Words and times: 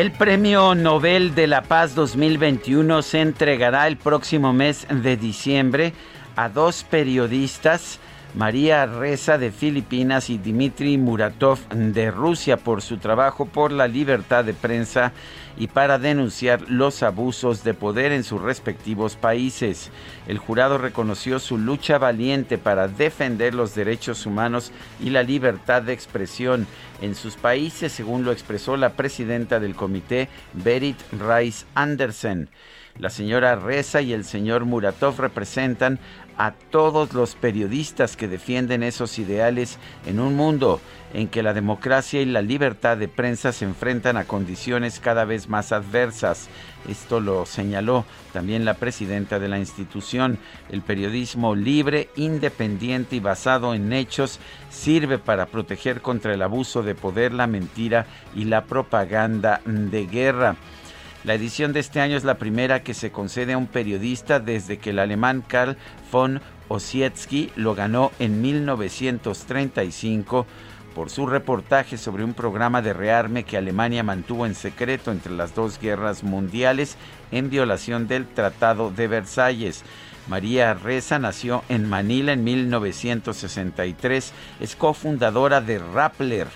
El 0.00 0.12
Premio 0.12 0.74
Nobel 0.74 1.34
de 1.34 1.46
la 1.46 1.60
Paz 1.60 1.94
2021 1.94 3.02
se 3.02 3.20
entregará 3.20 3.86
el 3.86 3.98
próximo 3.98 4.54
mes 4.54 4.86
de 4.88 5.18
diciembre 5.18 5.92
a 6.36 6.48
dos 6.48 6.84
periodistas, 6.84 7.98
María 8.34 8.86
Reza 8.86 9.36
de 9.36 9.50
Filipinas 9.52 10.30
y 10.30 10.38
Dmitry 10.38 10.96
Muratov 10.96 11.58
de 11.68 12.10
Rusia, 12.10 12.56
por 12.56 12.80
su 12.80 12.96
trabajo 12.96 13.44
por 13.44 13.72
la 13.72 13.88
libertad 13.88 14.42
de 14.42 14.54
prensa 14.54 15.12
y 15.60 15.66
para 15.66 15.98
denunciar 15.98 16.62
los 16.70 17.02
abusos 17.02 17.62
de 17.64 17.74
poder 17.74 18.12
en 18.12 18.24
sus 18.24 18.40
respectivos 18.40 19.16
países. 19.16 19.90
El 20.26 20.38
jurado 20.38 20.78
reconoció 20.78 21.38
su 21.38 21.58
lucha 21.58 21.98
valiente 21.98 22.56
para 22.56 22.88
defender 22.88 23.54
los 23.54 23.74
derechos 23.74 24.24
humanos 24.24 24.72
y 25.00 25.10
la 25.10 25.22
libertad 25.22 25.82
de 25.82 25.92
expresión 25.92 26.66
en 27.02 27.14
sus 27.14 27.36
países, 27.36 27.92
según 27.92 28.24
lo 28.24 28.32
expresó 28.32 28.78
la 28.78 28.94
presidenta 28.94 29.60
del 29.60 29.74
comité, 29.74 30.30
Berit 30.54 30.96
Rice 31.12 31.66
Andersen. 31.74 32.48
La 32.98 33.10
señora 33.10 33.54
Reza 33.54 34.00
y 34.00 34.14
el 34.14 34.24
señor 34.24 34.64
Muratov 34.64 35.20
representan 35.20 35.98
a 36.40 36.52
todos 36.52 37.12
los 37.12 37.34
periodistas 37.34 38.16
que 38.16 38.26
defienden 38.26 38.82
esos 38.82 39.18
ideales 39.18 39.76
en 40.06 40.20
un 40.20 40.36
mundo 40.36 40.80
en 41.12 41.28
que 41.28 41.42
la 41.42 41.52
democracia 41.52 42.22
y 42.22 42.24
la 42.24 42.40
libertad 42.40 42.96
de 42.96 43.08
prensa 43.08 43.52
se 43.52 43.66
enfrentan 43.66 44.16
a 44.16 44.24
condiciones 44.24 45.00
cada 45.00 45.26
vez 45.26 45.50
más 45.50 45.70
adversas. 45.70 46.48
Esto 46.88 47.20
lo 47.20 47.44
señaló 47.44 48.06
también 48.32 48.64
la 48.64 48.72
presidenta 48.72 49.38
de 49.38 49.48
la 49.48 49.58
institución. 49.58 50.38
El 50.70 50.80
periodismo 50.80 51.54
libre, 51.54 52.08
independiente 52.16 53.16
y 53.16 53.20
basado 53.20 53.74
en 53.74 53.92
hechos 53.92 54.40
sirve 54.70 55.18
para 55.18 55.44
proteger 55.44 56.00
contra 56.00 56.32
el 56.32 56.40
abuso 56.40 56.82
de 56.82 56.94
poder, 56.94 57.34
la 57.34 57.48
mentira 57.48 58.06
y 58.34 58.44
la 58.44 58.64
propaganda 58.64 59.60
de 59.66 60.06
guerra. 60.06 60.56
La 61.22 61.34
edición 61.34 61.74
de 61.74 61.80
este 61.80 62.00
año 62.00 62.16
es 62.16 62.24
la 62.24 62.38
primera 62.38 62.82
que 62.82 62.94
se 62.94 63.12
concede 63.12 63.52
a 63.52 63.58
un 63.58 63.66
periodista 63.66 64.40
desde 64.40 64.78
que 64.78 64.88
el 64.90 64.98
alemán 64.98 65.44
Karl 65.46 65.76
von 66.10 66.40
Ossietzky 66.68 67.52
lo 67.56 67.74
ganó 67.74 68.10
en 68.18 68.40
1935 68.40 70.46
por 70.94 71.10
su 71.10 71.26
reportaje 71.26 71.98
sobre 71.98 72.24
un 72.24 72.32
programa 72.32 72.80
de 72.80 72.94
rearme 72.94 73.44
que 73.44 73.58
Alemania 73.58 74.02
mantuvo 74.02 74.46
en 74.46 74.54
secreto 74.54 75.12
entre 75.12 75.32
las 75.32 75.54
dos 75.54 75.78
guerras 75.78 76.24
mundiales 76.24 76.96
en 77.32 77.50
violación 77.50 78.08
del 78.08 78.26
Tratado 78.26 78.90
de 78.90 79.06
Versalles. 79.06 79.84
María 80.26 80.72
Reza 80.72 81.18
nació 81.18 81.64
en 81.68 81.86
Manila 81.86 82.32
en 82.32 82.44
1963, 82.44 84.32
es 84.60 84.74
cofundadora 84.74 85.60
de 85.60 85.80
Rappler 85.80 86.46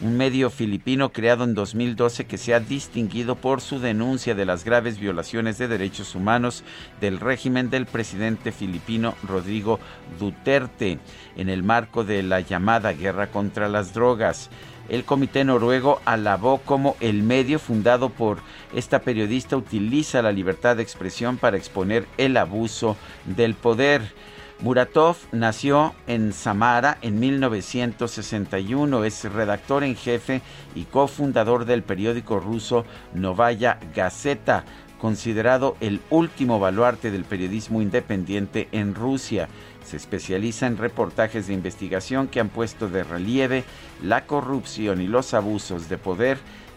un 0.00 0.16
medio 0.16 0.48
filipino 0.50 1.10
creado 1.10 1.44
en 1.44 1.54
2012 1.54 2.26
que 2.26 2.38
se 2.38 2.54
ha 2.54 2.60
distinguido 2.60 3.34
por 3.34 3.60
su 3.60 3.80
denuncia 3.80 4.34
de 4.34 4.46
las 4.46 4.64
graves 4.64 5.00
violaciones 5.00 5.58
de 5.58 5.66
derechos 5.66 6.14
humanos 6.14 6.62
del 7.00 7.18
régimen 7.18 7.68
del 7.68 7.86
presidente 7.86 8.52
filipino 8.52 9.16
Rodrigo 9.26 9.80
Duterte 10.18 10.98
en 11.36 11.48
el 11.48 11.64
marco 11.64 12.04
de 12.04 12.22
la 12.22 12.40
llamada 12.40 12.92
guerra 12.92 13.28
contra 13.28 13.68
las 13.68 13.92
drogas. 13.92 14.50
El 14.88 15.04
comité 15.04 15.44
noruego 15.44 16.00
alabó 16.04 16.58
como 16.58 16.96
el 17.00 17.22
medio 17.22 17.58
fundado 17.58 18.08
por 18.08 18.38
esta 18.74 19.00
periodista 19.00 19.56
utiliza 19.56 20.22
la 20.22 20.32
libertad 20.32 20.76
de 20.76 20.82
expresión 20.82 21.36
para 21.36 21.58
exponer 21.58 22.06
el 22.16 22.36
abuso 22.36 22.96
del 23.26 23.54
poder. 23.54 24.14
Muratov 24.60 25.16
nació 25.30 25.94
en 26.08 26.32
Samara 26.32 26.98
en 27.00 27.20
1961, 27.20 29.04
es 29.04 29.24
redactor 29.32 29.84
en 29.84 29.94
jefe 29.94 30.42
y 30.74 30.82
cofundador 30.82 31.64
del 31.64 31.84
periódico 31.84 32.40
ruso 32.40 32.84
Novaya 33.14 33.78
Gazeta, 33.94 34.64
considerado 35.00 35.76
el 35.78 36.00
último 36.10 36.58
baluarte 36.58 37.12
del 37.12 37.24
periodismo 37.24 37.82
independiente 37.82 38.68
en 38.72 38.96
Rusia. 38.96 39.48
Se 39.84 39.96
especializa 39.96 40.66
en 40.66 40.76
reportajes 40.76 41.46
de 41.46 41.54
investigación 41.54 42.26
que 42.26 42.40
han 42.40 42.48
puesto 42.48 42.88
de 42.88 43.04
relieve 43.04 43.62
la 44.02 44.26
corrupción 44.26 45.00
y 45.00 45.06
los 45.06 45.34
abusos 45.34 45.88
de 45.88 45.98
poder 45.98 46.36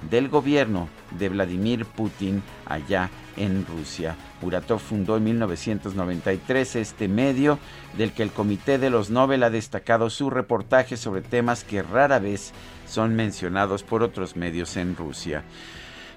del 0.09 0.29
gobierno 0.29 0.89
de 1.17 1.29
Vladimir 1.29 1.85
Putin 1.85 2.41
allá 2.65 3.09
en 3.37 3.65
Rusia. 3.65 4.15
Muratov 4.41 4.79
fundó 4.79 5.17
en 5.17 5.23
1993 5.25 6.75
este 6.75 7.07
medio 7.07 7.59
del 7.97 8.11
que 8.11 8.23
el 8.23 8.31
Comité 8.31 8.77
de 8.77 8.89
los 8.89 9.09
Nobel 9.09 9.43
ha 9.43 9.49
destacado 9.49 10.09
su 10.09 10.29
reportaje 10.29 10.97
sobre 10.97 11.21
temas 11.21 11.63
que 11.63 11.83
rara 11.83 12.19
vez 12.19 12.53
son 12.87 13.15
mencionados 13.15 13.83
por 13.83 14.03
otros 14.03 14.35
medios 14.35 14.75
en 14.77 14.95
Rusia. 14.95 15.43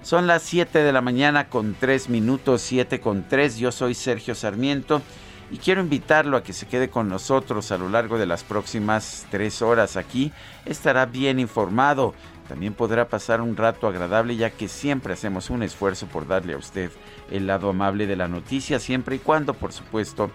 Son 0.01 0.27
las 0.27 0.43
7 0.43 0.79
de 0.79 0.91
la 0.91 1.01
mañana 1.01 1.49
con 1.49 1.75
3 1.79 2.09
minutos, 2.09 2.61
7 2.61 2.99
con 2.99 3.27
3. 3.27 3.57
Yo 3.57 3.71
soy 3.71 3.95
Sergio 3.95 4.35
Sarmiento 4.35 5.01
y 5.49 5.57
quiero 5.57 5.81
invitarlo 5.81 6.37
a 6.37 6.43
que 6.43 6.53
se 6.53 6.67
quede 6.67 6.89
con 6.89 7.09
nosotros 7.09 7.71
a 7.71 7.77
lo 7.77 7.89
largo 7.89 8.17
de 8.17 8.25
las 8.25 8.43
próximas 8.43 9.25
3 9.31 9.61
horas 9.61 9.97
aquí. 9.97 10.31
Estará 10.65 11.05
bien 11.05 11.39
informado 11.39 12.13
también 12.47 12.73
podrá 12.73 13.07
pasar 13.07 13.41
un 13.41 13.57
rato 13.57 13.87
agradable 13.87 14.35
ya 14.35 14.51
que 14.51 14.67
siempre 14.67 15.13
hacemos 15.13 15.49
un 15.49 15.63
esfuerzo 15.63 16.07
por 16.07 16.27
darle 16.27 16.53
a 16.53 16.57
usted 16.57 16.91
el 17.31 17.47
lado 17.47 17.69
amable 17.69 18.07
de 18.07 18.15
la 18.15 18.27
noticia, 18.27 18.79
siempre 18.79 19.15
y 19.15 19.19
cuando, 19.19 19.53
por 19.53 19.73
supuesto, 19.73 20.29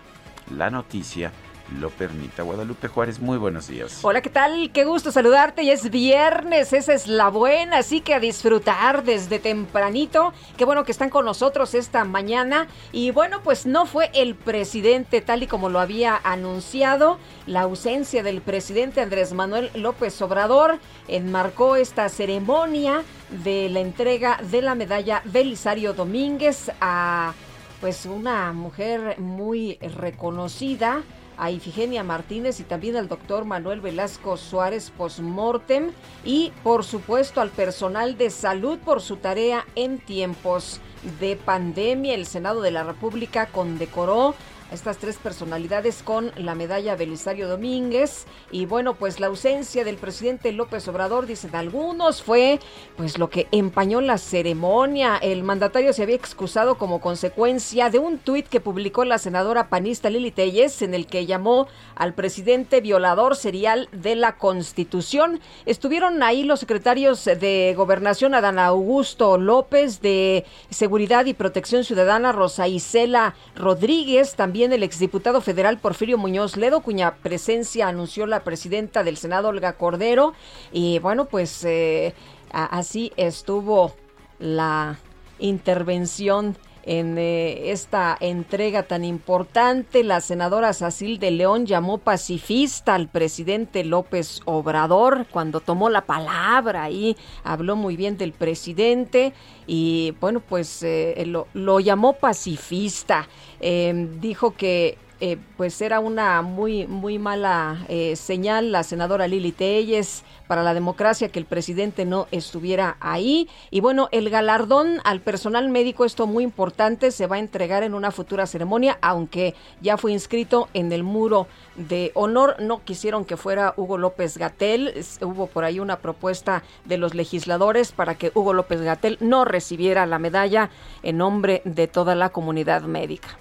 la 0.56 0.70
noticia 0.70 1.32
lo 1.78 1.90
permita. 1.90 2.42
Guadalupe 2.42 2.88
Juárez, 2.88 3.20
muy 3.20 3.38
buenos 3.38 3.68
días. 3.68 4.00
Hola, 4.02 4.20
¿qué 4.22 4.30
tal? 4.30 4.70
Qué 4.72 4.84
gusto 4.84 5.12
saludarte. 5.12 5.62
Y 5.62 5.70
es 5.70 5.90
viernes, 5.90 6.72
esa 6.72 6.92
es 6.94 7.06
la 7.06 7.28
buena, 7.28 7.78
así 7.78 8.00
que 8.00 8.14
a 8.14 8.20
disfrutar 8.20 9.04
desde 9.04 9.38
tempranito. 9.38 10.32
Qué 10.56 10.64
bueno 10.64 10.84
que 10.84 10.92
están 10.92 11.10
con 11.10 11.24
nosotros 11.24 11.74
esta 11.74 12.04
mañana. 12.04 12.66
Y 12.92 13.10
bueno, 13.10 13.40
pues 13.42 13.66
no 13.66 13.86
fue 13.86 14.10
el 14.14 14.34
presidente 14.34 15.20
tal 15.20 15.42
y 15.42 15.46
como 15.46 15.68
lo 15.68 15.80
había 15.80 16.20
anunciado. 16.24 17.18
La 17.46 17.62
ausencia 17.62 18.22
del 18.22 18.40
presidente 18.40 19.00
Andrés 19.00 19.32
Manuel 19.32 19.70
López 19.74 20.20
Obrador 20.22 20.78
enmarcó 21.08 21.76
esta 21.76 22.08
ceremonia 22.08 23.02
de 23.44 23.68
la 23.68 23.80
entrega 23.80 24.40
de 24.50 24.62
la 24.62 24.74
medalla 24.74 25.22
Belisario 25.24 25.92
Domínguez 25.92 26.70
a 26.80 27.34
pues 27.80 28.04
una 28.04 28.52
mujer 28.52 29.18
muy 29.18 29.78
reconocida 29.78 31.02
a 31.40 31.50
Ifigenia 31.50 32.04
Martínez 32.04 32.60
y 32.60 32.64
también 32.64 32.96
al 32.96 33.08
doctor 33.08 33.46
Manuel 33.46 33.80
Velasco 33.80 34.36
Suárez 34.36 34.92
Postmortem 34.96 35.90
y 36.22 36.52
por 36.62 36.84
supuesto 36.84 37.40
al 37.40 37.48
personal 37.48 38.18
de 38.18 38.28
salud 38.28 38.78
por 38.78 39.00
su 39.00 39.16
tarea 39.16 39.66
en 39.74 39.98
tiempos 39.98 40.80
de 41.18 41.36
pandemia. 41.36 42.14
El 42.14 42.26
Senado 42.26 42.60
de 42.60 42.70
la 42.70 42.84
República 42.84 43.46
condecoró 43.46 44.34
estas 44.72 44.98
tres 44.98 45.16
personalidades 45.16 46.02
con 46.02 46.32
la 46.36 46.54
medalla 46.54 46.96
Belisario 46.96 47.48
Domínguez. 47.48 48.26
Y 48.50 48.66
bueno, 48.66 48.94
pues 48.94 49.20
la 49.20 49.26
ausencia 49.26 49.84
del 49.84 49.96
presidente 49.96 50.52
López 50.52 50.86
Obrador, 50.88 51.26
dicen 51.26 51.54
algunos, 51.54 52.22
fue 52.22 52.60
pues 52.96 53.18
lo 53.18 53.30
que 53.30 53.48
empañó 53.52 54.00
la 54.00 54.18
ceremonia. 54.18 55.16
El 55.16 55.42
mandatario 55.42 55.92
se 55.92 56.02
había 56.02 56.16
excusado 56.16 56.78
como 56.78 57.00
consecuencia 57.00 57.90
de 57.90 57.98
un 57.98 58.18
tuit 58.18 58.46
que 58.46 58.60
publicó 58.60 59.04
la 59.04 59.18
senadora 59.18 59.68
panista 59.68 60.10
Lili 60.10 60.30
Telles 60.30 60.82
en 60.82 60.94
el 60.94 61.06
que 61.06 61.26
llamó 61.26 61.66
al 61.96 62.14
presidente 62.14 62.80
violador 62.80 63.36
serial 63.36 63.88
de 63.92 64.16
la 64.16 64.36
Constitución. 64.36 65.40
Estuvieron 65.66 66.22
ahí 66.22 66.44
los 66.44 66.60
secretarios 66.60 67.24
de 67.24 67.74
Gobernación 67.76 68.34
Adán 68.34 68.58
Augusto 68.58 69.38
López, 69.38 70.00
de 70.00 70.44
Seguridad 70.70 71.26
y 71.26 71.34
Protección 71.34 71.84
Ciudadana 71.84 72.32
Rosa 72.32 72.68
Isela 72.68 73.34
Rodríguez, 73.56 74.34
también 74.34 74.59
el 74.62 74.82
exdiputado 74.82 75.40
federal 75.40 75.78
Porfirio 75.78 76.18
Muñoz 76.18 76.56
Ledo, 76.56 76.80
cuya 76.80 77.16
presencia 77.22 77.88
anunció 77.88 78.26
la 78.26 78.44
presidenta 78.44 79.02
del 79.02 79.16
Senado, 79.16 79.48
Olga 79.48 79.72
Cordero. 79.72 80.34
Y 80.72 80.98
bueno, 80.98 81.24
pues 81.24 81.64
eh, 81.64 82.14
así 82.52 83.12
estuvo 83.16 83.94
la 84.38 84.98
intervención 85.38 86.56
en 86.90 87.18
eh, 87.18 87.70
esta 87.70 88.16
entrega 88.18 88.82
tan 88.82 89.04
importante. 89.04 90.02
La 90.02 90.20
senadora 90.20 90.72
Sacil 90.72 91.20
de 91.20 91.30
León 91.30 91.64
llamó 91.64 91.98
pacifista 91.98 92.96
al 92.96 93.06
presidente 93.06 93.84
López 93.84 94.40
Obrador 94.44 95.26
cuando 95.30 95.60
tomó 95.60 95.88
la 95.88 96.00
palabra 96.00 96.90
y 96.90 97.16
habló 97.44 97.76
muy 97.76 97.94
bien 97.94 98.16
del 98.16 98.32
presidente 98.32 99.32
y 99.68 100.16
bueno, 100.20 100.40
pues 100.40 100.82
eh, 100.82 101.22
lo, 101.28 101.46
lo, 101.54 101.78
llamó 101.78 102.14
pacifista. 102.14 103.28
Em, 103.60 104.20
dijo 104.20 104.56
que 104.56 104.98
eh, 105.20 105.36
pues 105.56 105.80
era 105.82 106.00
una 106.00 106.40
muy 106.40 106.86
muy 106.86 107.18
mala 107.18 107.84
eh, 107.88 108.16
señal 108.16 108.72
la 108.72 108.82
senadora 108.82 109.28
Lili 109.28 109.52
Telles 109.52 110.24
para 110.46 110.62
la 110.62 110.72
democracia 110.72 111.28
que 111.28 111.38
el 111.38 111.44
presidente 111.44 112.04
no 112.04 112.26
estuviera 112.30 112.96
ahí. 113.00 113.48
Y 113.70 113.80
bueno 113.80 114.08
el 114.12 114.30
galardón 114.30 115.00
al 115.04 115.20
personal 115.20 115.68
médico 115.68 116.04
esto 116.04 116.26
muy 116.26 116.42
importante 116.42 117.10
se 117.10 117.26
va 117.26 117.36
a 117.36 117.38
entregar 117.38 117.82
en 117.82 117.94
una 117.94 118.10
futura 118.10 118.46
ceremonia 118.46 118.98
aunque 119.02 119.54
ya 119.82 119.96
fue 119.96 120.12
inscrito 120.12 120.68
en 120.72 120.90
el 120.90 121.02
muro 121.02 121.46
de 121.76 122.12
honor. 122.14 122.56
No 122.58 122.82
quisieron 122.82 123.24
que 123.24 123.36
fuera 123.36 123.74
Hugo 123.76 123.98
López 123.98 124.38
Gatel. 124.38 125.04
Hubo 125.20 125.48
por 125.48 125.64
ahí 125.64 125.80
una 125.80 125.98
propuesta 125.98 126.62
de 126.86 126.96
los 126.96 127.14
legisladores 127.14 127.92
para 127.92 128.14
que 128.14 128.32
Hugo 128.34 128.54
López 128.54 128.80
Gatel 128.80 129.18
no 129.20 129.44
recibiera 129.44 130.06
la 130.06 130.18
medalla 130.18 130.70
en 131.02 131.18
nombre 131.18 131.62
de 131.64 131.88
toda 131.88 132.14
la 132.14 132.30
comunidad 132.30 132.82
médica. 132.82 133.38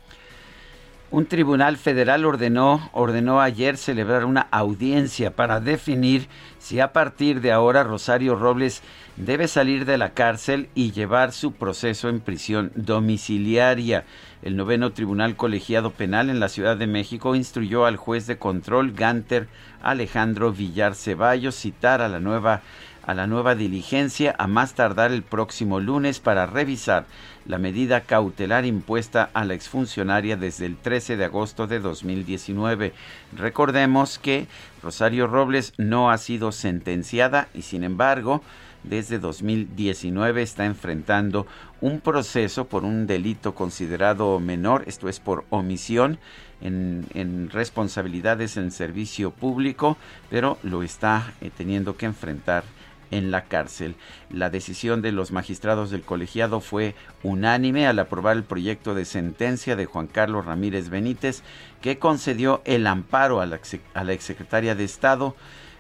Un 1.12 1.26
tribunal 1.26 1.78
federal 1.78 2.24
ordenó, 2.24 2.88
ordenó 2.94 3.42
ayer 3.42 3.78
celebrar 3.78 4.26
una 4.26 4.42
audiencia 4.52 5.36
para 5.36 5.60
definir 5.60 6.28
si 6.60 6.80
a 6.80 6.94
partir 6.94 7.42
de 7.42 7.52
ahora 7.52 7.84
Rosario 7.84 8.36
Robles 8.36 8.84
debe 9.16 9.48
salir 9.48 9.86
de 9.86 9.98
la 9.98 10.12
cárcel 10.12 10.70
y 10.76 10.92
llevar 10.92 11.32
su 11.32 11.54
proceso 11.54 12.10
en 12.10 12.20
prisión 12.20 12.72
domiciliaria. 12.76 14.06
El 14.44 14.56
noveno 14.56 14.92
Tribunal 14.92 15.36
Colegiado 15.36 15.90
Penal 15.90 16.30
en 16.30 16.40
la 16.40 16.48
Ciudad 16.48 16.78
de 16.78 16.86
México 16.86 17.34
instruyó 17.34 17.88
al 17.88 17.98
juez 17.98 18.28
de 18.28 18.38
control 18.38 18.92
Ganter 18.92 19.48
Alejandro 19.82 20.52
Villar 20.52 20.94
Ceballos 20.94 21.56
citar 21.56 22.04
a 22.04 22.08
la 22.08 22.20
nueva 22.20 22.62
a 23.02 23.16
la 23.16 23.26
nueva 23.26 23.56
diligencia 23.56 24.36
a 24.38 24.46
más 24.46 24.76
tardar 24.76 25.12
el 25.12 25.24
próximo 25.24 25.80
lunes 25.80 26.20
para 26.20 26.46
revisar 26.46 27.08
la 27.50 27.58
medida 27.58 28.02
cautelar 28.02 28.64
impuesta 28.64 29.32
a 29.34 29.44
la 29.44 29.56
exfuncionaria 29.56 30.38
desde 30.38 30.68
el 30.68 30.78
13 30.78 31.18
de 31.18 31.26
agosto 31.26 31.66
de 31.66 31.80
2019. 31.80 32.94
Recordemos 33.36 34.20
que 34.20 34.46
Rosario 34.84 35.26
Robles 35.26 35.74
no 35.80 36.12
ha 36.12 36.20
sido 36.20 36.52
sentenciada 36.52 37.48
y 37.56 37.64
sin 37.64 37.84
embargo 37.84 38.44
desde 38.84 39.18
2019 39.18 40.44
está 40.44 40.66
enfrentando 40.66 41.48
un 41.82 42.02
proceso 42.02 42.68
por 42.68 42.86
un 42.86 43.08
delito 43.08 43.56
considerado 43.56 44.40
menor, 44.40 44.84
esto 44.86 45.10
es 45.10 45.20
por 45.20 45.44
omisión 45.50 46.20
en, 46.62 47.50
responsabilidades 47.52 48.58
en 48.58 48.70
servicio 48.70 49.32
público, 49.32 49.98
pero 50.30 50.60
lo 50.62 50.84
está 50.84 51.34
eh, 51.42 51.50
teniendo 51.58 51.98
que 51.98 52.06
enfrentar 52.06 52.64
en 53.12 53.32
la 53.32 53.46
cárcel. 53.46 53.96
La 54.30 54.50
decisión 54.50 55.02
de 55.02 55.12
los 55.12 55.32
magistrados 55.32 55.92
del 55.92 56.02
colegiado 56.02 56.60
fue 56.60 56.96
unánime 57.24 57.88
al 57.88 58.00
aprobar 58.00 58.38
el 58.38 58.44
proyecto 58.44 58.96
de 58.96 59.06
sentencia 59.06 59.76
de 59.76 59.86
Juan 59.86 60.08
Carlos 60.08 60.46
Ramírez 60.46 60.90
Benítez, 60.90 61.44
que 61.82 62.00
concedió 62.00 62.62
el 62.66 62.88
amparo 62.88 63.42
a 63.42 63.46
la, 63.46 64.14
exsecretaria 64.14 64.76
de 64.76 64.84
Estado 64.84 65.36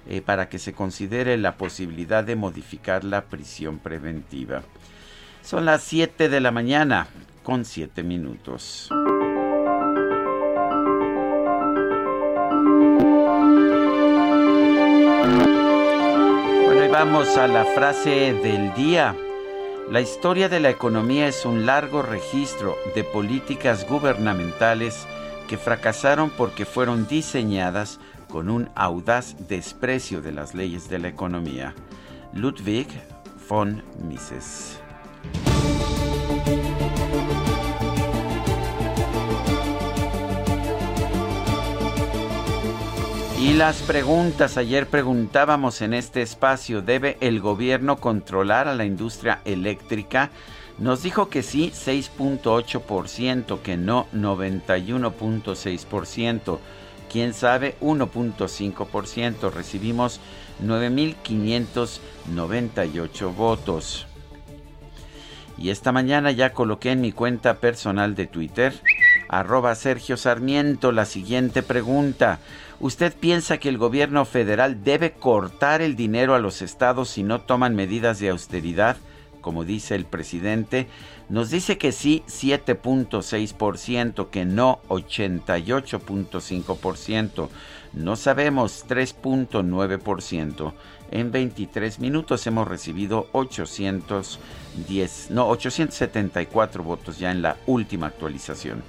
eh, 0.07 0.21
para 0.21 0.49
que 0.49 0.59
se 0.59 0.73
considere 0.73 1.37
la 1.37 1.57
posibilidad 1.57 2.23
de 2.23 2.35
modificar 2.35 3.03
la 3.03 3.25
prisión 3.25 3.79
preventiva. 3.79 4.63
Son 5.43 5.65
las 5.65 5.83
7 5.83 6.29
de 6.29 6.39
la 6.39 6.51
mañana 6.51 7.07
con 7.43 7.65
7 7.65 8.03
minutos. 8.03 8.89
Vamos 17.05 17.37
a 17.37 17.47
la 17.47 17.63
frase 17.63 18.33
del 18.33 18.73
día. 18.73 19.15
La 19.89 20.01
historia 20.01 20.49
de 20.49 20.59
la 20.59 20.69
economía 20.69 21.29
es 21.29 21.45
un 21.45 21.65
largo 21.65 22.01
registro 22.01 22.75
de 22.93 23.05
políticas 23.05 23.87
gubernamentales 23.87 25.07
que 25.47 25.57
fracasaron 25.57 26.29
porque 26.29 26.65
fueron 26.65 27.07
diseñadas 27.07 28.01
con 28.27 28.49
un 28.49 28.69
audaz 28.75 29.47
desprecio 29.47 30.21
de 30.21 30.33
las 30.33 30.53
leyes 30.53 30.89
de 30.89 30.99
la 30.99 31.07
economía. 31.07 31.73
Ludwig 32.33 32.89
von 33.47 33.81
Mises. 34.05 34.81
Y 43.39 43.53
las 43.53 43.81
preguntas, 43.83 44.57
ayer 44.57 44.87
preguntábamos 44.87 45.81
en 45.81 45.93
este 45.93 46.21
espacio, 46.21 46.81
¿debe 46.81 47.15
el 47.21 47.39
gobierno 47.39 47.95
controlar 47.95 48.67
a 48.67 48.75
la 48.75 48.83
industria 48.83 49.39
eléctrica? 49.45 50.29
Nos 50.77 51.03
dijo 51.03 51.29
que 51.29 51.41
sí, 51.41 51.71
6.8%, 51.73 53.61
que 53.61 53.77
no, 53.77 54.07
91.6%. 54.13 56.59
Quién 57.09 57.33
sabe, 57.33 57.77
1.5%. 57.79 59.53
Recibimos 59.53 60.19
9.598 60.61 63.33
votos. 63.33 64.05
Y 65.57 65.69
esta 65.69 65.93
mañana 65.93 66.31
ya 66.31 66.51
coloqué 66.51 66.91
en 66.91 66.99
mi 66.99 67.13
cuenta 67.13 67.53
personal 67.55 68.15
de 68.15 68.27
Twitter, 68.27 68.73
arroba 69.29 69.75
Sergio 69.75 70.17
Sarmiento, 70.17 70.91
la 70.91 71.05
siguiente 71.05 71.63
pregunta. 71.63 72.39
¿Usted 72.81 73.13
piensa 73.13 73.57
que 73.57 73.67
el 73.67 73.77
gobierno 73.77 74.23
federal 74.23 74.85
debe 74.85 75.11
cortar 75.11 75.81
el 75.81 75.97
dinero 75.97 76.33
a 76.33 76.39
los 76.39 76.61
estados 76.61 77.09
si 77.09 77.23
no 77.23 77.41
toman 77.41 77.75
medidas 77.75 78.19
de 78.19 78.29
austeridad? 78.29 78.95
Como 79.41 79.65
dice 79.65 79.95
el 79.95 80.05
presidente, 80.05 80.87
nos 81.27 81.49
dice 81.49 81.77
que 81.77 81.91
sí 81.91 82.23
7.6%, 82.27 84.29
que 84.29 84.45
no 84.45 84.79
88.5%, 84.87 87.49
no 87.93 88.15
sabemos 88.15 88.85
3.9%. 88.87 90.73
En 91.11 91.31
23 91.31 91.99
minutos 91.99 92.47
hemos 92.47 92.65
recibido 92.65 93.27
810, 93.33 95.31
no 95.31 95.49
874 95.49 96.83
votos 96.83 97.19
ya 97.19 97.31
en 97.31 97.41
la 97.41 97.57
última 97.65 98.07
actualización. 98.07 98.81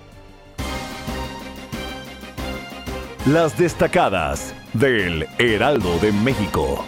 Las 3.26 3.58
destacadas 3.58 4.54
del 4.72 5.26
Heraldo 5.38 5.98
de 5.98 6.10
México. 6.10 6.86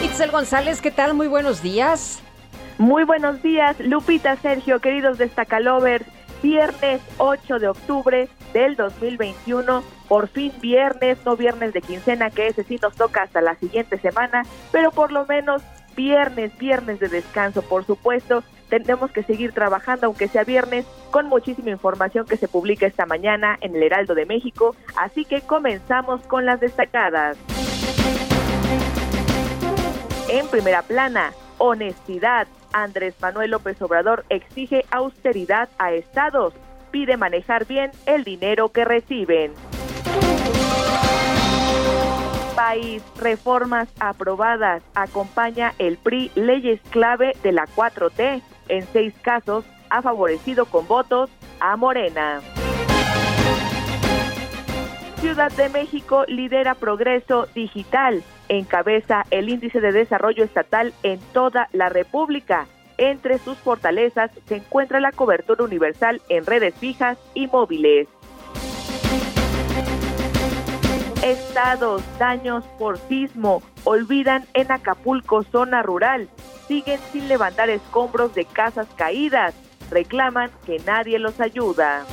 Itzel 0.00 0.30
González, 0.30 0.80
¿qué 0.80 0.92
tal? 0.92 1.14
Muy 1.14 1.26
buenos 1.26 1.60
días. 1.60 2.22
Muy 2.78 3.02
buenos 3.02 3.42
días, 3.42 3.80
Lupita, 3.80 4.36
Sergio, 4.36 4.78
queridos 4.78 5.18
destacalovers. 5.18 6.06
Viernes 6.40 7.00
8 7.18 7.58
de 7.58 7.68
octubre 7.68 8.28
del 8.52 8.76
2021, 8.76 9.82
por 10.06 10.28
fin 10.28 10.52
viernes, 10.60 11.18
no 11.24 11.36
viernes 11.36 11.72
de 11.72 11.82
quincena, 11.82 12.30
que 12.30 12.46
ese 12.46 12.62
sí 12.62 12.78
nos 12.80 12.94
toca 12.94 13.24
hasta 13.24 13.40
la 13.40 13.56
siguiente 13.56 13.98
semana, 13.98 14.44
pero 14.70 14.92
por 14.92 15.10
lo 15.10 15.26
menos 15.26 15.62
viernes, 15.96 16.56
viernes 16.58 17.00
de 17.00 17.08
descanso, 17.08 17.62
por 17.62 17.84
supuesto, 17.84 18.44
tenemos 18.80 19.10
que 19.10 19.22
seguir 19.22 19.52
trabajando, 19.52 20.06
aunque 20.06 20.28
sea 20.28 20.44
viernes, 20.44 20.86
con 21.10 21.28
muchísima 21.28 21.70
información 21.70 22.26
que 22.26 22.36
se 22.36 22.48
publica 22.48 22.86
esta 22.86 23.06
mañana 23.06 23.58
en 23.60 23.76
el 23.76 23.82
Heraldo 23.82 24.14
de 24.14 24.26
México, 24.26 24.74
así 24.96 25.24
que 25.24 25.42
comenzamos 25.42 26.20
con 26.26 26.46
las 26.46 26.60
destacadas. 26.60 27.36
En 30.28 30.48
primera 30.48 30.82
plana, 30.82 31.32
honestidad. 31.58 32.46
Andrés 32.72 33.14
Manuel 33.20 33.50
López 33.50 33.80
Obrador 33.82 34.24
exige 34.30 34.86
austeridad 34.90 35.68
a 35.78 35.92
estados. 35.92 36.54
pide 36.90 37.16
manejar 37.16 37.66
bien 37.66 37.90
el 38.06 38.22
dinero 38.22 38.68
que 38.68 38.84
reciben. 38.84 39.52
País, 42.54 43.02
reformas 43.18 43.88
aprobadas, 43.98 44.82
acompaña 44.94 45.72
el 45.78 45.96
PRI 45.96 46.30
leyes 46.34 46.80
clave 46.90 47.34
de 47.42 47.52
la 47.52 47.66
4T. 47.66 48.42
En 48.68 48.86
seis 48.92 49.14
casos 49.22 49.64
ha 49.90 50.02
favorecido 50.02 50.66
con 50.66 50.86
votos 50.86 51.30
a 51.60 51.76
Morena. 51.76 52.40
Ciudad 55.20 55.52
de 55.52 55.68
México 55.68 56.24
lidera 56.26 56.74
progreso 56.74 57.46
digital, 57.54 58.24
encabeza 58.48 59.24
el 59.30 59.48
índice 59.48 59.80
de 59.80 59.92
desarrollo 59.92 60.42
estatal 60.42 60.92
en 61.04 61.20
toda 61.32 61.68
la 61.72 61.88
República. 61.88 62.66
Entre 62.98 63.38
sus 63.38 63.56
fortalezas 63.58 64.30
se 64.46 64.56
encuentra 64.56 64.98
la 64.98 65.12
cobertura 65.12 65.62
universal 65.62 66.20
en 66.28 66.44
redes 66.44 66.74
fijas 66.74 67.18
y 67.34 67.46
móviles. 67.46 68.08
Estados, 71.22 72.02
daños 72.18 72.64
por 72.80 72.98
sismo, 72.98 73.62
olvidan 73.84 74.44
en 74.54 74.72
Acapulco 74.72 75.44
zona 75.44 75.80
rural, 75.82 76.28
siguen 76.66 76.98
sin 77.12 77.28
levantar 77.28 77.70
escombros 77.70 78.34
de 78.34 78.44
casas 78.44 78.88
caídas, 78.96 79.54
reclaman 79.88 80.50
que 80.66 80.80
nadie 80.80 81.20
los 81.20 81.40
ayuda. 81.40 82.04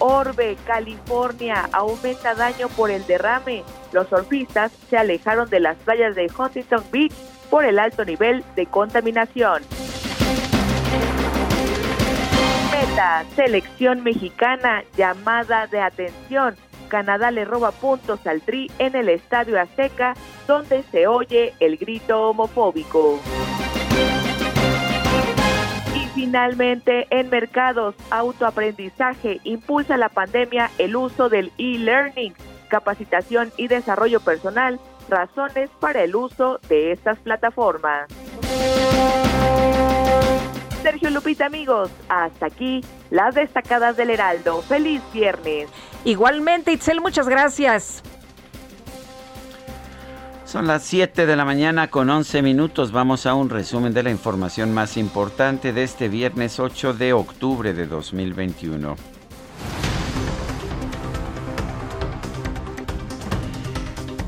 Orbe, 0.00 0.56
California, 0.66 1.68
aumenta 1.72 2.34
daño 2.34 2.68
por 2.68 2.90
el 2.90 3.06
derrame. 3.06 3.64
Los 3.92 4.08
surfistas 4.08 4.70
se 4.90 4.98
alejaron 4.98 5.48
de 5.48 5.60
las 5.60 5.76
playas 5.78 6.14
de 6.14 6.30
Huntington 6.36 6.84
Beach 6.92 7.14
por 7.48 7.64
el 7.64 7.78
alto 7.78 8.04
nivel 8.04 8.44
de 8.54 8.66
contaminación. 8.66 9.62
Selección 13.34 14.02
mexicana, 14.02 14.82
llamada 14.96 15.66
de 15.66 15.80
atención. 15.80 16.56
Canadá 16.88 17.30
le 17.30 17.44
roba 17.44 17.70
puntos 17.70 18.26
al 18.26 18.40
Tri 18.40 18.70
en 18.78 18.96
el 18.96 19.08
Estadio 19.08 19.60
Azteca, 19.60 20.14
donde 20.46 20.82
se 20.84 21.06
oye 21.06 21.54
el 21.60 21.76
grito 21.76 22.28
homofóbico. 22.28 23.20
Finalmente, 26.14 27.06
en 27.10 27.30
mercados, 27.30 27.94
autoaprendizaje 28.10 29.40
impulsa 29.44 29.96
la 29.96 30.08
pandemia 30.08 30.70
el 30.78 30.96
uso 30.96 31.28
del 31.28 31.52
e-learning, 31.58 32.34
capacitación 32.68 33.52
y 33.56 33.68
desarrollo 33.68 34.20
personal, 34.20 34.80
razones 35.08 35.70
para 35.78 36.02
el 36.02 36.16
uso 36.16 36.58
de 36.68 36.92
estas 36.92 37.18
plataformas. 37.20 38.08
Sergio 40.82 41.10
Lupita, 41.10 41.46
amigos, 41.46 41.90
hasta 42.08 42.46
aquí 42.46 42.82
las 43.10 43.34
destacadas 43.34 43.96
del 43.96 44.10
Heraldo. 44.10 44.62
Feliz 44.62 45.02
viernes. 45.12 45.68
Igualmente, 46.04 46.72
Itzel, 46.72 47.00
muchas 47.00 47.28
gracias. 47.28 48.02
Son 50.44 50.66
las 50.66 50.82
7 50.84 51.26
de 51.26 51.36
la 51.36 51.44
mañana 51.44 51.88
con 51.88 52.08
11 52.08 52.40
minutos. 52.40 52.90
Vamos 52.90 53.26
a 53.26 53.34
un 53.34 53.50
resumen 53.50 53.92
de 53.92 54.02
la 54.02 54.10
información 54.10 54.72
más 54.72 54.96
importante 54.96 55.74
de 55.74 55.82
este 55.82 56.08
viernes 56.08 56.58
8 56.58 56.94
de 56.94 57.12
octubre 57.12 57.74
de 57.74 57.86
2021. 57.86 58.96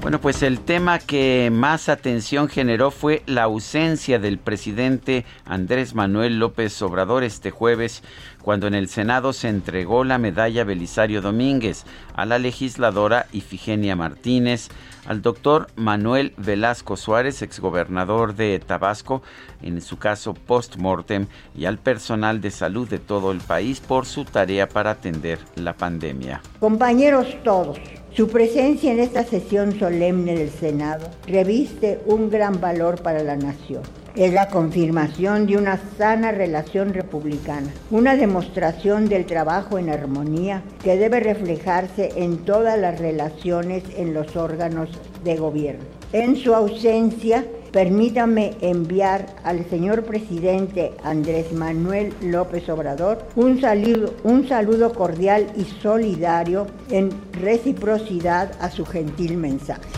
Bueno, 0.02 0.19
pues 0.19 0.42
el 0.42 0.61
tema 0.61 0.99
que 0.99 1.50
más 1.52 1.90
atención 1.90 2.49
generó 2.49 2.90
fue 2.90 3.23
la 3.26 3.42
ausencia 3.42 4.19
del 4.19 4.38
presidente 4.38 5.26
Andrés 5.45 5.95
Manuel 5.95 6.38
López 6.38 6.80
Obrador 6.80 7.23
este 7.23 7.50
jueves, 7.50 8.02
cuando 8.42 8.66
en 8.66 8.73
el 8.73 8.88
Senado 8.88 9.35
se 9.35 9.49
entregó 9.49 10.04
la 10.04 10.16
medalla 10.16 10.64
Belisario 10.64 11.21
Domínguez 11.21 11.85
a 12.14 12.25
la 12.25 12.38
legisladora 12.38 13.26
Ifigenia 13.33 13.95
Martínez, 13.95 14.71
al 15.07 15.21
doctor 15.21 15.66
Manuel 15.76 16.33
Velasco 16.38 16.97
Suárez, 16.97 17.42
exgobernador 17.42 18.35
de 18.35 18.59
Tabasco, 18.59 19.23
en 19.61 19.83
su 19.83 19.99
caso 19.99 20.33
post-mortem, 20.33 21.26
y 21.54 21.66
al 21.66 21.76
personal 21.76 22.40
de 22.40 22.50
salud 22.50 22.88
de 22.88 22.99
todo 22.99 23.33
el 23.33 23.40
país 23.40 23.80
por 23.80 24.07
su 24.07 24.25
tarea 24.25 24.66
para 24.66 24.92
atender 24.92 25.38
la 25.57 25.75
pandemia. 25.75 26.40
Compañeros 26.59 27.37
todos, 27.45 27.78
su 28.20 28.28
presencia 28.28 28.92
en 28.92 29.00
esta 29.00 29.24
sesión 29.24 29.78
solemne 29.78 30.36
del 30.36 30.50
Senado 30.50 31.08
reviste 31.26 32.00
un 32.04 32.28
gran 32.28 32.60
valor 32.60 33.00
para 33.00 33.22
la 33.22 33.34
nación. 33.34 33.80
Es 34.14 34.34
la 34.34 34.48
confirmación 34.50 35.46
de 35.46 35.56
una 35.56 35.80
sana 35.96 36.30
relación 36.30 36.92
republicana, 36.92 37.72
una 37.90 38.16
demostración 38.16 39.08
del 39.08 39.24
trabajo 39.24 39.78
en 39.78 39.88
armonía 39.88 40.62
que 40.84 40.98
debe 40.98 41.20
reflejarse 41.20 42.10
en 42.16 42.44
todas 42.44 42.78
las 42.78 42.98
relaciones 42.98 43.84
en 43.96 44.12
los 44.12 44.36
órganos 44.36 44.90
de 45.24 45.36
gobierno. 45.36 45.86
En 46.12 46.36
su 46.36 46.54
ausencia, 46.54 47.46
permítame 47.72 48.56
enviar 48.60 49.26
al 49.44 49.68
señor 49.68 50.04
presidente 50.04 50.92
Andrés 51.04 51.52
Manuel 51.52 52.12
López 52.20 52.68
Obrador 52.68 53.18
un 53.36 53.60
saludo, 53.60 54.14
un 54.24 54.48
saludo 54.48 54.92
cordial 54.92 55.46
y 55.56 55.64
solidario 55.64 56.66
en 56.90 57.10
reciprocidad 57.32 58.52
a 58.60 58.70
su 58.70 58.84
gentil 58.84 59.36
mensaje. 59.36 59.88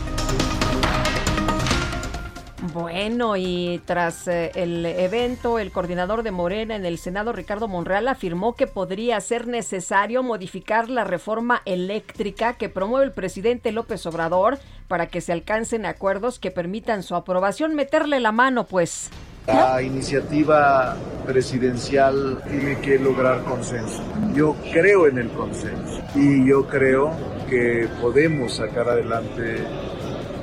Bueno, 2.73 3.37
y 3.37 3.83
tras 3.87 4.29
eh, 4.29 4.53
el 4.55 4.87
evento, 4.87 5.59
el 5.59 5.73
coordinador 5.73 6.23
de 6.23 6.31
Morena 6.31 6.77
en 6.77 6.87
el 6.87 6.97
Senado, 6.97 7.33
Ricardo 7.33 7.67
Monreal, 7.67 8.07
afirmó 8.07 8.55
que 8.55 8.69
podría 8.69 9.21
ser 9.21 9.49
necesario 9.49 10.23
modificar 10.23 10.89
la 10.89 11.03
reforma 11.03 11.63
eléctrica 11.65 12.53
que 12.53 12.69
promueve 12.69 13.07
el 13.07 13.13
presidente 13.13 13.73
López 13.73 14.07
Obrador 14.07 14.61
para 14.87 15.09
que 15.09 15.21
se 15.21 15.33
alcancen 15.33 15.87
acuerdos 15.87 16.39
que 16.39 16.53
permitan 16.53 17.03
su 17.03 17.17
aprobación. 17.17 17.75
Meterle 17.75 18.21
la 18.21 18.31
mano, 18.31 18.65
pues. 18.65 19.11
La 19.49 19.83
iniciativa 19.83 20.97
presidencial 21.27 22.45
tiene 22.49 22.79
que 22.79 22.97
lograr 22.97 23.43
consenso. 23.43 24.05
Yo 24.35 24.55
creo 24.73 25.09
en 25.09 25.19
el 25.19 25.31
consenso 25.31 26.01
y 26.15 26.47
yo 26.47 26.69
creo 26.69 27.11
que 27.51 27.89
podemos 28.01 28.55
sacar 28.55 28.89
adelante 28.89 29.57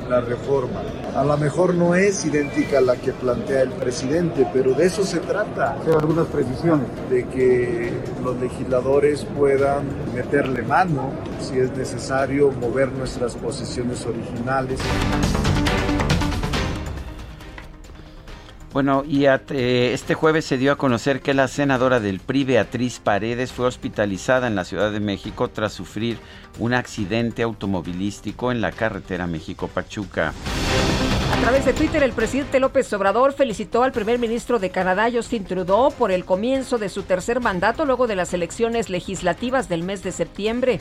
la 0.09 0.21
reforma. 0.21 0.81
A 1.15 1.23
lo 1.23 1.37
mejor 1.37 1.75
no 1.75 1.95
es 1.95 2.25
idéntica 2.25 2.79
a 2.79 2.81
la 2.81 2.95
que 2.95 3.13
plantea 3.13 3.61
el 3.61 3.71
presidente, 3.71 4.47
pero 4.51 4.73
de 4.73 4.87
eso 4.87 5.03
se 5.03 5.19
trata. 5.19 5.73
Hacer 5.73 5.93
algunas 5.93 6.27
precisiones. 6.27 6.87
De 7.09 7.25
que 7.27 7.93
los 8.23 8.37
legisladores 8.39 9.25
puedan 9.37 9.85
meterle 10.13 10.63
mano, 10.63 11.11
si 11.39 11.59
es 11.59 11.71
necesario, 11.77 12.51
mover 12.51 12.91
nuestras 12.91 13.35
posiciones 13.35 14.05
originales. 14.05 14.79
Bueno, 18.71 19.03
y 19.07 19.25
eh, 19.25 19.93
este 19.93 20.13
jueves 20.13 20.45
se 20.45 20.57
dio 20.57 20.71
a 20.71 20.77
conocer 20.77 21.21
que 21.21 21.33
la 21.33 21.47
senadora 21.47 21.99
del 21.99 22.19
PRI, 22.19 22.43
Beatriz 22.43 22.99
Paredes, 22.99 23.51
fue 23.51 23.65
hospitalizada 23.65 24.45
en 24.45 24.55
la 24.55 24.63
Ciudad 24.63 24.91
de 24.91 24.99
México 24.99 25.47
tras 25.47 25.73
sufrir 25.73 26.19
un 26.59 26.75
accidente 26.75 27.41
automovilístico 27.41 28.51
en 28.51 28.61
la 28.61 28.71
carretera 28.71 29.25
México-Pachuca. 29.25 30.33
A 31.33 31.41
través 31.41 31.65
de 31.65 31.73
Twitter, 31.73 32.03
el 32.03 32.11
presidente 32.11 32.59
López 32.59 32.91
Obrador 32.93 33.33
felicitó 33.33 33.81
al 33.81 33.91
primer 33.91 34.19
ministro 34.19 34.59
de 34.59 34.69
Canadá, 34.69 35.09
Justin 35.11 35.45
Trudeau, 35.45 35.91
por 35.91 36.11
el 36.11 36.25
comienzo 36.25 36.77
de 36.77 36.89
su 36.89 37.03
tercer 37.03 37.39
mandato 37.39 37.85
luego 37.85 38.05
de 38.05 38.15
las 38.15 38.33
elecciones 38.35 38.89
legislativas 38.89 39.67
del 39.67 39.81
mes 39.81 40.03
de 40.03 40.11
septiembre. 40.11 40.79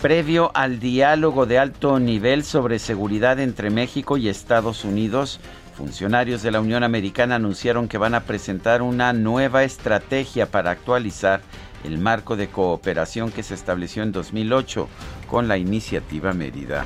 Previo 0.00 0.50
al 0.54 0.80
diálogo 0.80 1.44
de 1.44 1.58
alto 1.58 2.00
nivel 2.00 2.42
sobre 2.42 2.78
seguridad 2.78 3.38
entre 3.38 3.68
México 3.68 4.16
y 4.16 4.30
Estados 4.30 4.86
Unidos, 4.86 5.40
funcionarios 5.76 6.40
de 6.42 6.50
la 6.50 6.62
Unión 6.62 6.84
Americana 6.84 7.34
anunciaron 7.34 7.86
que 7.86 7.98
van 7.98 8.14
a 8.14 8.20
presentar 8.20 8.80
una 8.80 9.12
nueva 9.12 9.62
estrategia 9.62 10.46
para 10.46 10.70
actualizar 10.70 11.42
el 11.84 11.98
marco 11.98 12.36
de 12.36 12.48
cooperación 12.48 13.30
que 13.30 13.42
se 13.42 13.54
estableció 13.54 14.02
en 14.02 14.12
2008 14.12 14.88
con 15.28 15.48
la 15.48 15.58
iniciativa 15.58 16.32
Mérida. 16.32 16.84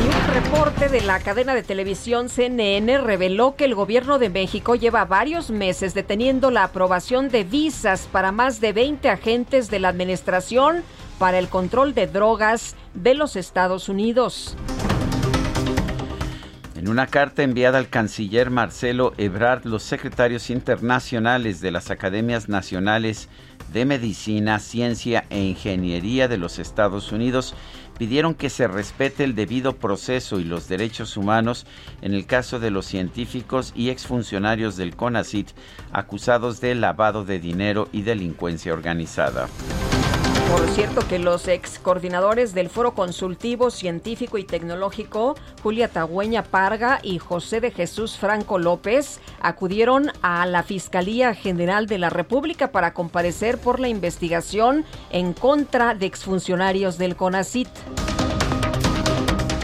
Y 0.00 0.06
un 0.06 0.34
reporte 0.34 0.88
de 0.88 1.02
la 1.02 1.20
cadena 1.20 1.54
de 1.54 1.62
televisión 1.62 2.28
CNN 2.30 2.98
reveló 2.98 3.54
que 3.54 3.66
el 3.66 3.74
gobierno 3.74 4.18
de 4.18 4.30
México 4.30 4.74
lleva 4.74 5.04
varios 5.04 5.50
meses 5.50 5.92
deteniendo 5.92 6.50
la 6.50 6.64
aprobación 6.64 7.28
de 7.28 7.44
visas 7.44 8.08
para 8.10 8.32
más 8.32 8.60
de 8.60 8.72
20 8.72 9.10
agentes 9.10 9.68
de 9.68 9.78
la 9.78 9.88
administración 9.88 10.82
para 11.18 11.38
el 11.38 11.48
control 11.48 11.92
de 11.92 12.06
drogas 12.06 12.76
de 12.94 13.14
los 13.14 13.36
Estados 13.36 13.90
Unidos. 13.90 14.56
En 16.80 16.88
una 16.88 17.06
carta 17.06 17.42
enviada 17.42 17.76
al 17.76 17.90
canciller 17.90 18.48
Marcelo 18.48 19.12
Ebrard, 19.18 19.66
los 19.66 19.82
secretarios 19.82 20.48
internacionales 20.48 21.60
de 21.60 21.70
las 21.72 21.90
Academias 21.90 22.48
Nacionales 22.48 23.28
de 23.72 23.84
Medicina, 23.84 24.58
Ciencia 24.58 25.24
e 25.30 25.42
Ingeniería 25.42 26.28
de 26.28 26.38
los 26.38 26.58
Estados 26.58 27.12
Unidos 27.12 27.54
pidieron 27.98 28.34
que 28.34 28.48
se 28.48 28.66
respete 28.66 29.24
el 29.24 29.34
debido 29.34 29.76
proceso 29.76 30.40
y 30.40 30.44
los 30.44 30.68
derechos 30.68 31.16
humanos 31.16 31.66
en 32.00 32.14
el 32.14 32.24
caso 32.24 32.58
de 32.58 32.70
los 32.70 32.86
científicos 32.86 33.72
y 33.76 33.90
exfuncionarios 33.90 34.76
del 34.76 34.96
CONACIT 34.96 35.50
acusados 35.92 36.60
de 36.60 36.74
lavado 36.74 37.24
de 37.24 37.38
dinero 37.38 37.88
y 37.92 38.02
delincuencia 38.02 38.72
organizada. 38.72 39.48
Por 40.50 40.68
cierto 40.70 41.06
que 41.06 41.20
los 41.20 41.46
ex 41.46 41.78
coordinadores 41.78 42.54
del 42.54 42.70
Foro 42.70 42.92
Consultivo 42.94 43.70
Científico 43.70 44.36
y 44.36 44.42
Tecnológico, 44.42 45.36
Julia 45.62 45.86
Tagüeña 45.86 46.42
Parga 46.42 46.98
y 47.04 47.18
José 47.18 47.60
de 47.60 47.70
Jesús 47.70 48.18
Franco 48.18 48.58
López, 48.58 49.20
acudieron 49.40 50.10
a 50.22 50.46
la 50.46 50.64
Fiscalía 50.64 51.34
General 51.34 51.86
de 51.86 51.98
la 51.98 52.10
República 52.10 52.72
para 52.72 52.94
comparecer 52.94 53.58
por 53.58 53.78
la 53.78 53.88
investigación 53.88 54.84
en 55.10 55.34
contra 55.34 55.94
de 55.94 56.06
exfuncionarios 56.06 56.98
del 56.98 57.14
CONACIT. 57.14 57.68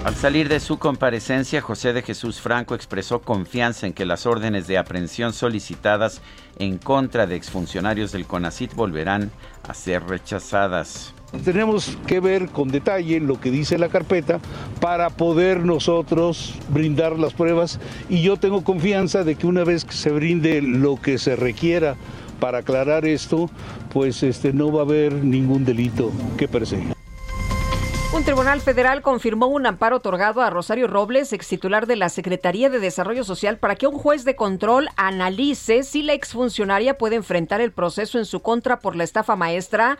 Al 0.07 0.15
salir 0.15 0.49
de 0.49 0.61
su 0.61 0.79
comparecencia, 0.79 1.61
José 1.61 1.93
de 1.93 2.01
Jesús 2.01 2.41
Franco 2.41 2.77
expresó 2.77 3.23
confianza 3.23 3.89
en 3.89 3.93
que 3.93 4.07
las 4.07 4.25
órdenes 4.25 4.69
de 4.69 4.79
aprehensión 4.79 5.33
solicitadas 5.33 6.23
en 6.61 6.79
contra 6.79 7.27
de 7.27 7.35
exfuncionarios 7.35 8.13
del 8.13 8.25
CONACIT 8.25 8.73
volverán 8.75 9.33
a 9.67 9.75
ser 9.75 10.05
rechazadas. 10.05 11.13
Tenemos 11.45 11.99
que 12.07 12.21
ver 12.21 12.51
con 12.51 12.69
detalle 12.69 13.19
lo 13.19 13.41
que 13.41 13.51
dice 13.51 13.79
la 13.79 13.89
carpeta 13.89 14.39
para 14.81 15.11
poder 15.11 15.65
nosotros 15.65 16.55
brindar 16.69 17.19
las 17.19 17.35
pruebas 17.35 17.81
y 18.09 18.23
yo 18.23 18.37
tengo 18.37 18.63
confianza 18.63 19.25
de 19.25 19.35
que 19.35 19.49
una 19.49 19.65
vez 19.65 19.85
que 19.85 19.95
se 19.95 20.11
brinde 20.11 20.63
lo 20.63 21.03
que 21.03 21.19
se 21.19 21.35
requiera 21.35 21.97
para 22.39 22.59
aclarar 22.59 23.07
esto, 23.07 23.51
pues 23.93 24.23
este 24.23 24.53
no 24.53 24.71
va 24.71 24.83
a 24.83 24.85
haber 24.85 25.15
ningún 25.15 25.65
delito 25.65 26.13
que 26.39 26.47
perseguir. 26.47 26.96
Un 28.15 28.25
tribunal 28.25 28.61
federal 28.61 29.03
confirmó 29.03 29.47
un 29.47 29.67
amparo 29.67 29.97
otorgado 29.97 30.41
a 30.41 30.49
Rosario 30.49 30.87
Robles, 30.87 31.33
ex 31.33 31.49
titular 31.49 31.87
de 31.87 31.97
la 31.97 32.09
Secretaría 32.09 32.71
de 32.71 32.79
Desarrollo 32.79 33.25
Social, 33.25 33.59
para 33.59 33.77
que 33.77 33.87
un 33.87 33.99
juez 33.99 34.25
de 34.25 34.37
control 34.37 34.89
analice 34.97 35.83
si 35.83 36.03
la 36.03 36.15
exfuncionaria 36.15 36.97
puede 36.97 37.17
enfrentar 37.17 37.61
el 37.61 37.73
proceso 37.73 38.19
en 38.19 38.25
su 38.25 38.41
contra 38.41 38.79
por 38.79 38.97
la 38.97 39.05
estafa 39.05 39.37
maestra, 39.37 39.99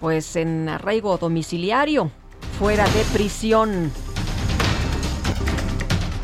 pues 0.00 0.36
en 0.36 0.68
arraigo 0.68 1.16
domiciliario, 1.18 2.10
fuera 2.58 2.84
de 2.84 3.02
prisión. 3.12 3.90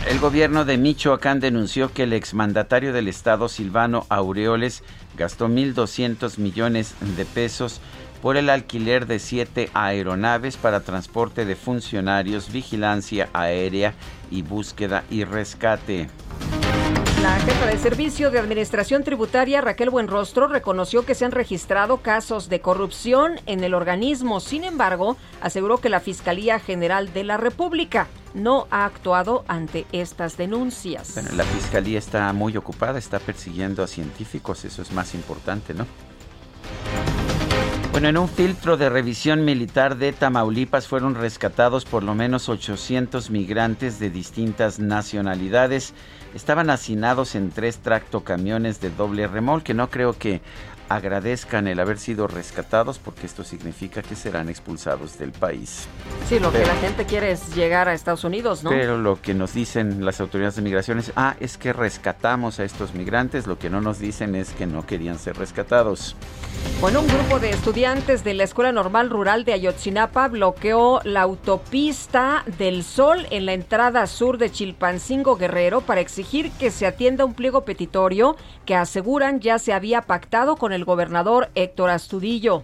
El 0.08 0.20
gobierno 0.20 0.64
de 0.64 0.78
Michoacán 0.78 1.40
denunció 1.40 1.92
que 1.92 2.04
el 2.04 2.12
exmandatario 2.12 2.92
del 2.92 3.08
estado, 3.08 3.48
Silvano 3.48 4.06
Aureoles, 4.08 4.82
gastó 5.16 5.48
1.200 5.48 6.38
millones 6.38 6.94
de 7.16 7.24
pesos 7.24 7.80
por 8.22 8.36
el 8.36 8.50
alquiler 8.50 9.06
de 9.06 9.18
siete 9.18 9.70
aeronaves 9.74 10.56
para 10.56 10.80
transporte 10.80 11.44
de 11.44 11.56
funcionarios, 11.56 12.52
vigilancia 12.52 13.28
aérea 13.32 13.94
y 14.30 14.42
búsqueda 14.42 15.04
y 15.10 15.24
rescate. 15.24 16.08
La 17.22 17.34
jefa 17.40 17.66
de 17.66 17.78
Servicio 17.78 18.30
de 18.30 18.38
Administración 18.38 19.02
Tributaria, 19.02 19.60
Raquel 19.60 19.90
Buenrostro, 19.90 20.46
reconoció 20.46 21.04
que 21.04 21.16
se 21.16 21.24
han 21.24 21.32
registrado 21.32 21.96
casos 21.98 22.48
de 22.48 22.60
corrupción 22.60 23.40
en 23.46 23.64
el 23.64 23.74
organismo. 23.74 24.38
Sin 24.38 24.62
embargo, 24.62 25.16
aseguró 25.40 25.78
que 25.78 25.88
la 25.88 25.98
Fiscalía 25.98 26.60
General 26.60 27.12
de 27.12 27.24
la 27.24 27.36
República 27.36 28.06
no 28.34 28.68
ha 28.70 28.84
actuado 28.84 29.44
ante 29.48 29.84
estas 29.90 30.36
denuncias. 30.36 31.14
Bueno, 31.14 31.30
la 31.34 31.44
Fiscalía 31.44 31.98
está 31.98 32.32
muy 32.32 32.56
ocupada, 32.56 32.98
está 32.98 33.18
persiguiendo 33.18 33.82
a 33.82 33.88
científicos, 33.88 34.64
eso 34.64 34.82
es 34.82 34.92
más 34.92 35.14
importante, 35.14 35.74
¿no? 35.74 35.86
Bueno, 37.98 38.10
en 38.10 38.18
un 38.18 38.28
filtro 38.28 38.76
de 38.76 38.88
revisión 38.88 39.44
militar 39.44 39.96
de 39.96 40.12
Tamaulipas 40.12 40.86
fueron 40.86 41.16
rescatados 41.16 41.84
por 41.84 42.04
lo 42.04 42.14
menos 42.14 42.48
800 42.48 43.28
migrantes 43.30 43.98
de 43.98 44.08
distintas 44.08 44.78
nacionalidades. 44.78 45.94
Estaban 46.32 46.70
hacinados 46.70 47.34
en 47.34 47.50
tres 47.50 47.78
tractocamiones 47.78 48.80
de 48.80 48.90
doble 48.90 49.26
remolque. 49.26 49.74
No 49.74 49.90
creo 49.90 50.16
que 50.16 50.42
agradezcan 50.88 51.68
el 51.68 51.80
haber 51.80 51.98
sido 51.98 52.26
rescatados 52.26 52.98
porque 52.98 53.26
esto 53.26 53.44
significa 53.44 54.02
que 54.02 54.14
serán 54.14 54.48
expulsados 54.48 55.18
del 55.18 55.32
país. 55.32 55.86
Sí, 56.28 56.38
lo 56.38 56.52
que 56.52 56.64
la 56.64 56.74
gente 56.76 57.04
quiere 57.04 57.30
es 57.30 57.54
llegar 57.54 57.88
a 57.88 57.94
Estados 57.94 58.24
Unidos, 58.24 58.64
¿no? 58.64 58.70
Pero 58.70 58.98
lo 58.98 59.20
que 59.20 59.34
nos 59.34 59.54
dicen 59.54 60.04
las 60.04 60.20
autoridades 60.20 60.56
de 60.56 60.62
migración 60.62 60.98
es, 60.98 61.12
ah, 61.16 61.36
es 61.40 61.58
que 61.58 61.72
rescatamos 61.72 62.60
a 62.60 62.64
estos 62.64 62.94
migrantes, 62.94 63.46
lo 63.46 63.58
que 63.58 63.70
no 63.70 63.80
nos 63.80 63.98
dicen 63.98 64.34
es 64.34 64.50
que 64.50 64.66
no 64.66 64.86
querían 64.86 65.18
ser 65.18 65.36
rescatados. 65.36 66.16
Bueno, 66.80 67.00
un 67.00 67.08
grupo 67.08 67.40
de 67.40 67.50
estudiantes 67.50 68.22
de 68.22 68.34
la 68.34 68.44
Escuela 68.44 68.70
Normal 68.70 69.10
Rural 69.10 69.44
de 69.44 69.52
Ayotzinapa 69.52 70.28
bloqueó 70.28 71.00
la 71.02 71.22
autopista 71.22 72.44
del 72.56 72.84
Sol 72.84 73.26
en 73.30 73.46
la 73.46 73.52
entrada 73.52 74.06
sur 74.06 74.38
de 74.38 74.50
Chilpancingo 74.50 75.36
Guerrero 75.36 75.80
para 75.80 76.00
exigir 76.00 76.52
que 76.52 76.70
se 76.70 76.86
atienda 76.86 77.24
un 77.24 77.34
pliego 77.34 77.64
petitorio 77.64 78.36
que 78.64 78.76
aseguran 78.76 79.40
ya 79.40 79.58
se 79.58 79.72
había 79.72 80.02
pactado 80.02 80.56
con 80.56 80.72
el 80.72 80.77
gobernador 80.84 81.50
Héctor 81.54 81.90
Astudillo. 81.90 82.62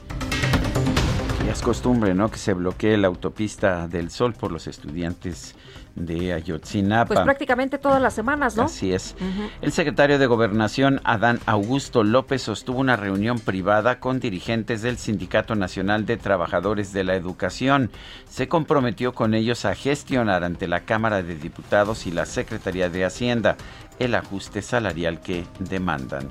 Y 1.45 1.51
es 1.51 1.61
costumbre, 1.61 2.15
¿no? 2.15 2.31
Que 2.31 2.39
se 2.39 2.55
bloquee 2.55 2.97
la 2.97 3.09
autopista 3.09 3.87
del 3.87 4.11
Sol 4.11 4.33
por 4.33 4.51
los 4.51 4.67
estudiantes 4.67 5.55
de 5.95 6.33
Ayotzinapa. 6.33 7.07
Pues 7.07 7.21
prácticamente 7.21 7.79
todas 7.79 8.01
las 8.01 8.15
semanas, 8.15 8.57
¿no? 8.57 8.65
Así 8.65 8.93
es. 8.93 9.15
El 9.61 9.73
secretario 9.73 10.19
de 10.19 10.27
Gobernación, 10.27 11.01
Adán 11.05 11.41
Augusto 11.47 12.03
López, 12.03 12.43
sostuvo 12.43 12.81
una 12.81 12.97
reunión 12.97 13.39
privada 13.39 14.01
con 14.01 14.21
dirigentes 14.21 14.83
del 14.83 14.97
Sindicato 14.97 15.55
Nacional 15.55 16.07
de 16.07 16.17
Trabajadores 16.17 16.93
de 16.93 17.05
la 17.05 17.15
Educación. 17.15 17.91
Se 18.29 18.49
comprometió 18.49 19.13
con 19.15 19.35
ellos 19.35 19.65
a 19.65 19.75
gestionar 19.75 20.45
ante 20.45 20.67
la 20.67 20.81
Cámara 20.81 21.23
de 21.23 21.37
Diputados 21.37 22.07
y 22.07 22.11
la 22.11 22.27
Secretaría 22.27 22.89
de 22.89 23.05
Hacienda 23.05 23.57
el 23.99 24.15
ajuste 24.15 24.63
salarial 24.63 25.21
que 25.21 25.45
demandan. 25.61 26.29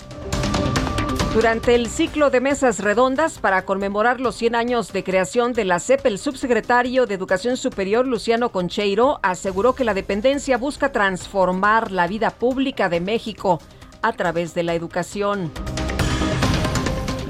Durante 1.34 1.74
el 1.74 1.88
ciclo 1.88 2.30
de 2.30 2.42
mesas 2.42 2.78
redondas 2.78 3.40
para 3.40 3.66
conmemorar 3.66 4.22
los 4.22 4.36
100 4.36 4.54
años 4.54 4.94
de 4.94 5.04
creación 5.04 5.54
de 5.54 5.66
la 5.66 5.80
CEP, 5.80 6.06
el 6.06 6.20
subsecretario 6.20 7.08
de 7.08 7.16
Educación 7.16 7.58
Superior, 7.58 8.06
Luciano 8.06 8.50
Concheiro, 8.50 9.20
aseguró 9.24 9.74
que 9.74 9.84
la 9.84 9.96
dependencia 9.96 10.60
busca 10.60 10.92
transformar 10.92 11.92
la 11.92 12.06
vida 12.06 12.30
pública 12.30 12.88
de 12.88 13.00
México 13.00 13.60
a 14.04 14.14
través 14.14 14.54
de 14.54 14.62
la 14.62 14.76
educación. 14.76 15.52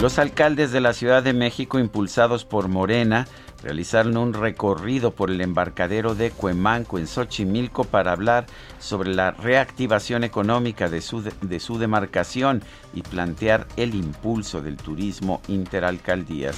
Los 0.02 0.20
alcaldes 0.20 0.74
de 0.74 0.82
la 0.82 0.92
Ciudad 0.92 1.24
de 1.24 1.32
México, 1.32 1.80
impulsados 1.80 2.44
por 2.44 2.68
Morena, 2.68 3.26
realizaron 3.64 4.18
un 4.18 4.34
recorrido 4.34 5.12
por 5.12 5.32
el 5.32 5.42
embarcadero 5.42 6.16
de 6.16 6.32
Cuemanco 6.32 7.00
en 7.00 7.08
Xochimilco 7.08 7.86
para 7.86 8.12
hablar 8.12 8.46
sobre 8.80 9.14
la 9.14 9.32
reactivación 9.32 10.24
económica 10.24 10.90
de 10.90 11.02
su, 11.02 11.22
de 11.22 11.60
su 11.60 11.80
demarcación 11.80 12.62
y 12.94 13.02
plantear 13.02 13.68
el 13.78 13.96
impulso 13.96 14.62
del 14.62 14.78
turismo 14.78 15.42
interalcaldías. 15.48 16.58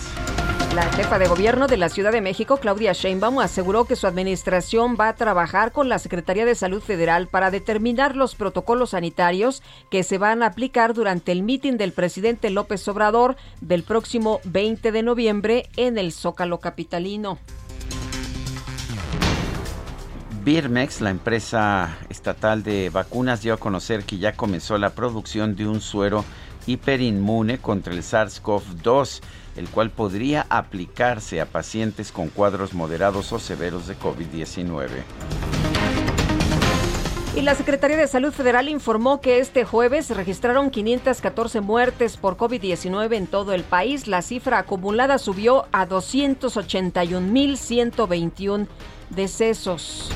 La 0.73 0.91
jefa 0.91 1.19
de 1.19 1.27
gobierno 1.27 1.67
de 1.67 1.77
la 1.77 1.89
Ciudad 1.89 2.11
de 2.11 2.21
México, 2.21 2.57
Claudia 2.57 2.93
Sheinbaum, 2.93 3.39
aseguró 3.39 3.85
que 3.85 3.95
su 3.95 4.07
administración 4.07 4.97
va 4.99 5.09
a 5.09 5.15
trabajar 5.15 5.71
con 5.71 5.87
la 5.87 5.99
Secretaría 5.99 6.45
de 6.45 6.55
Salud 6.55 6.81
Federal 6.81 7.27
para 7.27 7.51
determinar 7.51 8.15
los 8.15 8.35
protocolos 8.35 8.89
sanitarios 8.89 9.63
que 9.89 10.03
se 10.03 10.17
van 10.17 10.43
a 10.43 10.47
aplicar 10.47 10.93
durante 10.93 11.31
el 11.31 11.43
mitin 11.43 11.77
del 11.77 11.93
presidente 11.93 12.49
López 12.49 12.85
Obrador 12.87 13.37
del 13.61 13.83
próximo 13.83 14.41
20 14.43 14.91
de 14.91 15.03
noviembre 15.03 15.69
en 15.77 15.97
el 15.97 16.11
Zócalo 16.11 16.59
capitalino. 16.59 17.39
Birmex, 20.43 21.01
la 21.01 21.09
empresa 21.09 21.97
estatal 22.09 22.61
de 22.61 22.89
vacunas, 22.89 23.41
dio 23.41 23.53
a 23.53 23.57
conocer 23.57 24.03
que 24.03 24.19
ya 24.19 24.33
comenzó 24.33 24.77
la 24.77 24.91
producción 24.91 25.55
de 25.55 25.67
un 25.67 25.81
suero 25.81 26.23
hiperinmune 26.67 27.57
contra 27.57 27.93
el 27.93 28.03
SARS-CoV-2 28.03 29.21
el 29.55 29.69
cual 29.69 29.89
podría 29.89 30.45
aplicarse 30.49 31.41
a 31.41 31.45
pacientes 31.45 32.11
con 32.11 32.29
cuadros 32.29 32.73
moderados 32.73 33.31
o 33.33 33.39
severos 33.39 33.87
de 33.87 33.97
COVID-19. 33.97 34.89
Y 37.35 37.41
la 37.41 37.53
Secretaría 37.53 37.97
de 37.97 38.07
Salud 38.07 38.31
Federal 38.31 38.69
informó 38.69 39.19
que 39.19 39.39
este 39.39 39.65
jueves 39.65 40.09
registraron 40.09 40.69
514 40.69 41.59
muertes 41.59 42.15
por 42.15 42.37
COVID-19 42.37 43.13
en 43.13 43.27
todo 43.27 43.51
el 43.51 43.63
país. 43.63 44.07
La 44.07 44.21
cifra 44.21 44.59
acumulada 44.59 45.17
subió 45.17 45.65
a 45.73 45.85
281.121 45.85 48.67
decesos. 49.09 50.13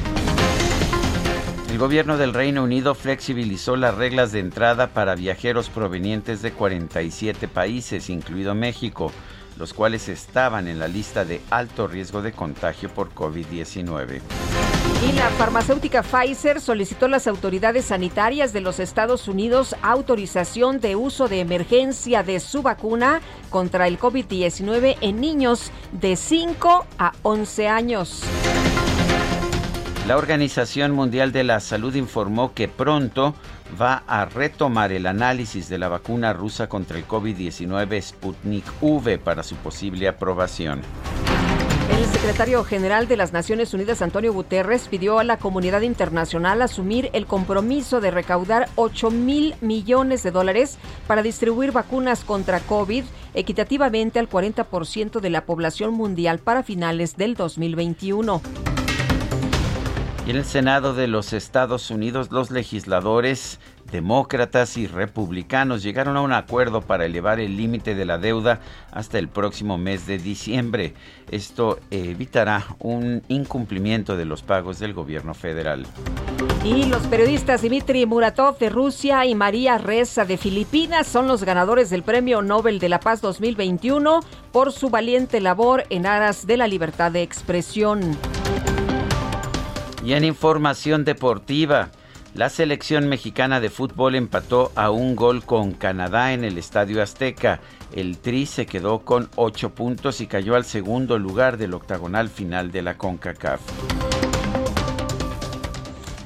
El 1.70 1.78
gobierno 1.78 2.18
del 2.18 2.34
Reino 2.34 2.64
Unido 2.64 2.96
flexibilizó 2.96 3.76
las 3.76 3.94
reglas 3.94 4.32
de 4.32 4.40
entrada 4.40 4.88
para 4.88 5.14
viajeros 5.14 5.70
provenientes 5.70 6.42
de 6.42 6.52
47 6.52 7.48
países, 7.48 8.10
incluido 8.10 8.56
México, 8.56 9.12
los 9.56 9.76
cuales 9.76 10.10
estaban 10.10 10.68
en 10.68 10.80
la 10.80 10.88
lista 10.88 11.26
de 11.26 11.42
alto 11.52 11.88
riesgo 11.88 12.24
de 12.24 12.32
contagio 12.32 12.90
por 12.90 13.14
COVID-19. 13.14 14.20
Y 15.08 15.12
la 15.12 15.30
farmacéutica 15.30 16.02
Pfizer 16.02 16.60
solicitó 16.60 17.06
a 17.06 17.10
las 17.10 17.28
autoridades 17.28 17.86
sanitarias 17.86 18.52
de 18.52 18.62
los 18.62 18.80
Estados 18.80 19.28
Unidos 19.28 19.76
autorización 19.84 20.80
de 20.80 20.96
uso 20.96 21.28
de 21.28 21.40
emergencia 21.40 22.24
de 22.24 22.40
su 22.40 22.64
vacuna 22.64 23.22
contra 23.52 23.88
el 23.88 24.00
COVID-19 24.00 24.98
en 25.02 25.22
niños 25.22 25.72
de 25.92 26.16
5 26.16 26.88
a 26.98 27.12
11 27.22 27.68
años. 27.68 28.24
La 30.10 30.18
Organización 30.18 30.94
Mundial 30.94 31.32
de 31.32 31.44
la 31.44 31.60
Salud 31.60 31.94
informó 31.94 32.56
que 32.56 32.68
pronto 32.68 33.36
va 33.80 34.02
a 34.08 34.26
retomar 34.26 34.92
el 34.92 35.06
análisis 35.06 35.70
de 35.70 35.78
la 35.78 35.88
vacuna 35.88 36.34
rusa 36.34 36.68
contra 36.68 36.98
el 36.98 37.08
COVID-19 37.08 38.02
Sputnik 38.02 38.66
V 38.82 39.20
para 39.20 39.44
su 39.44 39.56
posible 39.58 40.08
aprobación. 40.08 40.82
El 41.96 42.04
secretario 42.08 42.64
general 42.64 43.08
de 43.08 43.18
las 43.18 43.34
Naciones 43.34 43.72
Unidas, 43.76 44.02
Antonio 44.02 44.34
Guterres, 44.34 44.88
pidió 44.88 45.20
a 45.20 45.24
la 45.24 45.38
comunidad 45.38 45.82
internacional 45.82 46.64
asumir 46.64 47.12
el 47.14 47.28
compromiso 47.28 48.02
de 48.02 48.10
recaudar 48.10 48.68
8 48.78 49.12
mil 49.12 49.54
millones 49.62 50.24
de 50.24 50.32
dólares 50.32 50.80
para 51.06 51.22
distribuir 51.22 51.72
vacunas 51.72 52.24
contra 52.24 52.62
COVID 52.62 53.04
equitativamente 53.36 54.18
al 54.18 54.28
40% 54.28 55.20
de 55.20 55.30
la 55.30 55.46
población 55.46 55.94
mundial 55.94 56.40
para 56.40 56.64
finales 56.64 57.16
del 57.16 57.36
2021. 57.36 58.42
En 60.30 60.36
el 60.36 60.46
Senado 60.46 60.94
de 60.94 61.08
los 61.08 61.34
Estados 61.34 61.90
Unidos, 61.90 62.30
los 62.30 62.52
legisladores 62.52 63.60
demócratas 63.92 64.78
y 64.78 64.86
republicanos 64.86 65.82
llegaron 65.82 66.18
a 66.18 66.22
un 66.22 66.34
acuerdo 66.34 66.82
para 66.82 67.06
elevar 67.06 67.40
el 67.40 67.58
límite 67.58 67.96
de 67.96 68.06
la 68.06 68.20
deuda 68.20 68.60
hasta 68.92 69.18
el 69.18 69.28
próximo 69.28 69.80
mes 69.80 70.06
de 70.06 70.20
diciembre. 70.20 70.94
Esto 71.32 71.80
evitará 71.90 72.64
un 72.78 73.24
incumplimiento 73.28 74.16
de 74.18 74.26
los 74.26 74.44
pagos 74.44 74.78
del 74.78 74.94
gobierno 74.94 75.34
federal. 75.34 75.88
Y 76.64 76.86
los 76.86 77.02
periodistas 77.08 77.64
Dmitry 77.64 78.06
Muratov 78.06 78.60
de 78.60 78.70
Rusia 78.70 79.26
y 79.26 79.34
María 79.34 79.80
Reza 79.80 80.26
de 80.26 80.38
Filipinas 80.38 81.08
son 81.08 81.26
los 81.26 81.44
ganadores 81.44 81.90
del 81.90 82.04
Premio 82.04 82.44
Nobel 82.44 82.78
de 82.78 82.90
la 82.90 83.00
Paz 83.00 83.20
2021 83.22 84.20
por 84.52 84.74
su 84.74 84.92
valiente 84.92 85.42
labor 85.42 85.86
en 85.90 86.06
aras 86.06 86.46
de 86.46 86.58
la 86.58 86.68
libertad 86.68 87.12
de 87.12 87.24
expresión. 87.24 88.16
Y 90.10 90.14
en 90.14 90.24
información 90.24 91.06
deportiva, 91.06 91.90
la 92.34 92.50
selección 92.50 93.08
mexicana 93.08 93.60
de 93.60 93.70
fútbol 93.70 94.16
empató 94.16 94.72
a 94.74 94.90
un 94.90 95.16
gol 95.16 95.44
con 95.46 95.74
Canadá 95.74 96.34
en 96.34 96.44
el 96.44 96.58
Estadio 96.58 97.04
Azteca. 97.04 97.60
El 97.94 98.18
Tri 98.18 98.48
se 98.48 98.66
quedó 98.66 99.02
con 99.02 99.30
ocho 99.36 99.70
puntos 99.70 100.20
y 100.20 100.26
cayó 100.26 100.56
al 100.56 100.66
segundo 100.66 101.20
lugar 101.20 101.58
del 101.58 101.76
octagonal 101.76 102.28
final 102.30 102.72
de 102.72 102.82
la 102.82 102.98
CONCACAF. 102.98 103.62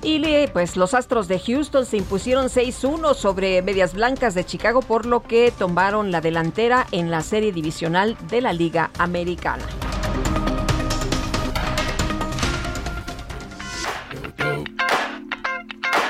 Y 0.02 0.48
pues 0.54 0.78
los 0.78 0.94
Astros 0.94 1.28
de 1.28 1.40
Houston 1.40 1.86
se 1.86 1.98
impusieron 1.98 2.46
6-1 2.46 3.16
sobre 3.16 3.62
Medias 3.64 3.94
Blancas 3.94 4.34
de 4.34 4.46
Chicago, 4.46 4.82
por 4.82 5.06
lo 5.06 5.24
que 5.24 5.52
tomaron 5.52 6.10
la 6.10 6.22
delantera 6.22 6.88
en 6.94 7.12
la 7.12 7.20
serie 7.20 7.52
divisional 7.52 8.16
de 8.30 8.40
la 8.40 8.54
Liga 8.54 8.92
Americana. 8.98 9.66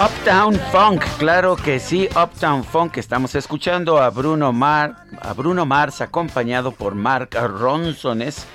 Uptown 0.00 0.54
Funk, 0.70 1.02
claro 1.18 1.56
que 1.56 1.80
sí, 1.80 2.08
Uptown 2.10 2.62
Funk. 2.62 2.98
Estamos 2.98 3.34
escuchando 3.34 3.98
a 3.98 4.10
Bruno, 4.10 4.52
Mar, 4.52 4.94
a 5.20 5.32
Bruno 5.32 5.66
Mars 5.66 6.00
acompañado 6.00 6.70
por 6.70 6.94
Mark 6.94 7.30
Ronson. 7.34 8.22
Es, 8.22 8.46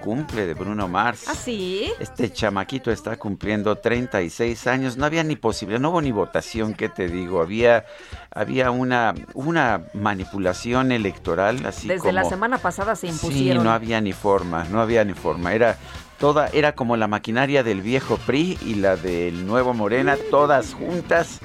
cumple 0.00 0.46
de 0.46 0.54
Bruno 0.54 0.86
Mars. 0.86 1.24
¿Ah, 1.26 1.34
sí? 1.34 1.92
Este 1.98 2.32
chamaquito 2.32 2.92
está 2.92 3.16
cumpliendo 3.16 3.74
36 3.74 4.64
años. 4.68 4.96
No 4.96 5.04
había 5.04 5.24
ni 5.24 5.34
posibilidad, 5.34 5.80
no 5.80 5.90
hubo 5.90 6.00
ni 6.00 6.12
votación, 6.12 6.72
¿qué 6.72 6.88
te 6.88 7.08
digo? 7.08 7.42
Había, 7.42 7.84
había 8.30 8.70
una, 8.70 9.12
una 9.34 9.86
manipulación 9.92 10.92
electoral 10.92 11.66
así 11.66 11.88
Desde 11.88 12.02
como... 12.02 12.12
la 12.12 12.24
semana 12.24 12.58
pasada 12.58 12.94
se 12.94 13.08
impusieron. 13.08 13.62
Sí, 13.62 13.64
no 13.64 13.72
había 13.72 14.00
ni 14.00 14.12
forma, 14.12 14.64
no 14.70 14.80
había 14.80 15.04
ni 15.04 15.14
forma. 15.14 15.52
Era 15.52 15.78
toda, 16.18 16.48
era 16.48 16.74
como 16.74 16.96
la 16.96 17.08
maquinaria 17.08 17.62
del 17.62 17.82
viejo 17.82 18.16
PRI 18.18 18.58
y 18.64 18.74
la 18.76 18.96
del 18.96 19.46
nuevo 19.46 19.74
Morena, 19.74 20.16
todas 20.30 20.74
juntas, 20.74 21.40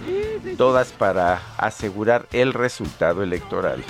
todas 0.58 0.92
para 0.92 1.42
asegurar 1.58 2.28
el 2.32 2.54
resultado 2.54 3.24
electoral. 3.24 3.84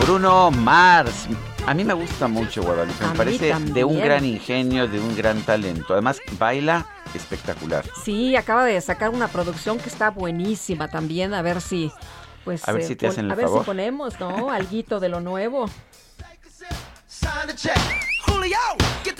Bruno 0.00 0.50
Mars. 0.50 1.28
A 1.66 1.74
mí 1.74 1.84
me 1.84 1.92
gusta 1.92 2.28
mucho 2.28 2.62
Guadalupe, 2.62 3.06
me 3.06 3.14
parece 3.14 3.54
de 3.54 3.84
un 3.84 4.00
gran 4.00 4.24
ingenio, 4.24 4.88
de 4.88 4.98
un 4.98 5.14
gran 5.14 5.42
talento. 5.42 5.92
Además, 5.92 6.18
baila 6.38 6.86
espectacular. 7.14 7.84
Sí, 8.04 8.34
acaba 8.34 8.64
de 8.64 8.80
sacar 8.80 9.10
una 9.10 9.28
producción 9.28 9.76
que 9.76 9.90
está 9.90 10.10
buenísima 10.10 10.88
también. 10.88 11.34
A 11.34 11.42
ver 11.42 11.60
si. 11.60 11.92
Pues, 12.48 12.66
A 12.66 12.72
ver 12.72 12.82
si 12.82 12.96
te 12.96 13.06
hacen 13.06 13.26
el 13.26 13.32
a 13.32 13.34
ver 13.34 13.44
favor. 13.44 13.60
si 13.60 13.66
ponemos, 13.66 14.18
¿no? 14.18 14.48
Alguito 14.50 15.00
de 15.00 15.10
lo 15.10 15.20
nuevo. 15.20 15.66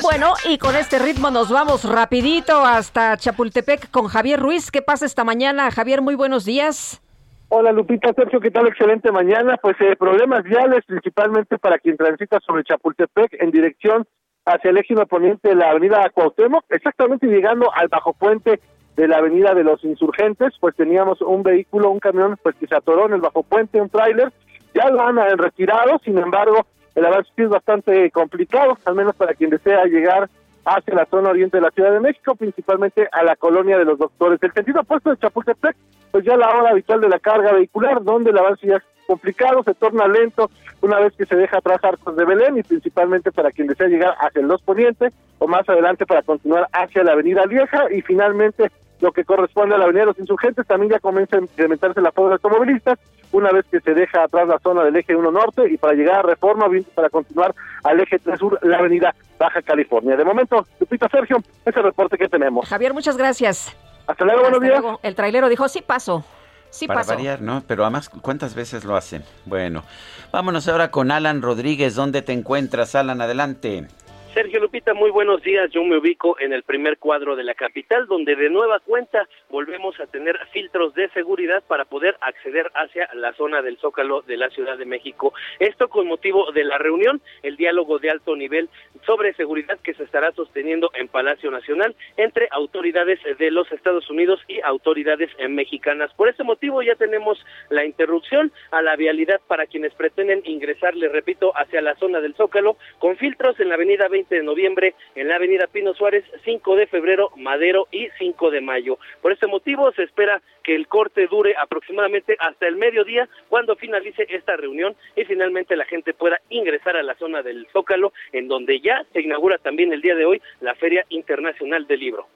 Bueno, 0.01 0.33
y 0.47 0.57
con 0.57 0.75
este 0.75 0.99
ritmo 0.99 1.31
nos 1.31 1.51
vamos 1.51 1.85
rapidito 1.85 2.65
hasta 2.65 3.19
Chapultepec 3.19 3.91
con 3.91 4.07
Javier 4.09 4.41
Ruiz. 4.41 4.71
¿Qué 4.71 4.81
pasa 4.81 5.05
esta 5.05 5.25
mañana? 5.25 5.71
Javier, 5.71 6.01
muy 6.01 6.15
buenos 6.15 6.47
días. 6.47 7.03
Hola 7.51 7.71
Lupita, 7.73 8.15
Sergio, 8.15 8.41
¿qué 8.41 8.51
tal? 8.51 8.67
Excelente 8.67 9.13
mañana. 9.13 9.59
Pues 9.61 9.77
eh, 9.81 9.95
problemas 9.97 10.45
viales 10.45 10.87
principalmente 10.87 11.59
para 11.59 11.79
quien 11.79 11.99
transita 11.99 12.39
sobre 12.47 12.65
Chapultepec 12.65 13.43
en 13.43 13.51
dirección 13.51 14.07
hacia 14.47 14.71
el 14.71 14.79
eje 14.79 14.95
poniente 15.05 15.51
de 15.51 15.55
la 15.55 15.69
avenida 15.69 16.09
Cuauhtémoc, 16.15 16.65
exactamente 16.71 17.27
llegando 17.27 17.71
al 17.75 17.89
bajo 17.89 18.15
puente 18.15 18.59
de 18.99 19.07
la 19.07 19.19
avenida 19.19 19.55
de 19.55 19.63
los 19.63 19.85
insurgentes, 19.85 20.55
pues 20.59 20.75
teníamos 20.75 21.23
un 21.23 21.45
vehículo, 21.45 21.89
un 21.89 22.01
camión, 22.01 22.37
pues 22.43 22.57
que 22.57 22.67
se 22.67 22.75
atoró 22.75 23.07
en 23.07 23.13
el 23.13 23.21
bajo 23.21 23.45
puente, 23.45 23.81
un 23.81 23.89
tráiler, 23.89 24.33
ya 24.75 24.91
lo 24.91 25.01
han 25.01 25.19
eh, 25.19 25.37
retirado, 25.37 26.01
sin 26.05 26.19
embargo, 26.19 26.67
el 26.97 27.07
avance 27.07 27.31
es 27.37 27.49
bastante 27.49 28.11
complicado, 28.11 28.77
al 28.85 28.97
menos 28.97 29.15
para 29.15 29.35
quien 29.35 29.51
desea 29.51 29.85
llegar 29.85 30.29
hacia 30.65 30.97
la 30.97 31.07
zona 31.07 31.31
oriente 31.31 31.59
de 31.59 31.63
la 31.63 31.71
Ciudad 31.71 31.93
de 31.93 32.01
México, 32.01 32.35
principalmente 32.35 33.09
a 33.13 33.23
la 33.23 33.37
colonia 33.37 33.79
de 33.79 33.85
los 33.85 34.01
doctores. 34.01 34.43
El 34.43 34.53
sentido 34.53 34.81
opuesto 34.81 35.11
de 35.11 35.17
Chapultepec, 35.19 35.77
pues 36.11 36.25
ya 36.25 36.37
la 36.37 36.49
hora 36.49 36.71
habitual 36.71 37.01
de 37.01 37.09
la 37.09 37.21
carga 37.21 37.53
vehicular, 37.53 38.03
donde 38.03 38.31
el 38.31 38.39
avance 38.39 38.67
ya 38.67 38.79
es 38.79 38.83
complicado, 39.07 39.63
se 39.63 39.75
torna 39.75 40.09
lento 40.09 40.51
una 40.83 40.99
vez 40.99 41.15
que 41.17 41.25
se 41.25 41.37
deja 41.37 41.59
atrás 41.59 41.79
Arcos 41.85 42.17
de 42.17 42.25
Belén 42.25 42.59
y 42.59 42.65
principalmente 42.65 43.31
para 43.31 43.53
quien 43.53 43.69
desea 43.69 43.87
llegar 43.87 44.17
hacia 44.21 44.41
el 44.41 44.49
2 44.49 44.63
Poniente 44.63 45.13
o 45.39 45.47
más 45.47 45.67
adelante 45.69 46.05
para 46.05 46.23
continuar 46.23 46.69
hacia 46.73 47.05
la 47.05 47.13
Avenida 47.13 47.47
Lieja 47.47 47.87
y 47.91 48.03
finalmente 48.03 48.71
lo 49.01 49.13
que 49.13 49.25
corresponde 49.25 49.75
a 49.75 49.79
la 49.79 49.85
Avenida 49.85 50.03
de 50.03 50.07
los 50.07 50.19
Insurgentes 50.19 50.67
también 50.67 50.93
ya 50.93 50.99
comienza 51.01 51.37
a 51.37 51.41
incrementarse 51.41 52.01
la 52.01 52.13
fuga 52.13 52.29
de 52.29 52.35
automovilistas 52.35 52.99
una 53.33 53.51
vez 53.51 53.67
que 53.71 53.81
se 53.81 53.95
deja 53.95 54.25
atrás 54.25 54.49
la 54.49 54.59
zona 54.59 54.83
del 54.85 54.97
eje 54.97 55.15
1 55.15 55.31
Norte 55.31 55.71
y 55.71 55.77
para 55.77 55.95
llegar 55.95 56.21
a 56.21 56.23
Reforma 56.23 56.67
para 56.95 57.11
continuar 57.11 57.55
al 57.85 58.01
eje 58.01 58.19
3 58.19 58.39
Sur, 58.39 58.59
la 58.63 58.79
Avenida 58.79 59.15
Baja 59.39 59.63
California. 59.63 60.17
De 60.17 60.25
momento, 60.25 60.67
Lupita 60.81 61.09
Sergio, 61.09 61.37
ese 61.39 61.71
es 61.71 61.77
el 61.77 61.83
reporte 61.83 62.17
que 62.17 62.29
tenemos. 62.29 62.69
Javier, 62.69 62.95
muchas 62.95 63.17
gracias. 63.17 63.77
Hasta 64.07 64.25
luego, 64.25 64.41
buenos 64.41 64.57
Hasta 64.59 64.67
días. 64.67 64.81
luego. 64.81 65.01
El 65.03 65.15
trailero 65.15 65.49
dijo, 65.49 65.69
sí 65.69 65.83
paso. 65.83 66.25
Sí 66.71 66.87
Para 66.87 67.01
paso. 67.01 67.13
variar, 67.15 67.41
¿no? 67.41 67.63
Pero 67.67 67.83
además, 67.85 68.09
¿cuántas 68.09 68.55
veces 68.55 68.85
lo 68.85 68.97
hacen? 68.97 69.23
Bueno, 69.47 69.85
vámonos 70.33 70.69
ahora 70.69 70.91
con 70.91 71.11
Alan 71.11 71.41
Rodríguez. 71.41 71.95
¿Dónde 71.95 72.23
te 72.23 72.33
encuentras, 72.33 72.95
Alan? 72.95 73.21
Adelante. 73.21 73.87
Sergio 74.35 74.61
Lupita, 74.61 74.93
muy 74.93 75.11
buenos 75.11 75.43
días. 75.43 75.71
Yo 75.71 75.83
me 75.85 75.97
ubico 75.97 76.39
en 76.39 76.53
el 76.53 76.63
primer 76.63 76.99
cuadro 76.99 77.35
de 77.35 77.43
la 77.43 77.55
capital, 77.55 78.07
donde 78.07 78.37
de 78.37 78.51
nueva 78.51 78.79
cuenta 78.79 79.27
volvemos 79.49 79.99
a 79.99 80.07
tener 80.07 80.39
filtros 80.53 80.95
de 80.95 81.09
seguridad 81.11 81.63
para 81.67 81.87
poder 81.87 82.17
acceder 82.21 82.71
hacia 82.75 83.09
la 83.15 83.33
zona 83.33 83.63
del 83.63 83.79
Zócalo 83.79 84.21
de 84.23 84.37
la 84.37 84.51
Ciudad 84.51 84.77
de 84.77 84.85
México. 84.85 85.33
Esto 85.59 85.89
con 85.89 86.07
motivo 86.07 86.53
de 86.53 86.65
la 86.65 86.77
reunión, 86.79 87.23
el 87.43 87.57
diálogo 87.57 87.99
de 87.99 88.11
alto 88.11 88.37
nivel 88.37 88.69
sobre 89.07 89.33
seguridad 89.35 89.79
que 89.83 89.95
se 89.95 90.05
estará 90.05 90.31
sosteniendo 90.33 90.91
en 90.95 91.09
Palacio 91.09 91.51
Nacional 91.51 91.97
entre 92.17 92.49
autoridades 92.51 93.19
de 93.39 93.51
los 93.51 93.73
Estados 93.73 94.09
Unidos 94.11 94.41
y 94.47 94.61
autoridades 94.61 95.31
mexicanas. 95.49 96.13
Por 96.15 96.29
ese 96.29 96.45
motivo 96.45 96.83
ya 96.83 96.95
tenemos 96.97 97.45
la 97.71 97.85
interrupción 97.85 98.53
a 98.71 98.83
la 98.83 98.95
vialidad 98.95 99.41
para 99.49 99.67
quienes 99.67 99.95
pretenden 99.95 100.43
ingresar, 100.45 100.95
les 100.95 101.11
repito, 101.11 101.53
hacia 101.57 101.81
la 101.81 101.97
zona 101.97 102.21
del 102.21 102.35
Zócalo 102.35 102.77
con 102.99 103.17
filtros 103.17 103.59
en 103.59 103.71
la 103.71 103.77
avenida 103.77 104.07
20 104.09 104.28
20 104.29 104.35
de 104.35 104.43
noviembre 104.43 104.95
en 105.15 105.29
la 105.29 105.37
avenida 105.37 105.67
Pino 105.67 105.95
Suárez, 105.95 106.25
5 106.45 106.77
de 106.77 106.87
febrero 106.87 107.31
Madero 107.37 107.89
y 107.91 108.09
5 108.19 108.51
de 108.51 108.61
mayo. 108.61 108.99
Por 109.23 109.33
este 109.33 109.47
motivo 109.47 109.91
se 109.93 110.05
espera 110.05 110.43
que 110.63 110.75
el 110.75 110.87
corte 110.87 111.27
dure 111.27 111.55
aproximadamente 111.57 112.37
hasta 112.39 112.67
el 112.67 112.77
mediodía 112.77 113.29
cuando 113.49 113.77
finalice 113.77 114.27
esta 114.29 114.57
reunión 114.57 114.95
y 115.17 115.25
finalmente 115.25 115.77
la 115.77 115.85
gente 115.85 116.15
pueda 116.15 116.41
ingresar 116.51 116.97
a 116.97 117.03
la 117.03 117.15
zona 117.17 117.43
del 117.43 117.67
Zócalo 117.73 118.13
en 118.33 118.49
donde 118.49 118.81
ya 118.81 119.05
se 119.13 119.21
inaugura 119.21 119.59
también 119.59 119.93
el 119.93 120.03
día 120.03 120.15
de 120.15 120.25
hoy 120.25 120.43
la 120.61 120.75
Feria 120.75 121.05
Internacional 121.09 121.87
del 121.87 122.01
Libro. 122.01 122.27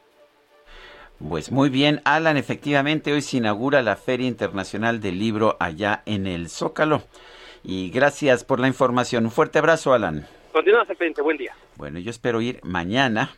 Pues 1.29 1.53
muy 1.53 1.69
bien, 1.69 2.01
Alan, 2.05 2.37
efectivamente 2.37 3.13
hoy 3.13 3.23
se 3.23 3.37
inaugura 3.37 3.81
la 3.83 3.97
Feria 3.97 4.27
Internacional 4.27 5.01
del 5.01 5.19
Libro 5.19 5.57
allá 5.61 6.03
en 6.05 6.27
el 6.27 6.49
Zócalo. 6.49 7.03
Y 7.63 7.91
gracias 7.91 8.43
por 8.43 8.59
la 8.59 8.67
información. 8.67 9.27
Un 9.27 9.31
fuerte 9.31 9.61
abrazo, 9.61 9.93
Alan. 9.93 10.27
Continúa, 10.53 10.85
frente, 10.85 11.23
buen 11.23 11.39
día. 11.39 11.55
Bueno, 11.77 11.99
yo 11.99 12.11
espero 12.11 12.41
ir 12.41 12.61
mañana 12.63 13.31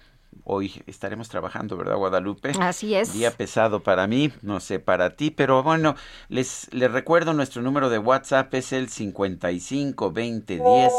hoy 0.44 0.82
estaremos 0.86 1.28
trabajando, 1.28 1.76
¿verdad, 1.76 1.96
Guadalupe? 1.96 2.52
Así 2.60 2.94
es. 2.94 3.12
Día 3.12 3.30
pesado 3.30 3.82
para 3.82 4.06
mí, 4.06 4.32
no 4.42 4.60
sé 4.60 4.78
para 4.78 5.16
ti, 5.16 5.30
pero 5.30 5.62
bueno, 5.62 5.94
les, 6.28 6.72
les 6.72 6.90
recuerdo 6.90 7.32
nuestro 7.32 7.62
número 7.62 7.88
de 7.88 7.98
WhatsApp 7.98 8.52
es 8.54 8.72
el 8.72 8.88
55 8.88 10.12
20 10.12 10.54
10 10.54 10.92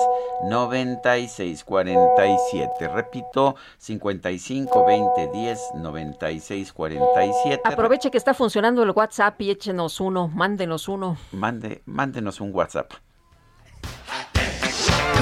96 0.49 1.63
47. 1.63 2.87
Repito, 2.87 3.55
55 3.77 4.85
20 4.85 5.27
10 5.33 5.59
96 5.75 6.73
47. 6.73 7.61
Aproveche 7.65 8.11
que 8.11 8.17
está 8.17 8.33
funcionando 8.33 8.83
el 8.83 8.91
WhatsApp 8.91 9.39
y 9.41 9.51
échenos 9.51 9.99
uno, 9.99 10.27
mándenos 10.27 10.87
uno. 10.87 11.17
Mande, 11.31 11.81
mándenos 11.85 12.41
un 12.41 12.53
WhatsApp. 12.53 12.93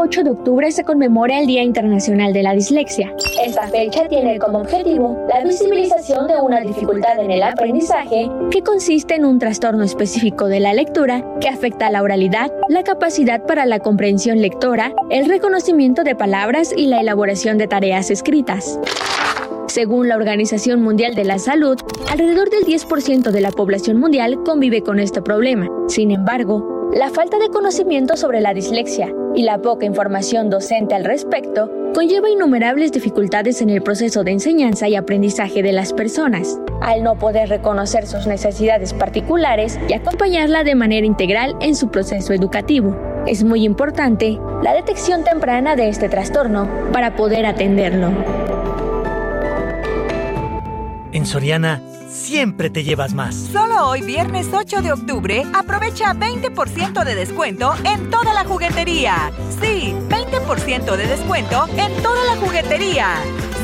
8 0.00 0.22
de 0.22 0.30
octubre 0.30 0.70
se 0.70 0.84
conmemora 0.84 1.40
el 1.40 1.46
Día 1.46 1.64
Internacional 1.64 2.32
de 2.32 2.44
la 2.44 2.54
Dislexia. 2.54 3.12
Esta 3.44 3.66
fecha 3.66 4.06
tiene 4.08 4.38
como 4.38 4.58
objetivo 4.58 5.26
la 5.28 5.42
visibilización 5.42 6.28
de 6.28 6.34
una 6.40 6.60
dificultad 6.60 7.18
en 7.18 7.32
el 7.32 7.42
aprendizaje 7.42 8.30
que 8.52 8.62
consiste 8.62 9.16
en 9.16 9.24
un 9.24 9.40
trastorno 9.40 9.82
específico 9.82 10.46
de 10.46 10.60
la 10.60 10.72
lectura 10.72 11.24
que 11.40 11.48
afecta 11.48 11.90
la 11.90 12.04
oralidad, 12.04 12.52
la 12.68 12.84
capacidad 12.84 13.44
para 13.44 13.66
la 13.66 13.80
comprensión 13.80 14.40
lectora, 14.40 14.92
el 15.10 15.26
reconocimiento 15.26 16.04
de 16.04 16.14
palabras 16.14 16.72
y 16.76 16.86
la 16.86 17.00
elaboración 17.00 17.58
de 17.58 17.66
tareas 17.66 18.10
escritas. 18.10 18.78
Según 19.66 20.08
la 20.08 20.16
Organización 20.16 20.80
Mundial 20.80 21.14
de 21.14 21.24
la 21.24 21.38
Salud, 21.38 21.76
alrededor 22.10 22.50
del 22.50 22.64
10% 22.64 23.30
de 23.30 23.40
la 23.40 23.50
población 23.50 23.98
mundial 23.98 24.42
convive 24.44 24.82
con 24.82 25.00
este 25.00 25.22
problema. 25.22 25.68
Sin 25.88 26.10
embargo, 26.10 26.77
la 26.94 27.10
falta 27.10 27.38
de 27.38 27.50
conocimiento 27.50 28.16
sobre 28.16 28.40
la 28.40 28.54
dislexia 28.54 29.12
y 29.34 29.42
la 29.42 29.58
poca 29.58 29.84
información 29.84 30.48
docente 30.48 30.94
al 30.94 31.04
respecto 31.04 31.70
conlleva 31.94 32.30
innumerables 32.30 32.92
dificultades 32.92 33.60
en 33.60 33.70
el 33.70 33.82
proceso 33.82 34.24
de 34.24 34.32
enseñanza 34.32 34.88
y 34.88 34.96
aprendizaje 34.96 35.62
de 35.62 35.72
las 35.72 35.92
personas, 35.92 36.58
al 36.80 37.02
no 37.02 37.16
poder 37.16 37.48
reconocer 37.50 38.06
sus 38.06 38.26
necesidades 38.26 38.94
particulares 38.94 39.78
y 39.88 39.92
acompañarla 39.92 40.64
de 40.64 40.74
manera 40.74 41.06
integral 41.06 41.56
en 41.60 41.76
su 41.76 41.90
proceso 41.90 42.32
educativo. 42.32 42.96
Es 43.26 43.44
muy 43.44 43.64
importante 43.64 44.38
la 44.62 44.72
detección 44.72 45.24
temprana 45.24 45.76
de 45.76 45.88
este 45.90 46.08
trastorno 46.08 46.68
para 46.92 47.16
poder 47.16 47.44
atenderlo. 47.44 48.10
En 51.12 51.26
Soriana 51.26 51.82
siempre 52.18 52.68
te 52.68 52.82
llevas 52.84 53.14
más. 53.14 53.34
Solo 53.52 53.86
hoy, 53.86 54.02
viernes 54.02 54.48
8 54.52 54.82
de 54.82 54.92
octubre, 54.92 55.44
aprovecha 55.54 56.12
20% 56.14 57.04
de 57.04 57.14
descuento 57.14 57.74
en 57.84 58.10
toda 58.10 58.34
la 58.34 58.44
juguetería. 58.44 59.30
Sí, 59.60 59.94
20% 60.08 60.96
de 60.96 61.06
descuento 61.06 61.66
en 61.76 62.02
toda 62.02 62.24
la 62.24 62.36
juguetería. 62.36 63.14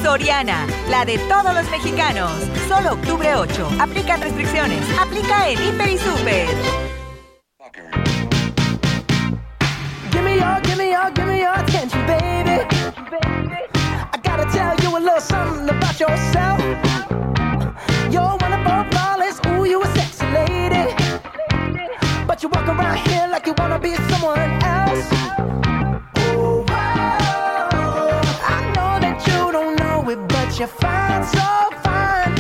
Soriana, 0.02 0.66
la 0.90 1.04
de 1.04 1.18
todos 1.28 1.54
los 1.54 1.70
mexicanos. 1.70 2.30
Solo 2.68 2.92
octubre 2.92 3.34
8. 3.34 3.68
Aplican 3.80 4.20
restricciones. 4.20 4.80
Aplica 4.98 5.48
el 5.48 5.58
Hiper 5.60 5.88
y 5.88 5.98
Super. 5.98 6.48
Give 10.12 10.22
me 10.22 10.36
your, 10.36 10.60
give 10.62 10.76
me 10.76 10.90
your, 10.90 11.10
give 11.14 11.26
me 11.26 11.38
your 11.40 11.54
attention, 11.58 12.06
baby. 12.06 12.62
I 14.12 14.18
gotta 14.22 14.46
tell 14.52 14.76
you 14.82 14.96
a 14.96 15.00
little 15.00 15.20
something 15.20 15.68
about 15.68 15.98
yourself. 15.98 16.60
You're 18.10 18.43
But 22.35 22.42
you 22.42 22.49
walk 22.49 22.66
around 22.66 22.99
here 23.07 23.29
like 23.31 23.47
you 23.47 23.55
wanna 23.57 23.79
be 23.79 23.94
someone 23.94 24.51
else. 24.64 25.07
Ooh, 26.35 26.66
whoa. 26.66 26.75
I 28.42 28.73
know 28.75 28.99
that 28.99 29.23
you 29.25 29.53
don't 29.53 29.77
know 29.79 30.11
it, 30.11 30.18
but 30.27 30.59
you're 30.59 30.66
fine, 30.66 31.23
so 31.29 31.70
fine. 31.85 32.37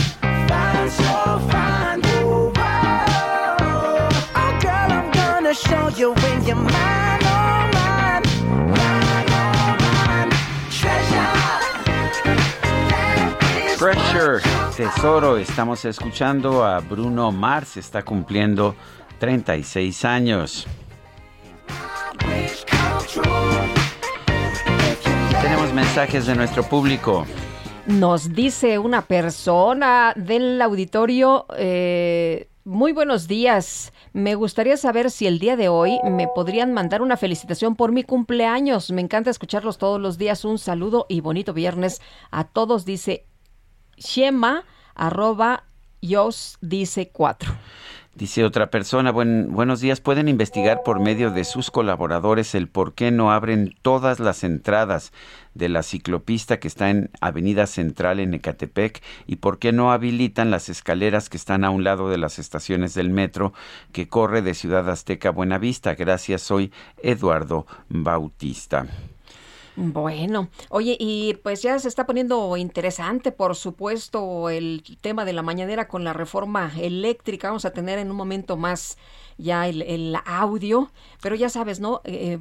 Fine, 0.50 0.90
so 0.90 1.38
fine. 1.48 2.00
Ooh, 2.06 2.50
whoa. 2.58 4.08
Oh, 4.34 4.58
girl, 4.60 4.90
I'm 4.98 5.12
gonna 5.12 5.54
show 5.54 5.86
you 5.90 6.12
when 6.12 6.44
you're 6.44 6.56
mine, 6.56 7.22
oh. 7.22 7.70
Mine, 8.74 9.26
oh. 9.30 9.54
Treasure, 13.78 14.42
tesoro, 14.76 15.36
estamos 15.36 15.84
escuchando 15.84 16.64
a 16.64 16.80
Bruno 16.80 17.30
Mars, 17.30 17.76
está 17.76 18.02
cumpliendo 18.02 18.74
36 19.24 20.04
años. 20.04 20.66
Tenemos 25.40 25.72
mensajes 25.72 26.26
de 26.26 26.34
nuestro 26.34 26.62
público. 26.62 27.24
Nos 27.86 28.34
dice 28.34 28.78
una 28.78 29.00
persona 29.00 30.12
del 30.14 30.60
auditorio, 30.60 31.46
eh, 31.56 32.50
muy 32.64 32.92
buenos 32.92 33.26
días. 33.26 33.94
Me 34.12 34.34
gustaría 34.34 34.76
saber 34.76 35.10
si 35.10 35.26
el 35.26 35.38
día 35.38 35.56
de 35.56 35.70
hoy 35.70 35.98
me 36.04 36.28
podrían 36.28 36.74
mandar 36.74 37.00
una 37.00 37.16
felicitación 37.16 37.76
por 37.76 37.92
mi 37.92 38.02
cumpleaños. 38.02 38.90
Me 38.90 39.00
encanta 39.00 39.30
escucharlos 39.30 39.78
todos 39.78 39.98
los 40.02 40.18
días. 40.18 40.44
Un 40.44 40.58
saludo 40.58 41.06
y 41.08 41.22
bonito 41.22 41.54
viernes 41.54 42.02
a 42.30 42.44
todos, 42.44 42.84
dice 42.84 43.24
Shema, 43.96 44.66
arroba 44.94 45.64
Yos 46.02 46.58
dice 46.60 47.08
4. 47.08 47.54
Dice 48.16 48.44
otra 48.44 48.70
persona, 48.70 49.10
buen, 49.10 49.52
buenos 49.52 49.80
días, 49.80 50.00
pueden 50.00 50.28
investigar 50.28 50.82
por 50.84 51.00
medio 51.00 51.32
de 51.32 51.42
sus 51.42 51.72
colaboradores 51.72 52.54
el 52.54 52.68
por 52.68 52.94
qué 52.94 53.10
no 53.10 53.32
abren 53.32 53.74
todas 53.82 54.20
las 54.20 54.44
entradas 54.44 55.12
de 55.54 55.68
la 55.68 55.82
ciclopista 55.82 56.60
que 56.60 56.68
está 56.68 56.90
en 56.90 57.10
Avenida 57.20 57.66
Central 57.66 58.20
en 58.20 58.34
Ecatepec 58.34 59.02
y 59.26 59.36
por 59.36 59.58
qué 59.58 59.72
no 59.72 59.90
habilitan 59.90 60.52
las 60.52 60.68
escaleras 60.68 61.28
que 61.28 61.36
están 61.36 61.64
a 61.64 61.70
un 61.70 61.82
lado 61.82 62.08
de 62.08 62.18
las 62.18 62.38
estaciones 62.38 62.94
del 62.94 63.10
metro 63.10 63.52
que 63.90 64.06
corre 64.06 64.42
de 64.42 64.54
Ciudad 64.54 64.88
Azteca 64.88 65.30
a 65.30 65.32
Buenavista. 65.32 65.96
Gracias, 65.96 66.42
soy 66.42 66.70
Eduardo 67.02 67.66
Bautista. 67.88 68.86
Bueno, 69.76 70.50
oye, 70.68 70.96
y 71.00 71.34
pues 71.42 71.62
ya 71.62 71.78
se 71.80 71.88
está 71.88 72.06
poniendo 72.06 72.56
interesante, 72.56 73.32
por 73.32 73.56
supuesto, 73.56 74.48
el 74.48 74.84
tema 75.00 75.24
de 75.24 75.32
la 75.32 75.42
mañanera 75.42 75.88
con 75.88 76.04
la 76.04 76.12
reforma 76.12 76.72
eléctrica. 76.78 77.48
Vamos 77.48 77.64
a 77.64 77.72
tener 77.72 77.98
en 77.98 78.10
un 78.10 78.16
momento 78.16 78.56
más 78.56 78.96
ya 79.36 79.66
el, 79.66 80.16
audio, 80.26 80.92
pero 81.20 81.34
ya 81.34 81.48
sabes, 81.48 81.80
¿no? 81.80 82.02
Eh, 82.04 82.38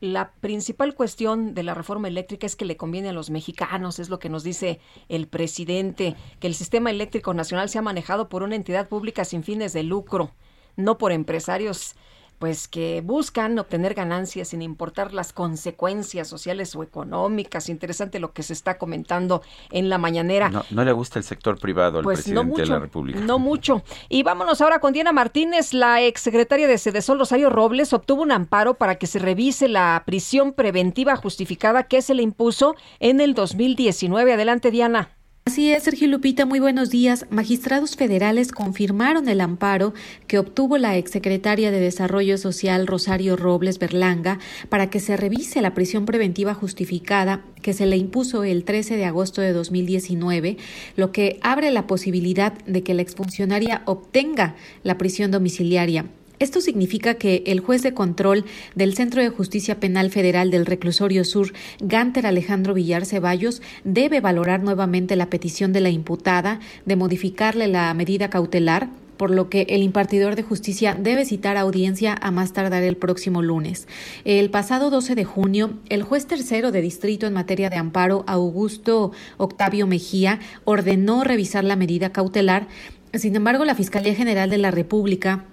la 0.00 0.30
principal 0.30 0.94
cuestión 0.94 1.54
de 1.54 1.64
la 1.64 1.74
reforma 1.74 2.06
eléctrica 2.06 2.46
es 2.46 2.54
que 2.54 2.64
le 2.64 2.76
conviene 2.76 3.08
a 3.08 3.12
los 3.12 3.30
mexicanos, 3.30 3.98
es 3.98 4.08
lo 4.08 4.20
que 4.20 4.28
nos 4.28 4.44
dice 4.44 4.78
el 5.08 5.26
presidente, 5.26 6.14
que 6.38 6.46
el 6.46 6.54
sistema 6.54 6.90
eléctrico 6.90 7.34
nacional 7.34 7.68
sea 7.68 7.82
manejado 7.82 8.28
por 8.28 8.44
una 8.44 8.54
entidad 8.54 8.88
pública 8.88 9.24
sin 9.24 9.42
fines 9.42 9.72
de 9.72 9.82
lucro, 9.82 10.30
no 10.76 10.98
por 10.98 11.10
empresarios 11.10 11.96
pues 12.40 12.68
que 12.68 13.02
buscan 13.02 13.58
obtener 13.58 13.92
ganancias 13.92 14.48
sin 14.48 14.62
importar 14.62 15.12
las 15.12 15.34
consecuencias 15.34 16.26
sociales 16.26 16.74
o 16.74 16.82
económicas. 16.82 17.68
Interesante 17.68 18.18
lo 18.18 18.32
que 18.32 18.42
se 18.42 18.54
está 18.54 18.78
comentando 18.78 19.42
en 19.70 19.90
la 19.90 19.98
mañanera. 19.98 20.50
No, 20.70 20.84
le 20.84 20.92
gusta 20.92 21.18
el 21.18 21.24
sector 21.26 21.60
privado 21.60 21.98
al 21.98 22.04
pues 22.04 22.22
presidente 22.22 22.62
de 22.62 22.66
la 22.66 22.78
República. 22.78 23.20
No 23.20 23.38
mucho. 23.38 23.82
Y 24.08 24.22
vámonos 24.22 24.62
ahora 24.62 24.80
con 24.80 24.94
Diana 24.94 25.12
Martínez, 25.12 25.74
la 25.74 26.00
exsecretaria 26.00 26.66
de 26.66 26.78
Sedesol 26.78 27.18
Rosario 27.18 27.50
Robles 27.50 27.92
obtuvo 27.92 28.22
un 28.22 28.32
amparo 28.32 28.72
para 28.72 28.94
que 28.94 29.06
se 29.06 29.18
revise 29.18 29.68
la 29.68 30.02
prisión 30.06 30.54
preventiva 30.54 31.16
justificada 31.16 31.82
que 31.82 32.00
se 32.00 32.14
le 32.14 32.22
impuso 32.22 32.74
en 33.00 33.20
el 33.20 33.34
2019. 33.34 34.32
Adelante, 34.32 34.70
Diana. 34.70 35.10
Así 35.50 35.72
es, 35.72 35.82
Sergio 35.82 36.06
Lupita, 36.06 36.46
muy 36.46 36.60
buenos 36.60 36.90
días. 36.90 37.26
Magistrados 37.28 37.96
federales 37.96 38.52
confirmaron 38.52 39.28
el 39.28 39.40
amparo 39.40 39.94
que 40.28 40.38
obtuvo 40.38 40.78
la 40.78 40.96
exsecretaria 40.96 41.72
de 41.72 41.80
Desarrollo 41.80 42.38
Social 42.38 42.86
Rosario 42.86 43.34
Robles 43.34 43.80
Berlanga 43.80 44.38
para 44.68 44.90
que 44.90 45.00
se 45.00 45.16
revise 45.16 45.60
la 45.60 45.74
prisión 45.74 46.06
preventiva 46.06 46.54
justificada 46.54 47.44
que 47.62 47.72
se 47.72 47.86
le 47.86 47.96
impuso 47.96 48.44
el 48.44 48.62
13 48.62 48.96
de 48.96 49.06
agosto 49.06 49.40
de 49.40 49.52
2019, 49.52 50.56
lo 50.94 51.10
que 51.10 51.40
abre 51.42 51.72
la 51.72 51.88
posibilidad 51.88 52.52
de 52.66 52.84
que 52.84 52.94
la 52.94 53.02
exfuncionaria 53.02 53.82
obtenga 53.86 54.54
la 54.84 54.98
prisión 54.98 55.32
domiciliaria. 55.32 56.04
Esto 56.40 56.62
significa 56.62 57.16
que 57.16 57.42
el 57.44 57.60
juez 57.60 57.82
de 57.82 57.92
control 57.92 58.46
del 58.74 58.94
Centro 58.94 59.20
de 59.20 59.28
Justicia 59.28 59.78
Penal 59.78 60.10
Federal 60.10 60.50
del 60.50 60.64
Reclusorio 60.64 61.22
Sur, 61.22 61.52
Gánter 61.80 62.26
Alejandro 62.26 62.72
Villar 62.72 63.04
Ceballos, 63.04 63.60
debe 63.84 64.22
valorar 64.22 64.62
nuevamente 64.62 65.16
la 65.16 65.28
petición 65.28 65.74
de 65.74 65.80
la 65.80 65.90
imputada 65.90 66.58
de 66.86 66.96
modificarle 66.96 67.68
la 67.68 67.92
medida 67.92 68.30
cautelar 68.30 68.88
por 69.18 69.30
lo 69.30 69.50
que 69.50 69.66
el 69.68 69.82
impartidor 69.82 70.34
de 70.34 70.42
justicia 70.42 70.96
debe 70.98 71.26
citar 71.26 71.58
audiencia 71.58 72.16
a 72.18 72.30
más 72.30 72.54
tardar 72.54 72.84
el 72.84 72.96
próximo 72.96 73.42
lunes. 73.42 73.86
El 74.24 74.48
pasado 74.48 74.88
12 74.88 75.16
de 75.16 75.24
junio, 75.24 75.74
el 75.90 76.02
juez 76.02 76.26
tercero 76.26 76.72
de 76.72 76.80
distrito 76.80 77.26
en 77.26 77.34
materia 77.34 77.68
de 77.68 77.76
amparo, 77.76 78.24
Augusto 78.26 79.12
Octavio 79.36 79.86
Mejía, 79.86 80.40
ordenó 80.64 81.22
revisar 81.22 81.64
la 81.64 81.76
medida 81.76 82.12
cautelar. 82.12 82.66
Sin 83.12 83.36
embargo, 83.36 83.66
la 83.66 83.74
Fiscalía 83.74 84.14
General 84.14 84.48
de 84.48 84.56
la 84.56 84.70
República 84.70 85.44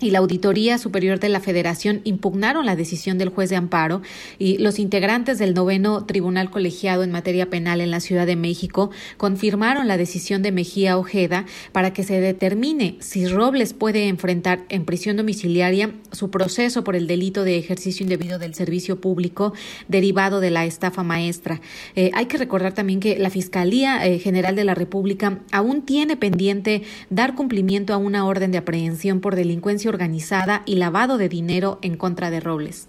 y 0.00 0.10
la 0.10 0.18
Auditoría 0.20 0.78
Superior 0.78 1.20
de 1.20 1.28
la 1.28 1.40
Federación 1.40 2.00
impugnaron 2.04 2.66
la 2.66 2.76
decisión 2.76 3.18
del 3.18 3.28
juez 3.28 3.50
de 3.50 3.56
amparo 3.56 4.02
y 4.38 4.58
los 4.58 4.78
integrantes 4.78 5.38
del 5.38 5.54
noveno 5.54 6.04
Tribunal 6.06 6.50
Colegiado 6.50 7.02
en 7.02 7.10
materia 7.10 7.50
penal 7.50 7.80
en 7.80 7.90
la 7.90 8.00
Ciudad 8.00 8.26
de 8.26 8.36
México 8.36 8.90
confirmaron 9.16 9.88
la 9.88 9.96
decisión 9.96 10.42
de 10.42 10.52
Mejía 10.52 10.98
Ojeda 10.98 11.44
para 11.72 11.92
que 11.92 12.02
se 12.02 12.20
determine 12.20 12.96
si 13.00 13.26
Robles 13.26 13.74
puede 13.74 14.08
enfrentar 14.08 14.64
en 14.68 14.84
prisión 14.84 15.16
domiciliaria 15.16 15.92
su 16.12 16.30
proceso 16.30 16.84
por 16.84 16.96
el 16.96 17.06
delito 17.06 17.44
de 17.44 17.58
ejercicio 17.58 18.04
indebido 18.04 18.38
del 18.38 18.54
servicio 18.54 19.00
público 19.00 19.52
derivado 19.88 20.40
de 20.40 20.50
la 20.50 20.64
estafa 20.64 21.02
maestra. 21.02 21.60
Eh, 21.94 22.10
hay 22.14 22.26
que 22.26 22.38
recordar 22.38 22.72
también 22.72 23.00
que 23.00 23.18
la 23.18 23.30
Fiscalía 23.30 24.06
eh, 24.06 24.18
General 24.18 24.56
de 24.56 24.64
la 24.64 24.74
República 24.74 25.40
aún 25.52 25.82
tiene 25.82 26.16
pendiente 26.16 26.82
dar 27.10 27.34
cumplimiento 27.34 27.92
a 27.92 27.98
una 27.98 28.26
orden 28.26 28.50
de 28.50 28.58
aprehensión 28.58 29.20
por 29.20 29.36
delincuencia 29.36 29.89
organizada 29.90 30.62
y 30.64 30.76
lavado 30.76 31.18
de 31.18 31.28
dinero 31.28 31.78
en 31.82 31.96
contra 31.96 32.30
de 32.30 32.40
Robles. 32.40 32.88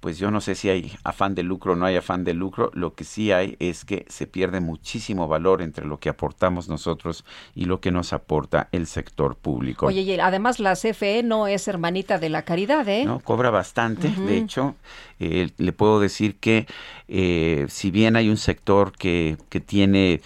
pues 0.03 0.17
yo 0.19 0.31
no 0.31 0.41
sé 0.41 0.55
si 0.55 0.67
hay 0.67 0.91
afán 1.05 1.33
de 1.33 1.43
lucro 1.43 1.71
o 1.71 1.75
no 1.77 1.85
hay 1.85 1.95
afán 1.95 2.25
de 2.25 2.33
lucro, 2.33 2.71
lo 2.73 2.93
que 2.93 3.05
sí 3.05 3.31
hay 3.31 3.55
es 3.59 3.85
que 3.85 4.05
se 4.09 4.27
pierde 4.27 4.59
muchísimo 4.59 5.29
valor 5.29 5.61
entre 5.61 5.85
lo 5.85 5.97
que 5.97 6.09
aportamos 6.09 6.67
nosotros 6.67 7.23
y 7.55 7.63
lo 7.63 7.79
que 7.79 7.89
nos 7.89 8.11
aporta 8.11 8.67
el 8.73 8.85
sector 8.85 9.37
público. 9.37 9.85
Oye, 9.85 10.01
y 10.01 10.19
además 10.19 10.59
la 10.59 10.75
CFE 10.75 11.23
no 11.23 11.47
es 11.47 11.69
hermanita 11.69 12.17
de 12.17 12.27
la 12.27 12.41
caridad, 12.41 12.85
¿eh? 12.89 13.05
No, 13.05 13.21
cobra 13.21 13.49
bastante, 13.49 14.09
de 14.09 14.37
hecho, 14.37 14.75
eh, 15.21 15.51
le 15.57 15.71
puedo 15.71 16.01
decir 16.01 16.35
que 16.35 16.67
eh, 17.07 17.65
si 17.69 17.89
bien 17.89 18.17
hay 18.17 18.27
un 18.27 18.35
sector 18.35 18.91
que, 18.91 19.37
que 19.47 19.61
tiene 19.61 20.19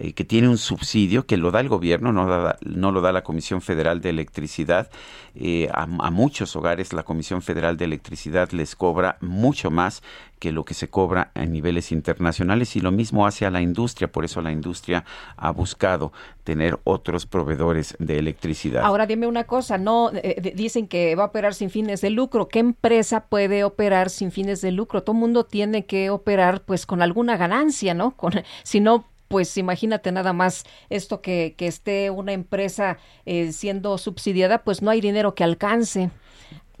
eh, 0.00 0.12
que 0.12 0.24
tiene 0.24 0.48
un 0.48 0.58
subsidio 0.58 1.26
que 1.26 1.36
lo 1.36 1.50
da 1.50 1.58
el 1.58 1.68
gobierno, 1.68 2.12
no, 2.12 2.54
no 2.60 2.92
lo 2.92 3.00
da 3.00 3.10
la 3.10 3.24
Comisión 3.24 3.60
Federal 3.60 4.00
de 4.00 4.10
Electricidad. 4.10 4.90
Eh, 5.34 5.68
a, 5.72 5.86
muchos 5.86 6.54
hogares 6.54 6.92
la 6.92 7.02
Comisión 7.02 7.42
Federal 7.42 7.76
de 7.76 7.86
Electricidad 7.86 8.50
les 8.52 8.76
cobra 8.76 9.18
mucho 9.20 9.72
más 9.72 10.02
que 10.38 10.52
lo 10.52 10.64
que 10.64 10.74
se 10.74 10.88
cobra 10.88 11.32
a 11.34 11.44
niveles 11.46 11.90
internacionales 11.90 12.76
y 12.76 12.80
lo 12.80 12.92
mismo 12.92 13.26
hace 13.26 13.44
a 13.44 13.50
la 13.50 13.60
industria, 13.60 14.10
por 14.10 14.24
eso 14.24 14.40
la 14.40 14.52
industria 14.52 15.04
ha 15.36 15.50
buscado 15.50 16.12
tener 16.44 16.78
otros 16.84 17.26
proveedores 17.26 17.96
de 17.98 18.20
electricidad. 18.20 18.84
Ahora 18.84 19.06
dime 19.06 19.26
una 19.26 19.44
cosa, 19.44 19.78
no 19.78 20.12
eh, 20.14 20.52
dicen 20.54 20.86
que 20.86 21.16
va 21.16 21.24
a 21.24 21.26
operar 21.26 21.54
sin 21.54 21.70
fines 21.70 22.00
de 22.00 22.10
lucro, 22.10 22.46
¿qué 22.48 22.60
empresa 22.60 23.26
puede 23.26 23.64
operar 23.64 24.10
sin 24.10 24.30
fines 24.30 24.60
de 24.60 24.70
lucro? 24.70 25.02
Todo 25.02 25.14
mundo 25.14 25.44
tiene 25.44 25.86
que 25.86 26.10
operar 26.10 26.62
pues 26.62 26.86
con 26.86 27.02
alguna 27.02 27.36
ganancia, 27.36 27.94
¿no? 27.94 28.12
Con, 28.12 28.32
si 28.62 28.78
no 28.78 29.04
pues 29.28 29.56
imagínate 29.56 30.10
nada 30.12 30.32
más 30.32 30.64
esto 30.88 31.20
que, 31.20 31.54
que 31.56 31.66
esté 31.66 32.10
una 32.10 32.32
empresa 32.32 32.98
eh, 33.26 33.52
siendo 33.52 33.98
subsidiada, 33.98 34.64
pues 34.64 34.82
no 34.82 34.90
hay 34.90 35.00
dinero 35.00 35.34
que 35.34 35.44
alcance. 35.44 36.10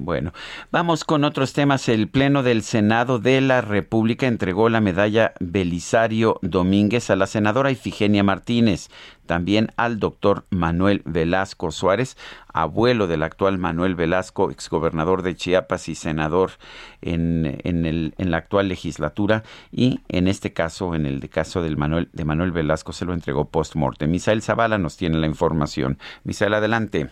Bueno, 0.00 0.32
vamos 0.70 1.02
con 1.02 1.24
otros 1.24 1.52
temas. 1.52 1.88
El 1.88 2.06
Pleno 2.08 2.44
del 2.44 2.62
Senado 2.62 3.18
de 3.18 3.40
la 3.40 3.62
República 3.62 4.28
entregó 4.28 4.68
la 4.68 4.80
medalla 4.80 5.32
Belisario 5.40 6.38
Domínguez 6.40 7.10
a 7.10 7.16
la 7.16 7.26
senadora 7.26 7.72
Ifigenia 7.72 8.22
Martínez, 8.22 8.90
también 9.26 9.72
al 9.76 9.98
doctor 9.98 10.44
Manuel 10.50 11.02
Velasco 11.04 11.72
Suárez, 11.72 12.16
abuelo 12.52 13.08
del 13.08 13.24
actual 13.24 13.58
Manuel 13.58 13.96
Velasco, 13.96 14.52
exgobernador 14.52 15.22
de 15.22 15.34
Chiapas 15.34 15.88
y 15.88 15.96
senador 15.96 16.52
en, 17.02 17.60
en, 17.64 17.84
el, 17.84 18.14
en 18.18 18.30
la 18.30 18.36
actual 18.36 18.68
legislatura, 18.68 19.42
y 19.72 19.98
en 20.08 20.28
este 20.28 20.52
caso, 20.52 20.94
en 20.94 21.06
el 21.06 21.28
caso 21.28 21.60
del 21.60 21.76
Manuel, 21.76 22.08
de 22.12 22.24
Manuel 22.24 22.52
Velasco, 22.52 22.92
se 22.92 23.04
lo 23.04 23.14
entregó 23.14 23.46
post-mortem. 23.46 24.08
Misael 24.08 24.42
Zavala 24.42 24.78
nos 24.78 24.96
tiene 24.96 25.18
la 25.18 25.26
información. 25.26 25.98
Misael, 26.22 26.54
adelante. 26.54 27.10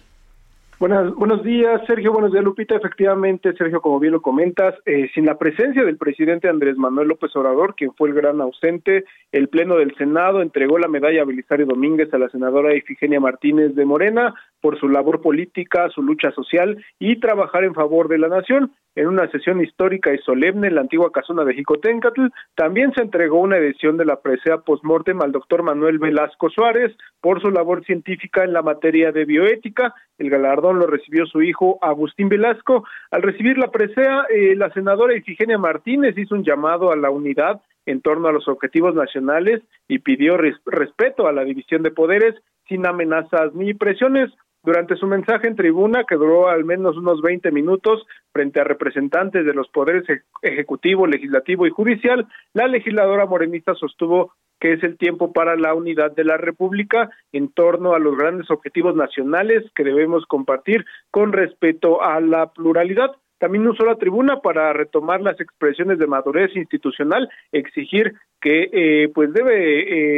Buenas, 0.79 1.15
buenos 1.15 1.43
días, 1.43 1.81
Sergio. 1.87 2.13
Buenos 2.13 2.33
días, 2.33 2.45
Lupita. 2.45 2.77
Efectivamente, 2.77 3.55
Sergio, 3.57 3.81
como 3.81 3.99
bien 3.99 4.13
lo 4.13 4.21
comentas, 4.21 4.75
eh, 4.85 5.09
sin 5.15 5.25
la 5.25 5.39
presencia 5.39 5.83
del 5.83 5.97
presidente 5.97 6.51
Andrés 6.51 6.77
Manuel 6.77 7.09
López 7.09 7.35
Obrador, 7.35 7.75
quien 7.75 7.95
fue 7.95 8.11
el 8.11 8.15
gran 8.15 8.43
ausente, 8.43 9.07
el 9.33 9.49
Pleno 9.49 9.77
del 9.77 9.95
Senado 9.97 10.43
entregó 10.43 10.79
la 10.79 10.89
medalla 10.89 11.25
Belisario 11.25 11.65
Domínguez 11.65 12.13
a 12.13 12.19
la 12.19 12.29
senadora 12.29 12.77
Ifigenia 12.77 13.21
Martínez 13.21 13.75
de 13.75 13.87
Morena 13.87 14.35
por 14.61 14.79
su 14.79 14.91
labor 14.91 15.23
política, 15.23 15.89
su 15.95 16.03
lucha 16.03 16.31
social 16.33 16.85
y 16.99 17.21
trabajar 17.21 17.65
en 17.65 17.73
favor 17.73 18.09
de 18.09 18.19
la 18.19 18.29
nación. 18.29 18.73
En 18.97 19.09
una 19.09 19.31
sesión 19.31 19.63
histórica 19.63 20.13
y 20.15 20.19
solemne 20.19 20.69
en 20.69 20.75
la 20.75 20.81
antigua 20.81 21.13
casona 21.13 21.45
de 21.45 21.53
Jicotencatl, 21.55 22.29
también 22.55 22.93
se 22.95 23.03
entregó 23.03 23.41
una 23.41 23.59
edición 23.59 23.99
de 23.99 24.07
la 24.07 24.21
presea 24.21 24.59
postmortem 24.59 25.21
al 25.21 25.33
doctor 25.33 25.63
Manuel 25.63 25.99
Velasco 25.99 26.49
Suárez 26.49 26.97
por 27.21 27.43
su 27.43 27.51
labor 27.51 27.85
científica 27.85 28.43
en 28.43 28.55
la 28.55 28.63
materia 28.63 29.13
de 29.13 29.27
bioética 29.27 29.95
El 30.19 30.31
galardón 30.31 30.79
lo 30.79 30.87
recibió 30.87 31.27
su 31.27 31.43
hijo 31.43 31.79
Agustín 31.83 32.29
Velasco. 32.29 32.85
Al 33.11 33.23
recibir 33.23 33.59
la 33.59 33.71
presea, 33.71 34.25
eh, 34.31 34.55
la 34.57 34.71
senadora 34.71 35.17
Ifigenia 35.17 35.59
Martínez 35.59 36.17
hizo 36.17 36.35
un 36.35 36.45
llamado 36.45 36.91
a 36.91 36.97
la 36.97 37.11
unidad 37.11 37.61
en 37.85 38.01
torno 38.01 38.29
a 38.29 38.33
los 38.33 38.49
objetivos 38.49 38.95
nacionales 38.95 39.63
y 39.89 40.01
pidió 40.01 40.37
respeto 40.37 41.29
a 41.29 41.33
la 41.33 41.45
división 41.45 41.83
de 41.83 41.91
poderes 41.91 42.35
sin 42.69 42.87
amenazas 42.87 43.55
ni 43.55 43.75
presiones. 43.75 44.33
Durante 44.63 44.97
su 44.97 45.07
mensaje 45.07 45.47
en 45.47 45.55
tribuna, 45.55 46.03
que 46.09 46.17
duró 46.17 46.49
al 46.49 46.65
menos 46.65 46.97
unos 46.97 47.23
20 47.23 47.53
minutos, 47.53 48.05
frente 48.33 48.59
a 48.59 48.65
representantes 48.65 49.47
de 49.47 49.55
los 49.55 49.69
poderes 49.69 50.05
ejecutivo, 50.43 51.07
legislativo 51.07 51.69
y 51.69 51.71
judicial, 51.71 52.27
la 52.53 52.67
legisladora 52.67 53.27
morenista 53.27 53.75
sostuvo 53.77 54.33
que 54.61 54.73
es 54.73 54.83
el 54.83 54.97
tiempo 54.97 55.33
para 55.33 55.57
la 55.57 55.75
unidad 55.75 56.13
de 56.13 56.25
la 56.25 56.37
República 56.37 57.11
en 57.33 57.49
torno 57.53 57.95
a 57.95 57.99
los 57.99 58.17
grandes 58.17 58.51
objetivos 58.51 58.97
nacionales 58.97 59.65
que 59.75 59.85
debemos 59.85 60.25
compartir 60.27 60.85
con 61.11 61.33
respeto 61.33 62.03
a 62.03 62.21
la 62.21 62.53
pluralidad. 62.53 63.13
También 63.39 63.67
usó 63.67 63.85
la 63.85 63.97
tribuna 63.97 64.41
para 64.41 64.73
retomar 64.73 65.21
las 65.21 65.39
expresiones 65.41 65.99
de 65.99 66.07
madurez 66.07 66.57
institucional, 66.57 67.29
exigir 67.53 68.15
que 68.47 68.71
eh, 68.73 69.09
pues 69.13 69.33
debe 69.33 69.57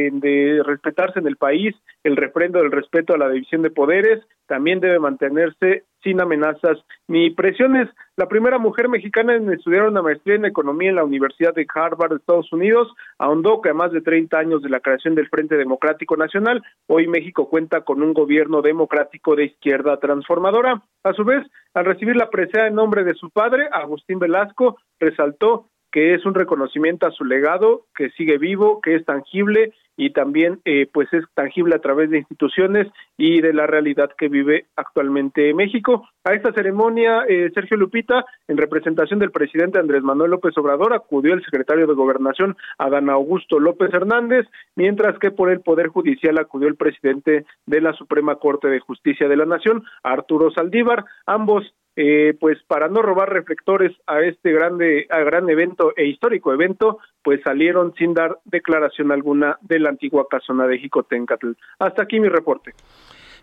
eh, 0.06 0.10
de 0.12 0.62
respetarse 0.62 1.18
en 1.18 1.26
el 1.26 1.38
país 1.38 1.74
el 2.04 2.14
refrendo 2.14 2.58
del 2.58 2.70
respeto 2.70 3.14
a 3.14 3.18
la 3.18 3.30
división 3.30 3.62
de 3.62 3.70
poderes, 3.70 4.22
también 4.46 4.80
debe 4.80 4.98
mantenerse 4.98 5.84
sin 6.02 6.20
amenazas 6.20 6.76
ni 7.06 7.30
presiones. 7.30 7.88
La 8.16 8.28
primera 8.28 8.58
mujer 8.58 8.90
mexicana 8.90 9.34
en 9.34 9.50
estudiar 9.50 9.88
una 9.88 10.02
maestría 10.02 10.34
en 10.34 10.44
economía 10.44 10.90
en 10.90 10.96
la 10.96 11.04
Universidad 11.04 11.54
de 11.54 11.66
Harvard, 11.74 12.16
Estados 12.16 12.52
Unidos, 12.52 12.92
ahondó 13.18 13.62
que 13.62 13.70
a 13.70 13.74
más 13.74 13.92
de 13.92 14.02
30 14.02 14.38
años 14.38 14.60
de 14.60 14.68
la 14.68 14.80
creación 14.80 15.14
del 15.14 15.30
Frente 15.30 15.56
Democrático 15.56 16.14
Nacional, 16.18 16.62
hoy 16.86 17.06
México 17.06 17.48
cuenta 17.48 17.80
con 17.80 18.02
un 18.02 18.12
gobierno 18.12 18.60
democrático 18.60 19.36
de 19.36 19.46
izquierda 19.46 19.96
transformadora. 20.00 20.82
A 21.02 21.14
su 21.14 21.24
vez, 21.24 21.46
al 21.72 21.86
recibir 21.86 22.14
la 22.14 22.28
presea 22.28 22.66
en 22.66 22.74
nombre 22.74 23.04
de 23.04 23.14
su 23.14 23.30
padre, 23.30 23.70
Agustín 23.72 24.18
Velasco, 24.18 24.76
resaltó 25.00 25.70
que 25.90 26.14
es 26.14 26.24
un 26.26 26.34
reconocimiento 26.34 27.06
a 27.06 27.12
su 27.12 27.24
legado, 27.24 27.86
que 27.94 28.10
sigue 28.10 28.38
vivo, 28.38 28.80
que 28.80 28.94
es 28.94 29.04
tangible 29.04 29.72
y 29.98 30.10
también 30.10 30.60
eh, 30.64 30.88
pues 30.90 31.12
es 31.12 31.24
tangible 31.34 31.74
a 31.74 31.80
través 31.80 32.08
de 32.08 32.18
instituciones 32.18 32.86
y 33.16 33.40
de 33.40 33.52
la 33.52 33.66
realidad 33.66 34.10
que 34.16 34.28
vive 34.28 34.66
actualmente 34.76 35.52
México. 35.52 36.08
A 36.22 36.34
esta 36.34 36.52
ceremonia, 36.52 37.24
eh, 37.28 37.50
Sergio 37.52 37.76
Lupita, 37.76 38.24
en 38.46 38.58
representación 38.58 39.18
del 39.18 39.32
presidente 39.32 39.80
Andrés 39.80 40.04
Manuel 40.04 40.30
López 40.30 40.56
Obrador, 40.56 40.94
acudió 40.94 41.34
el 41.34 41.44
secretario 41.44 41.88
de 41.88 41.94
Gobernación, 41.94 42.56
Adán 42.78 43.10
Augusto 43.10 43.58
López 43.58 43.92
Hernández, 43.92 44.46
mientras 44.76 45.18
que 45.18 45.32
por 45.32 45.50
el 45.50 45.62
Poder 45.62 45.88
Judicial 45.88 46.38
acudió 46.38 46.68
el 46.68 46.76
presidente 46.76 47.44
de 47.66 47.80
la 47.80 47.92
Suprema 47.94 48.36
Corte 48.36 48.68
de 48.68 48.78
Justicia 48.78 49.26
de 49.28 49.36
la 49.36 49.46
Nación, 49.46 49.82
Arturo 50.04 50.52
Saldívar. 50.52 51.06
Ambos 51.26 51.74
eh, 52.00 52.36
pues 52.38 52.58
para 52.68 52.86
no 52.86 53.02
robar 53.02 53.28
reflectores 53.28 53.90
a 54.06 54.20
este 54.20 54.52
grande, 54.52 55.08
a 55.10 55.18
gran 55.18 55.50
evento 55.50 55.92
e 55.96 56.06
histórico 56.06 56.52
evento, 56.52 56.98
pues 57.24 57.40
salieron 57.42 57.92
sin 57.98 58.14
dar 58.14 58.38
declaración 58.44 59.10
alguna 59.10 59.58
de 59.62 59.80
la 59.80 59.88
antigua 59.88 60.28
casona 60.30 60.68
de 60.68 60.78
Jicotencatl. 60.78 61.50
Hasta 61.80 62.02
aquí 62.04 62.20
mi 62.20 62.28
reporte. 62.28 62.72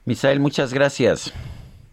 Misael, 0.05 0.39
muchas 0.39 0.73
gracias. 0.73 1.33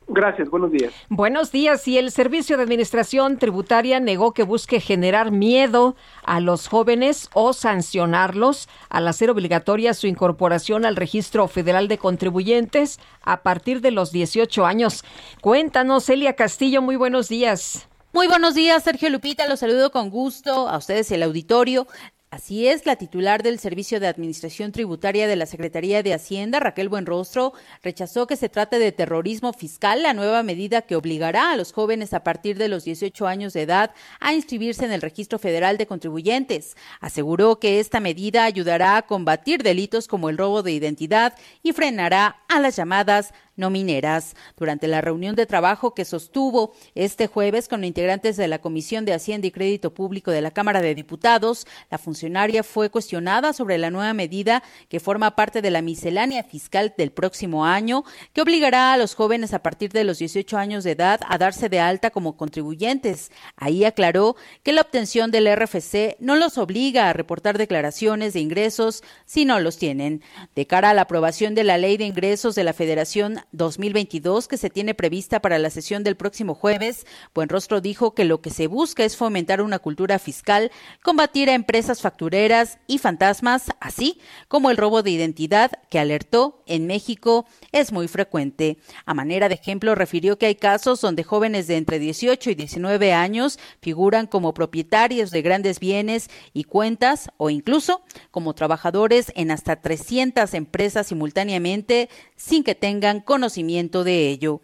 Gracias, 0.09 0.51
buenos 0.51 0.73
días. 0.73 0.93
Buenos 1.09 1.53
días. 1.53 1.87
Y 1.89 1.99
el 1.99 2.11
Servicio 2.11 2.57
de 2.57 2.63
Administración 2.63 3.39
Tributaria 3.39 4.01
negó 4.01 4.33
que 4.33 4.43
busque 4.43 4.81
generar 4.81 5.31
miedo 5.31 5.97
a 6.25 6.41
los 6.41 6.69
jóvenes 6.69 7.31
o 7.35 7.53
sancionarlos 7.53 8.69
al 8.89 9.09
hacer 9.09 9.31
obligatoria 9.31 9.95
su 9.95 10.07
incorporación 10.07 10.85
al 10.85 10.97
Registro 10.97 11.49
Federal 11.49 11.89
de 11.89 11.99
Contribuyentes 11.99 13.01
a 13.23 13.43
partir 13.43 13.81
de 13.81 13.91
los 13.91 14.13
18 14.13 14.67
años. 14.67 15.05
Cuéntanos, 15.41 16.09
Elia 16.09 16.35
Castillo, 16.35 16.83
muy 16.83 16.97
buenos 16.97 17.29
días. 17.29 17.89
Muy 18.13 18.27
buenos 18.27 18.55
días, 18.55 18.83
Sergio 18.83 19.09
Lupita. 19.09 19.49
Los 19.49 19.61
saludo 19.61 19.91
con 19.91 20.11
gusto 20.11 20.69
a 20.69 20.77
ustedes 20.77 21.11
y 21.11 21.15
el 21.15 21.23
auditorio. 21.23 21.87
Así 22.33 22.67
es, 22.67 22.87
la 22.87 22.97
titular 22.97 23.43
del 23.43 23.59
Servicio 23.59 24.01
de 24.01 24.07
Administración 24.07 24.73
Tributaria 24.73 25.29
de 25.29 25.37
la 25.37 25.45
Secretaría 25.45 26.03
de 26.03 26.15
Hacienda, 26.15 26.61
Raquel 26.61 26.89
Buenrostro, 26.89 27.53
rechazó 27.83 28.27
que 28.27 28.37
se 28.37 28.49
trate 28.49 28.79
de 28.79 28.91
terrorismo 28.91 29.53
fiscal, 29.53 30.03
la 30.03 30.15
nueva 30.15 30.43
medida 30.43 30.81
que 30.81 30.97
obligará 30.97 31.53
a 31.53 31.57
los 31.59 31.75
jóvenes 31.75 32.15
a 32.15 32.25
partir 32.25 32.57
de 32.57 32.69
los 32.69 32.85
18 32.85 33.27
años 33.27 33.53
de 33.53 33.61
edad 33.61 33.91
a 34.19 34.33
inscribirse 34.33 34.87
en 34.87 34.93
el 34.93 35.03
Registro 35.03 35.39
Federal 35.39 35.77
de 35.77 35.87
Contribuyentes. 35.87 36.75
Aseguró 37.01 37.59
que 37.59 37.81
esta 37.81 38.01
medida 38.01 38.45
ayudará 38.45 38.97
a 38.97 39.03
combatir 39.03 39.63
delitos 39.63 40.09
como 40.09 40.31
el 40.31 40.39
robo 40.39 40.63
de 40.63 40.73
identidad 40.73 41.35
y 41.63 41.73
frenará 41.73 42.39
a 42.49 42.61
las 42.61 42.77
llamadas 42.77 43.35
no 43.57 43.71
mineras. 43.71 44.35
Durante 44.57 44.89
la 44.89 45.01
reunión 45.01 45.37
de 45.37 45.47
trabajo 45.47 45.95
que 45.95 46.05
sostuvo 46.05 46.73
este 46.95 47.27
jueves 47.27 47.69
con 47.69 47.85
integrantes 47.85 48.37
de 48.37 48.49
la 48.49 48.61
Comisión 48.61 49.05
de 49.05 49.15
Hacienda 49.15 49.47
y 49.47 49.51
Crédito 49.51 49.93
Público 49.95 50.31
de 50.31 50.41
la 50.41 50.51
Cámara 50.51 50.81
de 50.81 50.95
Diputados, 50.95 51.67
la 51.91 51.99
funcionaria 51.99 52.63
fue 52.63 52.91
cuestionada 52.91 53.53
sobre 53.53 53.79
la 53.79 53.91
nueva 53.91 54.15
medida 54.15 54.63
que 54.89 55.01
forma 55.01 55.37
parte 55.37 55.63
de 55.63 55.71
la 55.71 55.83
miscelánea 55.83 56.45
fiscal 56.45 56.95
del 56.97 57.13
próximo 57.13 57.65
año, 57.65 58.05
que 58.33 58.43
obligará 58.43 58.93
a 58.93 58.97
los 58.97 59.15
jóvenes 59.15 59.55
a 59.55 59.63
partir 59.63 59.93
de 59.93 60.05
los 60.05 60.19
18 60.19 60.57
años 60.57 60.85
de 60.85 60.93
edad 60.93 61.21
a 61.29 61.39
darse 61.39 61.69
de 61.69 61.81
alta 61.81 62.11
como 62.11 62.37
contribuyentes. 62.37 63.31
Ahí 63.57 63.85
aclaró 63.85 64.37
que 64.63 64.73
la 64.73 64.83
obtención 64.83 65.31
del 65.31 65.55
RFC 65.55 66.17
no 66.21 66.37
los 66.37 66.59
obliga 66.59 67.09
a 67.09 67.13
reportar 67.13 67.59
declaraciones 67.59 68.33
de 68.33 68.41
ingresos 68.41 69.03
si 69.25 69.45
no 69.45 69.61
los 69.61 69.79
tienen. 69.79 70.23
De 70.55 70.67
cara 70.67 70.91
a 70.91 70.95
la 70.95 71.03
aprobación 71.03 71.55
de 71.55 71.65
la 71.65 71.79
Ley 71.79 71.97
de 71.97 72.05
Ingresos 72.05 72.55
de 72.55 72.65
la 72.65 72.73
Federación 72.73 73.42
2022 73.53 74.49
que 74.49 74.57
se 74.57 74.71
tiene 74.71 74.95
prevista 74.95 75.41
para 75.41 75.59
la 75.59 75.71
sesión 75.71 76.05
del 76.05 76.17
próximo 76.17 76.55
jueves, 76.55 77.07
Buenrostro 77.35 77.81
dijo 77.81 78.15
que 78.15 78.25
lo 78.25 78.41
que 78.41 78.51
se 78.51 78.67
busca 78.67 79.05
es 79.05 79.17
fomentar 79.17 79.61
una 79.61 79.79
cultura 79.79 80.19
fiscal, 80.19 80.71
combatir 81.03 81.51
a 81.51 81.55
empresas 81.55 82.01
factureras 82.01 82.79
y 82.87 82.99
fantasmas, 82.99 83.71
así 83.81 84.21
como 84.49 84.71
el 84.71 84.77
robo 84.77 85.03
de 85.03 85.11
identidad 85.11 85.73
que 85.91 85.99
alertó 85.99 86.63
en 86.67 86.87
México 86.87 87.47
es 87.73 87.93
muy 87.93 88.09
frecuente. 88.09 88.79
A 89.07 89.15
manera 89.15 89.49
de 89.49 89.55
ejemplo, 89.55 89.95
refirió 89.95 90.39
que 90.39 90.47
hay 90.47 90.55
casos 90.55 91.01
donde 91.01 91.25
jóvenes 91.25 91.67
de 91.67 91.77
entre 91.77 91.99
18 91.99 92.51
y 92.51 92.55
19 92.55 93.13
años 93.13 93.59
figuran 93.81 94.27
como 94.27 94.55
propietarios 94.55 95.31
de 95.31 95.43
grandes 95.43 95.81
bienes 95.81 96.31
y 96.53 96.65
cuentas 96.65 97.31
o 97.37 97.51
incluso 97.51 98.03
como 98.31 98.55
trabajadores 98.55 99.33
en 99.35 99.51
hasta 99.51 99.77
300 99.77 100.55
empresas 100.55 101.07
simultáneamente 101.07 102.09
sin 102.37 102.65
que 102.65 102.75
tengan 102.75 103.21
conocimiento 103.33 104.05
de 104.05 104.29
ello. 104.29 104.61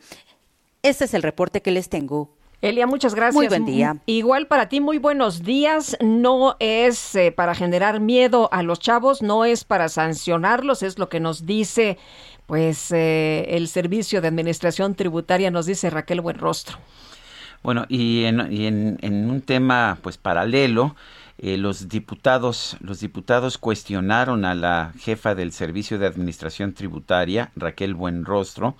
Este 0.82 1.06
es 1.06 1.14
el 1.14 1.22
reporte 1.22 1.62
que 1.62 1.70
les 1.70 1.88
tengo. 1.88 2.28
Elia, 2.60 2.86
muchas 2.86 3.14
gracias. 3.14 3.34
Muy 3.34 3.48
buen 3.48 3.64
día. 3.64 3.96
Igual 4.04 4.46
para 4.46 4.68
ti, 4.68 4.80
muy 4.80 4.98
buenos 4.98 5.42
días. 5.42 5.96
No 6.02 6.54
es 6.58 7.14
eh, 7.14 7.32
para 7.32 7.54
generar 7.54 7.98
miedo 7.98 8.50
a 8.52 8.62
los 8.62 8.78
chavos, 8.78 9.22
no 9.22 9.46
es 9.46 9.64
para 9.64 9.88
sancionarlos, 9.88 10.82
es 10.82 10.98
lo 10.98 11.08
que 11.08 11.18
nos 11.18 11.46
dice 11.46 11.96
pues 12.46 12.92
eh, 12.92 13.46
el 13.56 13.68
Servicio 13.68 14.20
de 14.20 14.28
Administración 14.28 14.94
Tributaria, 14.94 15.50
nos 15.50 15.64
dice 15.64 15.88
Raquel 15.88 16.20
Buenrostro. 16.20 16.76
Bueno, 17.62 17.86
y 17.88 18.24
en, 18.24 18.52
y 18.52 18.66
en 18.66 19.30
un 19.30 19.40
tema 19.40 19.98
pues 20.02 20.18
paralelo, 20.18 20.94
eh, 21.38 21.56
los 21.56 21.88
diputados 21.88 22.76
los 22.80 23.00
diputados 23.00 23.58
cuestionaron 23.58 24.44
a 24.44 24.54
la 24.54 24.92
jefa 24.98 25.34
del 25.34 25.52
Servicio 25.52 25.98
de 25.98 26.06
Administración 26.06 26.74
Tributaria 26.74 27.52
Raquel 27.54 27.94
Buenrostro 27.94 28.76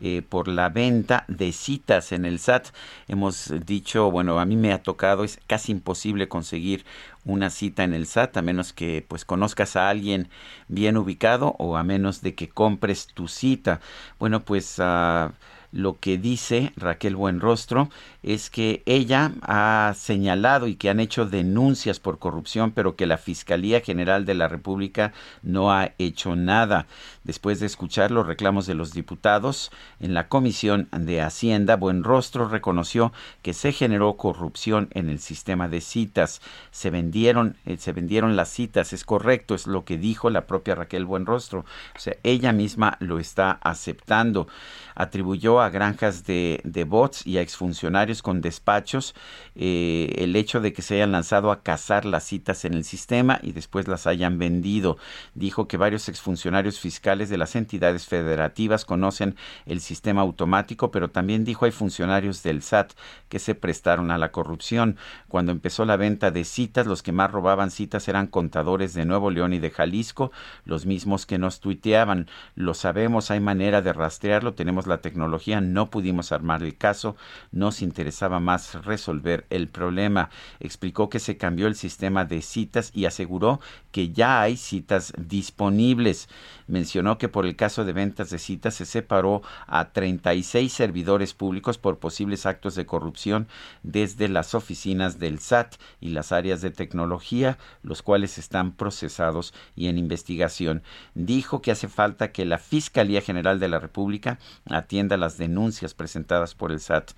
eh, 0.00 0.22
por 0.26 0.48
la 0.48 0.70
venta 0.70 1.24
de 1.28 1.52
citas 1.52 2.12
en 2.12 2.24
el 2.24 2.38
SAT. 2.38 2.68
Hemos 3.06 3.52
dicho, 3.66 4.10
bueno, 4.10 4.40
a 4.40 4.46
mí 4.46 4.56
me 4.56 4.72
ha 4.72 4.82
tocado, 4.82 5.24
es 5.24 5.38
casi 5.46 5.72
imposible 5.72 6.26
conseguir 6.26 6.86
una 7.26 7.50
cita 7.50 7.84
en 7.84 7.92
el 7.92 8.06
SAT 8.06 8.38
a 8.38 8.42
menos 8.42 8.72
que 8.72 9.04
pues 9.06 9.26
conozcas 9.26 9.76
a 9.76 9.90
alguien 9.90 10.30
bien 10.68 10.96
ubicado 10.96 11.54
o 11.58 11.76
a 11.76 11.84
menos 11.84 12.22
de 12.22 12.34
que 12.34 12.48
compres 12.48 13.08
tu 13.08 13.28
cita. 13.28 13.80
Bueno, 14.18 14.40
pues 14.40 14.78
uh, 14.78 15.30
lo 15.72 15.98
que 15.98 16.18
dice 16.18 16.72
Raquel 16.76 17.16
Buenrostro 17.16 17.90
es 18.22 18.50
que 18.50 18.82
ella 18.86 19.32
ha 19.42 19.94
señalado 19.96 20.66
y 20.66 20.74
que 20.74 20.90
han 20.90 21.00
hecho 21.00 21.26
denuncias 21.26 22.00
por 22.00 22.18
corrupción, 22.18 22.72
pero 22.72 22.96
que 22.96 23.06
la 23.06 23.18
Fiscalía 23.18 23.80
General 23.80 24.24
de 24.24 24.34
la 24.34 24.48
República 24.48 25.12
no 25.42 25.72
ha 25.72 25.92
hecho 25.98 26.36
nada. 26.36 26.86
Después 27.24 27.60
de 27.60 27.66
escuchar 27.66 28.10
los 28.10 28.26
reclamos 28.26 28.66
de 28.66 28.74
los 28.74 28.92
diputados 28.92 29.70
en 30.00 30.14
la 30.14 30.28
Comisión 30.28 30.88
de 30.90 31.20
Hacienda, 31.20 31.76
Buenrostro 31.76 32.48
reconoció 32.48 33.12
que 33.42 33.54
se 33.54 33.72
generó 33.72 34.16
corrupción 34.16 34.88
en 34.92 35.08
el 35.08 35.20
sistema 35.20 35.68
de 35.68 35.80
citas. 35.80 36.40
Se 36.70 36.90
vendieron, 36.90 37.56
eh, 37.64 37.76
se 37.78 37.92
vendieron 37.92 38.36
las 38.36 38.48
citas, 38.48 38.92
es 38.92 39.04
correcto, 39.04 39.54
es 39.54 39.66
lo 39.66 39.84
que 39.84 39.98
dijo 39.98 40.30
la 40.30 40.46
propia 40.46 40.74
Raquel 40.74 41.04
Buenrostro. 41.04 41.60
O 41.94 41.98
sea, 41.98 42.16
ella 42.22 42.52
misma 42.52 42.96
lo 43.00 43.18
está 43.18 43.52
aceptando. 43.62 44.48
Atribuyó 44.94 45.60
a 45.60 45.70
granjas 45.70 46.24
de, 46.24 46.60
de 46.64 46.84
bots 46.84 47.26
y 47.26 47.38
a 47.38 47.42
exfuncionarios 47.42 48.22
con 48.22 48.40
despachos 48.40 49.14
eh, 49.54 50.14
el 50.18 50.36
hecho 50.36 50.60
de 50.60 50.72
que 50.72 50.82
se 50.82 50.96
hayan 50.96 51.12
lanzado 51.12 51.50
a 51.50 51.62
cazar 51.62 52.04
las 52.04 52.24
citas 52.24 52.64
en 52.64 52.74
el 52.74 52.84
sistema 52.84 53.38
y 53.42 53.52
después 53.52 53.88
las 53.88 54.06
hayan 54.06 54.38
vendido. 54.38 54.96
Dijo 55.34 55.68
que 55.68 55.76
varios 55.76 56.08
exfuncionarios 56.08 56.78
fiscales 56.80 57.28
de 57.28 57.38
las 57.38 57.56
entidades 57.56 58.06
federativas 58.06 58.84
conocen 58.84 59.36
el 59.66 59.80
sistema 59.80 60.22
automático, 60.22 60.90
pero 60.90 61.10
también 61.10 61.44
dijo 61.44 61.64
hay 61.64 61.72
funcionarios 61.72 62.42
del 62.42 62.62
SAT 62.62 62.92
que 63.28 63.38
se 63.38 63.54
prestaron 63.54 64.10
a 64.10 64.18
la 64.18 64.32
corrupción. 64.32 64.96
Cuando 65.28 65.52
empezó 65.52 65.84
la 65.84 65.96
venta 65.96 66.30
de 66.30 66.44
citas, 66.44 66.86
los 66.86 67.02
que 67.02 67.12
más 67.12 67.30
robaban 67.30 67.70
citas 67.70 68.08
eran 68.08 68.26
contadores 68.26 68.94
de 68.94 69.04
Nuevo 69.04 69.30
León 69.30 69.52
y 69.52 69.58
de 69.58 69.70
Jalisco, 69.70 70.32
los 70.64 70.86
mismos 70.86 71.26
que 71.26 71.38
nos 71.38 71.60
tuiteaban. 71.60 72.28
Lo 72.54 72.74
sabemos, 72.74 73.30
hay 73.30 73.40
manera 73.40 73.82
de 73.82 73.92
rastrearlo, 73.92 74.54
tenemos 74.54 74.79
la 74.86 75.00
tecnología, 75.00 75.60
no 75.60 75.90
pudimos 75.90 76.32
armar 76.32 76.62
el 76.62 76.76
caso, 76.76 77.16
nos 77.52 77.82
interesaba 77.82 78.40
más 78.40 78.84
resolver 78.84 79.46
el 79.50 79.68
problema. 79.68 80.30
Explicó 80.60 81.08
que 81.08 81.18
se 81.18 81.36
cambió 81.36 81.66
el 81.66 81.74
sistema 81.74 82.24
de 82.24 82.42
citas 82.42 82.90
y 82.94 83.06
aseguró 83.06 83.60
que 83.92 84.10
ya 84.10 84.42
hay 84.42 84.56
citas 84.56 85.12
disponibles. 85.16 86.28
Mencionó 86.66 87.18
que 87.18 87.28
por 87.28 87.46
el 87.46 87.56
caso 87.56 87.84
de 87.84 87.92
ventas 87.92 88.30
de 88.30 88.38
citas 88.38 88.74
se 88.74 88.86
separó 88.86 89.42
a 89.66 89.90
36 89.90 90.72
servidores 90.72 91.34
públicos 91.34 91.78
por 91.78 91.98
posibles 91.98 92.46
actos 92.46 92.74
de 92.74 92.86
corrupción 92.86 93.48
desde 93.82 94.28
las 94.28 94.54
oficinas 94.54 95.18
del 95.18 95.40
SAT 95.40 95.74
y 96.00 96.10
las 96.10 96.32
áreas 96.32 96.60
de 96.60 96.70
tecnología, 96.70 97.58
los 97.82 98.02
cuales 98.02 98.38
están 98.38 98.72
procesados 98.72 99.52
y 99.74 99.88
en 99.88 99.98
investigación. 99.98 100.82
Dijo 101.14 101.60
que 101.62 101.72
hace 101.72 101.88
falta 101.88 102.32
que 102.32 102.44
la 102.44 102.58
Fiscalía 102.58 103.20
General 103.20 103.58
de 103.58 103.68
la 103.68 103.78
República 103.78 104.38
atienda 104.70 105.16
las 105.16 105.36
denuncias 105.36 105.94
presentadas 105.94 106.54
por 106.54 106.72
el 106.72 106.80
SAT 106.80 107.12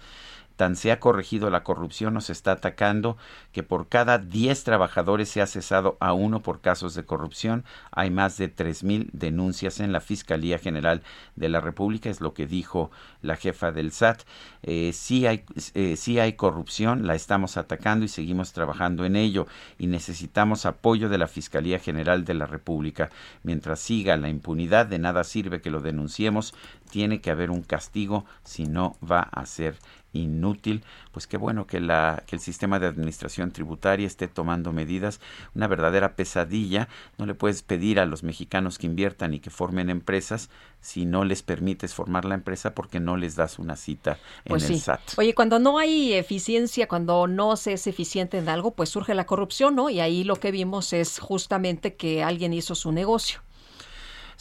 tan 0.57 0.76
se 0.76 0.92
ha 0.92 1.00
corregido 1.00 1.50
la 1.50 1.64
corrupción, 1.64 2.14
nos 2.14 2.30
está 2.30 2.53
atacando, 2.53 3.16
que 3.53 3.62
por 3.62 3.88
cada 3.88 4.18
10 4.18 4.64
trabajadores 4.64 5.28
se 5.28 5.42
ha 5.42 5.46
cesado 5.46 5.96
a 6.00 6.12
uno 6.12 6.42
por 6.42 6.61
casos 6.61 6.94
de 6.94 7.05
corrupción. 7.05 7.64
Hay 7.90 8.11
más 8.11 8.36
de 8.38 8.55
3.000 8.55 9.11
denuncias 9.12 9.80
en 9.80 9.92
la 9.92 10.00
Fiscalía 10.00 10.59
General 10.59 11.03
de 11.36 11.48
la 11.48 11.61
República, 11.61 12.11
es 12.11 12.20
lo 12.20 12.34
que 12.34 12.46
dijo 12.46 12.90
la 13.22 13.36
jefa 13.36 13.72
del 13.72 13.92
SAT. 13.92 14.22
Eh, 14.62 14.92
sí, 14.92 15.26
hay, 15.26 15.44
eh, 15.74 15.96
sí 15.96 16.18
hay 16.18 16.34
corrupción, 16.34 17.07
la 17.07 17.14
estamos 17.14 17.57
atacando 17.57 18.05
y 18.05 18.09
seguimos 18.09 18.53
trabajando 18.53 19.05
en 19.05 19.16
ello 19.16 19.46
y 19.78 19.86
necesitamos 19.86 20.66
apoyo 20.66 21.09
de 21.09 21.18
la 21.18 21.26
Fiscalía 21.26 21.78
General 21.78 22.24
de 22.24 22.34
la 22.34 22.46
República. 22.46 23.11
Mientras 23.42 23.80
siga 23.80 24.16
la 24.16 24.28
impunidad, 24.28 24.86
de 24.86 24.98
nada 24.98 25.24
sirve 25.24 25.61
que 25.61 25.70
lo 25.70 25.80
denunciemos, 25.80 26.55
tiene 26.93 27.22
que 27.22 27.30
haber 27.30 27.51
un 27.51 27.62
castigo 27.62 28.26
si 28.45 28.64
no 28.64 28.97
va 29.03 29.20
a 29.20 29.47
ser 29.47 29.76
inútil, 30.12 30.84
pues 31.11 31.26
qué 31.26 31.38
bueno 31.38 31.66
que, 31.66 31.80
la, 31.80 32.22
que 32.26 32.36
el 32.36 32.43
sistema 32.43 32.78
de 32.78 32.86
administración 32.86 33.51
tributaria 33.51 34.07
esté 34.07 34.28
tomando 34.28 34.74
medidas, 34.74 35.18
una 35.55 35.68
verdadera 35.68 36.16
pesadilla, 36.16 36.88
no 37.16 37.24
le 37.24 37.32
puedes 37.32 37.62
pedir 37.62 37.99
a 37.99 38.05
los 38.05 38.24
mexicanos 38.24 38.76
que 38.76 38.88
inviertan 38.88 39.32
y 39.32 39.40
que 39.40 39.49
formen 39.49 39.88
empresas 39.88 40.51
si 40.82 41.07
no 41.07 41.24
les 41.24 41.43
permites 41.43 41.95
formar 41.95 42.26
la 42.26 42.34
empresa 42.34 42.74
porque 42.74 43.01
no 43.01 43.16
les 43.16 43.36
das 43.36 43.59
una 43.59 43.76
cita 43.76 44.18
en 44.45 44.51
Pues 44.51 44.68
el. 44.68 44.78
SAT. 44.78 45.01
Oye, 45.16 45.34
cuando 45.34 45.59
no 45.59 45.78
hay 45.78 46.12
eficiencia, 46.12 46.88
cuando 46.88 47.26
no 47.26 47.57
se 47.57 47.72
es 47.72 47.86
eficiente 47.86 48.36
en 48.36 48.51
algo, 48.51 48.72
pues 48.72 48.90
surge 48.90 49.14
la 49.14 49.24
corrupción, 49.24 49.76
¿no? 49.76 49.88
Y 49.88 50.01
ahí 50.01 50.24
lo 50.24 50.36
que 50.36 50.51
vimos 50.51 50.93
es 50.93 51.20
justamente 51.20 51.95
que 51.95 52.22
alguien 52.22 52.53
hizo 52.53 52.74
su 52.74 52.93
negocio. 52.93 53.40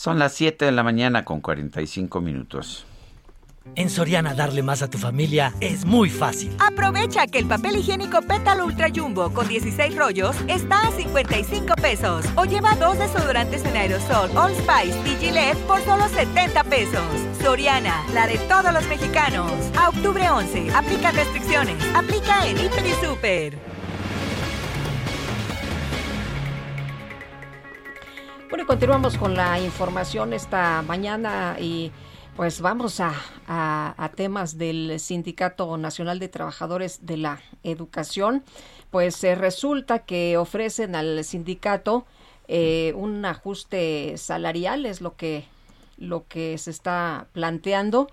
Son 0.02 0.18
las 0.18 0.34
7 0.34 0.66
de 0.66 0.72
la 0.72 0.82
mañana 0.82 1.24
con 1.24 1.42
45 1.42 2.22
minutos. 2.22 2.88
En 3.76 3.88
Soriana 3.88 4.34
darle 4.34 4.64
más 4.64 4.82
a 4.82 4.90
tu 4.90 4.98
familia 4.98 5.54
es 5.60 5.86
muy 5.86 6.10
fácil. 6.10 6.52
Aprovecha 6.58 7.28
que 7.28 7.38
el 7.38 7.46
papel 7.46 7.76
higiénico 7.76 8.24
Pétalo 8.24 8.66
Ultra 8.66 8.88
Jumbo 8.90 9.32
con 9.32 9.48
16 9.48 9.96
rollos 9.96 10.36
está 10.48 10.88
a 10.88 10.92
55 10.92 11.76
pesos. 11.76 12.26
O 12.36 12.46
lleva 12.46 12.74
dos 12.78 12.98
desodorantes 12.98 13.64
en 13.64 13.78
aerosol 13.78 14.36
All 14.36 14.56
Spice 14.56 14.98
y 15.08 15.16
Gillette 15.18 15.60
por 15.68 15.80
solo 15.82 16.10
70 16.10 16.64
pesos. 16.64 17.06
Soriana, 17.40 18.04
la 18.16 18.26
de 18.26 18.40
todos 18.50 18.74
los 18.74 18.88
mexicanos. 18.88 19.52
A 19.78 19.90
octubre 19.90 20.28
11, 20.28 20.72
aplica 20.74 21.12
restricciones. 21.12 21.76
Aplica 21.94 22.48
en 22.48 22.58
Hiper 22.58 22.88
y 22.88 23.06
Super. 23.06 23.81
Bueno, 28.52 28.68
continuamos 28.68 29.18
con 29.18 29.34
la 29.34 29.62
información 29.62 30.34
esta 30.34 30.82
mañana 30.82 31.56
y 31.58 31.90
pues 32.36 32.60
vamos 32.60 33.00
a 33.00 34.12
temas 34.18 34.58
del 34.58 35.00
Sindicato 35.00 35.78
Nacional 35.78 36.20
de 36.20 36.28
Trabajadores 36.28 37.06
de 37.06 37.16
la 37.16 37.42
Educación. 37.64 38.44
Pues 38.90 39.24
eh, 39.24 39.36
resulta 39.36 40.00
que 40.00 40.36
ofrecen 40.36 40.96
al 40.96 41.24
sindicato 41.24 42.06
eh, 42.50 42.92
un 42.98 43.24
ajuste 43.24 44.18
salarial, 44.18 44.86
es 44.86 45.00
lo 45.00 45.16
que, 45.16 45.46
lo 45.98 46.28
que 46.28 46.58
se 46.58 46.72
está 46.72 47.28
planteando. 47.32 48.10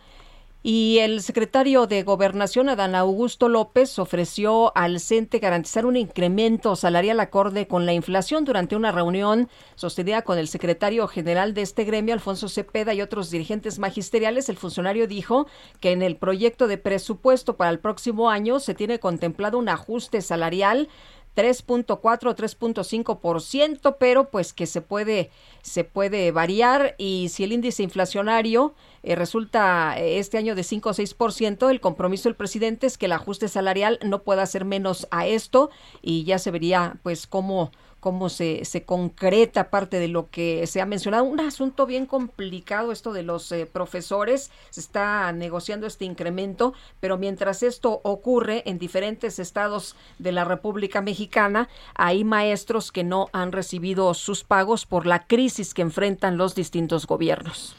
Y 0.61 0.98
el 0.98 1.22
secretario 1.22 1.86
de 1.86 2.02
Gobernación, 2.02 2.68
Adán 2.68 2.96
Augusto 2.96 3.48
López, 3.48 3.96
ofreció 4.00 4.76
al 4.76 4.98
CENTE 4.98 5.38
garantizar 5.38 5.86
un 5.86 5.96
incremento 5.96 6.74
salarial 6.74 7.20
acorde 7.20 7.68
con 7.68 7.86
la 7.86 7.92
inflación 7.92 8.44
durante 8.44 8.74
una 8.74 8.90
reunión 8.90 9.48
sostenida 9.76 10.22
con 10.22 10.36
el 10.36 10.48
secretario 10.48 11.06
general 11.06 11.54
de 11.54 11.62
este 11.62 11.84
gremio, 11.84 12.12
Alfonso 12.12 12.48
Cepeda, 12.48 12.92
y 12.92 13.02
otros 13.02 13.30
dirigentes 13.30 13.78
magisteriales. 13.78 14.48
El 14.48 14.56
funcionario 14.56 15.06
dijo 15.06 15.46
que 15.78 15.92
en 15.92 16.02
el 16.02 16.16
proyecto 16.16 16.66
de 16.66 16.76
presupuesto 16.76 17.56
para 17.56 17.70
el 17.70 17.78
próximo 17.78 18.28
año 18.28 18.59
se 18.59 18.74
tiene 18.74 18.98
contemplado 18.98 19.59
un 19.59 19.68
ajuste 19.68 20.22
salarial 20.22 20.88
3.4 21.36 21.86
o 22.02 22.34
3.5%, 22.34 23.96
pero 24.00 24.28
pues 24.28 24.52
que 24.52 24.66
se 24.66 24.80
puede 24.80 25.30
se 25.62 25.84
puede 25.84 26.32
variar 26.32 26.96
y 26.98 27.28
si 27.28 27.44
el 27.44 27.52
índice 27.52 27.84
inflacionario 27.84 28.74
eh, 29.09 29.14
resulta 29.14 29.98
eh, 29.98 30.18
este 30.18 30.36
año 30.36 30.54
de 30.54 30.62
5 30.62 30.90
o 30.90 30.92
6%, 30.92 31.70
el 31.70 31.80
compromiso 31.80 32.28
del 32.28 32.36
presidente 32.36 32.86
es 32.86 32.98
que 32.98 33.06
el 33.06 33.12
ajuste 33.12 33.48
salarial 33.48 33.98
no 34.04 34.22
pueda 34.22 34.44
ser 34.44 34.66
menos 34.66 35.09
a 35.11 35.26
esto 35.26 35.70
y 36.02 36.24
ya 36.24 36.38
se 36.38 36.50
vería 36.50 36.98
pues 37.02 37.26
cómo 37.26 37.72
cómo 38.00 38.28
se, 38.28 38.66
se 38.66 38.84
concreta 38.84 39.70
parte 39.70 39.98
de 39.98 40.09
lo 40.09 40.30
que 40.30 40.66
se 40.66 40.82
ha 40.82 40.86
mencionado. 40.86 41.24
Un 41.24 41.40
asunto 41.40 41.86
bien 41.86 42.04
complicado 42.06 42.92
esto 42.92 43.12
de 43.14 43.22
los 43.22 43.50
eh, 43.50 43.66
profesores. 43.66 44.50
Se 44.70 44.80
está 44.80 45.32
negociando 45.32 45.86
este 45.86 46.04
incremento, 46.04 46.74
pero 47.00 47.16
mientras 47.16 47.62
esto 47.62 48.00
ocurre 48.04 48.62
en 48.66 48.78
diferentes 48.78 49.38
estados 49.38 49.96
de 50.18 50.32
la 50.32 50.44
República 50.44 51.00
Mexicana, 51.00 51.68
hay 51.94 52.24
maestros 52.24 52.92
que 52.92 53.04
no 53.04 53.30
han 53.32 53.52
recibido 53.52 54.12
sus 54.12 54.44
pagos 54.44 54.86
por 54.86 55.06
la 55.06 55.26
crisis 55.26 55.72
que 55.72 55.82
enfrentan 55.82 56.36
los 56.36 56.54
distintos 56.54 57.06
gobiernos. 57.06 57.74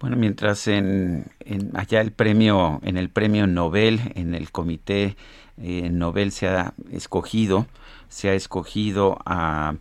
Bueno, 0.00 0.16
mientras 0.16 0.66
en, 0.68 1.26
en 1.40 1.70
allá 1.76 2.00
el 2.00 2.12
premio, 2.12 2.80
en 2.82 2.96
el 2.96 3.08
premio 3.08 3.46
Nobel, 3.46 4.12
en 4.14 4.34
el 4.34 4.50
comité 4.50 5.16
eh, 5.56 5.88
Nobel 5.90 6.32
se 6.32 6.48
ha 6.48 6.74
escogido, 6.90 7.66
se 8.08 8.28
ha 8.28 8.34
escogido 8.34 9.18
a, 9.24 9.74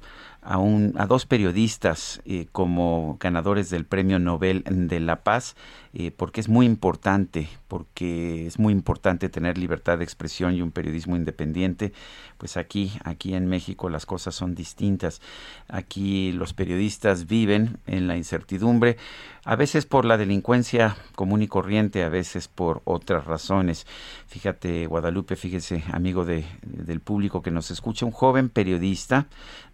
a, 0.45 0.57
un, 0.57 0.93
a 0.97 1.05
dos 1.05 1.25
periodistas 1.25 2.21
eh, 2.25 2.47
como 2.51 3.17
ganadores 3.19 3.69
del 3.69 3.85
premio 3.85 4.19
Nobel 4.19 4.63
de 4.65 4.99
la 4.99 5.23
Paz, 5.23 5.55
eh, 5.93 6.11
porque 6.11 6.41
es 6.41 6.49
muy 6.49 6.65
importante, 6.65 7.49
porque 7.67 8.47
es 8.47 8.59
muy 8.59 8.73
importante 8.73 9.29
tener 9.29 9.57
libertad 9.57 9.97
de 9.97 10.03
expresión 10.03 10.53
y 10.55 10.61
un 10.61 10.71
periodismo 10.71 11.15
independiente. 11.15 11.93
Pues 12.37 12.57
aquí, 12.57 12.91
aquí 13.03 13.35
en 13.35 13.47
México 13.47 13.89
las 13.89 14.05
cosas 14.05 14.35
son 14.35 14.55
distintas. 14.55 15.21
Aquí 15.67 16.31
los 16.31 16.53
periodistas 16.53 17.27
viven 17.27 17.77
en 17.87 18.07
la 18.07 18.17
incertidumbre, 18.17 18.97
a 19.45 19.55
veces 19.55 19.85
por 19.85 20.05
la 20.05 20.17
delincuencia 20.17 20.95
común 21.15 21.41
y 21.41 21.47
corriente, 21.47 22.03
a 22.03 22.09
veces 22.09 22.47
por 22.47 22.81
otras 22.85 23.25
razones. 23.25 23.85
Fíjate, 24.27 24.87
Guadalupe, 24.87 25.35
fíjese, 25.35 25.83
amigo 25.91 26.25
de, 26.25 26.45
del 26.63 27.01
público 27.01 27.41
que 27.41 27.51
nos 27.51 27.69
escucha, 27.69 28.05
un 28.05 28.11
joven 28.11 28.49
periodista, 28.49 29.27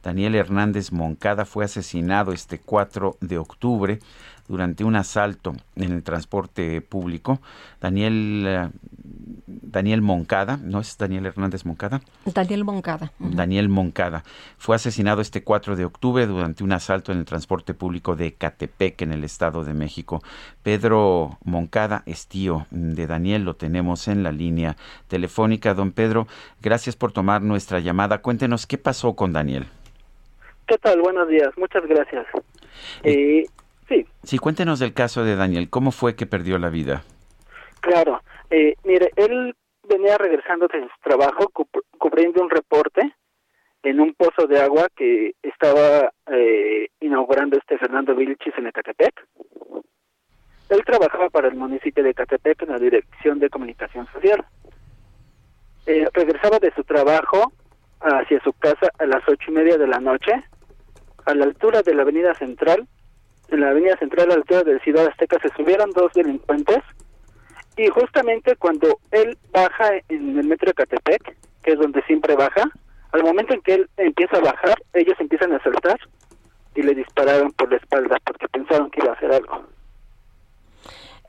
Daniel 0.04 0.36
Hernández 0.36 0.92
Moncada, 0.92 1.46
fue 1.46 1.66
asesinado 1.66 2.32
este 2.32 2.60
4 2.60 3.18
de 3.22 3.38
octubre 3.38 4.00
durante 4.50 4.84
un 4.84 4.96
asalto 4.96 5.56
en 5.76 5.94
el 5.94 6.04
transporte 6.04 6.82
público. 6.82 7.40
Daniel, 7.80 8.44
eh, 8.48 8.70
Daniel 9.46 10.02
Moncada, 10.02 10.58
¿no 10.58 10.80
es 10.80 10.98
Daniel 10.98 11.28
Hernández 11.28 11.66
Moncada? 11.66 12.02
Daniel 12.26 12.66
Moncada. 12.66 13.12
Daniel 13.20 13.70
Moncada. 13.70 14.24
Fue 14.58 14.76
asesinado 14.76 15.22
este 15.22 15.44
4 15.44 15.76
de 15.76 15.86
octubre 15.86 16.26
durante 16.26 16.64
un 16.64 16.72
asalto 16.72 17.12
en 17.12 17.20
el 17.20 17.26
transporte 17.26 17.74
público 17.76 18.16
de 18.16 18.34
Catepec, 18.34 19.04
en 19.04 19.14
el 19.14 19.24
Estado 19.24 19.64
de 19.64 19.74
México. 19.74 20.24
Pedro 20.64 21.38
Moncada 21.44 22.02
es 22.08 22.28
tío 22.28 22.66
de 22.72 23.06
Daniel, 23.06 23.44
lo 23.44 23.56
tenemos 23.56 24.08
en 24.08 24.24
la 24.24 24.32
línea 24.32 24.76
telefónica. 25.08 25.76
Don 25.76 25.92
Pedro, 25.92 26.28
gracias 26.62 26.96
por 26.96 27.12
tomar 27.12 27.44
nuestra 27.44 27.80
llamada. 27.80 28.24
Cuéntenos 28.24 28.66
qué 28.66 28.80
pasó 28.80 29.16
con 29.16 29.32
Daniel. 29.32 29.68
¿Qué 30.70 30.78
tal? 30.78 31.02
Buenos 31.02 31.28
días, 31.28 31.50
muchas 31.58 31.84
gracias. 31.88 32.28
Eh, 33.04 33.44
sí, 33.88 34.06
Sí, 34.22 34.38
cuéntenos 34.38 34.78
del 34.80 34.94
caso 34.94 35.24
de 35.24 35.36
Daniel. 35.36 35.68
¿Cómo 35.68 35.90
fue 35.90 36.16
que 36.16 36.28
perdió 36.28 36.60
la 36.60 36.70
vida? 36.70 37.02
Claro, 37.82 38.22
eh, 38.52 38.76
mire, 38.84 39.12
él 39.16 39.56
venía 39.90 40.16
regresando 40.20 40.68
de 40.68 40.82
su 40.82 41.02
trabajo 41.02 41.52
cubriendo 41.98 42.44
un 42.44 42.52
reporte 42.52 43.16
en 43.82 44.00
un 44.00 44.14
pozo 44.14 44.46
de 44.46 44.62
agua 44.62 44.90
que 44.96 45.32
estaba 45.42 46.12
eh, 46.32 46.90
inaugurando 47.00 47.58
este 47.58 47.80
Fernando 47.80 48.14
Vilchis 48.14 48.54
en 48.56 48.68
Ecatepec. 48.68 49.26
Él 50.70 50.86
trabajaba 50.86 51.32
para 51.32 51.48
el 51.48 51.56
municipio 51.56 52.04
de 52.04 52.12
Ecatepec 52.12 52.62
en 52.62 52.70
la 52.70 52.78
Dirección 52.78 53.40
de 53.40 53.50
Comunicación 53.50 54.08
Social. 54.14 54.46
Eh, 55.88 56.08
regresaba 56.14 56.60
de 56.60 56.72
su 56.76 56.84
trabajo 56.84 57.52
hacia 58.02 58.40
su 58.44 58.54
casa 58.54 58.92
a 59.00 59.06
las 59.08 59.28
ocho 59.28 59.50
y 59.50 59.52
media 59.52 59.76
de 59.76 59.88
la 59.88 60.00
noche, 60.00 60.32
a 61.26 61.34
la 61.34 61.46
altura 61.46 61.82
de 61.82 61.94
la 61.94 62.04
Avenida 62.04 62.34
Central. 62.36 62.88
En 63.50 63.62
la 63.62 63.70
Avenida 63.70 63.98
Central, 63.98 64.28
a 64.28 64.30
la 64.30 64.36
altura 64.36 64.64
de 64.64 64.80
Ciudad 64.80 65.08
Azteca, 65.08 65.38
se 65.42 65.50
subieron 65.56 65.92
dos 65.92 66.14
delincuentes 66.14 66.84
y 67.80 67.88
justamente 67.88 68.56
cuando 68.58 69.00
él 69.12 69.38
baja 69.54 69.92
en 70.10 70.38
el 70.38 70.48
metro 70.48 70.66
de 70.66 70.72
Ecatepec, 70.72 71.38
que 71.64 71.72
es 71.72 71.80
donde 71.80 72.02
siempre 72.04 72.36
baja, 72.36 72.70
al 73.14 73.24
momento 73.24 73.54
en 73.54 73.62
que 73.62 73.76
él 73.76 73.90
empieza 73.96 74.38
a 74.38 74.42
bajar, 74.42 74.76
ellos 74.94 75.16
empiezan 75.20 75.54
a 75.54 75.64
saltar 75.64 75.98
y 76.76 76.82
le 76.82 76.94
dispararon 76.94 77.52
por 77.54 77.72
la 77.72 77.78
espalda 77.78 78.18
porque 78.26 78.48
pensaron 78.50 78.92
que 78.92 79.02
iba 79.02 79.12
a 79.12 79.16
hacer 79.16 79.32
algo. 79.32 79.64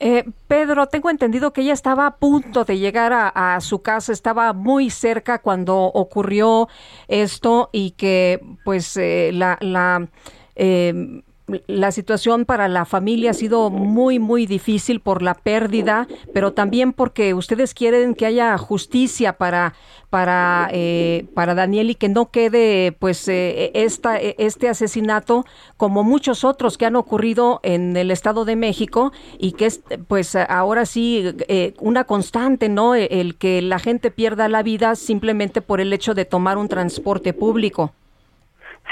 Eh, 0.03 0.25
Pedro, 0.47 0.87
tengo 0.87 1.11
entendido 1.11 1.53
que 1.53 1.61
ella 1.61 1.73
estaba 1.73 2.07
a 2.07 2.15
punto 2.17 2.65
de 2.65 2.79
llegar 2.79 3.13
a, 3.13 3.61
su 3.61 3.83
casa, 3.83 4.11
estaba 4.11 4.51
muy 4.51 4.89
cerca 4.89 5.43
cuando 5.43 5.77
ocurrió 5.77 6.67
esto 7.07 7.69
y 7.71 7.91
que 7.91 8.41
pues 8.65 8.97
eh, 8.97 9.29
la, 9.31 9.59
la 9.61 10.09
eh, 10.55 11.21
la 11.67 11.91
situación 11.91 12.45
para 12.45 12.67
la 12.67 12.85
familia 12.85 13.31
ha 13.31 13.33
sido 13.33 13.69
muy, 13.69 14.19
muy 14.19 14.45
difícil 14.45 14.99
por 14.99 15.21
la 15.21 15.33
pérdida, 15.33 16.07
pero 16.33 16.53
también 16.53 16.93
porque 16.93 17.33
ustedes 17.33 17.73
quieren 17.73 18.15
que 18.15 18.25
haya 18.25 18.57
justicia 18.57 19.33
para, 19.33 19.73
para, 20.09 20.69
eh, 20.71 21.25
para 21.33 21.55
Daniel 21.55 21.89
y 21.89 21.95
que 21.95 22.09
no 22.09 22.31
quede 22.31 22.91
pues 22.91 23.27
eh, 23.27 23.71
esta, 23.73 24.17
este 24.17 24.69
asesinato 24.69 25.45
como 25.77 26.03
muchos 26.03 26.43
otros 26.43 26.77
que 26.77 26.85
han 26.85 26.95
ocurrido 26.95 27.59
en 27.63 27.95
el 27.95 28.11
Estado 28.11 28.45
de 28.45 28.55
México 28.55 29.11
y 29.39 29.53
que 29.53 29.67
es 29.67 29.81
pues 30.07 30.35
ahora 30.35 30.85
sí 30.85 31.33
eh, 31.47 31.73
una 31.79 32.03
constante, 32.03 32.69
¿no? 32.69 32.95
El 32.95 33.35
que 33.37 33.61
la 33.61 33.79
gente 33.79 34.11
pierda 34.11 34.49
la 34.49 34.63
vida 34.63 34.95
simplemente 34.95 35.61
por 35.61 35.81
el 35.81 35.93
hecho 35.93 36.13
de 36.13 36.25
tomar 36.25 36.57
un 36.57 36.67
transporte 36.67 37.33
público. 37.33 37.93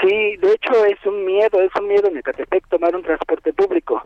Sí, 0.00 0.36
de 0.36 0.52
hecho 0.52 0.84
es 0.86 1.04
un 1.04 1.24
miedo, 1.24 1.60
es 1.60 1.70
un 1.78 1.88
miedo 1.88 2.08
en 2.08 2.18
Ecatepec 2.18 2.66
tomar 2.68 2.94
un 2.96 3.02
transporte 3.02 3.52
público. 3.52 4.02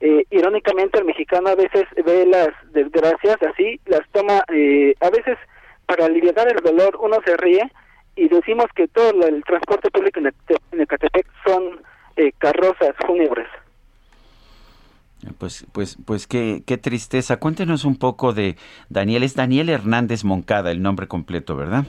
Eh, 0.00 0.24
irónicamente 0.30 0.98
el 0.98 1.04
mexicano 1.04 1.50
a 1.50 1.54
veces 1.54 1.84
ve 2.04 2.26
las 2.26 2.48
desgracias 2.72 3.36
así, 3.42 3.78
las 3.86 4.00
toma, 4.10 4.42
eh, 4.52 4.94
a 5.00 5.10
veces 5.10 5.38
para 5.86 6.06
aliviar 6.06 6.48
el 6.48 6.62
dolor 6.62 6.98
uno 7.00 7.18
se 7.24 7.36
ríe 7.36 7.70
y 8.16 8.28
decimos 8.28 8.66
que 8.74 8.88
todo 8.88 9.26
el 9.26 9.44
transporte 9.44 9.90
público 9.90 10.20
en 10.20 10.80
Ecatepec 10.80 11.26
son 11.46 11.80
eh, 12.16 12.32
carrozas 12.38 12.94
fúnebres. 13.06 13.48
Pues, 15.38 15.66
pues, 15.72 15.96
pues 16.04 16.26
qué, 16.26 16.62
qué 16.66 16.78
tristeza. 16.78 17.36
Cuéntenos 17.36 17.84
un 17.84 17.96
poco 17.96 18.32
de 18.32 18.56
Daniel. 18.88 19.22
Es 19.22 19.36
Daniel 19.36 19.68
Hernández 19.68 20.24
Moncada, 20.24 20.72
el 20.72 20.82
nombre 20.82 21.06
completo, 21.06 21.54
¿verdad? 21.54 21.84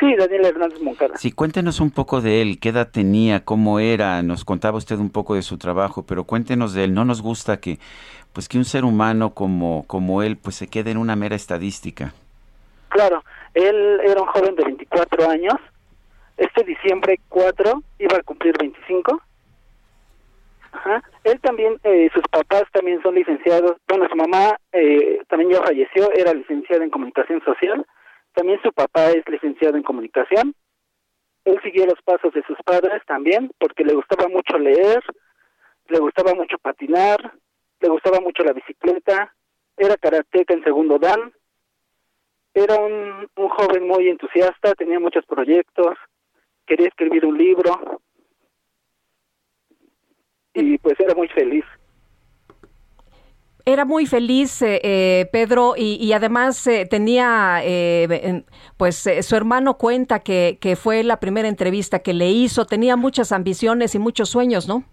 Sí, 0.00 0.16
Daniel 0.16 0.46
Hernández 0.46 0.80
Moncada. 0.80 1.16
Sí, 1.18 1.30
cuéntenos 1.30 1.78
un 1.78 1.90
poco 1.90 2.22
de 2.22 2.40
él, 2.40 2.58
qué 2.58 2.70
edad 2.70 2.88
tenía, 2.90 3.44
cómo 3.44 3.80
era, 3.80 4.22
nos 4.22 4.46
contaba 4.46 4.78
usted 4.78 4.96
un 4.96 5.10
poco 5.10 5.34
de 5.34 5.42
su 5.42 5.58
trabajo, 5.58 6.06
pero 6.06 6.24
cuéntenos 6.24 6.72
de 6.72 6.84
él. 6.84 6.94
No 6.94 7.04
nos 7.04 7.20
gusta 7.20 7.60
que, 7.60 7.78
pues, 8.32 8.48
que 8.48 8.56
un 8.56 8.64
ser 8.64 8.86
humano 8.86 9.34
como, 9.34 9.84
como 9.86 10.22
él, 10.22 10.38
pues, 10.38 10.56
se 10.56 10.68
quede 10.68 10.92
en 10.92 10.96
una 10.96 11.16
mera 11.16 11.36
estadística. 11.36 12.14
Claro, 12.88 13.22
él 13.52 14.00
era 14.02 14.22
un 14.22 14.28
joven 14.28 14.54
de 14.56 14.64
24 14.64 15.28
años. 15.28 15.54
Este 16.38 16.64
diciembre 16.64 17.20
4 17.28 17.82
iba 17.98 18.16
a 18.16 18.22
cumplir 18.22 18.56
25. 18.58 19.20
Ajá. 20.72 21.02
Él 21.24 21.38
también, 21.40 21.78
eh, 21.84 22.08
sus 22.14 22.22
papás 22.30 22.62
también 22.72 23.02
son 23.02 23.16
licenciados. 23.16 23.76
Bueno, 23.86 24.08
su 24.08 24.16
mamá 24.16 24.56
eh, 24.72 25.20
también 25.28 25.50
ya 25.50 25.62
falleció, 25.62 26.10
era 26.12 26.32
licenciada 26.32 26.84
en 26.84 26.90
comunicación 26.90 27.42
social 27.44 27.84
también 28.34 28.60
su 28.62 28.72
papá 28.72 29.10
es 29.10 29.26
licenciado 29.28 29.76
en 29.76 29.82
comunicación. 29.82 30.54
Él 31.44 31.60
siguió 31.62 31.86
los 31.86 32.00
pasos 32.02 32.32
de 32.34 32.42
sus 32.44 32.56
padres 32.64 33.02
también 33.06 33.50
porque 33.58 33.84
le 33.84 33.94
gustaba 33.94 34.28
mucho 34.28 34.58
leer, 34.58 35.02
le 35.88 35.98
gustaba 35.98 36.34
mucho 36.34 36.58
patinar, 36.58 37.32
le 37.80 37.88
gustaba 37.88 38.20
mucho 38.20 38.42
la 38.42 38.52
bicicleta, 38.52 39.34
era 39.76 39.96
karateca 39.96 40.54
en 40.54 40.62
segundo 40.62 40.98
dan, 40.98 41.32
era 42.52 42.76
un, 42.76 43.28
un 43.36 43.48
joven 43.48 43.86
muy 43.86 44.08
entusiasta, 44.08 44.74
tenía 44.74 45.00
muchos 45.00 45.24
proyectos, 45.24 45.96
quería 46.66 46.88
escribir 46.88 47.24
un 47.24 47.38
libro. 47.38 48.02
Y 50.52 50.78
pues 50.78 50.98
era 50.98 51.14
muy 51.14 51.28
feliz 51.28 51.64
era 53.72 53.84
muy 53.84 54.06
feliz 54.06 54.62
eh, 54.62 54.80
eh, 54.82 55.28
Pedro 55.32 55.74
y, 55.76 56.12
además 56.12 56.66
eh, 56.66 56.86
tenía 56.88 57.62
pues 58.76 59.08
su 59.22 59.36
hermano 59.36 59.78
cuenta 59.78 60.20
que, 60.20 60.58
que 60.60 60.76
fue 60.76 61.02
la 61.02 61.18
primera 61.18 61.48
entrevista 61.48 62.00
que 62.00 62.14
le 62.14 62.30
hizo. 62.30 62.66
Tenía 62.66 62.96
muchas 62.96 63.32
ambiciones 63.32 63.94
y 63.94 63.98
muchos 63.98 64.28
sueños 64.28 64.68
no 64.68 64.84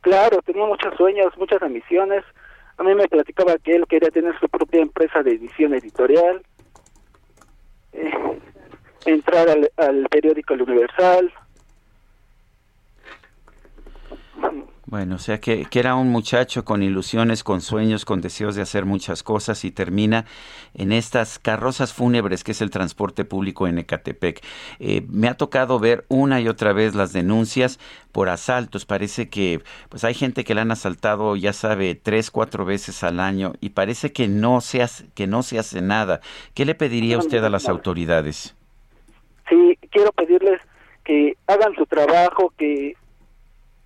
claro 0.00 0.40
tenía 0.42 0.66
muchos 0.66 0.94
sueños 0.96 1.32
muchas 1.36 1.62
ambiciones. 1.62 2.24
A 2.78 2.82
mí 2.82 2.94
me 2.94 3.06
platicaba 3.06 3.56
que 3.58 3.76
él 3.76 3.86
quería 3.86 4.10
tener 4.10 4.38
su 4.40 4.48
propia 4.48 4.80
empresa 4.80 5.22
de 5.22 5.32
edición 5.32 5.74
editorial 5.74 6.42
entrar 9.04 9.48
al 9.76 10.06
periódico 10.08 10.54
El 10.54 10.62
Universal 10.62 11.32
Bueno, 14.92 15.14
o 15.14 15.18
sea 15.18 15.40
que, 15.40 15.64
que, 15.64 15.78
era 15.78 15.94
un 15.94 16.10
muchacho 16.10 16.66
con 16.66 16.82
ilusiones, 16.82 17.42
con 17.42 17.62
sueños, 17.62 18.04
con 18.04 18.20
deseos 18.20 18.56
de 18.56 18.60
hacer 18.60 18.84
muchas 18.84 19.22
cosas 19.22 19.64
y 19.64 19.70
termina 19.70 20.26
en 20.74 20.92
estas 20.92 21.38
carrozas 21.38 21.94
fúnebres 21.94 22.44
que 22.44 22.52
es 22.52 22.60
el 22.60 22.68
transporte 22.68 23.24
público 23.24 23.66
en 23.66 23.78
Ecatepec. 23.78 24.44
Eh, 24.80 25.00
me 25.08 25.28
ha 25.28 25.38
tocado 25.38 25.78
ver 25.78 26.04
una 26.08 26.42
y 26.42 26.48
otra 26.48 26.74
vez 26.74 26.94
las 26.94 27.14
denuncias 27.14 27.80
por 28.12 28.28
asaltos. 28.28 28.84
Parece 28.84 29.30
que 29.30 29.62
pues 29.88 30.04
hay 30.04 30.12
gente 30.12 30.44
que 30.44 30.54
la 30.54 30.60
han 30.60 30.72
asaltado, 30.72 31.36
ya 31.36 31.54
sabe, 31.54 31.94
tres, 31.94 32.30
cuatro 32.30 32.66
veces 32.66 33.02
al 33.02 33.18
año 33.18 33.54
y 33.62 33.70
parece 33.70 34.12
que 34.12 34.28
no 34.28 34.60
se 34.60 34.82
hace, 34.82 35.06
que 35.14 35.26
no 35.26 35.42
se 35.42 35.58
hace 35.58 35.80
nada. 35.80 36.20
¿Qué 36.52 36.66
le 36.66 36.74
pediría 36.74 37.16
usted 37.16 37.42
a 37.42 37.48
las 37.48 37.66
autoridades? 37.66 38.54
Sí, 39.48 39.78
quiero 39.90 40.12
pedirles 40.12 40.60
que 41.02 41.34
hagan 41.46 41.74
su 41.76 41.86
trabajo, 41.86 42.52
que 42.58 42.94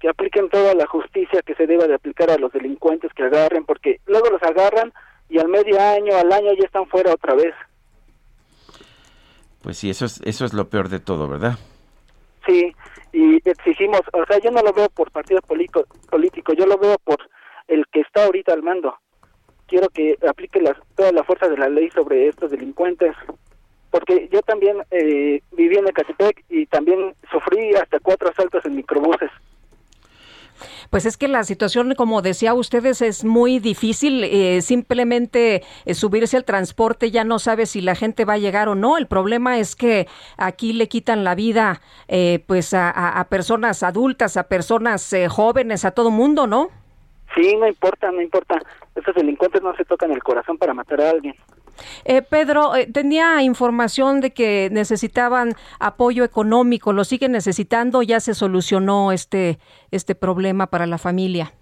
que 0.06 0.10
apliquen 0.10 0.48
toda 0.48 0.72
la 0.74 0.86
justicia 0.86 1.42
que 1.42 1.56
se 1.56 1.66
deba 1.66 1.88
de 1.88 1.94
aplicar 1.94 2.30
a 2.30 2.38
los 2.38 2.52
delincuentes 2.52 3.12
que 3.12 3.24
agarren, 3.24 3.64
porque 3.64 3.98
luego 4.06 4.30
los 4.30 4.40
agarran 4.40 4.92
y 5.28 5.40
al 5.40 5.48
medio 5.48 5.80
año, 5.80 6.14
al 6.14 6.32
año 6.32 6.52
ya 6.52 6.64
están 6.64 6.86
fuera 6.86 7.12
otra 7.12 7.34
vez. 7.34 7.52
Pues 9.62 9.78
sí, 9.78 9.90
eso 9.90 10.04
es, 10.04 10.20
eso 10.24 10.44
es 10.44 10.54
lo 10.54 10.68
peor 10.68 10.90
de 10.90 11.00
todo, 11.00 11.26
¿verdad? 11.26 11.58
Sí, 12.46 12.72
y 13.12 13.36
exigimos, 13.48 14.00
o 14.12 14.24
sea, 14.26 14.38
yo 14.38 14.52
no 14.52 14.62
lo 14.62 14.72
veo 14.72 14.88
por 14.90 15.10
partido 15.10 15.40
político, 15.40 16.52
yo 16.52 16.66
lo 16.66 16.78
veo 16.78 16.98
por 17.02 17.18
el 17.66 17.84
que 17.88 18.02
está 18.02 18.26
ahorita 18.26 18.52
al 18.52 18.62
mando. 18.62 18.94
Quiero 19.66 19.88
que 19.88 20.16
aplique 20.28 20.62
toda 20.94 21.10
la 21.10 21.24
fuerza 21.24 21.48
de 21.48 21.58
la 21.58 21.68
ley 21.68 21.90
sobre 21.90 22.28
estos 22.28 22.52
delincuentes, 22.52 23.16
porque 23.90 24.28
yo 24.30 24.40
también 24.42 24.76
eh, 24.92 25.40
viví 25.50 25.76
en 25.76 25.88
Ecatepec 25.88 26.44
y 26.48 26.66
también 26.66 27.12
sufrí 27.28 27.74
hasta 27.74 27.98
cuatro 27.98 28.28
asaltos 28.28 28.64
en 28.66 28.76
microbuses. 28.76 29.32
Pues 30.90 31.06
es 31.06 31.16
que 31.16 31.28
la 31.28 31.44
situación, 31.44 31.94
como 31.94 32.22
decía 32.22 32.54
ustedes, 32.54 33.02
es 33.02 33.24
muy 33.24 33.58
difícil. 33.58 34.24
Eh, 34.24 34.62
simplemente 34.62 35.62
eh, 35.84 35.94
subirse 35.94 36.36
al 36.36 36.44
transporte 36.44 37.10
ya 37.10 37.24
no 37.24 37.38
sabe 37.38 37.66
si 37.66 37.80
la 37.80 37.94
gente 37.94 38.24
va 38.24 38.34
a 38.34 38.38
llegar 38.38 38.68
o 38.68 38.74
no. 38.74 38.98
El 38.98 39.06
problema 39.06 39.58
es 39.58 39.76
que 39.76 40.06
aquí 40.36 40.72
le 40.72 40.88
quitan 40.88 41.24
la 41.24 41.34
vida 41.34 41.80
eh, 42.08 42.42
pues 42.46 42.74
a, 42.74 43.26
personas 43.30 43.82
adultas, 43.82 44.36
a 44.36 44.44
personas 44.44 45.14
jóvenes, 45.28 45.84
a 45.84 45.90
todo 45.90 46.10
mundo, 46.10 46.46
¿no? 46.46 46.70
Sí, 47.34 47.56
no 47.56 47.66
importa, 47.66 48.10
no 48.10 48.22
importa. 48.22 48.60
Estos 48.94 49.14
delincuentes 49.14 49.62
no 49.62 49.74
se 49.76 49.84
tocan 49.84 50.10
el 50.12 50.22
corazón 50.22 50.56
para 50.56 50.74
matar 50.74 51.00
a 51.00 51.10
alguien. 51.10 51.34
Eh, 52.04 52.22
Pedro, 52.22 52.74
eh, 52.74 52.86
tenía 52.92 53.42
información 53.42 54.20
de 54.20 54.32
que 54.32 54.68
necesitaban 54.70 55.54
apoyo 55.78 56.24
económico, 56.24 56.92
¿lo 56.92 57.04
siguen 57.04 57.32
necesitando? 57.32 58.02
¿Ya 58.02 58.20
se 58.20 58.34
solucionó 58.34 59.12
este, 59.12 59.58
este 59.90 60.14
problema 60.14 60.66
para 60.68 60.86
la 60.86 60.98
familia? 60.98 61.52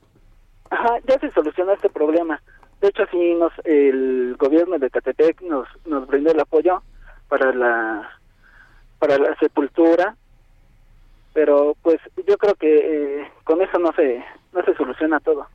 Ajá, 0.70 0.98
ya 1.06 1.18
se 1.18 1.30
solucionó 1.32 1.72
este 1.72 1.88
problema. 1.88 2.40
De 2.80 2.88
hecho, 2.88 3.04
sí, 3.10 3.34
nos, 3.34 3.52
el 3.64 4.36
gobierno 4.38 4.78
de 4.78 4.90
Catepec 4.90 5.40
nos, 5.42 5.66
nos 5.86 6.06
brindó 6.06 6.32
el 6.32 6.40
apoyo 6.40 6.82
para 7.28 7.52
la, 7.52 8.10
para 8.98 9.18
la 9.18 9.34
sepultura 9.36 10.16
pero 11.34 11.76
pues 11.82 12.00
yo 12.26 12.38
creo 12.38 12.54
que 12.54 13.20
eh, 13.20 13.28
con 13.44 13.60
eso 13.60 13.78
no 13.78 13.92
se 13.92 14.24
no 14.54 14.64
se 14.64 14.74
soluciona 14.74 15.20
todo. 15.20 15.46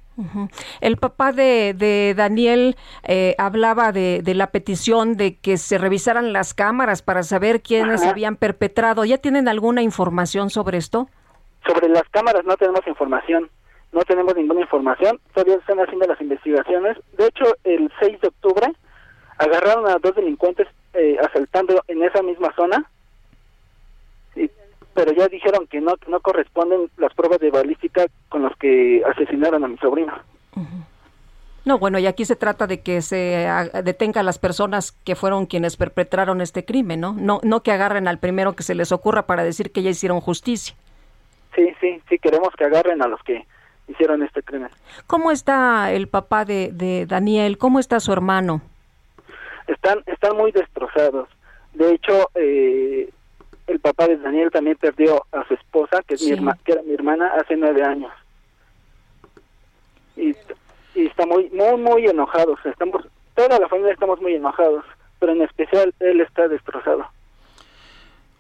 El 0.82 0.98
papá 0.98 1.32
de, 1.32 1.74
de 1.74 2.14
Daniel 2.14 2.76
eh, 3.04 3.36
hablaba 3.38 3.94
de, 3.94 4.22
de, 4.22 4.36
la 4.36 4.48
petición 4.48 5.16
de 5.16 5.38
que 5.38 5.56
se 5.56 5.78
revisaran 5.78 6.34
las 6.34 6.54
cámaras 6.54 7.02
para 7.02 7.24
saber 7.24 7.62
quiénes 7.62 8.04
habían 8.04 8.36
perpetrado. 8.36 9.06
¿Ya 9.06 9.18
tienen 9.18 9.48
alguna 9.48 9.82
información 9.82 10.50
sobre 10.50 10.78
esto? 10.78 11.08
Sobre 11.66 11.88
las 11.88 12.04
cámaras 12.12 12.44
no 12.44 12.58
tenemos 12.58 12.86
información. 12.86 13.50
No 13.94 14.02
tenemos 14.02 14.36
ninguna 14.36 14.60
información. 14.60 15.22
Todavía 15.34 15.56
están 15.56 15.80
haciendo 15.80 16.06
las 16.06 16.20
investigaciones. 16.20 16.98
De 17.18 17.28
hecho, 17.28 17.46
el 17.64 17.90
6 18.02 18.20
de 18.20 18.28
octubre 18.28 18.68
agarraron 19.38 19.88
a 19.88 20.00
dos 20.00 20.16
delincuentes 20.16 20.68
eh, 20.94 21.18
asaltando 21.26 21.82
en 21.88 22.04
esa 22.04 22.22
misma 22.22 22.54
zona 22.58 22.90
pero 25.00 25.14
ya 25.14 25.30
dijeron 25.30 25.66
que 25.68 25.80
no, 25.80 25.96
no 26.10 26.20
corresponden 26.20 26.90
las 26.98 27.14
pruebas 27.14 27.40
de 27.40 27.52
balística 27.52 28.08
con 28.28 28.44
las 28.44 28.54
que 28.58 29.02
asesinaron 29.10 29.64
a 29.64 29.70
mi 29.70 29.78
sobrino. 29.78 30.12
No, 31.64 31.80
bueno, 31.80 32.00
y 32.00 32.06
aquí 32.06 32.26
se 32.26 32.36
trata 32.36 32.68
de 32.68 32.82
que 32.82 33.02
se 33.02 33.48
detenga 33.86 34.20
a 34.20 34.26
las 34.26 34.40
personas 34.40 34.92
que 34.92 35.16
fueron 35.16 35.46
quienes 35.46 35.78
perpetraron 35.78 36.42
este 36.42 36.66
crimen, 36.66 37.00
¿no? 37.00 37.14
No, 37.14 37.40
no 37.44 37.64
que 37.64 37.72
agarren 37.72 38.10
al 38.10 38.20
primero 38.20 38.58
que 38.58 38.64
se 38.64 38.76
les 38.76 38.92
ocurra 38.92 39.26
para 39.26 39.46
decir 39.46 39.72
que 39.72 39.84
ya 39.84 39.90
hicieron 39.90 40.20
justicia. 40.20 40.76
Sí, 41.56 41.74
sí, 41.80 42.02
sí, 42.10 42.20
queremos 42.20 42.50
que 42.58 42.66
agarren 42.66 43.02
a 43.02 43.08
los 43.08 43.24
que 43.24 43.46
hicieron 43.88 44.22
este 44.22 44.44
crimen. 44.44 44.70
¿Cómo 45.08 45.32
está 45.32 45.94
el 45.94 46.10
papá 46.10 46.44
de, 46.44 46.72
de 46.74 47.06
Daniel? 47.06 47.58
¿Cómo 47.58 47.80
está 47.80 48.02
su 48.02 48.12
hermano? 48.12 48.62
Están, 49.66 50.04
están 50.08 50.36
muy 50.36 50.52
destrozados. 50.52 51.30
De 51.74 51.94
hecho, 51.94 52.30
eh, 52.36 53.10
el 53.70 53.80
papá 53.80 54.08
de 54.08 54.18
Daniel 54.18 54.52
también 54.52 54.78
perdió 54.78 55.26
a 55.32 55.48
su 55.48 55.54
esposa, 55.54 56.02
que, 56.06 56.16
es 56.16 56.24
mi 56.24 56.52
que 56.66 56.72
era 56.74 56.82
mi 56.82 56.94
hermana, 56.94 57.32
hace 57.40 57.56
nueve 57.56 57.84
años. 57.84 58.12
Y, 60.18 60.36
y 60.96 61.06
está 61.06 61.26
muy, 61.26 61.50
muy, 61.52 61.78
muy 61.78 62.06
enojados. 62.06 62.60
Estamos, 62.66 63.06
toda 63.36 63.60
la 63.60 63.68
familia 63.68 63.94
estamos 63.94 64.20
muy 64.22 64.36
enojados, 64.36 64.84
pero 65.20 65.34
en 65.34 65.44
especial 65.44 65.94
él 66.00 66.22
está 66.22 66.48
destrozado. 66.48 67.06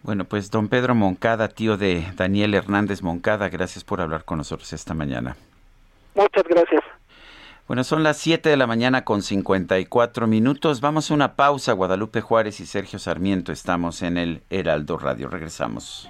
Bueno, 0.01 0.25
pues 0.25 0.49
don 0.49 0.69
Pedro 0.69 0.95
Moncada, 0.95 1.49
tío 1.49 1.77
de 1.77 2.05
Daniel 2.15 2.53
Hernández 2.53 3.03
Moncada, 3.03 3.49
gracias 3.49 3.84
por 3.84 4.01
hablar 4.01 4.23
con 4.23 4.38
nosotros 4.38 4.71
esta 4.73 4.93
mañana. 4.93 5.36
Muchas 6.15 6.43
gracias. 6.43 6.84
Bueno, 7.70 7.84
son 7.84 8.01
las 8.01 8.17
7 8.17 8.49
de 8.49 8.57
la 8.57 8.65
mañana 8.65 9.05
con 9.05 9.22
54 9.22 10.26
minutos. 10.26 10.82
Vamos 10.82 11.11
a 11.11 11.13
una 11.13 11.36
pausa. 11.36 11.72
Guadalupe 11.74 12.20
Juárez 12.20 12.59
y 12.61 12.65
Sergio 12.65 12.97
Sarmiento 12.97 13.51
estamos 13.51 14.01
en 14.01 14.17
el 14.17 14.41
Heraldo 14.49 14.97
Radio. 14.97 15.30
Regresamos. 15.30 16.09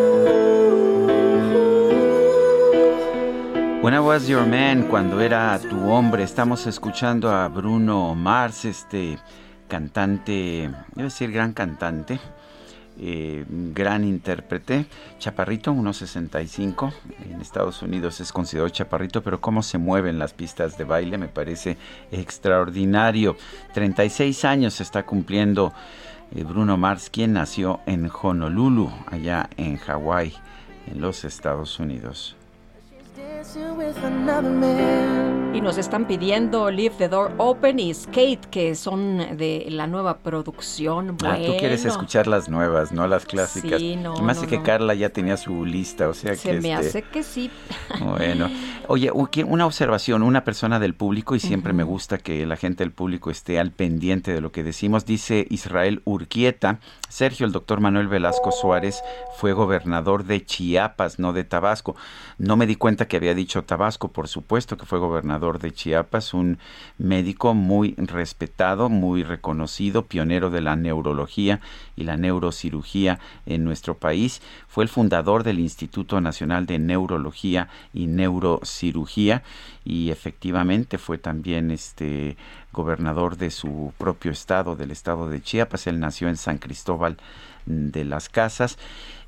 When 3.81 3.95
I 3.95 3.99
Was 3.99 4.27
Your 4.27 4.45
Man, 4.45 4.83
cuando 4.83 5.19
era 5.21 5.57
tu 5.57 5.89
hombre, 5.89 6.21
estamos 6.21 6.67
escuchando 6.67 7.31
a 7.31 7.47
Bruno 7.47 8.13
Mars, 8.13 8.63
este 8.65 9.17
cantante, 9.67 10.69
debe 10.93 11.03
decir 11.05 11.31
gran 11.31 11.53
cantante, 11.53 12.19
eh, 12.99 13.43
gran 13.49 14.03
intérprete, 14.03 14.85
chaparrito, 15.17 15.73
1.65, 15.73 16.93
en 17.27 17.41
Estados 17.41 17.81
Unidos 17.81 18.21
es 18.21 18.31
considerado 18.31 18.69
chaparrito, 18.69 19.23
pero 19.23 19.41
cómo 19.41 19.63
se 19.63 19.79
mueven 19.79 20.19
las 20.19 20.33
pistas 20.33 20.77
de 20.77 20.83
baile 20.83 21.17
me 21.17 21.27
parece 21.27 21.75
extraordinario. 22.11 23.35
36 23.73 24.45
años 24.45 24.79
está 24.79 25.07
cumpliendo 25.07 25.73
eh, 26.35 26.43
Bruno 26.43 26.77
Mars, 26.77 27.09
quien 27.09 27.33
nació 27.33 27.79
en 27.87 28.11
Honolulu, 28.11 28.91
allá 29.07 29.49
en 29.57 29.77
Hawái, 29.77 30.35
en 30.85 31.01
los 31.01 31.25
Estados 31.25 31.79
Unidos. 31.79 32.35
with 33.73 33.97
another 34.03 34.51
man. 34.51 35.40
Y 35.53 35.59
nos 35.59 35.77
están 35.77 36.07
pidiendo 36.07 36.71
Leave 36.71 36.95
the 36.97 37.09
Door 37.09 37.33
Open 37.37 37.77
y 37.77 37.93
Skate, 37.93 38.45
que 38.45 38.73
son 38.73 39.17
de 39.35 39.67
la 39.69 39.85
nueva 39.85 40.19
producción. 40.19 41.17
Ah, 41.25 41.37
tú 41.45 41.57
quieres 41.59 41.83
escuchar 41.83 42.25
las 42.27 42.47
nuevas, 42.47 42.93
no 42.93 43.05
las 43.05 43.25
clásicas. 43.25 43.79
Sí, 43.81 43.97
no, 43.97 44.15
y 44.17 44.21
más 44.21 44.39
que 44.39 44.61
Carla 44.61 44.93
ya 44.93 45.09
tenía 45.09 45.35
su 45.35 45.65
lista, 45.65 46.07
o 46.07 46.13
sea 46.13 46.35
Se 46.35 46.51
que... 46.51 46.61
me 46.61 46.73
este, 46.73 46.87
hace 46.87 47.01
que 47.01 47.23
sí. 47.23 47.51
Bueno, 47.99 48.49
oye, 48.87 49.11
una 49.11 49.65
observación, 49.65 50.23
una 50.23 50.45
persona 50.45 50.79
del 50.79 50.93
público, 50.93 51.35
y 51.35 51.41
siempre 51.41 51.73
me 51.73 51.83
gusta 51.83 52.17
que 52.17 52.45
la 52.45 52.55
gente 52.55 52.85
del 52.85 52.93
público 52.93 53.29
esté 53.29 53.59
al 53.59 53.71
pendiente 53.71 54.33
de 54.33 54.39
lo 54.39 54.53
que 54.53 54.63
decimos, 54.63 55.05
dice 55.05 55.47
Israel 55.49 56.01
Urquieta, 56.05 56.79
Sergio, 57.09 57.45
el 57.45 57.51
doctor 57.51 57.81
Manuel 57.81 58.07
Velasco 58.07 58.53
Suárez 58.53 59.03
fue 59.35 59.51
gobernador 59.51 60.23
de 60.23 60.45
Chiapas, 60.45 61.19
no 61.19 61.33
de 61.33 61.43
Tabasco. 61.43 61.97
No 62.37 62.55
me 62.55 62.65
di 62.67 62.77
cuenta 62.77 63.09
que 63.09 63.17
había 63.17 63.33
dicho 63.35 63.65
Tabasco, 63.65 64.13
por 64.13 64.29
supuesto 64.29 64.77
que 64.77 64.85
fue 64.85 64.97
gobernador 64.97 65.40
de 65.41 65.71
Chiapas, 65.71 66.33
un 66.33 66.59
médico 66.97 67.53
muy 67.53 67.95
respetado, 67.97 68.89
muy 68.89 69.23
reconocido, 69.23 70.05
pionero 70.05 70.51
de 70.51 70.61
la 70.61 70.75
neurología 70.75 71.59
y 71.95 72.03
la 72.03 72.15
neurocirugía 72.15 73.19
en 73.45 73.63
nuestro 73.63 73.97
país. 73.97 74.41
Fue 74.67 74.83
el 74.83 74.89
fundador 74.89 75.43
del 75.43 75.59
Instituto 75.59 76.21
Nacional 76.21 76.67
de 76.67 76.77
Neurología 76.77 77.69
y 77.93 78.05
Neurocirugía 78.07 79.41
y 79.83 80.11
efectivamente 80.11 80.97
fue 80.99 81.17
también 81.17 81.71
este 81.71 82.37
gobernador 82.71 83.37
de 83.37 83.49
su 83.49 83.93
propio 83.97 84.31
estado, 84.31 84.75
del 84.75 84.91
estado 84.91 85.27
de 85.27 85.41
Chiapas. 85.41 85.87
Él 85.87 85.99
nació 85.99 86.29
en 86.29 86.37
San 86.37 86.59
Cristóbal 86.59 87.17
de 87.65 88.05
las 88.05 88.29
Casas, 88.29 88.77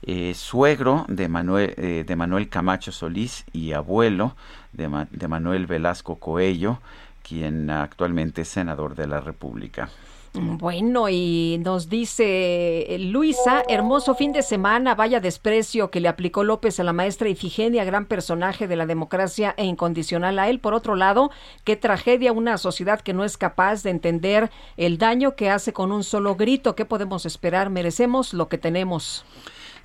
eh, 0.05 0.33
suegro 0.35 1.05
de 1.07 1.27
Manuel, 1.27 1.73
eh, 1.77 2.03
de 2.05 2.15
Manuel 2.15 2.49
Camacho 2.49 2.91
Solís 2.91 3.45
y 3.53 3.71
abuelo 3.71 4.35
de, 4.73 5.07
de 5.11 5.27
Manuel 5.27 5.67
Velasco 5.67 6.15
Coello, 6.15 6.79
quien 7.21 7.69
actualmente 7.69 8.41
es 8.41 8.49
senador 8.49 8.95
de 8.95 9.07
la 9.07 9.21
República. 9.21 9.89
Bueno, 10.35 11.09
y 11.09 11.61
nos 11.63 11.89
dice 11.89 12.95
eh, 12.95 12.97
Luisa, 12.97 13.61
hermoso 13.69 14.15
fin 14.15 14.31
de 14.31 14.41
semana, 14.41 14.95
vaya 14.95 15.19
desprecio 15.19 15.91
que 15.91 15.99
le 15.99 16.07
aplicó 16.07 16.43
López 16.43 16.79
a 16.79 16.83
la 16.83 16.91
maestra 16.91 17.29
Ifigenia, 17.29 17.83
gran 17.83 18.07
personaje 18.07 18.67
de 18.67 18.75
la 18.75 18.87
democracia 18.87 19.53
e 19.57 19.65
incondicional 19.65 20.39
a 20.39 20.49
él. 20.49 20.59
Por 20.59 20.73
otro 20.73 20.95
lado, 20.95 21.29
qué 21.63 21.75
tragedia 21.75 22.31
una 22.31 22.57
sociedad 22.57 23.01
que 23.01 23.13
no 23.13 23.23
es 23.23 23.37
capaz 23.37 23.83
de 23.83 23.91
entender 23.91 24.49
el 24.75 24.97
daño 24.97 25.35
que 25.35 25.51
hace 25.51 25.71
con 25.71 25.91
un 25.91 26.03
solo 26.03 26.35
grito. 26.35 26.75
¿Qué 26.75 26.85
podemos 26.85 27.27
esperar? 27.27 27.69
Merecemos 27.69 28.33
lo 28.33 28.49
que 28.49 28.57
tenemos. 28.57 29.25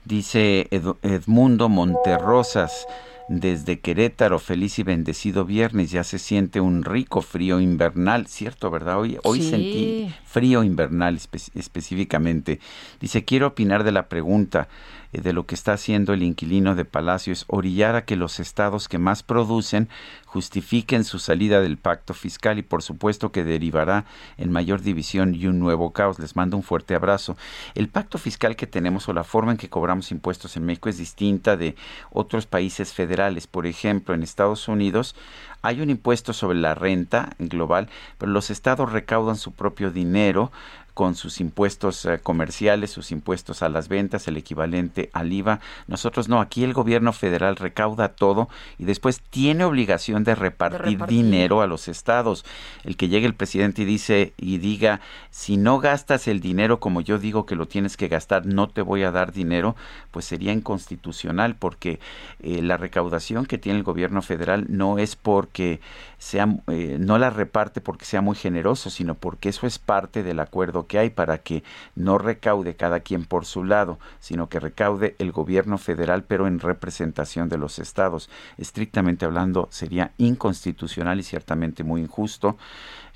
Dice 0.07 0.69
Edmundo 0.71 1.69
Monterrosas 1.69 2.87
desde 3.29 3.81
Querétaro, 3.81 4.39
feliz 4.39 4.79
y 4.79 4.83
bendecido 4.83 5.45
viernes, 5.45 5.91
ya 5.91 6.03
se 6.03 6.19
siente 6.19 6.61
un 6.61 6.83
rico 6.83 7.21
frío 7.21 7.61
invernal, 7.61 8.27
¿cierto, 8.27 8.71
verdad? 8.71 8.99
Hoy, 9.01 9.19
hoy 9.23 9.43
sentí 9.43 10.11
frío 10.25 10.65
invernal 10.65 11.19
específicamente. 11.55 12.59
Dice, 13.01 13.25
quiero 13.25 13.49
opinar 13.49 13.85
de 13.85 13.93
la 13.93 14.09
pregunta, 14.09 14.69
de 15.13 15.33
lo 15.33 15.47
que 15.47 15.55
está 15.55 15.73
haciendo 15.73 16.13
el 16.13 16.23
inquilino 16.23 16.75
de 16.75 16.85
Palacio 16.85 17.33
es 17.33 17.45
orillar 17.49 17.97
a 17.97 18.05
que 18.05 18.17
los 18.17 18.41
estados 18.41 18.89
que 18.89 18.99
más 18.99 19.23
producen 19.23 19.89
justifiquen 20.27 21.05
su 21.05 21.19
salida 21.19 21.61
del 21.63 21.79
pacto 21.79 22.13
fiscal 22.13 22.59
y 22.59 22.63
por 22.63 22.83
supuesto 22.83 23.33
que 23.33 23.45
derivará 23.45 24.05
en 24.37 24.53
mayor 24.53 24.83
división 24.83 25.35
y 25.35 25.47
un 25.47 25.59
nuevo 25.59 25.93
caos. 25.93 26.19
Les 26.19 26.37
mando 26.37 26.57
un 26.59 26.63
fuerte 26.63 26.95
abrazo. 26.95 27.37
El 27.75 27.89
pacto 27.89 28.19
fiscal 28.19 28.55
que 28.55 28.67
tenemos 28.67 29.09
o 29.09 29.15
la 29.15 29.25
forma 29.25 29.53
en 29.53 29.59
que 29.59 29.71
cobramos 29.71 30.13
impuestos 30.13 30.57
en 30.57 30.67
México 30.67 30.91
es 30.91 30.99
distinta 30.99 31.57
de 31.57 31.75
otros 32.11 32.47
países 32.47 32.93
federales. 32.93 33.47
Por 33.47 33.67
ejemplo, 33.67 34.15
en 34.15 34.23
Estados 34.23 34.69
Unidos 34.69 35.15
hay 35.63 35.81
un 35.81 35.91
impuesto 35.91 36.33
sobre 36.33 36.59
la 36.59 36.75
renta 36.75 37.31
global, 37.39 37.89
pero 38.19 38.31
los 38.31 38.51
estados 38.51 38.93
recaudan 38.93 39.37
su 39.37 39.53
propio 39.53 39.91
dinero 39.91 40.53
con 40.99 41.15
sus 41.15 41.41
impuestos 41.41 42.05
eh, 42.07 42.19
comerciales, 42.21 42.91
sus 42.91 43.13
impuestos 43.13 43.63
a 43.63 43.69
las 43.69 43.87
ventas, 43.87 44.27
el 44.27 44.37
equivalente 44.37 45.11
al 45.13 45.33
IVA. 45.33 45.61
Nosotros 45.87 46.29
no, 46.29 46.41
aquí 46.41 46.65
el 46.65 46.73
gobierno 46.73 47.13
federal 47.13 47.55
recauda 47.55 48.09
todo 48.09 48.49
y 48.79 48.85
después 48.85 49.21
tiene 49.31 49.63
obligación 49.63 50.25
de 50.25 50.35
repartir, 50.35 51.07
dinero 51.07 51.61
a 51.61 51.69
los 51.69 51.87
estados. 51.87 52.45
El 52.83 52.97
que 52.97 53.07
llegue 53.07 53.29
el 53.29 53.37
presidente 53.37 53.83
y 53.83 53.85
dice 53.85 54.33
y 54.37 54.59
diga, 54.59 55.01
si 55.31 55.57
no 55.57 55.79
gastas 55.79 56.27
el 56.27 56.41
dinero 56.41 56.81
como 56.81 57.01
yo 57.01 57.21
digo 57.21 57.47
que 57.47 57.55
lo 57.55 57.69
tienes 57.69 57.97
que 57.97 58.09
gastar, 58.09 58.45
no 58.45 58.69
te 58.69 58.83
voy 58.83 59.05
a 59.05 59.13
dar 59.13 59.31
dinero, 59.31 59.77
pues 60.11 60.25
sería 60.25 60.53
inconstitucional 60.53 61.55
porque 61.55 62.01
eh, 62.41 62.61
la 62.61 62.77
recaudación 62.77 63.47
que 63.47 63.57
tiene 63.57 63.79
el 63.79 63.85
gobierno 63.85 64.21
federal 64.21 64.67
no 64.69 64.99
es 64.99 65.15
porque 65.15 65.79
sea, 66.19 66.49
eh, 66.67 66.97
no 67.01 67.19
la 67.19 67.31
reparte 67.31 67.81
porque 67.81 68.05
sea 68.05 68.21
muy 68.21 68.37
generoso, 68.37 68.91
sino 68.91 69.15
porque 69.15 69.49
eso 69.49 69.67
es 69.67 69.79
parte 69.79 70.23
del 70.23 70.41
acuerdo 70.41 70.87
que 70.87 70.99
hay 70.99 71.11
para 71.11 71.39
que 71.39 71.63
no 71.95 72.19
recaude 72.19 72.77
cada 72.77 73.01
quien 73.01 73.25
por 73.25 73.45
su 73.45 73.65
lado, 73.65 73.99
sino 74.21 74.49
que 74.49 74.61
recaude 74.61 75.15
el 75.19 75.33
gobierno 75.33 75.79
federal, 75.79 76.25
pero 76.25 76.47
en 76.47 76.59
representación 76.59 77.49
de 77.49 77.59
los 77.59 77.79
estados. 77.79 78.29
Estrictamente 78.57 79.25
hablando, 79.25 79.69
sería 79.71 80.13
inconstitucional 80.19 81.21
y 81.21 81.23
ciertamente 81.23 81.85
muy 81.85 82.03
injusto 82.03 82.57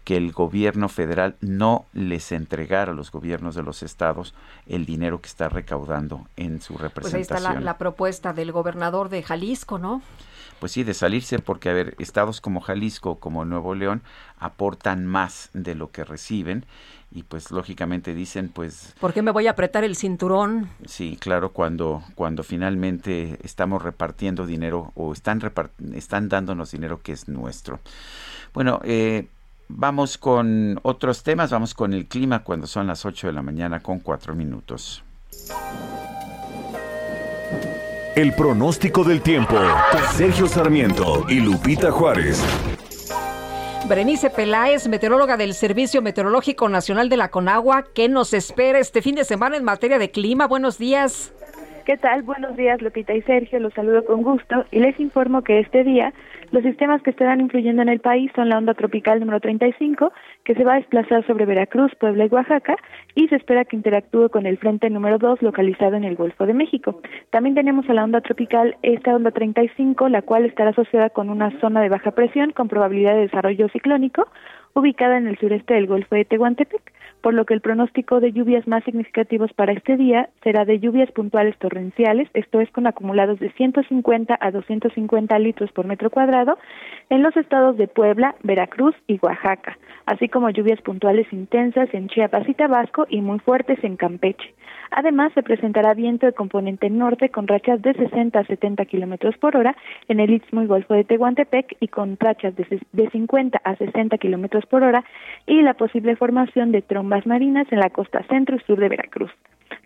que 0.05 0.17
el 0.17 0.33
gobierno 0.33 0.89
federal 0.89 1.37
no 1.41 1.87
les 1.93 2.33
entregara 2.33 2.91
a 2.93 2.95
los 2.95 3.13
gobiernos 3.13 3.55
de 3.55 3.63
los 3.63 3.83
estados 3.83 4.35
el 4.67 4.85
dinero 4.85 5.21
que 5.21 5.29
está 5.29 5.49
recaudando 5.49 6.27
en 6.37 6.61
su 6.61 6.77
representación. 6.77 7.13
Pues 7.13 7.15
ahí 7.15 7.21
está 7.21 7.55
la, 7.55 7.61
la 7.61 7.79
propuesta 7.79 8.33
del 8.33 8.51
gobernador 8.51 9.09
de 9.09 9.23
Jalisco, 9.23 9.79
¿no? 9.79 10.03
Pues 10.63 10.71
sí, 10.71 10.85
de 10.85 10.95
salirse, 10.95 11.41
porque, 11.41 11.71
a 11.71 11.73
ver, 11.73 11.97
estados 11.99 12.41
como 12.41 12.61
Jalisco, 12.61 13.19
como 13.19 13.45
Nuevo 13.45 13.75
León, 13.75 14.01
aportan 14.39 15.07
más 15.07 15.51
de 15.55 15.75
lo 15.75 15.91
que 15.91 16.05
reciben 16.05 16.67
y 17.11 17.25
pues 17.25 17.51
lógicamente 17.51 18.15
dicen 18.15 18.49
pues 18.49 18.95
¿Por 19.01 19.13
qué 19.13 19.23
me 19.23 19.33
voy 19.33 19.49
a 19.49 19.51
apretar 19.51 19.83
el 19.83 19.97
cinturón? 19.97 20.69
Sí, 20.87 21.19
claro, 21.21 21.51
cuando 21.51 22.05
cuando 22.15 22.45
finalmente 22.45 23.41
estamos 23.43 23.83
repartiendo 23.83 24.47
dinero 24.47 24.93
o 24.95 25.13
están 25.13 25.43
están 25.95 26.29
dándonos 26.29 26.71
dinero 26.71 27.03
que 27.03 27.11
es 27.11 27.27
nuestro. 27.27 27.81
Bueno, 28.55 28.81
eh, 28.85 29.27
vamos 29.67 30.17
con 30.17 30.79
otros 30.85 31.25
temas, 31.25 31.51
vamos 31.51 31.75
con 31.75 31.93
el 31.93 32.07
clima 32.07 32.45
cuando 32.45 32.69
son 32.69 32.87
las 32.87 33.05
8 33.05 33.27
de 33.27 33.33
la 33.33 33.43
mañana 33.43 33.81
con 33.81 33.99
4 33.99 34.37
minutos. 34.37 35.03
El 38.15 38.35
pronóstico 38.35 39.05
del 39.05 39.23
tiempo. 39.23 39.55
Sergio 40.11 40.47
Sarmiento 40.47 41.25
y 41.31 41.41
Lupita 41.41 41.91
Juárez. 41.91 42.45
Berenice 43.89 44.29
Peláez, 44.29 44.87
meteoróloga 44.87 45.39
del 45.39 45.55
Servicio 45.55 46.03
Meteorológico 46.03 46.69
Nacional 46.69 47.09
de 47.09 47.17
la 47.17 47.31
Conagua, 47.31 47.87
¿qué 47.95 48.11
nos 48.11 48.35
espera 48.35 48.79
este 48.79 49.01
fin 49.01 49.15
de 49.15 49.25
semana 49.25 49.57
en 49.57 49.65
materia 49.65 49.99
de 49.99 50.11
clima? 50.11 50.47
Buenos 50.47 50.77
días. 50.77 51.33
¿Qué 51.87 51.97
tal? 51.97 52.23
Buenos 52.23 52.55
días, 52.55 52.83
Lupita 52.83 53.15
y 53.15 53.23
Sergio. 53.23 53.59
Los 53.61 53.73
saludo 53.73 54.05
con 54.05 54.23
gusto 54.23 54.67
y 54.71 54.81
les 54.81 55.01
informo 55.01 55.43
que 55.43 55.61
este 55.61 55.83
día 55.83 56.13
los 56.53 56.63
sistemas 56.63 57.03
que 57.03 57.11
estarán 57.11 57.41
influyendo 57.41 57.81
en 57.81 57.89
el 57.89 58.01
país 58.01 58.31
son 58.37 58.51
la 58.51 58.59
onda 58.59 58.75
tropical 58.75 59.19
número 59.21 59.41
35, 59.41 60.13
que 60.45 60.55
se 60.55 60.65
va 60.65 60.75
a 60.75 60.77
desplazar 60.77 61.27
sobre 61.27 61.47
Veracruz, 61.47 61.93
Puebla 61.99 62.27
y 62.27 62.29
Oaxaca, 62.29 62.77
y 63.15 63.27
se 63.29 63.37
espera 63.37 63.65
que 63.65 63.75
interactúe 63.75 64.29
con 64.29 64.45
el 64.45 64.59
frente 64.59 64.91
número 64.91 65.17
2 65.17 65.41
localizado 65.41 65.97
en 65.97 66.05
el 66.05 66.15
Golfo 66.15 66.45
de 66.45 66.53
México. 66.53 67.01
También 67.31 67.55
tenemos 67.55 67.89
a 67.89 67.95
la 67.95 68.05
onda 68.05 68.21
tropical, 68.21 68.77
esta 68.83 69.17
onda 69.17 69.31
35, 69.31 70.11
la 70.11 70.21
cual 70.21 70.45
estará 70.45 70.71
asociada 70.71 71.09
con 71.09 71.31
una 71.31 71.59
zona 71.59 71.81
de 71.81 71.89
baja 71.89 72.11
presión 72.11 72.53
con 72.53 72.69
probabilidad 72.69 73.15
de 73.15 73.23
desarrollo 73.23 73.69
ciclónico, 73.71 74.29
ubicada 74.75 75.17
en 75.17 75.29
el 75.29 75.39
sureste 75.39 75.73
del 75.73 75.87
Golfo 75.87 76.15
de 76.15 76.27
Tehuantepec 76.27 76.83
por 77.23 77.35
lo 77.35 77.47
que 77.47 77.55
el 77.55 77.61
pronóstico 77.61 78.21
de 78.21 78.33
lluvias 78.33 78.67
más 78.67 78.85
significativos 78.85 79.53
para 79.53 79.73
este 79.73 79.97
día 79.97 80.29
será 80.43 80.65
de 80.65 80.81
lluvias 80.81 81.11
puntuales 81.13 81.57
torrenciales, 81.59 82.29
esto 82.35 82.61
es 82.61 82.71
con 82.73 82.87
acumulados 82.87 83.39
de 83.39 83.51
150 83.53 84.37
a 84.39 84.51
250 84.51 85.39
litros 85.39 85.71
por 85.73 85.87
metro 85.87 86.11
cuadrado 86.11 86.59
en 87.11 87.23
los 87.23 87.37
estados 87.37 87.77
de 87.77 87.87
Puebla, 87.87 88.35
Veracruz 88.43 88.95
y 89.07 89.19
Oaxaca, 89.23 89.79
así 90.07 90.29
como 90.29 90.51
lluvias 90.51 90.81
puntuales 90.83 91.33
intensas 91.33 91.89
en 91.95 92.09
Chiapas 92.09 92.49
y 92.49 92.55
Tabasco 92.55 93.07
y 93.09 93.21
muy 93.21 93.39
fuertes 93.39 93.83
en 93.85 93.97
Campeche. 93.97 94.53
Además, 94.91 95.33
se 95.35 95.43
presentará 95.43 95.95
viento 95.95 96.27
de 96.27 96.33
componente 96.33 96.91
norte 96.91 97.31
con 97.31 97.47
rachas 97.47 97.81
de 97.81 97.95
60 97.95 98.39
a 98.39 98.45
70 98.45 98.85
kilómetros 98.85 99.39
por 99.39 99.57
hora 99.57 99.75
en 100.09 100.21
el 100.21 100.31
Istmo 100.31 100.63
y 100.63 100.67
Golfo 100.67 100.93
de 100.93 101.05
Tehuantepec 101.05 101.77
y 101.81 101.89
con 101.89 102.19
rachas 102.21 102.55
de, 102.57 102.81
de 102.93 103.11
50 103.11 103.61
a 103.65 103.77
60 103.77 104.19
kilómetros 104.19 104.67
por 104.67 104.83
hora 104.83 105.05
y 105.47 105.63
la 105.63 105.75
posible 105.75 106.15
formación 106.17 106.73
de 106.73 106.83
trombas 106.83 107.12
marinas 107.27 107.67
en 107.71 107.79
la 107.79 107.91
costa 107.91 108.23
centro 108.29 108.57
y 108.57 108.61
sur 108.61 108.79
de 108.79 108.89
Veracruz. 108.89 109.31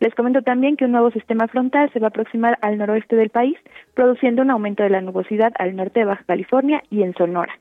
Les 0.00 0.14
comento 0.14 0.42
también 0.42 0.76
que 0.76 0.84
un 0.84 0.92
nuevo 0.92 1.10
sistema 1.10 1.48
frontal 1.48 1.90
se 1.92 2.00
va 2.00 2.06
a 2.06 2.08
aproximar 2.08 2.58
al 2.60 2.78
noroeste 2.78 3.16
del 3.16 3.30
país, 3.30 3.58
produciendo 3.94 4.42
un 4.42 4.50
aumento 4.50 4.82
de 4.82 4.90
la 4.90 5.00
nubosidad 5.00 5.52
al 5.58 5.74
norte 5.74 6.00
de 6.00 6.06
Baja 6.06 6.24
California 6.24 6.82
y 6.90 7.02
en 7.02 7.14
Sonora. 7.14 7.58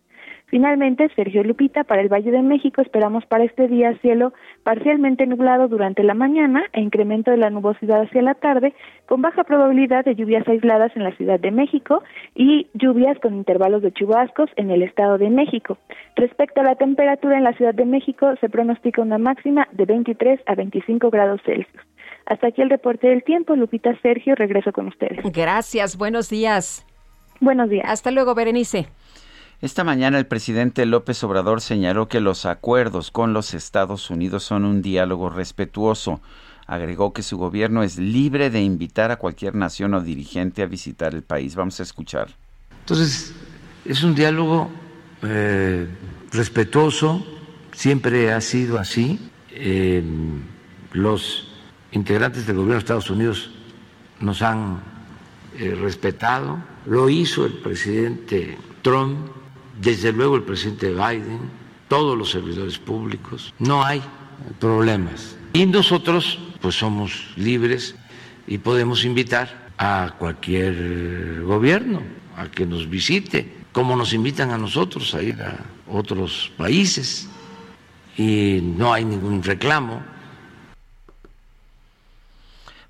Finalmente, 0.48 1.10
Sergio 1.16 1.43
Lupita, 1.43 1.84
para 1.84 2.02
el 2.02 2.10
Valle 2.10 2.32
de 2.32 2.41
México 2.41 2.82
esperamos 2.82 3.26
para 3.26 3.43
este 3.43 3.68
día 3.68 3.98
cielo 4.00 4.34
parcialmente 4.64 5.26
nublado 5.26 5.68
durante 5.68 6.04
la 6.04 6.14
mañana 6.14 6.64
e 6.74 6.82
incremento 6.82 7.32
de 7.32 7.38
la 7.38 7.50
nubosidad 7.50 8.02
hacia 8.02 8.22
la 8.22 8.36
tarde, 8.36 8.74
con 9.08 9.22
baja 9.22 9.43
probabilidad 9.43 10.06
de 10.06 10.16
lluvias 10.16 10.48
aisladas 10.48 10.91
en 10.96 11.04
la 11.04 11.16
Ciudad 11.16 11.39
de 11.39 11.52
México 11.52 12.04
y 12.36 12.68
lluvias 12.74 13.18
con 13.20 13.34
intervalos 13.34 13.82
de 13.82 13.91
chubascos 13.91 14.50
en 14.56 14.70
el 14.70 14.84
Estado 14.84 15.18
de 15.18 15.30
México. 15.30 15.78
Respecto 16.16 16.62
a 16.62 16.64
la 16.64 16.76
temperatura 16.76 17.38
en 17.38 17.43
la 17.43 17.54
Ciudad 17.54 17.74
de 17.74 17.86
México, 17.86 18.36
se 18.39 18.50
pronostica 18.50 19.02
una 19.02 19.18
máxima 19.18 19.68
de 19.72 19.86
23 19.86 20.41
a 20.46 20.56
25 20.56 21.10
grados 21.10 21.41
Celsius. 21.43 21.84
Hasta 22.26 22.48
aquí 22.48 22.62
el 22.62 22.70
reporte 22.70 23.08
del 23.08 23.24
tiempo. 23.24 23.56
Lupita 23.56 23.96
Sergio, 24.02 24.36
regreso 24.36 24.72
con 24.72 24.88
ustedes. 24.88 25.20
Gracias, 25.32 25.98
buenos 25.98 26.30
días. 26.30 26.86
Buenos 27.39 27.70
días. 27.70 27.86
Hasta 27.88 28.12
luego, 28.12 28.34
Berenice. 28.34 28.88
Esta 29.66 29.84
mañana 29.84 30.20
el 30.20 30.28
presidente 30.28 30.86
López 30.86 31.24
Obrador 31.24 31.59
señaló 31.59 32.07
que 32.07 32.20
los 32.20 32.45
acuerdos 32.45 33.09
con 33.09 33.34
los 33.34 33.55
Estados 33.55 34.11
Unidos 34.11 34.43
son 34.43 34.63
un 34.63 34.84
diálogo 34.84 35.32
respetuoso. 35.32 36.22
Agregó 36.68 37.13
que 37.13 37.24
su 37.24 37.39
gobierno 37.39 37.82
es 37.82 37.97
libre 37.97 38.51
de 38.51 38.61
invitar 38.61 39.09
a 39.09 39.16
cualquier 39.16 39.55
nación 39.55 39.95
o 39.95 40.01
dirigente 40.01 40.61
a 40.61 40.68
visitar 40.68 41.16
el 41.16 41.24
país. 41.24 41.55
Vamos 41.55 41.80
a 41.80 41.84
escuchar. 41.84 42.28
Entonces, 42.82 43.34
es 43.86 44.03
un 44.03 44.13
diálogo 44.13 44.70
eh, 45.24 45.88
respetuoso, 46.32 47.26
siempre 47.72 48.32
ha 48.34 48.41
sido 48.41 48.78
así. 48.78 49.20
Eh, 49.49 50.03
los 50.91 51.47
integrantes 51.91 52.45
del 52.45 52.57
gobierno 52.57 52.76
de 52.76 52.80
Estados 52.82 53.09
Unidos 53.09 53.49
nos 54.20 54.43
han 54.43 54.84
eh, 55.57 55.76
respetado, 55.82 56.59
lo 56.86 57.09
hizo 57.09 57.47
el 57.47 57.53
presidente 57.53 58.59
Trump 58.84 59.34
desde 59.80 60.11
luego 60.11 60.36
el 60.36 60.43
presidente 60.43 60.91
Biden, 60.91 61.39
todos 61.88 62.17
los 62.17 62.32
servidores 62.32 62.78
públicos, 62.78 63.53
no 63.59 63.84
hay 63.84 64.01
problemas. 64.59 65.38
Y 65.53 65.65
nosotros 65.65 66.39
pues 66.61 66.76
somos 66.76 67.34
libres 67.36 67.95
y 68.47 68.57
podemos 68.57 69.05
invitar 69.05 69.71
a 69.78 70.15
cualquier 70.17 71.43
gobierno 71.43 72.01
a 72.38 72.47
que 72.47 72.65
nos 72.65 72.89
visite, 72.89 73.51
como 73.71 73.95
nos 73.95 74.13
invitan 74.13 74.51
a 74.51 74.57
nosotros 74.57 75.13
a 75.15 75.21
ir 75.21 75.41
a 75.41 75.57
otros 75.88 76.51
países 76.57 77.30
y 78.17 78.59
no 78.61 78.93
hay 78.93 79.05
ningún 79.05 79.43
reclamo. 79.43 80.01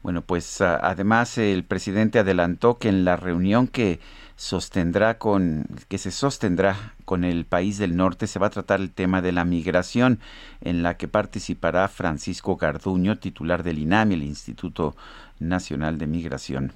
Bueno, 0.04 0.22
pues 0.22 0.62
además 0.62 1.38
el 1.40 1.64
presidente 1.64 2.20
adelantó 2.20 2.78
que 2.78 2.90
en 2.90 3.06
la 3.06 3.18
reunión 3.18 3.68
que 3.68 4.00
sostendrá 4.36 5.18
con 5.18 5.66
que 5.88 5.98
se 5.98 6.12
sostendrá 6.12 6.94
con 7.06 7.24
el 7.24 7.46
país 7.46 7.78
del 7.78 7.96
norte 7.96 8.28
se 8.28 8.40
va 8.40 8.48
a 8.48 8.52
tratar 8.52 8.82
el 8.82 8.92
tema 8.92 9.22
de 9.22 9.32
la 9.32 9.46
migración 9.46 10.20
en 10.62 10.84
la 10.84 10.98
que 10.98 11.08
participará 11.08 11.88
Francisco 11.88 12.58
Garduño, 12.58 13.18
titular 13.18 13.64
del 13.64 13.80
INAMI, 13.80 14.16
el 14.16 14.24
Instituto 14.24 14.96
Nacional 15.40 15.98
de 15.98 16.08
Migración 16.08 16.74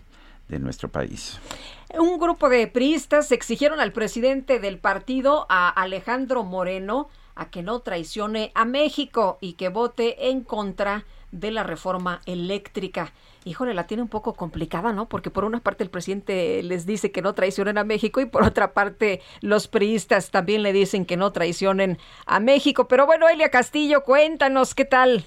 de 0.47 0.59
nuestro 0.59 0.89
país. 0.89 1.39
Un 1.97 2.17
grupo 2.17 2.49
de 2.49 2.67
priistas 2.67 3.31
exigieron 3.31 3.79
al 3.79 3.91
presidente 3.91 4.59
del 4.59 4.77
partido, 4.77 5.45
a 5.49 5.69
Alejandro 5.69 6.43
Moreno, 6.43 7.09
a 7.35 7.49
que 7.49 7.63
no 7.63 7.79
traicione 7.79 8.51
a 8.55 8.65
México 8.65 9.37
y 9.41 9.53
que 9.53 9.69
vote 9.69 10.29
en 10.29 10.43
contra 10.43 11.05
de 11.31 11.51
la 11.51 11.63
reforma 11.63 12.21
eléctrica. 12.25 13.13
Híjole, 13.45 13.73
la 13.73 13.87
tiene 13.87 14.03
un 14.03 14.09
poco 14.09 14.33
complicada, 14.33 14.91
¿no? 14.91 15.07
Porque 15.07 15.29
por 15.29 15.45
una 15.45 15.61
parte 15.61 15.83
el 15.83 15.89
presidente 15.89 16.61
les 16.61 16.85
dice 16.85 17.11
que 17.11 17.21
no 17.21 17.33
traicionen 17.33 17.77
a 17.77 17.85
México 17.85 18.19
y 18.19 18.25
por 18.25 18.43
otra 18.43 18.73
parte 18.73 19.21
los 19.39 19.67
priistas 19.67 20.29
también 20.29 20.61
le 20.61 20.73
dicen 20.73 21.05
que 21.05 21.15
no 21.15 21.31
traicionen 21.31 21.97
a 22.25 22.39
México. 22.39 22.87
Pero 22.87 23.05
bueno, 23.05 23.29
Elia 23.29 23.49
Castillo, 23.49 24.03
cuéntanos 24.03 24.75
qué 24.75 24.85
tal. 24.85 25.25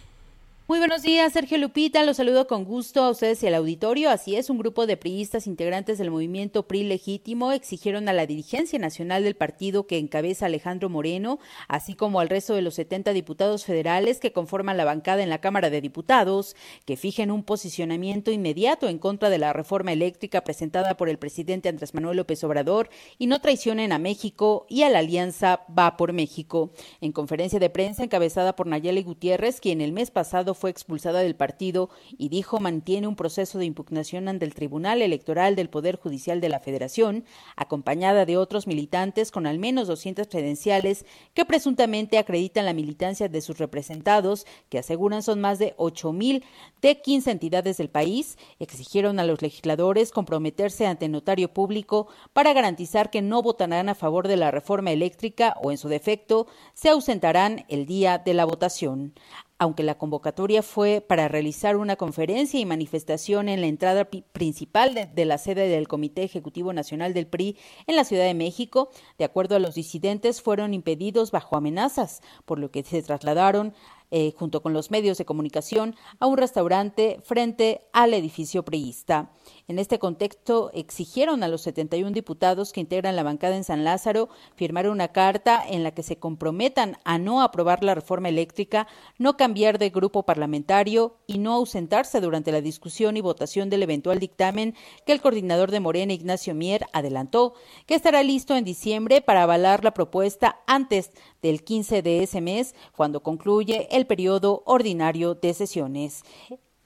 Muy 0.73 0.79
buenos 0.79 1.03
días, 1.03 1.35
Sergio 1.35 1.59
Lupita. 1.59 2.03
Los 2.03 2.17
saludo 2.17 2.47
con 2.47 2.65
gusto 2.65 3.03
a 3.05 3.11
ustedes 3.11 3.43
y 3.43 3.47
al 3.47 3.57
auditorio. 3.57 4.09
Así 4.09 4.37
es, 4.37 4.49
un 4.49 4.57
grupo 4.57 4.87
de 4.87 4.97
priistas 4.97 5.47
integrantes 5.47 5.99
del 5.99 6.11
movimiento 6.11 6.67
PRI 6.67 6.85
Legítimo 6.85 7.53
exigieron 7.53 8.09
a 8.09 8.15
la 8.15 8.25
dirigencia 8.25 8.79
nacional 8.79 9.23
del 9.23 9.37
partido 9.37 9.87
que 9.87 9.99
encabeza 9.99 10.47
Alejandro 10.47 10.89
Moreno, 10.89 11.41
así 11.69 11.93
como 11.93 12.21
al 12.21 12.31
resto 12.31 12.55
de 12.55 12.63
los 12.63 12.73
70 12.77 13.13
diputados 13.13 13.67
federales 13.67 14.19
que 14.19 14.33
conforman 14.33 14.79
la 14.79 14.87
bancada 14.87 15.23
en 15.23 15.29
la 15.29 15.43
Cámara 15.43 15.69
de 15.69 15.83
Diputados, 15.83 16.57
que 16.87 16.97
fijen 16.97 17.31
un 17.31 17.43
posicionamiento 17.43 18.31
inmediato 18.31 18.89
en 18.89 18.99
contra 18.99 19.29
de 19.29 19.37
la 19.37 19.53
reforma 19.53 19.93
eléctrica 19.93 20.43
presentada 20.43 20.97
por 20.97 21.11
el 21.11 21.19
presidente 21.19 21.69
Andrés 21.69 21.93
Manuel 21.93 22.17
López 22.17 22.43
Obrador 22.45 22.89
y 23.19 23.27
no 23.27 23.43
traicionen 23.43 23.93
a 23.93 23.99
México 23.99 24.65
y 24.71 24.85
a 24.85 24.89
la 24.89 25.01
alianza 25.01 25.67
Va 25.79 25.99
por 25.99 26.15
México. 26.15 26.71
En 27.03 27.13
conferencia 27.13 27.59
de 27.59 27.69
prensa 27.69 28.05
encabezada 28.05 28.57
por 28.57 28.67
Nayeli 28.67 29.03
Gutiérrez, 29.03 29.61
quien 29.61 29.83
el 29.83 29.93
mes 29.93 30.11
pasado 30.11 30.55
fue 30.62 30.62
expulsada 30.69 31.21
del 31.21 31.37
partido 31.37 31.91
y 32.17 32.29
dijo 32.29 32.61
mantiene 32.61 33.07
un 33.07 33.17
proceso 33.17 33.59
de 33.59 33.65
impugnación 33.65 34.29
ante 34.29 34.45
el 34.45 34.55
Tribunal 34.55 35.03
Electoral 35.03 35.57
del 35.57 35.71
Poder 35.71 35.97
Judicial 35.97 36.41
de 36.41 36.49
la 36.49 36.61
Federación, 36.61 37.25
acompañada 37.57 38.27
de 38.27 38.37
otros 38.37 38.67
militantes 38.67 39.31
con 39.31 39.47
al 39.47 39.59
menos 39.59 39.89
200 39.89 40.29
credenciales 40.29 41.05
que 41.35 41.45
presuntamente 41.45 42.19
acreditan 42.19 42.65
la 42.65 42.73
militancia 42.73 43.29
de 43.29 43.41
sus 43.41 43.59
representados, 43.59 44.47
que 44.69 44.79
aseguran 44.79 45.23
son 45.23 45.41
más 45.41 45.59
de 45.59 45.77
8.000 45.77 46.43
de 46.81 47.01
15 47.01 47.31
entidades 47.31 47.77
del 47.77 47.89
país, 47.89 48.39
exigieron 48.59 49.21
a 49.21 49.25
los 49.25 49.43
legisladores 49.43 50.11
comprometerse 50.11 50.87
ante 50.87 51.09
notario 51.09 51.53
público 51.53 52.09
para 52.33 52.53
garantizar 52.53 53.11
que 53.11 53.23
no 53.23 53.43
votarán 53.43 53.89
a 53.89 53.95
favor 53.95 54.29
de 54.29 54.37
la 54.37 54.51
reforma 54.51 54.91
eléctrica 54.91 55.57
o, 55.63 55.71
en 55.71 55.79
su 55.79 55.89
defecto, 55.89 56.47
se 56.75 56.89
ausentarán 56.89 57.65
el 57.69 57.87
día 57.87 58.19
de 58.19 58.35
la 58.35 58.45
votación 58.45 59.15
aunque 59.63 59.85
la 59.85 59.97
convocatoria 59.97 60.61
fue 60.61 61.01
para 61.01 61.29
realizar 61.29 61.77
una 61.77 61.95
conferencia 61.95 62.59
y 62.59 62.67
manifestación 62.67 63.49
en 63.49 63.61
la 63.61 63.69
entrada 63.69 64.11
principal 64.11 64.93
de, 65.15 65.25
la 65.25 65.39
sede 65.39 65.69
del 65.69 65.87
Comité 65.87 66.25
Ejecutivo 66.25 66.73
Nacional 66.73 67.15
del 67.15 67.29
PRI 67.29 67.57
en 67.87 67.95
la 67.95 68.03
Ciudad 68.03 68.25
de 68.25 68.35
México, 68.35 68.91
de 69.19 69.25
acuerdo 69.25 69.55
a 69.55 69.61
los 69.61 69.77
disidentes, 69.77 70.43
fueron 70.43 70.75
impedidos 70.75 71.31
bajo 71.31 71.57
amenazas, 71.57 72.23
por 72.45 72.59
lo 72.59 72.73
que 72.73 72.83
se 72.83 73.03
trasladaron 73.03 73.73
eh, 74.15 74.35
junto 74.37 74.61
con 74.61 74.75
los 74.75 74.91
medios 74.91 75.17
de 75.17 75.25
comunicación 75.25 75.97
a 76.21 76.27
un 76.27 76.37
restaurante 76.37 77.19
frente 77.25 77.81
al 77.95 78.13
edificio 78.13 78.63
priista. 78.63 79.33
En 79.69 79.79
este 79.79 79.99
contexto, 79.99 80.71
exigieron 80.75 81.43
a 81.43 81.49
los 81.49 81.63
71 81.63 82.11
diputados 82.11 82.75
que 82.75 82.83
integran 82.83 83.17
la 83.17 83.23
bancada 83.23 83.57
en 83.57 83.65
San 83.65 83.85
Lázaro 83.85 84.29
firmar 84.55 84.87
una 84.91 85.09
carta 85.09 85.65
en 85.67 85.83
la 85.83 85.93
que 85.93 86.03
se 86.03 86.17
comprometan 86.17 86.99
a 87.05 87.17
no 87.17 87.41
aprobar 87.41 87.83
la 87.83 87.95
reforma 87.95 88.29
eléctrica, 88.29 88.87
no 89.17 89.39
cambiar 89.39 89.79
de 89.79 89.89
grupo 89.89 90.25
parlamentario 90.25 91.17
y 91.27 91.39
no 91.39 91.55
ausentarse 91.55 92.21
durante 92.21 92.53
la 92.53 92.61
discusión 92.61 93.17
y 93.17 93.23
votación 93.23 93.71
del 93.71 93.83
eventual 93.83 94.19
dictamen 94.19 94.75
que 95.07 95.13
el 95.13 95.23
coordinador 95.23 95.71
de 95.71 95.81
Morena, 95.81 96.13
Ignacio 96.13 96.55
Mier, 96.55 96.85
adelantó, 96.93 97.55
que 97.87 97.95
estará 97.95 98.23
listo 98.23 98.55
en 98.57 98.65
diciembre 98.65 99.23
para 99.23 99.45
avalar 99.45 99.85
la 99.85 99.95
propuesta 99.95 100.61
antes 100.67 101.13
del 101.43 101.65
15 101.65 102.03
de 102.03 102.23
ese 102.23 102.41
mes, 102.41 102.75
cuando 102.97 103.23
concluye 103.23 103.89
el 103.91 104.07
periodo 104.07 104.63
ordinario 104.67 105.35
de 105.35 105.53
sesiones. 105.55 106.23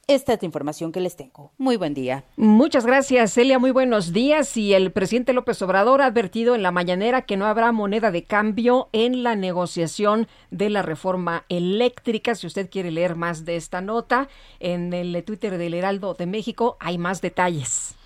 Esta 0.08 0.34
es 0.34 0.42
la 0.42 0.46
información 0.46 0.92
que 0.92 1.00
les 1.00 1.16
tengo. 1.16 1.52
Muy 1.58 1.76
buen 1.76 1.92
día. 1.92 2.22
Muchas 2.36 2.86
gracias, 2.86 3.32
Celia. 3.32 3.58
Muy 3.58 3.72
buenos 3.72 4.12
días. 4.12 4.56
Y 4.56 4.72
el 4.72 4.92
presidente 4.92 5.32
López 5.32 5.60
Obrador 5.62 6.00
ha 6.00 6.06
advertido 6.06 6.54
en 6.54 6.62
la 6.62 6.70
mañanera 6.70 7.22
que 7.22 7.36
no 7.36 7.44
habrá 7.46 7.72
moneda 7.72 8.12
de 8.12 8.22
cambio 8.22 8.88
en 8.92 9.24
la 9.24 9.34
negociación 9.34 10.28
de 10.52 10.70
la 10.70 10.82
reforma 10.82 11.44
eléctrica. 11.48 12.36
Si 12.36 12.46
usted 12.46 12.70
quiere 12.70 12.92
leer 12.92 13.16
más 13.16 13.44
de 13.44 13.56
esta 13.56 13.80
nota, 13.80 14.28
en 14.60 14.92
el 14.92 15.24
Twitter 15.24 15.58
del 15.58 15.74
Heraldo 15.74 16.14
de 16.14 16.26
México 16.26 16.76
hay 16.78 16.98
más 16.98 17.20
detalles. 17.20 17.96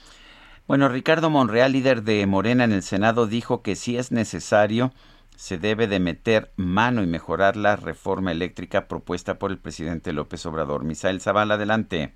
Bueno, 0.66 0.88
Ricardo 0.88 1.28
Monreal, 1.28 1.72
líder 1.72 2.02
de 2.02 2.24
Morena 2.26 2.64
en 2.64 2.72
el 2.72 2.82
Senado, 2.82 3.26
dijo 3.26 3.60
que 3.60 3.76
si 3.76 3.98
es 3.98 4.10
necesario 4.10 4.90
se 5.40 5.56
debe 5.56 5.86
de 5.86 6.00
meter 6.00 6.50
mano 6.56 7.02
y 7.02 7.06
mejorar 7.06 7.56
la 7.56 7.74
reforma 7.74 8.30
eléctrica 8.30 8.86
propuesta 8.88 9.38
por 9.38 9.50
el 9.50 9.56
presidente 9.56 10.12
López 10.12 10.44
Obrador. 10.44 10.84
Misael 10.84 11.22
Zavala, 11.22 11.54
adelante. 11.54 12.12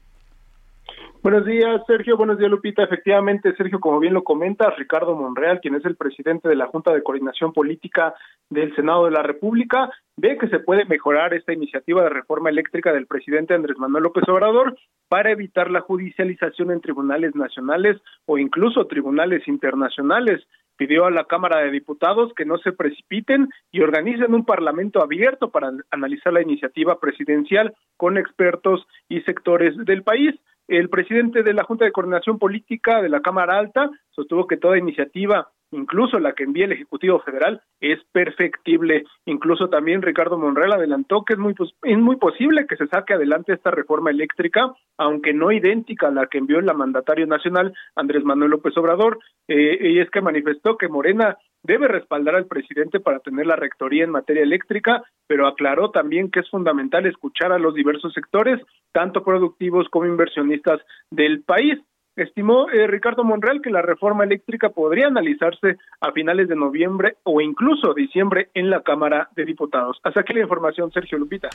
Buenos 1.22 1.46
días, 1.46 1.80
Sergio. 1.86 2.18
Buenos 2.18 2.36
días, 2.36 2.50
Lupita. 2.50 2.82
Efectivamente, 2.82 3.56
Sergio, 3.56 3.80
como 3.80 3.98
bien 3.98 4.12
lo 4.12 4.24
comenta, 4.24 4.68
Ricardo 4.76 5.16
Monreal, 5.16 5.60
quien 5.60 5.74
es 5.74 5.86
el 5.86 5.96
presidente 5.96 6.50
de 6.50 6.54
la 6.54 6.66
Junta 6.66 6.92
de 6.92 7.02
Coordinación 7.02 7.54
Política 7.54 8.12
del 8.50 8.76
Senado 8.76 9.06
de 9.06 9.12
la 9.12 9.22
República, 9.22 9.90
ve 10.18 10.36
que 10.36 10.48
se 10.48 10.58
puede 10.58 10.84
mejorar 10.84 11.32
esta 11.32 11.54
iniciativa 11.54 12.02
de 12.02 12.10
reforma 12.10 12.50
eléctrica 12.50 12.92
del 12.92 13.06
presidente 13.06 13.54
Andrés 13.54 13.78
Manuel 13.78 14.02
López 14.02 14.28
Obrador 14.28 14.76
para 15.08 15.30
evitar 15.30 15.70
la 15.70 15.80
judicialización 15.80 16.70
en 16.70 16.82
tribunales 16.82 17.34
nacionales 17.34 17.96
o 18.26 18.36
incluso 18.36 18.86
tribunales 18.86 19.48
internacionales 19.48 20.42
pidió 20.76 21.06
a 21.06 21.10
la 21.10 21.24
Cámara 21.24 21.60
de 21.60 21.70
Diputados 21.70 22.32
que 22.34 22.44
no 22.44 22.58
se 22.58 22.72
precipiten 22.72 23.48
y 23.70 23.80
organicen 23.80 24.34
un 24.34 24.44
parlamento 24.44 25.02
abierto 25.02 25.50
para 25.50 25.72
analizar 25.90 26.32
la 26.32 26.42
iniciativa 26.42 26.98
presidencial 27.00 27.74
con 27.96 28.18
expertos 28.18 28.86
y 29.08 29.20
sectores 29.22 29.76
del 29.84 30.02
país. 30.02 30.34
El 30.66 30.88
presidente 30.88 31.42
de 31.42 31.52
la 31.52 31.64
Junta 31.64 31.84
de 31.84 31.92
Coordinación 31.92 32.38
Política 32.38 33.02
de 33.02 33.08
la 33.10 33.20
Cámara 33.20 33.58
Alta 33.58 33.90
sostuvo 34.10 34.46
que 34.46 34.56
toda 34.56 34.78
iniciativa 34.78 35.48
incluso 35.74 36.18
la 36.18 36.32
que 36.32 36.44
envía 36.44 36.64
el 36.64 36.72
Ejecutivo 36.72 37.20
Federal, 37.20 37.60
es 37.80 37.98
perfectible. 38.12 39.04
Incluso 39.26 39.68
también 39.68 40.02
Ricardo 40.02 40.38
Monreal 40.38 40.72
adelantó 40.72 41.24
que 41.24 41.34
es 41.34 41.38
muy, 41.38 41.54
es 41.82 41.98
muy 41.98 42.16
posible 42.16 42.66
que 42.66 42.76
se 42.76 42.86
saque 42.86 43.14
adelante 43.14 43.52
esta 43.52 43.70
reforma 43.70 44.10
eléctrica, 44.10 44.72
aunque 44.96 45.32
no 45.32 45.52
idéntica 45.52 46.08
a 46.08 46.12
la 46.12 46.26
que 46.26 46.38
envió 46.38 46.58
el 46.58 46.74
mandatario 46.74 47.26
nacional 47.26 47.74
Andrés 47.96 48.24
Manuel 48.24 48.52
López 48.52 48.76
Obrador, 48.76 49.18
eh, 49.48 49.78
y 49.80 49.98
es 49.98 50.10
que 50.10 50.20
manifestó 50.20 50.76
que 50.76 50.88
Morena 50.88 51.36
debe 51.64 51.88
respaldar 51.88 52.36
al 52.36 52.46
presidente 52.46 53.00
para 53.00 53.18
tener 53.20 53.46
la 53.46 53.56
rectoría 53.56 54.04
en 54.04 54.10
materia 54.10 54.42
eléctrica, 54.42 55.02
pero 55.26 55.46
aclaró 55.46 55.90
también 55.90 56.30
que 56.30 56.40
es 56.40 56.50
fundamental 56.50 57.06
escuchar 57.06 57.52
a 57.52 57.58
los 57.58 57.74
diversos 57.74 58.12
sectores, 58.12 58.60
tanto 58.92 59.24
productivos 59.24 59.88
como 59.88 60.06
inversionistas 60.06 60.80
del 61.10 61.42
país. 61.42 61.80
Estimó 62.16 62.70
eh, 62.70 62.86
Ricardo 62.86 63.24
Monreal 63.24 63.60
que 63.60 63.70
la 63.70 63.82
reforma 63.82 64.24
eléctrica 64.24 64.68
podría 64.68 65.08
analizarse 65.08 65.78
a 66.00 66.12
finales 66.12 66.48
de 66.48 66.54
noviembre 66.54 67.16
o 67.24 67.40
incluso 67.40 67.92
diciembre 67.92 68.50
en 68.54 68.70
la 68.70 68.82
Cámara 68.82 69.28
de 69.34 69.44
Diputados. 69.44 69.98
Hasta 70.04 70.20
aquí 70.20 70.32
la 70.32 70.42
información, 70.42 70.92
Sergio 70.92 71.18
Lupita. 71.18 71.48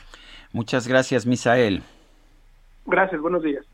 Muchas 0.51 0.87
gracias, 0.87 1.25
Misael. 1.25 1.81
Gracias, 2.85 3.21
buenos 3.21 3.43
días. 3.43 3.65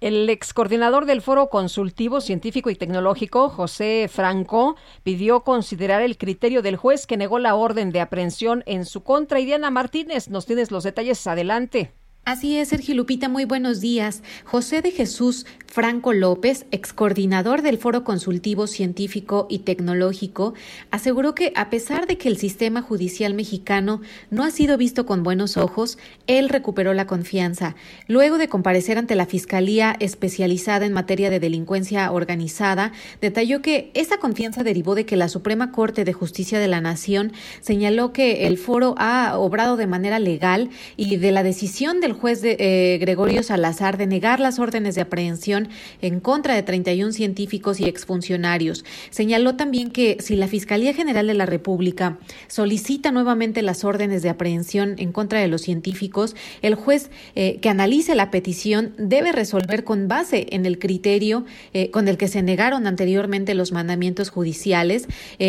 El 0.00 0.28
ex 0.28 0.52
coordinador 0.52 1.06
del 1.06 1.22
Foro 1.22 1.48
Consultivo 1.48 2.20
Científico 2.20 2.70
y 2.70 2.74
Tecnológico, 2.74 3.48
José 3.48 4.08
Franco, 4.12 4.76
pidió 5.04 5.40
considerar 5.40 6.02
el 6.02 6.18
criterio 6.18 6.60
del 6.60 6.76
juez 6.76 7.06
que 7.06 7.16
negó 7.16 7.38
la 7.38 7.54
orden 7.54 7.92
de 7.92 8.00
aprehensión 8.00 8.62
en 8.66 8.84
su 8.84 9.02
contra. 9.02 9.40
Y 9.40 9.46
Diana 9.46 9.70
Martínez, 9.70 10.28
nos 10.28 10.44
tienes 10.44 10.70
los 10.70 10.84
detalles. 10.84 11.26
Adelante. 11.26 11.92
Así 12.26 12.56
es, 12.56 12.70
Sergio 12.70 12.96
Lupita, 12.96 13.28
muy 13.28 13.44
buenos 13.44 13.80
días. 13.80 14.24
José 14.44 14.82
de 14.82 14.90
Jesús 14.90 15.46
Franco 15.68 16.12
López, 16.12 16.66
ex 16.72 16.92
coordinador 16.92 17.62
del 17.62 17.78
Foro 17.78 18.02
Consultivo 18.02 18.66
Científico 18.66 19.46
y 19.48 19.60
Tecnológico, 19.60 20.54
aseguró 20.90 21.36
que 21.36 21.52
a 21.54 21.70
pesar 21.70 22.08
de 22.08 22.18
que 22.18 22.28
el 22.28 22.36
sistema 22.36 22.82
judicial 22.82 23.34
mexicano 23.34 24.00
no 24.30 24.42
ha 24.42 24.50
sido 24.50 24.76
visto 24.76 25.06
con 25.06 25.22
buenos 25.22 25.56
ojos, 25.56 25.98
él 26.26 26.48
recuperó 26.48 26.94
la 26.94 27.06
confianza. 27.06 27.76
Luego 28.08 28.38
de 28.38 28.48
comparecer 28.48 28.98
ante 28.98 29.14
la 29.14 29.26
Fiscalía 29.26 29.94
especializada 30.00 30.84
en 30.84 30.94
materia 30.94 31.30
de 31.30 31.38
delincuencia 31.38 32.10
organizada, 32.10 32.90
detalló 33.20 33.62
que 33.62 33.92
esa 33.94 34.16
confianza 34.16 34.64
derivó 34.64 34.96
de 34.96 35.06
que 35.06 35.14
la 35.14 35.28
Suprema 35.28 35.70
Corte 35.70 36.04
de 36.04 36.12
Justicia 36.12 36.58
de 36.58 36.66
la 36.66 36.80
Nación 36.80 37.32
señaló 37.60 38.12
que 38.12 38.48
el 38.48 38.58
foro 38.58 38.96
ha 38.98 39.38
obrado 39.38 39.76
de 39.76 39.86
manera 39.86 40.18
legal 40.18 40.70
y 40.96 41.18
de 41.18 41.30
la 41.30 41.44
decisión 41.44 42.00
del 42.00 42.15
juez 42.16 42.42
de, 42.42 42.56
eh, 42.58 42.98
Gregorio 42.98 43.42
Salazar 43.42 43.96
de 43.96 44.06
negar 44.06 44.40
las 44.40 44.58
órdenes 44.58 44.94
de 44.94 45.02
aprehensión 45.02 45.68
en 46.00 46.20
contra 46.20 46.54
de 46.54 46.62
31 46.62 47.12
científicos 47.12 47.80
y 47.80 47.84
exfuncionarios. 47.84 48.84
Señaló 49.10 49.56
también 49.56 49.90
que 49.90 50.16
si 50.20 50.36
la 50.36 50.48
Fiscalía 50.48 50.94
General 50.94 51.26
de 51.26 51.34
la 51.34 51.46
República 51.46 52.18
solicita 52.48 53.12
nuevamente 53.12 53.62
las 53.62 53.84
órdenes 53.84 54.22
de 54.22 54.30
aprehensión 54.30 54.94
en 54.98 55.12
contra 55.12 55.40
de 55.40 55.48
los 55.48 55.62
científicos, 55.62 56.34
el 56.62 56.74
juez 56.74 57.10
eh, 57.34 57.58
que 57.60 57.68
analice 57.68 58.14
la 58.14 58.30
petición 58.30 58.94
debe 58.98 59.32
resolver 59.32 59.84
con 59.84 60.08
base 60.08 60.46
en 60.50 60.66
el 60.66 60.78
criterio 60.78 61.44
eh, 61.72 61.90
con 61.90 62.08
el 62.08 62.16
que 62.16 62.28
se 62.28 62.42
negaron 62.42 62.86
anteriormente 62.86 63.54
los 63.54 63.72
mandamientos 63.72 64.30
judiciales. 64.30 65.06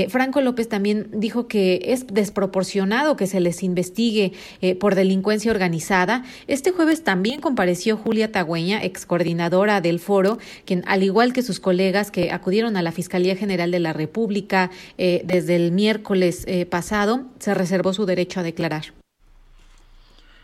Franco 0.09 0.41
López 0.41 0.67
también 0.69 1.07
dijo 1.13 1.47
que 1.47 1.79
es 1.85 2.07
desproporcionado 2.07 3.15
que 3.15 3.27
se 3.27 3.39
les 3.39 3.63
investigue 3.63 4.33
por 4.79 4.95
delincuencia 4.95 5.51
organizada. 5.51 6.23
Este 6.57 6.71
jueves 6.71 7.03
también 7.03 7.39
compareció 7.39 7.97
Julia 7.97 8.31
Tagüeña, 8.31 8.83
ex 8.83 9.05
coordinadora 9.05 9.79
del 9.79 9.99
foro, 9.99 10.39
quien, 10.65 10.83
al 10.87 11.03
igual 11.03 11.31
que 11.31 11.43
sus 11.43 11.59
colegas 11.59 12.09
que 12.09 12.31
acudieron 12.31 12.77
a 12.77 12.81
la 12.81 12.91
Fiscalía 12.91 13.35
General 13.35 13.69
de 13.69 13.79
la 13.79 13.93
República 13.93 14.71
eh, 14.97 15.21
desde 15.23 15.55
el 15.55 15.71
miércoles 15.71 16.45
eh, 16.47 16.65
pasado, 16.65 17.27
se 17.37 17.53
reservó 17.53 17.93
su 17.93 18.07
derecho 18.07 18.39
a 18.39 18.43
declarar. 18.43 18.85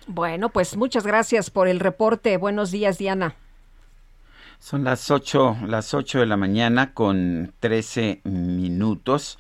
Bueno, 0.06 0.50
pues 0.50 0.78
muchas 0.78 1.04
gracias 1.04 1.50
por 1.50 1.68
el 1.68 1.80
reporte. 1.80 2.38
Buenos 2.38 2.70
días, 2.70 3.00
Diana. 3.00 3.34
Son 4.60 4.84
las 4.84 5.10
ocho, 5.10 5.58
las 5.66 5.96
ocho 5.96 6.20
de 6.20 6.28
la 6.28 6.38
mañana 6.38 6.94
con 6.94 7.56
trece 7.60 8.22
minutos, 8.24 9.40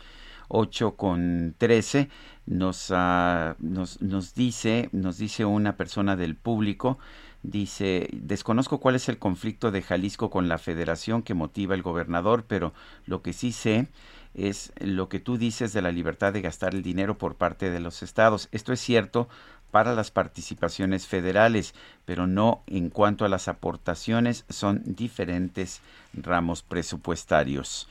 ocho 0.53 0.95
con 0.95 1.55
trece 1.57 2.09
nos, 2.45 2.91
uh, 2.91 3.55
nos, 3.59 4.01
nos, 4.01 4.35
dice, 4.35 4.89
nos 4.91 5.17
dice 5.17 5.45
una 5.45 5.75
persona 5.75 6.15
del 6.15 6.35
público, 6.35 6.99
dice, 7.41 8.07
desconozco 8.13 8.79
cuál 8.79 8.95
es 8.95 9.09
el 9.09 9.17
conflicto 9.17 9.71
de 9.71 9.81
Jalisco 9.81 10.29
con 10.29 10.47
la 10.47 10.59
federación 10.59 11.23
que 11.23 11.33
motiva 11.33 11.73
el 11.75 11.81
gobernador, 11.81 12.45
pero 12.47 12.73
lo 13.05 13.21
que 13.21 13.33
sí 13.33 13.51
sé 13.51 13.87
es 14.35 14.73
lo 14.79 15.09
que 15.09 15.19
tú 15.19 15.37
dices 15.37 15.73
de 15.73 15.81
la 15.81 15.91
libertad 15.91 16.33
de 16.33 16.41
gastar 16.41 16.75
el 16.75 16.83
dinero 16.83 17.17
por 17.17 17.35
parte 17.35 17.69
de 17.69 17.79
los 17.79 18.03
estados. 18.03 18.47
Esto 18.51 18.73
es 18.73 18.79
cierto 18.79 19.27
para 19.71 19.93
las 19.93 20.11
participaciones 20.11 21.07
federales, 21.07 21.73
pero 22.05 22.27
no 22.27 22.61
en 22.67 22.91
cuanto 22.91 23.25
a 23.25 23.29
las 23.29 23.47
aportaciones, 23.47 24.45
son 24.49 24.83
diferentes 24.85 25.81
ramos 26.13 26.61
presupuestarios. 26.61 27.87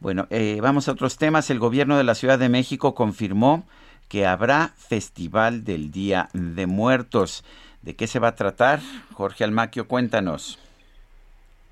Bueno, 0.00 0.26
eh, 0.30 0.58
vamos 0.62 0.88
a 0.88 0.92
otros 0.92 1.18
temas. 1.18 1.50
El 1.50 1.58
gobierno 1.58 1.98
de 1.98 2.04
la 2.04 2.14
Ciudad 2.14 2.38
de 2.38 2.48
México 2.48 2.94
confirmó 2.94 3.64
que 4.08 4.24
habrá 4.24 4.68
Festival 4.68 5.62
del 5.62 5.90
Día 5.90 6.30
de 6.32 6.66
Muertos. 6.66 7.44
¿De 7.82 7.94
qué 7.94 8.06
se 8.06 8.18
va 8.18 8.28
a 8.28 8.34
tratar? 8.34 8.80
Jorge 9.12 9.44
Almaquio, 9.44 9.86
cuéntanos. 9.86 10.58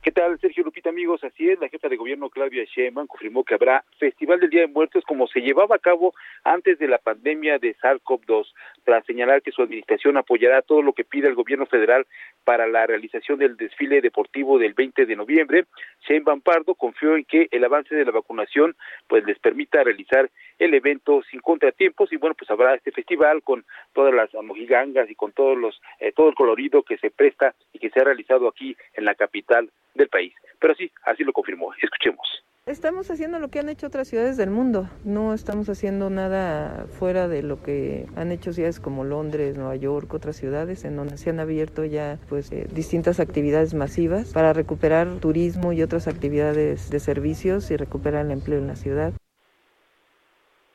¿Qué 0.03 0.13
tal, 0.13 0.39
Sergio 0.41 0.63
Lupita, 0.63 0.91
amigos? 0.91 1.25
Así 1.25 1.49
es, 1.49 1.59
la 1.59 1.69
jefa 1.69 1.89
de 1.89 1.97
gobierno 1.97 2.31
Claudia 2.31 2.65
Sheinbaum 2.65 3.07
confirmó 3.07 3.45
que 3.45 3.55
habrá 3.55 3.85
Festival 3.99 4.41
del 4.41 4.51
Día 4.51 4.61
de 4.63 4.69
Muertos 4.69 5.05
como 5.05 5.27
se 5.27 5.41
llevaba 5.41 5.77
a 5.77 5.81
cabo 5.81 6.15
antes 6.45 6.79
de 6.79 6.87
la 6.87 6.99
pandemia 6.99 7.59
de 7.59 7.77
SARS-CoV-2, 7.77 8.47
tras 8.89 9.05
señalar 9.05 9.43
que 9.43 9.53
su 9.53 9.61
administración 9.61 10.17
apoyará 10.17 10.63
todo 10.63 10.81
lo 10.81 10.95
que 10.95 11.05
pide 11.05 11.29
el 11.29 11.35
gobierno 11.35 11.67
federal 11.67 12.07
para 12.45 12.67
la 12.67 12.87
realización 12.87 13.39
del 13.39 13.55
desfile 13.55 14.01
deportivo 14.01 14.59
del 14.59 14.73
20 14.73 15.05
de 15.05 15.15
noviembre. 15.15 15.67
Sheinbaum 16.09 16.41
Pardo 16.41 16.75
confió 16.75 17.15
en 17.15 17.27
que 17.27 17.49
el 17.51 17.63
avance 17.63 17.95
de 17.95 18.07
la 18.07 18.13
vacunación 18.13 18.75
pues 19.07 19.27
les 19.27 19.39
permita 19.41 19.85
realizar 19.85 20.31
el 20.59 20.73
evento 20.73 21.23
sin 21.31 21.41
contratiempos 21.41 22.11
y 22.15 22.17
bueno, 22.17 22.35
pues 22.35 22.51
habrá 22.51 22.77
este 22.77 22.91
festival 22.91 23.43
con 23.43 23.63
todas 23.93 24.15
las 24.15 24.33
mojigangas 24.43 25.11
y 25.11 25.15
con 25.15 25.33
todos 25.33 25.59
los 25.59 25.79
eh, 26.01 26.13
todo 26.13 26.31
el 26.31 26.35
colorido 26.35 26.83
que 26.83 26.97
se 26.97 27.11
presta 27.11 27.55
y 27.75 27.81
que 27.81 27.91
se 27.91 28.01
ha 28.01 28.05
realizado 28.05 28.49
aquí 28.49 28.75
en 28.95 29.05
la 29.05 29.15
capital 29.15 29.69
del 29.93 30.09
país. 30.09 30.33
Pero 30.59 30.75
sí, 30.77 30.91
así 31.05 31.25
lo 31.25 31.35
confirmó. 31.35 31.75
Escuchemos. 31.83 32.43
Estamos 32.69 33.11
haciendo 33.11 33.39
lo 33.39 33.49
que 33.49 33.61
han 33.61 33.71
hecho 33.71 33.87
otras 33.87 34.09
ciudades 34.09 34.37
del 34.37 34.51
mundo, 34.51 34.91
no 35.03 35.33
estamos 35.33 35.71
haciendo 35.71 36.11
nada 36.11 36.85
fuera 36.99 37.27
de 37.27 37.43
lo 37.43 37.63
que 37.63 38.05
han 38.15 38.31
hecho 38.31 38.53
ciudades 38.53 38.79
como 38.79 39.05
Londres, 39.05 39.57
Nueva 39.57 39.75
York, 39.77 40.13
otras 40.13 40.37
ciudades 40.37 40.85
en 40.85 40.95
donde 40.95 41.17
se 41.17 41.31
han 41.31 41.41
abierto 41.41 41.87
ya 41.87 42.19
pues 42.29 42.53
eh, 42.53 42.69
distintas 42.71 43.21
actividades 43.21 43.73
masivas 43.73 44.35
para 44.35 44.53
recuperar 44.53 45.09
turismo 45.19 45.73
y 45.73 45.83
otras 45.83 46.09
actividades 46.09 46.91
de 46.91 47.01
servicios 47.01 47.71
y 47.71 47.79
recuperar 47.79 48.27
el 48.27 48.33
empleo 48.33 48.59
en 48.59 48.67
la 48.67 48.77
ciudad. 48.77 49.15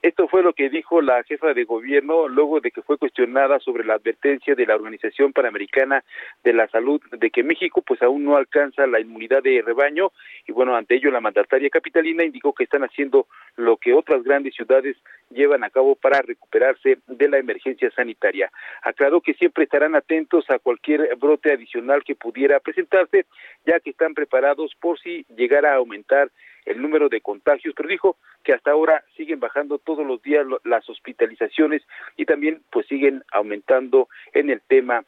Esto 0.03 0.27
fue 0.27 0.43
lo 0.43 0.51
que 0.51 0.69
dijo 0.69 1.01
la 1.01 1.23
jefa 1.23 1.53
de 1.53 1.63
gobierno 1.63 2.27
luego 2.27 2.59
de 2.59 2.71
que 2.71 2.81
fue 2.81 2.97
cuestionada 2.97 3.57
sobre 3.59 3.85
la 3.85 3.93
advertencia 3.93 4.53
de 4.53 4.65
la 4.65 4.75
Organización 4.75 5.31
Panamericana 5.31 6.03
de 6.43 6.51
la 6.51 6.67
Salud 6.67 7.01
de 7.09 7.31
que 7.31 7.41
México 7.41 7.81
pues 7.81 8.01
aún 8.01 8.25
no 8.25 8.35
alcanza 8.35 8.85
la 8.85 8.99
inmunidad 8.99 9.41
de 9.41 9.61
rebaño 9.61 10.11
y 10.45 10.51
bueno, 10.51 10.75
ante 10.75 10.95
ello 10.95 11.09
la 11.09 11.21
mandataria 11.21 11.69
capitalina 11.69 12.25
indicó 12.25 12.51
que 12.53 12.65
están 12.65 12.83
haciendo 12.83 13.27
lo 13.55 13.77
que 13.77 13.93
otras 13.93 14.23
grandes 14.23 14.53
ciudades 14.55 14.97
llevan 15.29 15.63
a 15.63 15.69
cabo 15.69 15.95
para 15.95 16.21
recuperarse 16.21 16.97
de 17.07 17.29
la 17.29 17.37
emergencia 17.37 17.89
sanitaria. 17.91 18.51
Aclaró 18.81 19.21
que 19.21 19.35
siempre 19.35 19.63
estarán 19.63 19.95
atentos 19.95 20.49
a 20.49 20.59
cualquier 20.59 21.15
brote 21.15 21.53
adicional 21.53 22.03
que 22.03 22.15
pudiera 22.15 22.59
presentarse, 22.59 23.25
ya 23.65 23.79
que 23.79 23.91
están 23.91 24.13
preparados 24.15 24.75
por 24.81 24.99
si 24.99 25.25
llegara 25.33 25.71
a 25.71 25.77
aumentar 25.77 26.29
el 26.65 26.81
número 26.81 27.09
de 27.09 27.21
contagios, 27.21 27.73
pero 27.75 27.89
dijo 27.89 28.17
que 28.43 28.53
hasta 28.53 28.71
ahora 28.71 29.03
siguen 29.15 29.39
bajando 29.39 29.77
todos 29.77 30.05
los 30.05 30.21
días 30.21 30.45
las 30.63 30.87
hospitalizaciones 30.89 31.81
y 32.17 32.25
también 32.25 32.61
pues 32.71 32.87
siguen 32.87 33.23
aumentando 33.31 34.07
en 34.33 34.49
el 34.49 34.61
tema 34.61 35.03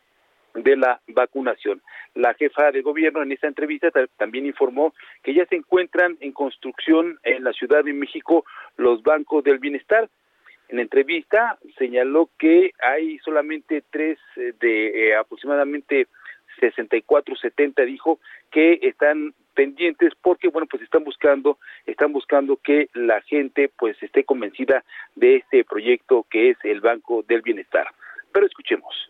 de 0.55 0.77
la 0.77 1.01
vacunación. 1.07 1.81
La 2.13 2.33
jefa 2.33 2.71
de 2.71 2.81
gobierno 2.81 3.21
en 3.21 3.31
esta 3.31 3.47
entrevista 3.47 3.89
también 4.17 4.45
informó 4.45 4.93
que 5.21 5.33
ya 5.33 5.45
se 5.45 5.55
encuentran 5.55 6.17
en 6.21 6.31
construcción 6.31 7.19
en 7.23 7.43
la 7.43 7.51
Ciudad 7.53 7.83
de 7.83 7.93
México 7.93 8.45
los 8.77 9.03
bancos 9.03 9.43
del 9.43 9.59
bienestar. 9.59 10.09
En 10.69 10.77
la 10.77 10.83
entrevista 10.83 11.59
señaló 11.77 12.29
que 12.39 12.71
hay 12.81 13.19
solamente 13.19 13.83
tres 13.91 14.17
eh, 14.37 14.53
de 14.59 15.09
eh, 15.09 15.15
aproximadamente 15.15 16.07
64, 16.59 17.35
70, 17.35 17.83
dijo 17.83 18.19
que 18.49 18.79
están 18.81 19.33
pendientes 19.55 20.13
porque 20.21 20.49
bueno 20.49 20.67
pues 20.69 20.83
están 20.83 21.03
buscando 21.03 21.57
están 21.85 22.13
buscando 22.13 22.57
que 22.57 22.89
la 22.93 23.21
gente 23.21 23.71
pues 23.77 24.01
esté 24.03 24.23
convencida 24.23 24.83
de 25.15 25.37
este 25.37 25.63
proyecto 25.63 26.25
que 26.29 26.51
es 26.51 26.57
el 26.63 26.81
Banco 26.81 27.23
del 27.27 27.41
Bienestar 27.41 27.87
pero 28.31 28.45
escuchemos 28.45 29.09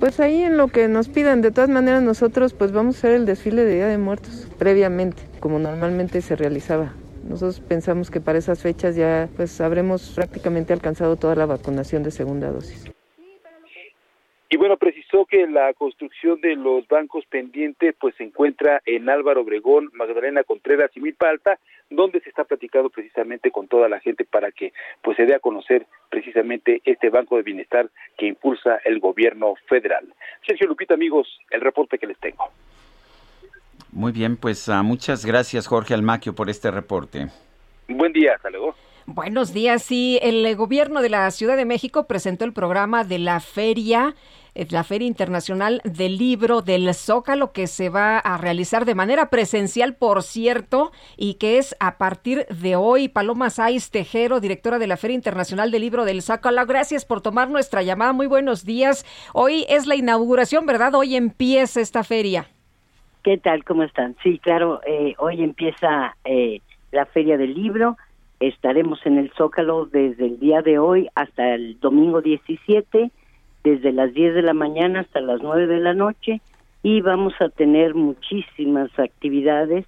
pues 0.00 0.20
ahí 0.20 0.42
en 0.42 0.56
lo 0.56 0.68
que 0.68 0.88
nos 0.88 1.08
pidan, 1.08 1.40
de 1.40 1.50
todas 1.50 1.70
maneras 1.70 2.02
nosotros 2.02 2.52
pues 2.52 2.72
vamos 2.72 2.96
a 2.96 2.98
hacer 2.98 3.12
el 3.12 3.24
desfile 3.24 3.64
de 3.64 3.76
Día 3.76 3.86
de 3.86 3.98
Muertos 3.98 4.46
previamente, 4.58 5.22
como 5.40 5.58
normalmente 5.58 6.20
se 6.20 6.36
realizaba. 6.36 6.92
Nosotros 7.26 7.60
pensamos 7.60 8.10
que 8.10 8.20
para 8.20 8.38
esas 8.38 8.60
fechas 8.60 8.94
ya 8.94 9.28
pues 9.36 9.60
habremos 9.60 10.12
prácticamente 10.14 10.72
alcanzado 10.72 11.16
toda 11.16 11.34
la 11.34 11.46
vacunación 11.46 12.02
de 12.02 12.10
segunda 12.10 12.50
dosis. 12.50 12.95
Y 14.48 14.56
bueno, 14.56 14.76
precisó 14.76 15.26
que 15.26 15.46
la 15.48 15.74
construcción 15.74 16.40
de 16.40 16.54
los 16.54 16.86
bancos 16.86 17.24
pendientes 17.26 17.96
pues 17.98 18.14
se 18.14 18.22
encuentra 18.22 18.80
en 18.86 19.08
Álvaro 19.08 19.40
Obregón, 19.40 19.90
Magdalena 19.92 20.44
Contreras 20.44 20.90
y 20.94 21.00
Milpa 21.00 21.28
Alta, 21.28 21.58
donde 21.90 22.20
se 22.20 22.28
está 22.28 22.44
platicando 22.44 22.88
precisamente 22.90 23.50
con 23.50 23.66
toda 23.66 23.88
la 23.88 23.98
gente 23.98 24.24
para 24.24 24.52
que 24.52 24.72
pues 25.02 25.16
se 25.16 25.26
dé 25.26 25.34
a 25.34 25.40
conocer 25.40 25.86
precisamente 26.10 26.80
este 26.84 27.10
banco 27.10 27.36
de 27.36 27.42
bienestar 27.42 27.90
que 28.16 28.26
impulsa 28.26 28.78
el 28.84 29.00
gobierno 29.00 29.54
federal. 29.68 30.06
Sergio 30.46 30.68
Lupita, 30.68 30.94
amigos, 30.94 31.40
el 31.50 31.60
reporte 31.60 31.98
que 31.98 32.06
les 32.06 32.18
tengo. 32.18 32.44
Muy 33.90 34.12
bien, 34.12 34.36
pues 34.36 34.68
uh, 34.68 34.84
muchas 34.84 35.26
gracias 35.26 35.66
Jorge 35.66 35.94
Almaquio 35.94 36.34
por 36.34 36.50
este 36.50 36.70
reporte. 36.70 37.26
Buen 37.88 38.12
día, 38.12 38.34
hasta 38.36 38.50
luego. 38.50 38.74
Buenos 39.06 39.52
días. 39.54 39.82
Sí, 39.82 40.18
el 40.20 40.56
gobierno 40.56 41.00
de 41.00 41.08
la 41.08 41.30
Ciudad 41.30 41.56
de 41.56 41.64
México 41.64 42.08
presentó 42.08 42.44
el 42.44 42.52
programa 42.52 43.04
de 43.04 43.20
la 43.20 43.38
feria 43.38 44.16
eh, 44.56 44.66
la 44.70 44.82
Feria 44.82 45.06
Internacional 45.06 45.80
del 45.84 46.16
Libro 46.16 46.62
del 46.62 46.92
Zócalo 46.92 47.52
que 47.52 47.66
se 47.66 47.88
va 47.88 48.18
a 48.18 48.36
realizar 48.38 48.84
de 48.84 48.94
manera 48.94 49.28
presencial, 49.28 49.94
por 49.94 50.22
cierto, 50.22 50.90
y 51.16 51.34
que 51.34 51.58
es 51.58 51.76
a 51.78 51.98
partir 51.98 52.46
de 52.46 52.74
hoy. 52.74 53.08
Paloma 53.08 53.50
Saiz 53.50 53.90
Tejero, 53.90 54.40
directora 54.40 54.78
de 54.78 54.86
la 54.86 54.96
Feria 54.96 55.14
Internacional 55.14 55.70
del 55.70 55.82
Libro 55.82 56.04
del 56.04 56.22
Zócalo, 56.22 56.66
gracias 56.66 57.04
por 57.04 57.20
tomar 57.20 57.50
nuestra 57.50 57.82
llamada. 57.82 58.12
Muy 58.12 58.26
buenos 58.26 58.64
días. 58.64 59.04
Hoy 59.34 59.66
es 59.68 59.86
la 59.86 59.94
inauguración, 59.94 60.66
¿verdad? 60.66 60.94
Hoy 60.94 61.14
empieza 61.14 61.80
esta 61.80 62.02
feria. 62.02 62.46
¿Qué 63.22 63.38
tal? 63.38 63.62
¿Cómo 63.62 63.82
están? 63.82 64.16
Sí, 64.22 64.38
claro, 64.38 64.80
eh, 64.86 65.14
hoy 65.18 65.44
empieza 65.44 66.16
eh, 66.24 66.60
la 66.92 67.06
Feria 67.06 67.36
del 67.36 67.54
Libro 67.54 67.96
Estaremos 68.40 69.00
en 69.06 69.18
el 69.18 69.30
Zócalo 69.32 69.86
desde 69.86 70.26
el 70.26 70.38
día 70.38 70.60
de 70.60 70.78
hoy 70.78 71.08
hasta 71.14 71.54
el 71.54 71.80
domingo 71.80 72.20
17, 72.20 73.10
desde 73.64 73.92
las 73.92 74.12
10 74.12 74.34
de 74.34 74.42
la 74.42 74.52
mañana 74.52 75.00
hasta 75.00 75.20
las 75.20 75.42
9 75.42 75.66
de 75.66 75.80
la 75.80 75.94
noche 75.94 76.40
y 76.82 77.00
vamos 77.00 77.32
a 77.40 77.48
tener 77.48 77.94
muchísimas 77.94 78.90
actividades 78.98 79.86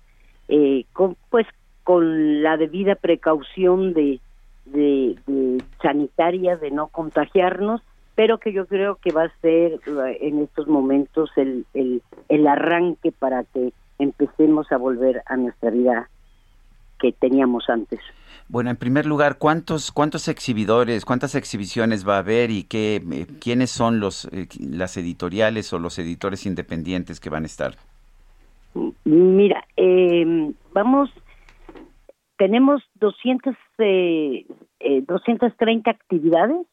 eh, 0.48 0.84
con, 0.94 1.16
pues 1.30 1.46
con 1.84 2.42
la 2.42 2.56
debida 2.56 2.94
precaución 2.94 3.92
de, 3.92 4.18
de, 4.64 5.62
sanitaria 5.82 6.56
de 6.56 6.70
no 6.70 6.88
contagiarnos 6.88 7.82
pero 8.14 8.38
que 8.38 8.52
yo 8.52 8.66
creo 8.66 8.96
que 8.96 9.12
va 9.12 9.24
a 9.24 9.40
ser 9.40 9.74
eh, 9.74 10.18
en 10.22 10.40
estos 10.40 10.66
momentos 10.66 11.30
el, 11.36 11.66
el, 11.74 12.02
el 12.28 12.46
arranque 12.48 13.12
para 13.12 13.44
que 13.44 13.72
empecemos 13.98 14.72
a 14.72 14.76
volver 14.76 15.22
a 15.26 15.36
nuestra 15.36 15.70
vida 15.70 16.08
que 16.98 17.12
teníamos 17.12 17.68
antes. 17.68 18.00
Bueno, 18.50 18.70
en 18.70 18.76
primer 18.76 19.04
lugar, 19.04 19.36
¿cuántos 19.36 19.92
cuántos 19.92 20.26
exhibidores, 20.26 21.04
cuántas 21.04 21.34
exhibiciones 21.34 22.08
va 22.08 22.16
a 22.16 22.20
haber 22.20 22.50
y 22.50 22.64
qué 22.64 22.96
eh, 22.96 23.26
quiénes 23.40 23.70
son 23.70 24.00
los 24.00 24.24
eh, 24.32 24.48
las 24.58 24.96
editoriales 24.96 25.70
o 25.74 25.78
los 25.78 25.98
editores 25.98 26.46
independientes 26.46 27.20
que 27.20 27.28
van 27.28 27.42
a 27.42 27.46
estar? 27.46 27.74
Mira, 29.04 29.64
eh, 29.76 30.52
vamos, 30.72 31.10
tenemos 32.38 32.82
200, 32.94 33.54
eh, 33.78 34.46
230 35.06 35.90
actividades 35.90 36.66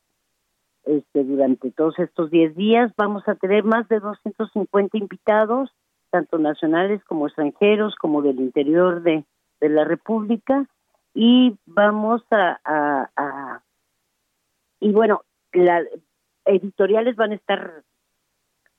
este, 0.86 1.24
durante 1.26 1.72
todos 1.72 2.00
estos 2.00 2.32
10 2.32 2.56
días. 2.56 2.94
Vamos 2.96 3.28
a 3.28 3.36
tener 3.36 3.66
más 3.66 3.88
de 3.90 4.00
250 4.00 4.98
invitados, 4.98 5.72
tanto 6.10 6.38
nacionales 6.38 7.04
como 7.04 7.28
extranjeros, 7.28 7.96
como 7.96 8.22
del 8.22 8.40
interior 8.40 9.02
de, 9.02 9.26
de 9.60 9.70
la 9.70 9.84
República 9.84 10.70
y 11.16 11.58
vamos 11.66 12.22
a, 12.30 13.62
y 14.82 14.92
bueno, 14.92 15.22
las 15.54 15.86
editoriales 16.44 17.16
van 17.16 17.32
a 17.32 17.36
estar 17.36 17.84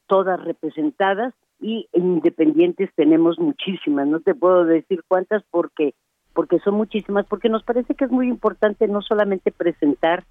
todas 0.07 0.45
representadas 0.45 1.35
y 1.59 1.89
independientes 1.95 2.91
tenemos 2.95 3.39
muchísimas, 3.39 4.07
no 4.07 4.21
te 4.21 4.35
puedo 4.35 4.65
decir 4.65 5.03
cuántas 5.09 5.43
porque 5.51 5.95
porque 6.35 6.59
son 6.59 6.75
muchísimas, 6.75 7.25
porque 7.25 7.49
nos 7.49 7.63
parece 7.63 7.95
que 7.95 8.05
es 8.05 8.11
muy 8.11 8.29
importante 8.29 8.87
no 8.89 9.01
solamente 9.01 9.51
presentar 9.51 10.25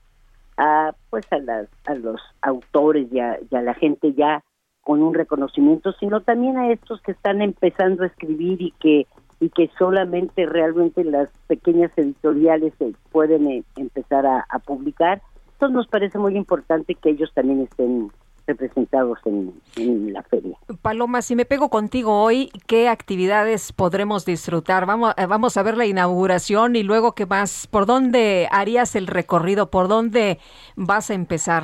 a 0.55 0.93
pues 1.09 1.25
a 1.33 1.39
las 1.39 1.67
a 1.85 1.95
los 1.95 2.21
autores 2.43 3.07
y 3.11 3.17
y 3.17 3.55
a 3.55 3.61
la 3.63 3.73
gente 3.73 4.13
ya 4.13 4.43
con 4.81 5.01
un 5.01 5.15
reconocimiento, 5.15 5.93
sino 5.93 6.21
también 6.21 6.57
a 6.57 6.71
estos 6.71 7.01
que 7.01 7.13
están 7.13 7.41
empezando 7.41 8.03
a 8.03 8.07
escribir 8.07 8.61
y 8.61 8.71
que 8.79 9.07
y 9.39 9.49
que 9.49 9.69
solamente 9.77 10.45
realmente 10.45 11.03
las 11.03 11.29
pequeñas 11.47 11.91
editoriales 11.97 12.73
se 12.77 12.93
pueden 13.11 13.47
eh, 13.47 13.63
empezar 13.75 14.25
a, 14.25 14.45
publicar. 14.65 15.21
Entonces 15.53 15.75
nos 15.75 15.87
parece 15.87 16.17
muy 16.17 16.35
importante 16.37 16.95
que 16.95 17.09
ellos 17.09 17.31
también 17.33 17.61
estén 17.61 18.11
representados 18.47 19.19
en, 19.25 20.13
la 20.13 20.21
feria. 20.23 20.55
Paloma, 20.81 21.21
si 21.21 21.35
me 21.35 21.45
pego 21.45 21.69
contigo 21.69 22.21
hoy, 22.21 22.51
¿qué 22.67 22.87
actividades 22.87 23.73
podremos 23.73 24.25
disfrutar? 24.25 24.85
Vamos, 24.85 25.13
eh, 25.17 25.25
vamos 25.25 25.57
a 25.57 25.63
ver 25.63 25.77
la 25.77 25.85
inauguración 25.85 26.75
y 26.75 26.83
luego 26.83 27.13
qué 27.13 27.25
más. 27.25 27.67
¿Por 27.67 27.85
dónde 27.85 28.47
harías 28.51 28.95
el 28.95 29.07
recorrido? 29.07 29.71
¿Por 29.71 29.87
dónde 29.87 30.39
vas 30.75 31.09
a 31.09 31.15
empezar? 31.15 31.63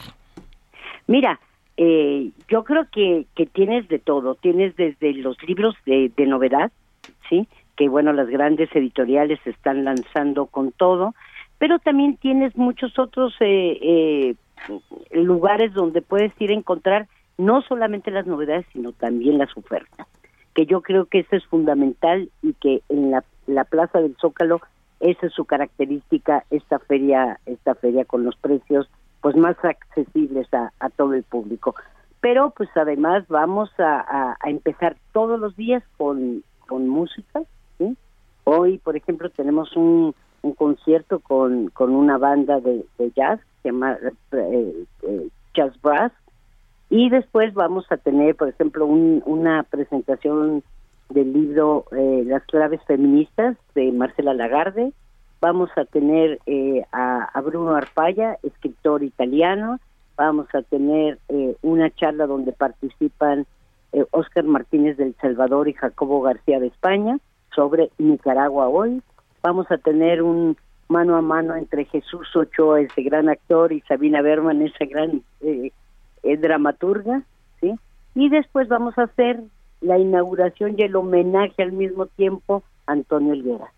Mira, 1.07 1.39
eh, 1.77 2.31
yo 2.47 2.63
creo 2.63 2.87
que, 2.91 3.25
que 3.35 3.45
tienes 3.45 3.87
de 3.87 3.99
todo. 3.99 4.35
Tienes 4.35 4.75
desde 4.75 5.13
los 5.13 5.41
libros 5.43 5.75
de, 5.85 6.11
de 6.15 6.25
novedad, 6.25 6.71
¿sí? 7.29 7.47
Que 7.81 7.89
bueno, 7.89 8.13
las 8.13 8.27
grandes 8.27 8.69
editoriales 8.75 9.39
se 9.43 9.49
están 9.49 9.83
lanzando 9.83 10.45
con 10.45 10.71
todo, 10.71 11.15
pero 11.57 11.79
también 11.79 12.15
tienes 12.17 12.55
muchos 12.55 12.99
otros 12.99 13.33
eh, 13.39 13.79
eh, 13.81 14.35
lugares 15.13 15.73
donde 15.73 16.03
puedes 16.03 16.31
ir 16.39 16.51
a 16.51 16.53
encontrar 16.53 17.07
no 17.39 17.63
solamente 17.63 18.11
las 18.11 18.27
novedades, 18.27 18.67
sino 18.71 18.91
también 18.91 19.39
las 19.39 19.49
ofertas, 19.57 20.05
que 20.53 20.67
yo 20.67 20.81
creo 20.81 21.05
que 21.05 21.21
eso 21.21 21.35
es 21.35 21.43
fundamental 21.47 22.29
y 22.43 22.53
que 22.53 22.83
en 22.87 23.09
la, 23.09 23.23
la 23.47 23.63
Plaza 23.63 23.99
del 23.99 24.15
Zócalo 24.21 24.61
esa 24.99 25.25
es 25.25 25.33
su 25.33 25.45
característica, 25.45 26.45
esta 26.51 26.77
feria, 26.77 27.39
esta 27.47 27.73
feria 27.73 28.05
con 28.05 28.23
los 28.23 28.35
precios 28.35 28.91
pues 29.21 29.35
más 29.35 29.57
accesibles 29.65 30.47
a, 30.53 30.69
todo 30.97 31.15
el 31.15 31.23
público. 31.23 31.73
Pero 32.19 32.51
pues 32.51 32.69
además 32.75 33.27
vamos 33.27 33.71
a, 33.79 34.37
empezar 34.43 34.97
todos 35.13 35.39
los 35.39 35.55
días 35.55 35.81
con 35.97 36.43
música, 36.69 37.41
Hoy, 38.53 38.79
por 38.79 38.97
ejemplo, 38.97 39.29
tenemos 39.29 39.77
un, 39.77 40.13
un 40.41 40.53
concierto 40.55 41.19
con, 41.19 41.69
con 41.69 41.95
una 41.95 42.17
banda 42.17 42.59
de, 42.59 42.83
jazz, 43.15 43.39
llama 43.63 43.97
eh, 44.33 44.85
eh, 45.03 45.27
Jazz 45.53 45.81
Brass, 45.81 46.11
y 46.89 47.09
después 47.09 47.53
vamos 47.53 47.85
a 47.89 47.95
tener, 47.95 48.35
por 48.35 48.49
ejemplo, 48.49 48.85
una 48.85 49.63
presentación 49.63 50.63
del 51.07 51.31
libro 51.31 51.85
eh, 51.93 52.23
Las 52.27 52.43
claves 52.43 52.81
feministas 52.85 53.55
de 53.73 53.89
Marcela 53.93 54.33
Lagarde. 54.33 54.91
Vamos 55.39 55.69
a 55.77 55.85
tener 55.85 56.39
a, 56.91 57.29
a, 57.33 57.41
Bruno 57.41 57.73
Arpaya, 57.73 58.37
escritor 58.43 59.01
italiano. 59.01 59.79
Vamos 60.17 60.53
a 60.53 60.61
tener 60.61 61.19
una 61.61 61.89
charla 61.89 62.27
donde 62.27 62.51
participan 62.51 63.45
Oscar 64.11 64.43
Martínez 64.43 64.97
del 64.97 65.15
Salvador 65.21 65.69
y 65.69 65.73
Jacobo 65.73 66.21
García 66.21 66.59
de 66.59 66.67
España 66.67 67.17
sobre 67.55 67.91
Nicaragua 67.97 68.67
hoy. 68.67 69.01
Vamos 69.41 69.69
a 69.71 69.77
tener 69.77 70.21
un 70.21 70.57
mano 70.87 71.15
a 71.15 71.21
mano 71.21 71.55
entre 71.55 71.85
Jesús 71.85 72.27
Ochoa, 72.35 72.81
ese 72.81 73.01
gran 73.01 73.29
actor, 73.29 73.71
y 73.71 73.81
Sabina 73.81 74.21
Berman, 74.21 74.61
esa 74.61 74.85
gran 74.85 75.23
eh, 75.41 75.71
eh, 76.23 76.37
dramaturga, 76.37 77.23
¿sí? 77.59 77.73
Y 78.13 78.29
después 78.29 78.67
vamos 78.67 78.97
a 78.97 79.03
hacer 79.03 79.41
la 79.79 79.97
inauguración 79.97 80.75
y 80.77 80.83
el 80.83 80.95
homenaje 80.95 81.63
al 81.63 81.71
mismo 81.71 82.05
tiempo 82.07 82.63
a 82.85 82.91
Antonio 82.91 83.33
Elguera, 83.33 83.71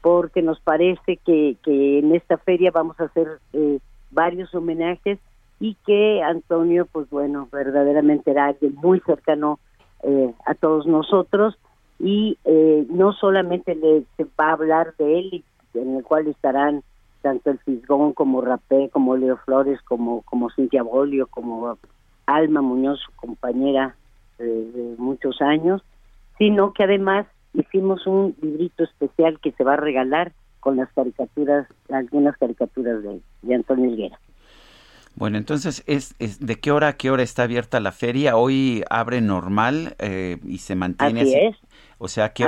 porque 0.00 0.42
nos 0.42 0.58
parece 0.60 1.18
que, 1.18 1.56
que 1.62 1.98
en 1.98 2.14
esta 2.14 2.38
feria 2.38 2.70
vamos 2.70 2.98
a 2.98 3.04
hacer 3.04 3.28
eh, 3.52 3.78
varios 4.10 4.52
homenajes 4.54 5.18
y 5.60 5.76
que 5.86 6.22
Antonio, 6.22 6.86
pues 6.90 7.08
bueno, 7.10 7.46
verdaderamente 7.52 8.30
era 8.32 8.46
alguien 8.46 8.74
muy 8.76 9.00
cercano 9.00 9.60
a 10.46 10.54
todos 10.54 10.84
nosotros 10.84 11.56
y 12.02 12.36
eh, 12.44 12.84
no 12.90 13.12
solamente 13.12 13.76
le, 13.76 14.04
se 14.16 14.24
va 14.38 14.48
a 14.48 14.52
hablar 14.54 14.92
de 14.98 15.20
él, 15.20 15.44
en 15.72 15.96
el 15.96 16.02
cual 16.02 16.26
estarán 16.26 16.82
tanto 17.22 17.50
el 17.50 17.60
Fisgón 17.60 18.12
como 18.12 18.40
Rapé, 18.40 18.90
como 18.90 19.16
Leo 19.16 19.36
Flores, 19.44 19.80
como, 19.82 20.22
como 20.22 20.50
Cintia 20.50 20.82
Bolio, 20.82 21.28
como 21.28 21.78
Alma 22.26 22.60
Muñoz, 22.60 22.98
su 23.00 23.12
compañera 23.12 23.94
de 24.38 24.96
muchos 24.98 25.40
años, 25.40 25.80
sino 26.38 26.72
que 26.72 26.82
además 26.82 27.28
hicimos 27.54 28.04
un 28.08 28.34
librito 28.42 28.82
especial 28.82 29.38
que 29.38 29.52
se 29.52 29.62
va 29.62 29.74
a 29.74 29.76
regalar 29.76 30.32
con 30.58 30.76
las 30.76 30.92
caricaturas, 30.92 31.68
algunas 31.88 32.36
caricaturas 32.36 33.00
de, 33.04 33.20
de 33.42 33.54
Antonio 33.54 33.92
Higuera. 33.92 34.18
Bueno, 35.14 35.36
entonces, 35.36 35.84
¿es, 35.86 36.14
¿de 36.18 36.56
qué 36.56 36.72
hora 36.72 36.88
a 36.88 36.92
qué 36.94 37.10
hora 37.10 37.22
está 37.22 37.42
abierta 37.42 37.80
la 37.80 37.92
feria? 37.92 38.36
Hoy 38.36 38.82
abre 38.88 39.20
normal 39.20 39.94
eh, 39.98 40.38
y 40.44 40.58
se 40.58 40.74
mantiene 40.74 41.20
así. 41.20 41.34
es. 41.34 41.56
O 42.04 42.08
sea, 42.08 42.30
que, 42.30 42.44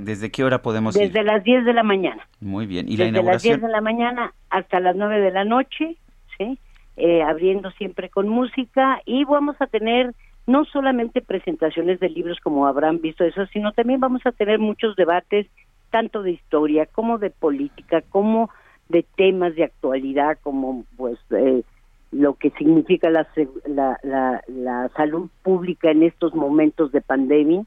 ¿desde 0.00 0.30
qué 0.30 0.42
hora 0.42 0.62
podemos 0.62 0.94
Desde 0.94 1.08
ir? 1.08 1.12
Desde 1.12 1.26
las 1.26 1.44
10 1.44 1.66
de 1.66 1.74
la 1.74 1.82
mañana. 1.82 2.26
Muy 2.40 2.64
bien. 2.64 2.86
¿Y 2.88 2.92
Desde 2.92 3.04
la 3.04 3.08
inauguración? 3.10 3.52
las 3.52 3.60
10 3.60 3.68
de 3.68 3.72
la 3.74 3.80
mañana 3.82 4.34
hasta 4.48 4.80
las 4.80 4.96
9 4.96 5.20
de 5.20 5.30
la 5.32 5.44
noche, 5.44 5.98
¿sí? 6.38 6.58
Eh, 6.96 7.22
abriendo 7.22 7.70
siempre 7.72 8.08
con 8.08 8.26
música 8.26 9.02
y 9.04 9.24
vamos 9.24 9.56
a 9.60 9.66
tener 9.66 10.14
no 10.46 10.64
solamente 10.64 11.20
presentaciones 11.20 12.00
de 12.00 12.08
libros 12.08 12.38
como 12.42 12.66
habrán 12.66 13.02
visto 13.02 13.22
eso, 13.22 13.44
sino 13.52 13.72
también 13.72 14.00
vamos 14.00 14.24
a 14.24 14.32
tener 14.32 14.58
muchos 14.58 14.96
debates, 14.96 15.46
tanto 15.90 16.22
de 16.22 16.30
historia 16.30 16.86
como 16.86 17.18
de 17.18 17.28
política, 17.28 18.00
como 18.00 18.48
de 18.88 19.04
temas 19.14 19.54
de 19.56 19.64
actualidad, 19.64 20.38
como 20.42 20.86
pues 20.96 21.18
eh, 21.32 21.64
lo 22.12 22.32
que 22.32 22.48
significa 22.52 23.10
la, 23.10 23.28
la, 23.66 24.42
la, 24.46 24.88
salud 24.96 25.28
pública 25.42 25.90
en 25.90 26.02
estos 26.02 26.34
momentos 26.34 26.92
de 26.92 27.02
pandemia. 27.02 27.62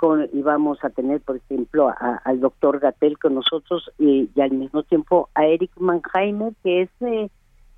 Con, 0.00 0.30
y 0.32 0.40
vamos 0.40 0.82
a 0.82 0.88
tener, 0.88 1.20
por 1.20 1.36
ejemplo, 1.36 1.92
al 2.24 2.40
doctor 2.40 2.78
Gatel 2.78 3.18
con 3.18 3.34
nosotros 3.34 3.90
y, 3.98 4.30
al 4.40 4.52
mismo 4.52 4.82
tiempo 4.82 5.28
a 5.34 5.44
Eric 5.44 5.72
Mannheimer, 5.76 6.54
que 6.62 6.82
es 6.82 6.90
eh, 7.00 7.28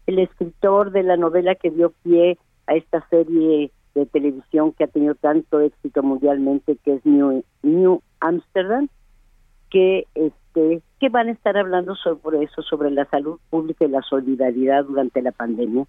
el 0.06 0.20
escritor 0.20 0.92
de 0.92 1.02
la 1.02 1.16
novela 1.16 1.56
que 1.56 1.70
dio 1.70 1.92
pie 2.04 2.38
a 2.68 2.74
esta 2.76 3.04
serie 3.08 3.72
de 3.96 4.06
televisión 4.06 4.70
que 4.70 4.84
ha 4.84 4.86
tenido 4.86 5.16
tanto 5.16 5.58
éxito 5.58 6.04
mundialmente, 6.04 6.76
que 6.84 6.94
es 6.94 7.04
New, 7.04 7.42
New 7.64 8.00
Amsterdam, 8.20 8.88
que 9.68 10.06
este 10.14 10.80
que 11.00 11.08
van 11.08 11.26
a 11.26 11.32
estar 11.32 11.56
hablando 11.56 11.96
sobre 11.96 12.44
eso, 12.44 12.62
sobre 12.62 12.92
la 12.92 13.04
salud 13.06 13.40
pública 13.50 13.84
y 13.84 13.88
la 13.88 14.02
solidaridad 14.02 14.84
durante 14.84 15.22
la 15.22 15.32
pandemia. 15.32 15.86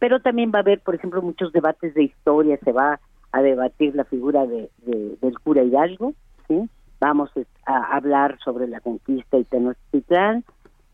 Pero 0.00 0.18
también 0.18 0.50
va 0.52 0.58
a 0.58 0.62
haber, 0.62 0.80
por 0.80 0.96
ejemplo, 0.96 1.22
muchos 1.22 1.52
debates 1.52 1.94
de 1.94 2.02
historia, 2.02 2.58
se 2.64 2.72
va 2.72 2.98
a 3.36 3.42
debatir 3.42 3.94
la 3.94 4.04
figura 4.04 4.46
de, 4.46 4.70
del 4.86 5.38
cura 5.40 5.62
Hidalgo, 5.62 6.14
¿sí? 6.48 6.70
vamos 7.00 7.30
a 7.66 7.96
hablar 7.96 8.38
sobre 8.42 8.66
la 8.66 8.80
conquista 8.80 9.36
y 9.36 9.44
Tenochtitlán, 9.44 10.42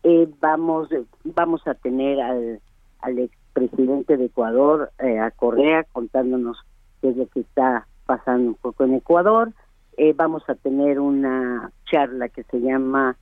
eh, 0.03 0.27
vamos, 0.41 0.89
vamos 1.23 1.65
a 1.65 1.73
tener 1.75 2.19
al, 2.19 2.59
al 2.99 3.19
expresidente 3.19 4.17
de 4.17 4.25
Ecuador, 4.25 4.91
eh, 4.99 5.19
a 5.19 5.31
Correa, 5.31 5.85
contándonos 5.93 6.57
qué 7.01 7.11
es 7.11 7.15
lo 7.15 7.27
que 7.27 7.39
está 7.39 7.87
pasando 8.05 8.49
un 8.49 8.55
poco 8.55 8.83
en 8.83 8.95
Ecuador, 8.95 9.53
eh, 9.95 10.11
vamos 10.13 10.43
a 10.49 10.55
tener 10.55 10.99
una 10.99 11.71
charla 11.89 12.27
que 12.27 12.43
se 12.43 12.59
llama 12.59 13.15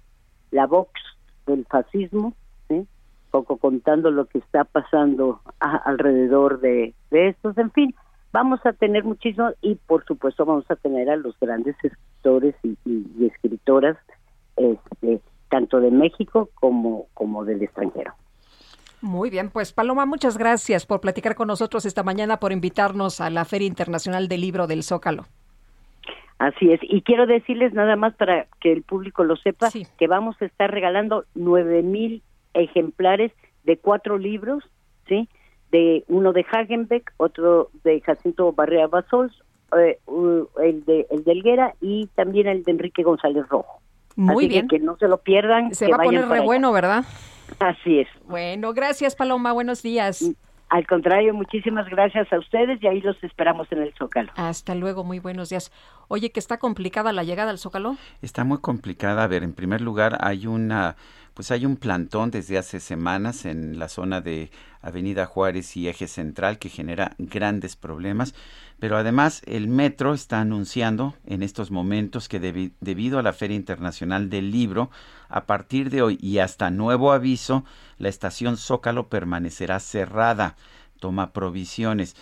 La 0.49 0.65
Vox 0.65 0.99
del 1.45 1.65
Fascismo, 1.65 2.33
poco 3.29 3.57
contando 3.57 4.11
lo 4.11 4.25
que 4.25 4.39
está 4.39 4.65
pasando 4.65 5.39
alrededor 5.59 6.59
de, 6.59 6.93
estos. 7.11 7.57
En 7.57 7.71
fin, 7.71 7.95
vamos 8.31 8.59
a 8.65 8.73
tener 8.73 9.03
muchísimo 9.03 9.51
y 9.61 9.75
por 9.75 10.05
supuesto 10.05 10.45
vamos 10.45 10.69
a 10.69 10.75
tener 10.75 11.09
a 11.09 11.15
los 11.15 11.37
grandes 11.39 11.75
escritores 11.83 12.55
y, 12.63 12.77
escritoras 13.25 13.97
este, 14.55 15.21
tanto 15.49 15.79
de 15.79 15.91
México 15.91 16.49
como, 16.55 17.07
como 17.13 17.45
del 17.45 17.61
extranjero. 17.61 18.13
Muy 19.01 19.29
bien, 19.31 19.49
pues 19.49 19.73
Paloma, 19.73 20.05
muchas 20.05 20.37
gracias 20.37 20.85
por 20.85 21.01
platicar 21.01 21.35
con 21.35 21.47
nosotros 21.47 21.85
esta 21.85 22.03
mañana, 22.03 22.37
por 22.37 22.51
invitarnos 22.51 23.19
a 23.19 23.29
la 23.31 23.45
Feria 23.45 23.67
Internacional 23.67 24.27
del 24.27 24.41
Libro 24.41 24.67
del 24.67 24.83
Zócalo. 24.83 25.25
Así 26.37 26.71
es, 26.71 26.79
y 26.83 27.01
quiero 27.01 27.27
decirles 27.27 27.73
nada 27.73 27.95
más 27.95 28.15
para 28.15 28.47
que 28.59 28.71
el 28.71 28.83
público 28.83 29.23
lo 29.23 29.35
sepa, 29.35 29.69
que 29.71 30.07
vamos 30.07 30.35
a 30.41 30.45
estar 30.45 30.71
regalando 30.71 31.25
nueve 31.35 31.83
mil 31.83 32.23
ejemplares 32.53 33.31
de 33.63 33.77
cuatro 33.77 34.17
libros, 34.17 34.63
¿sí? 35.07 35.29
De 35.71 36.03
uno 36.07 36.33
de 36.33 36.45
Hagenbeck, 36.49 37.13
otro 37.17 37.69
de 37.83 38.01
Jacinto 38.01 38.51
Barrea 38.51 38.87
Basols, 38.87 39.33
eh, 39.77 39.99
el 40.61 40.83
de 40.85 41.07
el 41.09 41.23
de 41.23 41.31
Elguera 41.31 41.75
y 41.79 42.07
también 42.15 42.47
el 42.47 42.63
de 42.63 42.71
Enrique 42.71 43.03
González 43.03 43.47
Rojo. 43.49 43.81
Muy 44.15 44.47
bien. 44.47 44.67
Que, 44.67 44.79
no 44.79 44.97
se 44.97 45.07
lo 45.07 45.19
pierdan. 45.19 45.73
Se 45.73 45.87
va 45.87 45.97
a 45.97 46.03
poner 46.03 46.27
re 46.27 46.41
bueno, 46.41 46.71
¿verdad? 46.71 47.05
Así 47.59 47.99
es. 47.99 48.07
Bueno, 48.25 48.73
gracias 48.73 49.15
Paloma, 49.15 49.53
buenos 49.53 49.81
días. 49.81 50.23
Al 50.71 50.87
contrario, 50.87 51.33
muchísimas 51.33 51.89
gracias 51.89 52.31
a 52.31 52.39
ustedes 52.39 52.81
y 52.81 52.87
ahí 52.87 53.01
los 53.01 53.21
esperamos 53.25 53.69
en 53.71 53.81
el 53.81 53.93
Zócalo. 53.93 54.31
Hasta 54.37 54.73
luego, 54.73 55.03
muy 55.03 55.19
buenos 55.19 55.49
días. 55.49 55.69
Oye, 56.07 56.31
que 56.31 56.39
está 56.39 56.59
complicada 56.59 57.11
la 57.11 57.25
llegada 57.25 57.51
al 57.51 57.57
Zócalo. 57.57 57.97
Está 58.21 58.45
muy 58.45 58.59
complicada. 58.59 59.25
A 59.25 59.27
ver, 59.27 59.43
en 59.43 59.51
primer 59.51 59.81
lugar, 59.81 60.17
hay 60.21 60.47
una 60.47 60.95
pues 61.33 61.51
hay 61.51 61.65
un 61.65 61.77
plantón 61.77 62.31
desde 62.31 62.57
hace 62.57 62.79
semanas 62.79 63.45
en 63.45 63.79
la 63.79 63.87
zona 63.87 64.21
de 64.21 64.49
Avenida 64.81 65.25
Juárez 65.25 65.75
y 65.77 65.87
Eje 65.87 66.07
Central 66.07 66.59
que 66.59 66.69
genera 66.69 67.15
grandes 67.17 67.75
problemas, 67.75 68.33
pero 68.79 68.97
además 68.97 69.41
el 69.45 69.67
metro 69.67 70.13
está 70.13 70.41
anunciando 70.41 71.15
en 71.25 71.43
estos 71.43 71.71
momentos 71.71 72.27
que 72.27 72.39
debido 72.39 73.19
a 73.19 73.23
la 73.23 73.33
Feria 73.33 73.55
Internacional 73.55 74.29
del 74.29 74.51
Libro, 74.51 74.89
a 75.31 75.45
partir 75.45 75.89
de 75.89 76.01
hoy 76.01 76.19
y 76.21 76.39
hasta 76.39 76.69
nuevo 76.69 77.11
aviso, 77.11 77.63
la 77.97 78.09
estación 78.09 78.57
Zócalo 78.57 79.07
permanecerá 79.09 79.79
cerrada 79.79 80.55
toma 81.01 81.33
provisiones. 81.33 82.15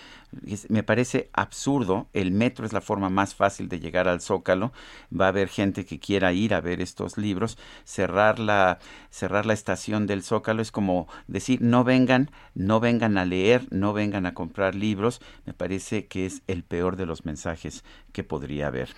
me 0.69 0.83
parece 0.83 1.29
absurdo, 1.33 2.07
el 2.13 2.31
metro 2.31 2.65
es 2.65 2.73
la 2.73 2.81
forma 2.81 3.09
más 3.09 3.35
fácil 3.35 3.67
de 3.67 3.79
llegar 3.79 4.07
al 4.07 4.21
Zócalo, 4.21 4.71
va 5.11 5.25
a 5.25 5.29
haber 5.29 5.49
gente 5.49 5.85
que 5.85 5.99
quiera 5.99 6.31
ir 6.31 6.53
a 6.53 6.61
ver 6.61 6.81
estos 6.81 7.17
libros, 7.17 7.57
cerrar 7.83 8.39
la, 8.39 8.79
cerrar 9.11 9.45
la 9.45 9.53
estación 9.53 10.07
del 10.07 10.23
Zócalo 10.23 10.61
es 10.61 10.71
como 10.71 11.07
decir 11.27 11.61
no 11.61 11.83
vengan, 11.83 12.31
no 12.55 12.79
vengan 12.79 13.17
a 13.17 13.25
leer, 13.25 13.67
no 13.69 13.91
vengan 13.91 14.25
a 14.25 14.33
comprar 14.33 14.75
libros, 14.75 15.19
me 15.45 15.53
parece 15.53 16.07
que 16.07 16.25
es 16.25 16.41
el 16.47 16.63
peor 16.63 16.95
de 16.95 17.05
los 17.05 17.25
mensajes 17.25 17.83
que 18.13 18.23
podría 18.23 18.67
haber. 18.67 18.89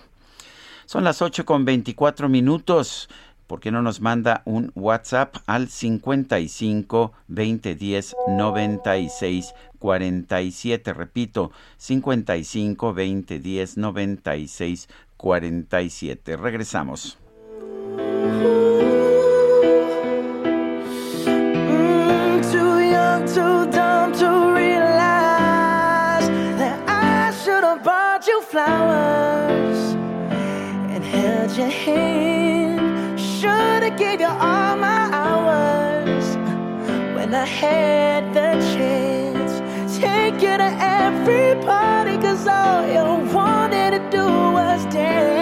Son 0.86 1.04
las 1.04 1.22
8 1.22 1.44
con 1.44 1.64
24 1.64 2.28
minutos. 2.28 3.08
¿Por 3.52 3.60
qué 3.60 3.70
no 3.70 3.82
nos 3.82 4.00
manda 4.00 4.40
un 4.46 4.72
WhatsApp 4.74 5.36
al 5.44 5.68
55 5.68 7.12
2010 7.28 8.16
96 8.28 9.52
47? 9.78 10.94
Repito, 10.94 11.50
55 11.76 12.86
2010 12.94 13.76
96 13.76 14.88
47. 15.18 16.36
Regresamos. 16.38 17.18
hand. 31.84 32.41
Should've 33.82 33.98
gave 33.98 34.20
you 34.20 34.26
all 34.26 34.76
my 34.76 35.10
hours 35.12 36.36
when 37.16 37.34
I 37.34 37.44
had 37.44 38.32
the 38.34 38.52
chance. 38.74 39.98
Take 39.98 40.34
you 40.34 40.56
to 40.56 40.76
every 40.80 41.60
party, 41.64 42.16
cause 42.18 42.46
all 42.46 42.86
you 42.86 43.32
wanted 43.32 43.90
to 43.92 44.10
do 44.10 44.24
was 44.24 44.84
dance. 44.86 45.41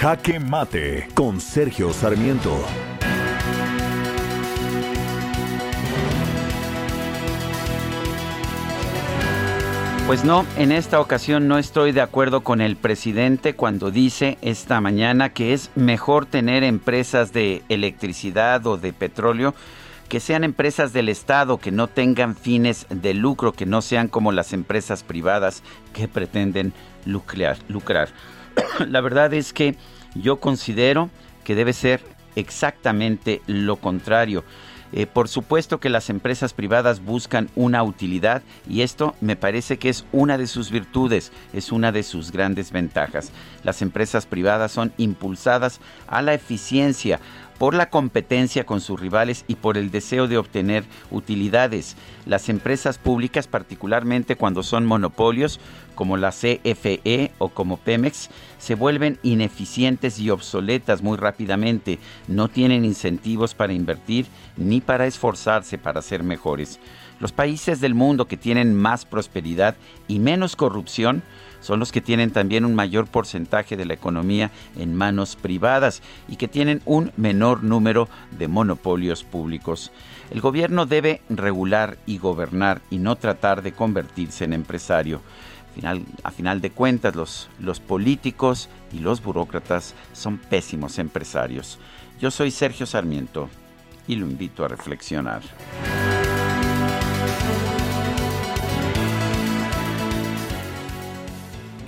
Jaque 0.00 0.38
Mate 0.38 1.08
con 1.12 1.40
Sergio 1.40 1.92
Sarmiento. 1.92 2.56
Pues 10.06 10.24
no, 10.24 10.46
en 10.56 10.70
esta 10.70 11.00
ocasión 11.00 11.48
no 11.48 11.58
estoy 11.58 11.90
de 11.90 12.00
acuerdo 12.00 12.44
con 12.44 12.60
el 12.60 12.76
presidente 12.76 13.54
cuando 13.54 13.90
dice 13.90 14.38
esta 14.40 14.80
mañana 14.80 15.30
que 15.30 15.52
es 15.52 15.72
mejor 15.74 16.26
tener 16.26 16.62
empresas 16.62 17.32
de 17.32 17.64
electricidad 17.68 18.64
o 18.68 18.76
de 18.76 18.92
petróleo 18.92 19.52
que 20.08 20.20
sean 20.20 20.44
empresas 20.44 20.92
del 20.92 21.08
Estado, 21.08 21.58
que 21.58 21.72
no 21.72 21.88
tengan 21.88 22.36
fines 22.36 22.86
de 22.88 23.14
lucro, 23.14 23.52
que 23.52 23.66
no 23.66 23.82
sean 23.82 24.06
como 24.06 24.30
las 24.30 24.52
empresas 24.52 25.02
privadas 25.02 25.64
que 25.92 26.06
pretenden 26.06 26.72
lucrar. 27.04 27.58
lucrar. 27.68 28.08
la 28.88 29.00
verdad 29.00 29.32
es 29.34 29.52
que 29.52 29.76
yo 30.14 30.38
considero 30.40 31.10
que 31.44 31.54
debe 31.54 31.72
ser 31.72 32.02
exactamente 32.36 33.42
lo 33.46 33.76
contrario. 33.76 34.44
Eh, 34.92 35.06
por 35.06 35.28
supuesto 35.28 35.80
que 35.80 35.90
las 35.90 36.08
empresas 36.08 36.54
privadas 36.54 37.04
buscan 37.04 37.50
una 37.54 37.82
utilidad 37.82 38.42
y 38.66 38.80
esto 38.80 39.14
me 39.20 39.36
parece 39.36 39.78
que 39.78 39.90
es 39.90 40.06
una 40.12 40.38
de 40.38 40.46
sus 40.46 40.70
virtudes, 40.70 41.30
es 41.52 41.72
una 41.72 41.92
de 41.92 42.02
sus 42.02 42.32
grandes 42.32 42.72
ventajas. 42.72 43.30
Las 43.64 43.82
empresas 43.82 44.24
privadas 44.24 44.72
son 44.72 44.92
impulsadas 44.96 45.80
a 46.06 46.22
la 46.22 46.32
eficiencia, 46.32 47.20
por 47.58 47.74
la 47.74 47.90
competencia 47.90 48.64
con 48.64 48.80
sus 48.80 48.98
rivales 48.98 49.44
y 49.48 49.56
por 49.56 49.76
el 49.76 49.90
deseo 49.90 50.28
de 50.28 50.38
obtener 50.38 50.84
utilidades. 51.10 51.96
Las 52.24 52.48
empresas 52.48 52.98
públicas, 52.98 53.46
particularmente 53.46 54.36
cuando 54.36 54.62
son 54.62 54.86
monopolios, 54.86 55.60
como 55.94 56.16
la 56.16 56.30
CFE 56.30 57.32
o 57.38 57.48
como 57.48 57.76
Pemex, 57.76 58.30
se 58.58 58.76
vuelven 58.76 59.18
ineficientes 59.24 60.20
y 60.20 60.30
obsoletas 60.30 61.02
muy 61.02 61.16
rápidamente. 61.16 61.98
No 62.28 62.48
tienen 62.48 62.84
incentivos 62.84 63.54
para 63.54 63.72
invertir 63.72 64.26
ni 64.56 64.80
para 64.80 65.06
esforzarse 65.06 65.76
para 65.76 66.02
ser 66.02 66.22
mejores. 66.22 66.78
Los 67.18 67.32
países 67.32 67.80
del 67.80 67.94
mundo 67.94 68.26
que 68.26 68.36
tienen 68.36 68.76
más 68.76 69.04
prosperidad 69.04 69.74
y 70.06 70.20
menos 70.20 70.54
corrupción 70.54 71.24
son 71.60 71.80
los 71.80 71.92
que 71.92 72.00
tienen 72.00 72.30
también 72.30 72.64
un 72.64 72.74
mayor 72.74 73.06
porcentaje 73.06 73.76
de 73.76 73.84
la 73.84 73.94
economía 73.94 74.50
en 74.76 74.94
manos 74.94 75.36
privadas 75.36 76.02
y 76.28 76.36
que 76.36 76.48
tienen 76.48 76.82
un 76.84 77.12
menor 77.16 77.64
número 77.64 78.08
de 78.38 78.48
monopolios 78.48 79.24
públicos. 79.24 79.90
El 80.30 80.40
gobierno 80.40 80.86
debe 80.86 81.22
regular 81.28 81.98
y 82.06 82.18
gobernar 82.18 82.80
y 82.90 82.98
no 82.98 83.16
tratar 83.16 83.62
de 83.62 83.72
convertirse 83.72 84.44
en 84.44 84.52
empresario. 84.52 85.20
a 86.24 86.30
final 86.32 86.60
de 86.60 86.70
cuentas, 86.70 87.14
los, 87.14 87.48
los 87.60 87.78
políticos 87.78 88.68
y 88.92 88.98
los 88.98 89.22
burócratas 89.22 89.94
son 90.12 90.38
pésimos 90.38 90.98
empresarios. 90.98 91.78
Yo 92.20 92.30
soy 92.30 92.50
Sergio 92.50 92.84
Sarmiento 92.84 93.48
y 94.08 94.16
lo 94.16 94.26
invito 94.26 94.64
a 94.64 94.68
reflexionar. 94.68 95.42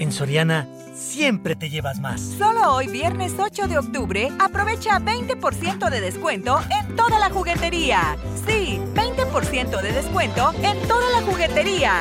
En 0.00 0.12
Soriana 0.12 0.66
siempre 0.94 1.54
te 1.56 1.68
llevas 1.68 2.00
más. 2.00 2.22
Solo 2.22 2.72
hoy, 2.72 2.86
viernes 2.86 3.34
8 3.38 3.68
de 3.68 3.76
octubre, 3.76 4.32
aprovecha 4.38 4.98
20% 4.98 5.90
de 5.90 6.00
descuento 6.00 6.58
en 6.70 6.96
toda 6.96 7.18
la 7.18 7.28
juguetería. 7.28 8.16
Sí, 8.46 8.80
20% 8.94 9.82
de 9.82 9.92
descuento 9.92 10.54
en 10.62 10.88
toda 10.88 11.10
la 11.10 11.20
juguetería. 11.26 12.00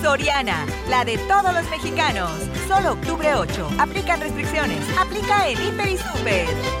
Soriana, 0.00 0.64
la 0.88 1.04
de 1.04 1.18
todos 1.18 1.52
los 1.52 1.68
mexicanos. 1.70 2.30
Solo 2.68 2.92
octubre 2.92 3.34
8. 3.34 3.68
Aplican 3.80 4.20
restricciones. 4.20 4.78
Aplica 4.96 5.48
en 5.48 5.60
Hiper 5.60 5.88
y 5.88 5.98
Super. 5.98 6.80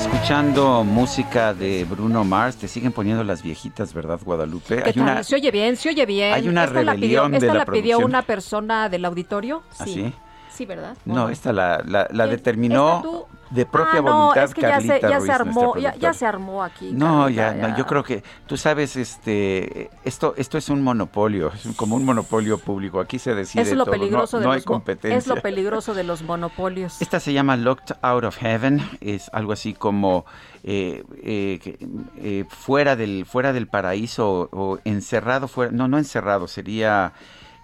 Escuchando 0.00 0.82
música 0.82 1.52
de 1.52 1.84
Bruno 1.84 2.24
Mars. 2.24 2.56
Te 2.56 2.68
siguen 2.68 2.92
poniendo 2.92 3.22
las 3.22 3.42
viejitas, 3.42 3.92
¿verdad, 3.92 4.18
Guadalupe? 4.24 4.82
Hay 4.84 4.94
una, 4.96 5.22
se 5.22 5.36
oye 5.36 5.50
bien, 5.50 5.76
se 5.76 5.90
oye 5.90 6.06
bien. 6.06 6.32
Hay 6.32 6.48
una 6.48 6.66
rebelión 6.66 7.34
esta 7.34 7.46
la, 7.46 7.54
la 7.54 7.66
pidió 7.66 7.98
una 7.98 8.22
persona 8.22 8.88
del 8.88 9.04
auditorio. 9.04 9.62
¿Ah, 9.78 9.84
sí? 9.84 10.12
Sí, 10.50 10.64
¿verdad? 10.66 10.96
No, 11.04 11.28
esta 11.28 11.52
la, 11.52 11.82
la, 11.86 12.26
determinó 12.26 13.26
de 13.50 13.66
propia 13.66 13.98
ah, 13.98 14.02
voluntad 14.02 14.44
es 14.44 14.54
que 14.54 14.60
ya 14.60 14.80
se, 14.80 15.00
ya 15.00 15.20
se 15.20 15.32
armó, 15.32 15.74
ya, 15.76 16.12
se 16.12 16.24
armó 16.24 16.62
aquí. 16.62 16.92
No, 16.92 17.28
ya, 17.28 17.52
no, 17.52 17.76
yo 17.76 17.84
creo 17.86 18.04
que 18.04 18.22
tú 18.46 18.56
sabes, 18.56 18.96
este, 18.96 19.90
esto, 20.04 20.34
esto 20.36 20.56
es 20.56 20.68
un 20.68 20.82
monopolio, 20.82 21.52
es 21.52 21.66
como 21.76 21.96
un 21.96 22.04
monopolio 22.04 22.58
público. 22.58 23.00
Aquí 23.00 23.18
se 23.18 23.34
decide 23.34 23.62
es 23.62 23.72
lo 23.72 23.84
todo, 23.84 23.92
peligroso 23.92 24.36
no, 24.36 24.40
de 24.40 24.46
no 24.46 24.52
los, 24.54 24.62
hay 24.62 24.64
competencia. 24.64 25.18
Es 25.18 25.26
lo 25.26 25.36
peligroso 25.36 25.94
de 25.94 26.04
los 26.04 26.22
monopolios. 26.22 27.02
Esta 27.02 27.18
se 27.18 27.32
llama 27.32 27.56
Locked 27.56 27.96
Out 28.02 28.24
of 28.24 28.36
Heaven, 28.38 28.88
es 29.00 29.28
algo 29.32 29.52
así 29.52 29.74
como 29.74 30.24
eh, 30.62 31.02
eh, 31.22 31.78
eh, 32.18 32.44
fuera 32.48 32.94
del 32.94 33.26
fuera 33.26 33.52
del 33.52 33.66
paraíso 33.66 34.48
o, 34.52 34.78
encerrado 34.84 35.48
fuera, 35.48 35.72
no, 35.72 35.88
no 35.88 35.98
encerrado, 35.98 36.46
sería 36.46 37.12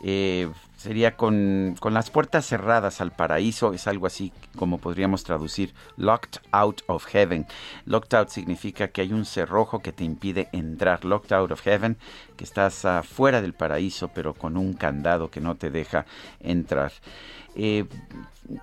eh, 0.02 0.48
sería 0.76 1.16
con, 1.16 1.74
con, 1.80 1.94
las 1.94 2.10
puertas 2.10 2.46
cerradas 2.46 3.00
al 3.00 3.10
paraíso, 3.10 3.72
es 3.72 3.86
algo 3.86 4.06
así 4.06 4.32
como 4.56 4.78
podríamos 4.78 5.24
traducir 5.24 5.74
locked 5.96 6.40
out 6.52 6.82
of 6.86 7.06
heaven. 7.06 7.46
Locked 7.86 8.14
out 8.14 8.28
significa 8.28 8.88
que 8.88 9.00
hay 9.00 9.12
un 9.12 9.24
cerrojo 9.24 9.80
que 9.80 9.92
te 9.92 10.04
impide 10.04 10.48
entrar. 10.52 11.04
Locked 11.04 11.32
out 11.32 11.50
of 11.50 11.62
heaven, 11.62 11.96
que 12.36 12.44
estás 12.44 12.86
fuera 13.04 13.40
del 13.40 13.54
paraíso, 13.54 14.08
pero 14.08 14.34
con 14.34 14.56
un 14.56 14.74
candado 14.74 15.30
que 15.30 15.40
no 15.40 15.56
te 15.56 15.70
deja 15.70 16.06
entrar. 16.40 16.92
Eh, 17.56 17.86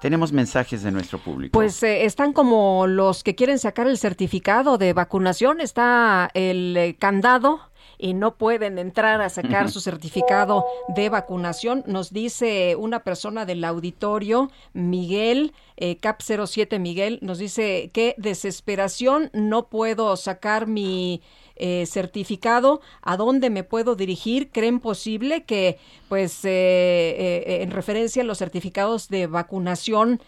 tenemos 0.02 0.32
mensajes 0.32 0.84
de 0.84 0.92
nuestro 0.92 1.18
público. 1.18 1.52
Pues 1.54 1.82
eh, 1.82 2.06
están 2.06 2.32
como 2.32 2.86
los 2.88 3.24
que 3.24 3.34
quieren 3.34 3.58
sacar 3.58 3.88
el 3.88 3.98
certificado 3.98 4.78
de 4.78 4.94
vacunación, 4.94 5.62
está 5.62 6.30
el 6.36 6.78
eh, 6.78 6.96
candado 6.98 7.73
y 8.04 8.14
no 8.14 8.36
pueden 8.36 8.80
entrar 8.80 9.22
a 9.22 9.30
sacar 9.30 9.72
su 9.72 9.80
certificado 9.80 10.66
de 10.90 11.08
vacunación. 11.08 11.86
Nos 11.88 12.12
dice 12.12 12.76
una 12.76 13.00
persona 13.00 13.46
del 13.46 13.64
auditorio, 13.64 14.52
Miguel, 14.74 15.54
eh, 15.78 15.96
CAP 15.96 16.22
07 16.22 16.80
Miguel, 16.80 17.20
nos 17.22 17.38
dice 17.38 17.92
que 17.94 18.14
desesperación, 18.18 19.30
no 19.32 19.68
puedo 19.70 20.18
sacar 20.18 20.68
mi 20.68 21.22
eh, 21.56 21.86
certificado, 21.86 22.82
¿a 23.02 23.16
dónde 23.16 23.50
me 23.50 23.64
puedo 23.64 23.96
dirigir? 23.96 24.50
¿Creen 24.52 24.82
posible 24.82 25.46
que, 25.46 25.78
pues, 26.10 26.42
eh, 26.44 27.62
en 27.62 27.72
referencia 27.72 28.22
a 28.22 28.26
los 28.26 28.40
certificados 28.40 29.08
de 29.08 29.28
vacunación, 29.28 30.22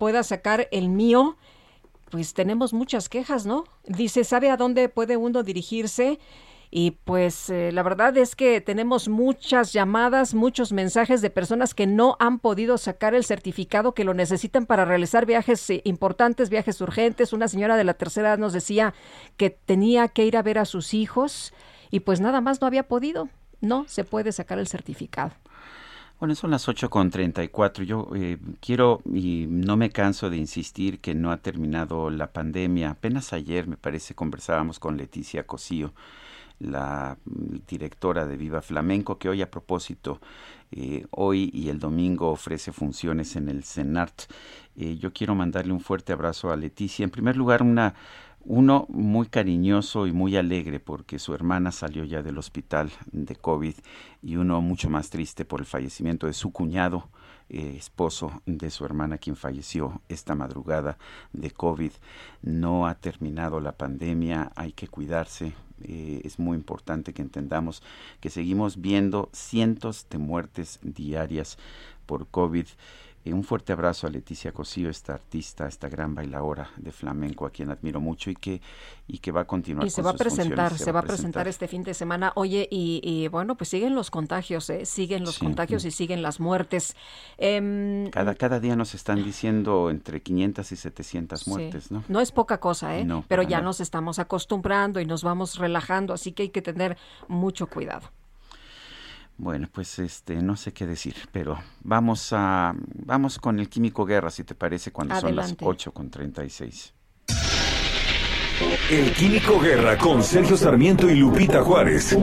pueda 0.00 0.24
sacar 0.24 0.66
el 0.72 0.88
mío? 0.88 1.36
Pues 2.10 2.34
tenemos 2.34 2.72
muchas 2.72 3.08
quejas, 3.08 3.46
¿no? 3.46 3.66
Dice, 3.86 4.24
¿sabe 4.24 4.50
a 4.50 4.56
dónde 4.56 4.88
puede 4.88 5.16
uno 5.16 5.44
dirigirse? 5.44 6.18
Y 6.72 6.92
pues 6.92 7.50
eh, 7.50 7.72
la 7.72 7.82
verdad 7.82 8.16
es 8.16 8.36
que 8.36 8.60
tenemos 8.60 9.08
muchas 9.08 9.72
llamadas, 9.72 10.34
muchos 10.34 10.72
mensajes 10.72 11.20
de 11.20 11.28
personas 11.28 11.74
que 11.74 11.88
no 11.88 12.16
han 12.20 12.38
podido 12.38 12.78
sacar 12.78 13.14
el 13.14 13.24
certificado 13.24 13.92
que 13.92 14.04
lo 14.04 14.14
necesitan 14.14 14.66
para 14.66 14.84
realizar 14.84 15.26
viajes 15.26 15.68
eh, 15.70 15.82
importantes, 15.84 16.48
viajes 16.48 16.80
urgentes. 16.80 17.32
Una 17.32 17.48
señora 17.48 17.76
de 17.76 17.82
la 17.82 17.94
tercera 17.94 18.28
edad 18.28 18.38
nos 18.38 18.52
decía 18.52 18.94
que 19.36 19.50
tenía 19.50 20.06
que 20.06 20.24
ir 20.24 20.36
a 20.36 20.42
ver 20.42 20.58
a 20.58 20.64
sus 20.64 20.94
hijos 20.94 21.52
y 21.90 22.00
pues 22.00 22.20
nada 22.20 22.40
más 22.40 22.60
no 22.60 22.68
había 22.68 22.86
podido. 22.86 23.28
No 23.60 23.84
se 23.88 24.04
puede 24.04 24.30
sacar 24.30 24.60
el 24.60 24.68
certificado. 24.68 25.32
Bueno, 26.20 26.34
son 26.36 26.52
las 26.52 26.68
8.34. 26.68 27.82
Yo 27.82 28.10
eh, 28.14 28.38
quiero 28.60 29.00
y 29.12 29.46
no 29.48 29.76
me 29.76 29.90
canso 29.90 30.30
de 30.30 30.36
insistir 30.36 31.00
que 31.00 31.14
no 31.14 31.32
ha 31.32 31.38
terminado 31.38 32.10
la 32.10 32.32
pandemia. 32.32 32.90
Apenas 32.90 33.32
ayer, 33.32 33.66
me 33.66 33.76
parece, 33.76 34.14
conversábamos 34.14 34.78
con 34.78 34.96
Leticia 34.96 35.46
Cosío 35.46 35.92
la 36.60 37.18
directora 37.66 38.26
de 38.26 38.36
Viva 38.36 38.62
Flamenco, 38.62 39.18
que 39.18 39.28
hoy 39.28 39.42
a 39.42 39.50
propósito, 39.50 40.20
eh, 40.70 41.06
hoy 41.10 41.50
y 41.52 41.68
el 41.68 41.78
domingo 41.78 42.30
ofrece 42.30 42.70
funciones 42.70 43.34
en 43.34 43.48
el 43.48 43.64
CENART. 43.64 44.30
Eh, 44.76 44.96
yo 44.98 45.12
quiero 45.12 45.34
mandarle 45.34 45.72
un 45.72 45.80
fuerte 45.80 46.12
abrazo 46.12 46.52
a 46.52 46.56
Leticia. 46.56 47.02
En 47.02 47.10
primer 47.10 47.36
lugar, 47.36 47.62
una, 47.62 47.94
uno 48.44 48.86
muy 48.88 49.26
cariñoso 49.26 50.06
y 50.06 50.12
muy 50.12 50.36
alegre 50.36 50.80
porque 50.80 51.18
su 51.18 51.34
hermana 51.34 51.72
salió 51.72 52.04
ya 52.04 52.22
del 52.22 52.38
hospital 52.38 52.90
de 53.10 53.36
COVID 53.36 53.74
y 54.22 54.36
uno 54.36 54.60
mucho 54.60 54.88
más 54.88 55.10
triste 55.10 55.44
por 55.44 55.60
el 55.60 55.66
fallecimiento 55.66 56.26
de 56.26 56.34
su 56.34 56.52
cuñado, 56.52 57.08
eh, 57.48 57.74
esposo 57.76 58.42
de 58.46 58.70
su 58.70 58.84
hermana, 58.84 59.18
quien 59.18 59.34
falleció 59.34 60.02
esta 60.08 60.34
madrugada 60.34 60.98
de 61.32 61.50
COVID. 61.50 61.92
No 62.42 62.86
ha 62.86 62.94
terminado 62.94 63.60
la 63.60 63.72
pandemia, 63.72 64.52
hay 64.54 64.72
que 64.72 64.88
cuidarse, 64.88 65.52
eh, 65.84 66.20
es 66.24 66.38
muy 66.38 66.56
importante 66.56 67.12
que 67.12 67.22
entendamos 67.22 67.82
que 68.20 68.30
seguimos 68.30 68.80
viendo 68.80 69.28
cientos 69.32 70.06
de 70.10 70.18
muertes 70.18 70.78
diarias 70.82 71.58
por 72.06 72.26
COVID 72.26 72.66
eh, 73.24 73.32
un 73.34 73.44
fuerte 73.44 73.72
abrazo 73.72 74.06
a 74.06 74.10
Leticia 74.10 74.52
Cosío, 74.52 74.88
esta 74.88 75.12
artista, 75.12 75.66
esta 75.66 75.88
gran 75.88 76.14
bailadora 76.14 76.70
de 76.76 76.90
flamenco, 76.90 77.44
a 77.44 77.50
quien 77.50 77.70
admiro 77.70 78.00
mucho 78.00 78.30
y 78.30 78.34
que, 78.34 78.62
y 79.06 79.18
que 79.18 79.30
va 79.30 79.42
a 79.42 79.46
continuar. 79.46 79.86
Y 79.86 79.90
se 79.90 80.00
va 80.00 80.10
a 80.10 80.14
presentar, 80.14 80.76
se, 80.78 80.90
va 80.90 81.00
a 81.00 81.02
presentar. 81.02 81.46
este 81.46 81.68
fin 81.68 81.82
de 81.82 81.92
semana. 81.92 82.32
Oye, 82.36 82.66
y, 82.70 83.28
bueno, 83.28 83.56
pues 83.56 83.68
siguen 83.68 83.94
los 83.94 84.10
contagios, 84.10 84.70
¿eh? 84.70 84.86
siguen 84.86 85.24
los 85.24 85.38
contagios 85.38 85.84
y 85.84 85.90
siguen 85.90 86.22
las 86.22 86.40
muertes. 86.40 86.96
Em, 87.36 88.08
cada, 88.10 88.34
cada 88.34 88.58
día 88.58 88.74
nos 88.74 88.94
están 88.94 89.22
diciendo 89.22 89.90
entre 89.90 90.22
500 90.22 90.72
y 90.72 90.76
700 90.76 91.48
muertes, 91.48 91.90
¿no? 91.90 92.04
No 92.08 92.20
es 92.20 92.32
poca 92.32 92.58
cosa, 92.58 92.98
¿eh? 92.98 93.06
Pero 93.28 93.42
ya 93.42 93.60
nos 93.60 93.80
estamos 93.80 94.18
acostumbrando 94.18 94.98
y 95.00 95.04
nos 95.04 95.22
vamos 95.22 95.58
relajando, 95.58 96.14
así 96.14 96.32
que 96.32 96.44
hay 96.44 96.48
que 96.48 96.62
tener 96.62 96.96
mucho 97.28 97.66
cuidado. 97.66 98.08
Bueno, 99.42 99.68
pues 99.72 99.98
este 99.98 100.34
no 100.42 100.54
sé 100.54 100.74
qué 100.74 100.84
decir, 100.84 101.14
pero 101.32 101.56
vamos 101.82 102.30
a 102.34 102.74
vamos 103.06 103.38
con 103.38 103.58
el 103.58 103.70
químico 103.70 104.04
guerra 104.04 104.28
si 104.28 104.44
te 104.44 104.54
parece 104.54 104.92
cuando 104.92 105.14
son 105.14 105.34
las 105.34 105.56
8 105.58 105.92
con 105.92 106.10
36. 106.10 106.94
El 108.90 109.14
químico 109.14 109.58
guerra 109.58 109.96
con 109.96 110.22
Sergio 110.22 110.58
Sarmiento 110.58 111.08
y 111.08 111.14
Lupita 111.14 111.62
Juárez. 111.62 112.18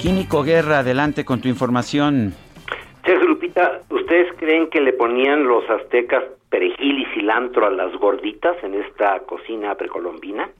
Químico 0.00 0.42
guerra, 0.42 0.80
adelante 0.80 1.24
con 1.24 1.40
tu 1.40 1.46
información. 1.46 2.34
Sergio 3.04 3.28
Lupita, 3.28 3.80
¿ustedes 3.90 4.26
creen 4.40 4.68
que 4.70 4.80
le 4.80 4.92
ponían 4.92 5.46
los 5.46 5.62
aztecas 5.70 6.24
perejil 6.50 6.98
y 6.98 7.06
cilantro 7.14 7.66
a 7.66 7.70
las 7.70 7.94
gorditas 7.96 8.56
en 8.64 8.74
esta 8.74 9.20
cocina 9.20 9.76
precolombina? 9.76 10.50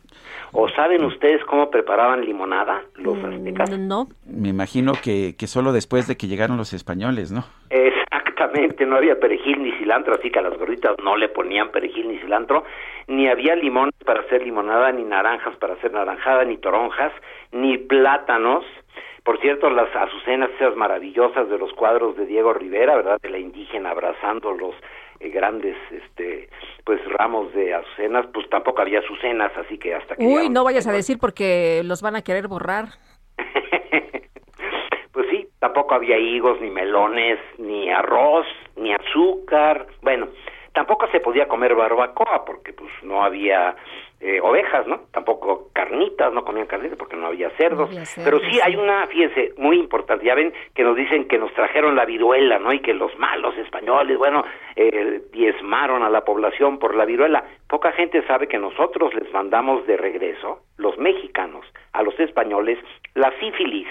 ¿O 0.56 0.68
saben 0.68 1.05
ustedes 1.05 1.44
cómo 1.47 1.68
preparaban 1.68 2.24
limonada 2.24 2.82
los 2.94 3.18
mm, 3.18 3.24
aztecas? 3.24 3.76
No. 3.76 4.06
Me 4.24 4.48
imagino 4.51 4.93
que, 4.93 5.35
que 5.36 5.48
solo 5.48 5.72
después 5.72 6.06
de 6.06 6.16
que 6.16 6.28
llegaron 6.28 6.56
los 6.56 6.72
españoles, 6.72 7.32
¿no? 7.32 7.44
Exactamente, 7.70 8.86
no 8.86 8.97
había 8.97 9.18
perejil 9.18 9.64
ni 9.64 9.72
cilantro, 9.72 10.14
así 10.14 10.31
que 10.31 10.39
a 10.39 10.43
las 10.43 10.56
gorditas 10.56 10.94
no 11.02 11.16
le 11.16 11.28
ponían 11.28 11.70
perejil 11.70 12.06
ni 12.06 12.18
cilantro, 12.18 12.62
ni 13.09 13.26
había 13.26 13.56
limones 13.56 13.94
para 14.05 14.20
hacer 14.20 14.44
limonada, 14.44 14.93
ni 14.93 15.02
naranjas 15.02 15.56
para 15.56 15.74
hacer 15.74 15.93
naranjada, 15.93 16.44
ni 16.44 16.56
toronjas, 16.56 17.12
ni 17.51 17.76
plátanos. 17.76 18.64
Por 19.24 19.40
cierto, 19.40 19.70
las 19.70 19.94
azucenas 19.97 20.51
esas 20.60 20.76
maravillosas 20.76 21.48
de 21.48 21.59
los 21.59 21.72
cuadros 21.72 22.16
de 22.16 22.26
Diego 22.26 22.52
Rivera, 22.52 22.94
¿verdad? 22.94 23.18
De 23.20 23.31
la 23.31 23.39
indígena 23.39 23.90
abrazando 23.90 24.52
los 24.52 24.74
grandes 25.31 25.77
este 25.91 26.49
pues 26.85 27.01
ramos 27.19 27.53
de 27.55 27.75
azucenas, 27.75 28.27
pues 28.33 28.49
tampoco 28.51 28.83
había 28.83 29.01
azucenas, 29.01 29.53
así 29.57 29.79
que 29.79 29.95
hasta 29.95 30.17
que 30.17 30.25
Uy, 30.25 30.51
no 30.51 30.65
vayas 30.65 30.87
a 30.87 30.93
decir 30.93 31.19
porque 31.19 31.83
los 31.85 32.03
van 32.03 32.17
a 32.17 32.23
querer 32.23 32.49
borrar. 32.49 32.89
pues 35.13 35.27
sí, 35.31 35.49
tampoco 35.59 35.95
había 35.95 36.19
higos, 36.19 36.61
ni 36.61 36.71
melones, 36.71 37.39
ni 37.59 37.91
arroz, 37.91 38.47
ni 38.77 38.93
azúcar. 38.93 39.87
Bueno, 40.03 40.29
tampoco 40.75 41.07
se 41.09 41.21
podía 41.21 41.49
comer 41.49 41.75
barbacoa 41.75 42.45
porque 42.45 42.73
pues 42.73 42.91
no 43.03 43.25
había 43.25 43.77
eh, 44.27 44.41
ovejas, 44.41 44.87
¿no? 44.87 45.03
Tampoco 45.13 45.69
carnitas, 45.75 46.33
no 46.33 46.45
comían 46.45 46.67
carnitas 46.67 46.97
porque 46.97 47.15
no 47.15 47.27
había 47.27 47.51
cerdos. 47.59 47.91
había 47.91 48.07
cerdos, 48.07 48.41
Pero 48.41 48.51
sí 48.51 48.59
hay 48.65 48.75
una, 48.75 49.07
fíjense, 49.07 49.53
muy 49.59 49.79
importante. 49.79 50.25
Ya 50.25 50.35
ven 50.35 50.51
que 50.75 50.83
nos 50.83 50.97
dicen 50.97 51.29
que 51.29 51.37
nos 51.37 51.53
trajeron 51.53 51.95
la 51.95 52.07
viruela, 52.07 52.59
¿no? 52.59 52.73
Y 52.73 52.81
que 52.81 52.95
los 52.95 53.15
malos 53.19 53.55
españoles, 53.59 54.17
bueno, 54.17 54.43
eh, 54.77 55.21
diezmaron 55.31 56.03
a 56.03 56.09
la 56.09 56.25
población 56.25 56.79
por 56.79 56.95
la 56.95 57.05
viruela. 57.05 57.45
Poca 57.69 57.93
gente 57.93 58.27
sabe 58.27 58.49
que 58.49 58.59
nosotros 58.59 59.13
les 59.13 59.31
mandamos 59.31 59.87
de 59.87 59.99
regreso, 59.99 60.61
los 60.79 60.97
mexicanos, 60.97 61.67
a 61.93 62.03
los 62.03 62.19
españoles, 62.19 62.79
la 63.13 63.31
sífilis. 63.41 63.89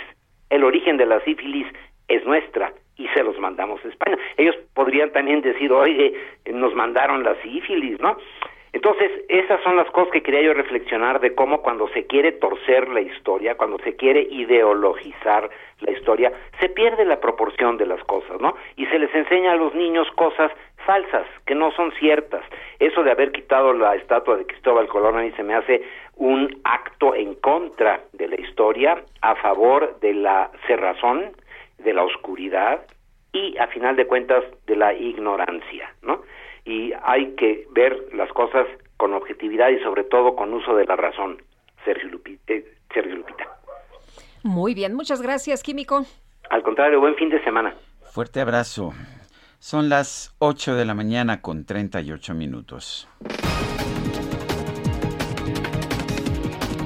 El 0.49 0.63
origen 0.63 0.97
de 0.97 1.05
la 1.05 1.19
sífilis 1.19 1.67
es 2.07 2.25
nuestra 2.25 2.73
y 2.97 3.07
se 3.09 3.23
los 3.23 3.37
mandamos 3.37 3.85
a 3.85 3.87
España. 3.87 4.17
Ellos 4.37 4.55
podrían 4.73 5.11
también 5.11 5.41
decir, 5.41 5.71
oye, 5.71 6.15
nos 6.51 6.73
mandaron 6.73 7.23
la 7.23 7.35
sífilis, 7.43 7.99
¿no? 7.99 8.17
Entonces, 8.73 9.11
esas 9.29 9.61
son 9.61 9.77
las 9.77 9.89
cosas 9.91 10.11
que 10.11 10.23
quería 10.23 10.41
yo 10.41 10.53
reflexionar 10.55 11.19
de 11.19 11.35
cómo 11.35 11.61
cuando 11.61 11.87
se 11.89 12.07
quiere 12.07 12.31
torcer 12.31 12.89
la 12.89 13.01
historia, 13.01 13.55
cuando 13.55 13.77
se 13.79 13.95
quiere 13.95 14.21
ideologizar 14.23 15.49
la 15.81 15.91
historia, 15.91 16.33
se 16.59 16.69
pierde 16.69 17.05
la 17.05 17.19
proporción 17.19 17.77
de 17.77 17.85
las 17.85 18.03
cosas, 18.05 18.41
¿no? 18.41 18.55
Y 18.75 18.87
se 18.87 18.97
les 18.97 19.13
enseña 19.13 19.51
a 19.51 19.55
los 19.55 19.75
niños 19.75 20.09
cosas 20.15 20.51
falsas, 20.87 21.27
que 21.45 21.53
no 21.53 21.71
son 21.71 21.91
ciertas. 21.93 22.43
Eso 22.79 23.03
de 23.03 23.11
haber 23.11 23.31
quitado 23.31 23.73
la 23.73 23.95
estatua 23.95 24.37
de 24.37 24.47
Cristóbal 24.47 24.87
Colón 24.87 25.17
a 25.17 25.21
mí 25.21 25.31
se 25.37 25.43
me 25.43 25.53
hace 25.53 25.83
un 26.15 26.59
acto 26.63 27.13
en 27.13 27.35
contra 27.35 28.01
de 28.11 28.27
la 28.27 28.41
historia, 28.41 29.03
a 29.21 29.35
favor 29.35 29.99
de 29.99 30.15
la 30.15 30.49
cerrazón, 30.65 31.31
de 31.77 31.93
la 31.93 32.03
oscuridad 32.03 32.85
y, 33.33 33.55
a 33.57 33.67
final 33.67 33.95
de 33.95 34.07
cuentas, 34.07 34.43
de 34.65 34.75
la 34.75 34.93
ignorancia, 34.93 35.93
¿no? 36.01 36.21
Y 36.65 36.93
hay 37.03 37.35
que 37.35 37.67
ver 37.71 38.07
las 38.13 38.31
cosas 38.31 38.67
con 38.97 39.13
objetividad 39.13 39.69
y 39.69 39.79
sobre 39.83 40.03
todo 40.03 40.35
con 40.35 40.53
uso 40.53 40.75
de 40.75 40.85
la 40.85 40.95
razón, 40.95 41.41
Sergio 41.83 42.09
Lupita. 42.09 42.53
Sergio 42.93 43.15
Lupita. 43.15 43.45
Muy 44.43 44.73
bien, 44.73 44.93
muchas 44.93 45.21
gracias, 45.21 45.63
Químico. 45.63 46.05
Al 46.49 46.63
contrario, 46.63 46.99
buen 46.99 47.15
fin 47.15 47.29
de 47.29 47.43
semana. 47.43 47.73
Fuerte 48.03 48.41
abrazo. 48.41 48.93
Son 49.59 49.89
las 49.89 50.35
8 50.39 50.75
de 50.75 50.85
la 50.85 50.93
mañana 50.93 51.41
con 51.41 51.65
38 51.65 52.33
minutos. 52.33 53.07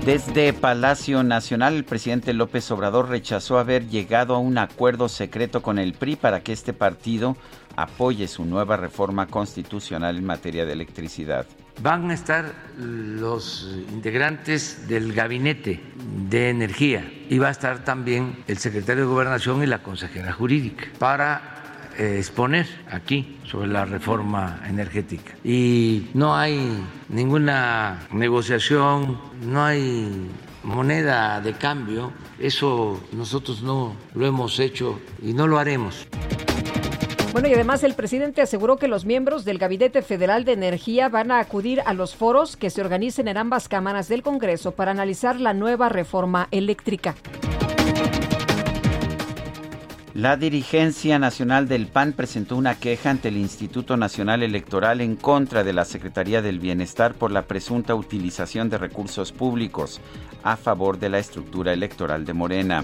Desde 0.06 0.54
Palacio 0.54 1.22
Nacional, 1.24 1.76
el 1.76 1.84
presidente 1.84 2.34
López 2.34 2.72
Obrador 2.72 3.10
rechazó 3.10 3.58
haber 3.60 3.88
llegado 3.88 4.36
a 4.36 4.40
un 4.40 4.58
acuerdo 4.58 5.10
secreto 5.10 5.62
con 5.62 5.80
el 5.80 5.92
PRI 5.92 6.16
para 6.16 6.44
que 6.44 6.54
este 6.54 6.72
partido 6.72 7.36
apoye 7.78 8.28
su 8.28 8.44
nueva 8.44 8.76
reforma 8.76 9.28
constitucional 9.28 10.18
en 10.18 10.26
materia 10.26 10.66
de 10.66 10.74
electricidad. 10.74 11.46
Van 11.82 12.10
a 12.10 12.16
estar 12.16 12.54
los 12.78 13.70
integrantes 13.94 14.88
del 14.88 15.14
gabinete 15.14 15.80
de 16.28 16.50
energía 16.50 17.10
y 17.30 17.38
va 17.38 17.50
a 17.50 17.52
estar 17.52 17.86
también 17.86 18.44
el 18.48 18.58
secretario 18.58 19.04
de 19.04 19.10
gobernación 19.10 19.62
y 19.62 19.68
la 19.68 19.84
consejera 19.84 20.34
jurídica 20.34 20.88
para 20.98 21.94
eh, 22.00 22.18
exponer 22.18 22.68
aquí 22.90 23.38
sobre 23.46 23.68
la 23.68 23.86
reforma 23.86 24.60
energética. 24.68 25.36
Y 25.44 26.10
no 26.16 26.36
hay 26.36 26.84
ninguna 27.10 28.08
negociación, 28.12 29.20
no 29.44 29.64
hay 29.64 30.32
moneda 30.64 31.40
de 31.42 31.54
cambio, 31.54 32.12
eso 32.40 33.04
nosotros 33.14 33.62
no 33.62 33.96
lo 34.16 34.26
hemos 34.26 34.60
hecho 34.60 35.00
y 35.22 35.34
no 35.34 35.46
lo 35.46 35.60
haremos. 35.60 36.08
Bueno, 37.38 37.50
y 37.50 37.54
además 37.54 37.84
el 37.84 37.94
presidente 37.94 38.42
aseguró 38.42 38.78
que 38.78 38.88
los 38.88 39.06
miembros 39.06 39.46
del 39.46 39.60
Gabinete 39.60 40.02
Federal 40.02 40.44
de 40.44 40.54
Energía 40.54 41.08
van 41.08 41.30
a 41.30 41.38
acudir 41.38 41.84
a 41.86 41.94
los 41.94 42.16
foros 42.16 42.58
que 42.58 42.72
se 42.72 42.82
organicen 42.82 43.28
en 43.28 43.38
ambas 43.38 43.70
cámaras 43.70 44.08
del 44.08 44.24
Congreso 44.24 44.72
para 44.72 44.90
analizar 44.90 45.40
la 45.40 45.54
nueva 45.54 45.88
reforma 45.88 46.48
eléctrica. 46.50 47.14
La 50.16 50.36
dirigencia 50.36 51.20
nacional 51.20 51.68
del 51.68 51.86
PAN 51.86 52.14
presentó 52.14 52.56
una 52.56 52.74
queja 52.74 53.12
ante 53.12 53.28
el 53.28 53.38
Instituto 53.38 53.98
Nacional 53.98 54.42
Electoral 54.42 55.00
en 55.00 55.16
contra 55.16 55.64
de 55.64 55.74
la 55.74 55.86
Secretaría 55.86 56.42
del 56.42 56.58
Bienestar 56.58 57.14
por 57.14 57.32
la 57.32 57.44
presunta 57.44 57.94
utilización 57.94 58.72
de 58.72 58.80
recursos 58.80 59.32
públicos 59.32 60.02
a 60.42 60.58
favor 60.58 60.98
de 60.98 61.10
la 61.10 61.20
estructura 61.20 61.72
electoral 61.72 62.26
de 62.26 62.34
Morena. 62.34 62.84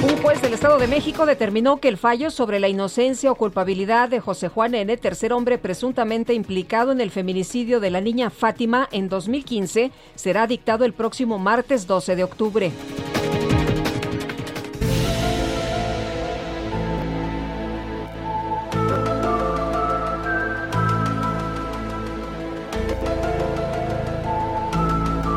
Un 0.00 0.16
juez 0.22 0.40
del 0.40 0.54
Estado 0.54 0.78
de 0.78 0.86
México 0.86 1.26
determinó 1.26 1.78
que 1.80 1.88
el 1.88 1.96
fallo 1.96 2.30
sobre 2.30 2.60
la 2.60 2.68
inocencia 2.68 3.32
o 3.32 3.34
culpabilidad 3.34 4.08
de 4.08 4.20
José 4.20 4.48
Juan 4.48 4.76
N., 4.76 4.96
tercer 4.96 5.32
hombre 5.32 5.58
presuntamente 5.58 6.34
implicado 6.34 6.92
en 6.92 7.00
el 7.00 7.10
feminicidio 7.10 7.80
de 7.80 7.90
la 7.90 8.00
niña 8.00 8.30
Fátima 8.30 8.88
en 8.92 9.08
2015, 9.08 9.90
será 10.14 10.46
dictado 10.46 10.84
el 10.84 10.92
próximo 10.92 11.40
martes 11.40 11.88
12 11.88 12.14
de 12.14 12.22
octubre. 12.22 12.72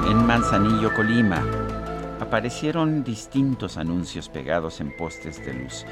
En 0.08 0.26
Manzanillo, 0.28 0.94
Colima, 0.94 1.44
aparecieron 2.32 3.04
distintos 3.04 3.76
anuncios 3.76 4.30
pegados 4.30 4.80
en 4.80 4.96
postes 4.96 5.46
de 5.46 5.54
luz, 5.54 5.86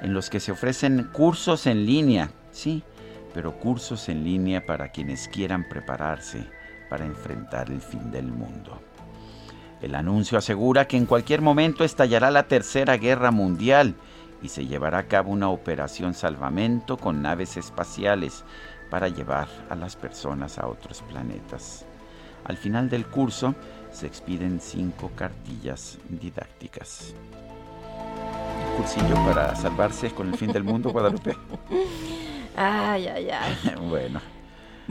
en 0.00 0.14
los 0.14 0.30
que 0.30 0.40
se 0.40 0.50
ofrecen 0.50 1.10
cursos 1.12 1.66
en 1.66 1.84
línea, 1.84 2.30
sí, 2.50 2.82
pero 3.34 3.58
cursos 3.58 4.08
en 4.08 4.24
línea 4.24 4.64
para 4.64 4.88
quienes 4.88 5.28
quieran 5.28 5.68
prepararse 5.68 6.46
para 6.88 7.04
enfrentar 7.04 7.70
el 7.70 7.82
fin 7.82 8.10
del 8.10 8.28
mundo. 8.28 8.80
El 9.82 9.94
anuncio 9.94 10.38
asegura 10.38 10.86
que 10.88 10.96
en 10.96 11.04
cualquier 11.04 11.42
momento 11.42 11.84
estallará 11.84 12.30
la 12.30 12.48
Tercera 12.48 12.96
Guerra 12.96 13.30
Mundial 13.30 13.94
y 14.40 14.48
se 14.48 14.66
llevará 14.66 14.96
a 14.96 15.08
cabo 15.08 15.30
una 15.30 15.50
operación 15.50 16.14
salvamento 16.14 16.96
con 16.96 17.20
naves 17.20 17.58
espaciales 17.58 18.44
para 18.88 19.08
llevar 19.08 19.48
a 19.68 19.74
las 19.74 19.96
personas 19.96 20.58
a 20.58 20.68
otros 20.68 21.02
planetas. 21.02 21.84
Al 22.44 22.56
final 22.56 22.88
del 22.88 23.06
curso 23.06 23.54
se 23.92 24.06
expiden 24.06 24.60
cinco 24.60 25.10
cartillas 25.14 25.98
didácticas. 26.08 27.14
Un 28.70 28.76
cursillo 28.76 29.14
para 29.26 29.54
salvarse 29.54 30.10
con 30.10 30.28
el 30.28 30.36
fin 30.36 30.52
del 30.52 30.64
mundo, 30.64 30.90
Guadalupe. 30.90 31.36
Ay, 32.56 33.06
ay, 33.06 33.30
ay. 33.30 33.74
bueno. 33.88 34.20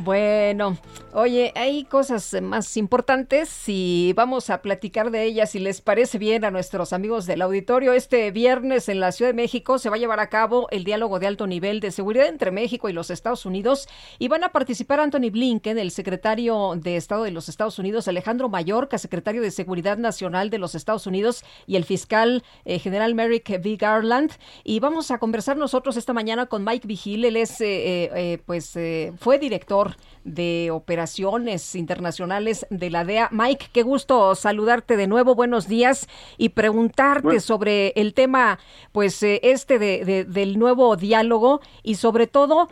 Bueno, 0.03 0.77
oye, 1.13 1.51
hay 1.55 1.83
cosas 1.83 2.35
más 2.41 2.75
importantes 2.75 3.51
y 3.67 4.13
vamos 4.15 4.49
a 4.49 4.63
platicar 4.63 5.11
de 5.11 5.25
ellas 5.25 5.51
si 5.51 5.59
les 5.59 5.79
parece 5.79 6.17
bien 6.17 6.43
a 6.43 6.49
nuestros 6.49 6.91
amigos 6.91 7.27
del 7.27 7.43
auditorio. 7.43 7.93
Este 7.93 8.31
viernes 8.31 8.89
en 8.89 8.99
la 8.99 9.11
Ciudad 9.11 9.29
de 9.29 9.35
México 9.35 9.77
se 9.77 9.91
va 9.91 9.97
a 9.97 9.99
llevar 9.99 10.19
a 10.19 10.29
cabo 10.29 10.67
el 10.71 10.85
diálogo 10.85 11.19
de 11.19 11.27
alto 11.27 11.45
nivel 11.45 11.81
de 11.81 11.91
seguridad 11.91 12.27
entre 12.27 12.49
México 12.49 12.89
y 12.89 12.93
los 12.93 13.11
Estados 13.11 13.45
Unidos 13.45 13.87
y 14.17 14.27
van 14.27 14.43
a 14.43 14.49
participar 14.49 14.99
Anthony 14.99 15.29
Blinken, 15.31 15.77
el 15.77 15.91
secretario 15.91 16.73
de 16.75 16.95
Estado 16.95 17.23
de 17.23 17.31
los 17.31 17.47
Estados 17.47 17.77
Unidos, 17.77 18.07
Alejandro 18.07 18.49
Mayorkas, 18.49 19.01
secretario 19.01 19.43
de 19.43 19.51
Seguridad 19.51 19.99
Nacional 19.99 20.49
de 20.49 20.57
los 20.57 20.73
Estados 20.73 21.05
Unidos 21.05 21.45
y 21.67 21.75
el 21.75 21.83
fiscal 21.83 22.43
eh, 22.65 22.79
general 22.79 23.13
Merrick 23.13 23.47
V. 23.49 23.75
Garland. 23.75 24.31
Y 24.63 24.79
vamos 24.79 25.11
a 25.11 25.19
conversar 25.19 25.57
nosotros 25.57 25.95
esta 25.95 26.13
mañana 26.13 26.47
con 26.47 26.63
Mike 26.63 26.87
Vigil, 26.87 27.25
él 27.25 27.37
es, 27.37 27.61
eh, 27.61 28.09
eh, 28.15 28.39
pues, 28.47 28.75
eh, 28.75 29.13
fue 29.19 29.37
director 29.37 29.90
de 30.23 30.69
operaciones 30.71 31.75
internacionales 31.75 32.65
de 32.69 32.89
la 32.89 33.05
DEA. 33.05 33.29
Mike, 33.31 33.67
qué 33.73 33.83
gusto 33.83 34.35
saludarte 34.35 34.97
de 34.97 35.07
nuevo. 35.07 35.35
Buenos 35.35 35.67
días 35.67 36.07
y 36.37 36.49
preguntarte 36.49 37.23
Bueno. 37.23 37.39
sobre 37.41 37.89
el 37.95 38.13
tema, 38.13 38.59
pues 38.91 39.21
eh, 39.23 39.39
este 39.43 39.79
de, 39.79 40.05
de- 40.05 40.25
del 40.25 40.59
nuevo 40.59 40.95
diálogo 40.95 41.61
y 41.83 41.95
sobre 41.95 42.27
todo 42.27 42.69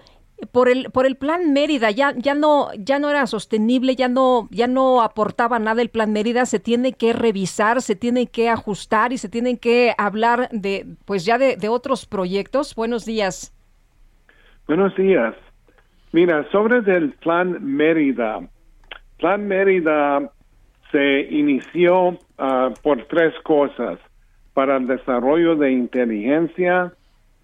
por 0.52 0.70
el 0.70 0.90
por 0.92 1.06
el 1.06 1.18
plan 1.18 1.52
Mérida. 1.52 1.92
Ya 1.92 2.14
ya 2.16 2.34
no 2.34 2.70
ya 2.78 2.98
no 2.98 3.10
era 3.10 3.28
sostenible, 3.28 3.96
ya 3.98 4.08
no 4.08 4.48
ya 4.52 4.68
no 4.68 5.02
aportaba 5.02 5.60
nada 5.60 5.82
el 5.82 5.90
plan 5.90 6.14
Mérida. 6.14 6.46
Se 6.46 6.60
tiene 6.60 6.94
que 6.94 7.12
revisar, 7.12 7.82
se 7.82 7.96
tiene 7.98 8.28
que 8.28 8.48
ajustar 8.48 9.12
y 9.12 9.18
se 9.18 9.28
tienen 9.28 9.58
que 9.58 9.94
hablar 9.98 10.48
de 10.54 10.86
pues 11.06 11.26
ya 11.26 11.38
de, 11.38 11.58
de 11.58 11.68
otros 11.68 12.06
proyectos. 12.06 12.74
Buenos 12.76 13.04
días. 13.06 13.52
Buenos 14.66 14.96
días. 14.96 15.36
Mira, 16.12 16.50
sobre 16.52 16.82
del 16.82 17.12
Plan 17.14 17.58
Mérida. 17.64 18.40
Plan 19.18 19.48
Mérida 19.48 20.32
se 20.92 21.22
inició 21.30 22.18
ah, 22.38 22.72
por 22.82 23.06
tres 23.06 23.34
cosas. 23.44 24.00
Para 24.54 24.78
el 24.78 24.88
desarrollo 24.88 25.56
de 25.56 25.72
inteligencia, 25.72 26.94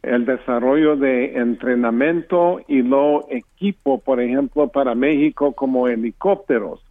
el 0.02 0.26
desarrollo 0.26 0.96
de 0.96 1.38
entrenamiento 1.38 2.60
y 2.68 2.82
lo 2.82 3.28
equipo, 3.30 4.00
por 4.00 4.20
ejemplo, 4.20 4.68
para 4.68 4.96
México 4.96 5.54
como 5.54 5.88
helicópteros. 5.88 6.84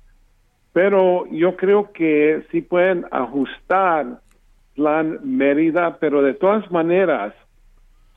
Pero 0.72 1.26
yo 1.30 1.56
creo 1.56 1.92
que 1.92 2.44
sí 2.51 2.60
pueden 2.60 3.05
ajustar 3.10 4.20
Plan 4.74 5.18
Mérida, 5.22 5.98
pero 6.01 6.22
de 6.22 6.34
todas 6.34 6.68
maneras, 6.70 7.34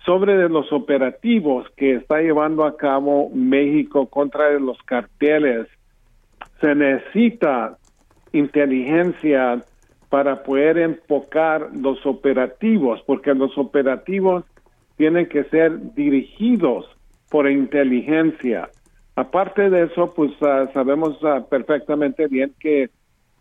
sobre 0.08 0.48
los 0.48 0.72
operativos 0.72 1.68
que 1.76 1.96
está 1.96 2.22
llevando 2.22 2.64
a 2.64 2.78
cabo 2.78 3.30
México 3.34 4.08
contra 4.08 4.58
los 4.58 4.82
carteles, 4.84 5.68
se 6.62 6.74
necesita 6.74 7.78
inteligencia 8.32 9.62
para 10.08 10.44
poder 10.44 10.78
enfocar 10.78 11.72
los 11.76 12.06
operativos, 12.06 13.04
porque 13.06 13.34
los 13.34 13.58
operativos 13.58 14.46
tienen 14.96 15.28
que 15.28 15.44
ser 15.44 15.94
dirigidos 15.94 16.86
por 17.30 17.52
inteligencia. 17.52 18.70
Aparte 19.18 19.70
de 19.70 19.84
eso, 19.84 20.14
pues 20.16 20.32
ah, 20.42 20.70
sabemos 20.74 21.18
ah, 21.24 21.46
perfectamente 21.50 22.28
bien 22.28 22.54
que 22.62 22.90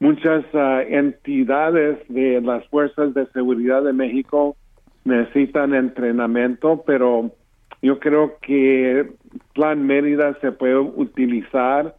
muchas 0.00 0.44
ah, 0.52 0.82
entidades 0.82 1.98
de 2.08 2.40
las 2.40 2.66
fuerzas 2.70 3.14
de 3.14 3.24
seguridad 3.26 3.84
de 3.84 3.92
México 3.92 4.56
necesitan 5.06 5.74
entrenamiento, 5.74 6.82
pero 6.86 7.30
yo 7.80 7.98
creo 7.98 8.38
que 8.40 9.10
Plan 9.54 9.86
Mérida 9.86 10.38
se 10.40 10.52
puede 10.52 10.78
utilizar 10.78 11.94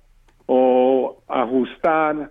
o 0.46 1.18
ajustar 1.28 2.30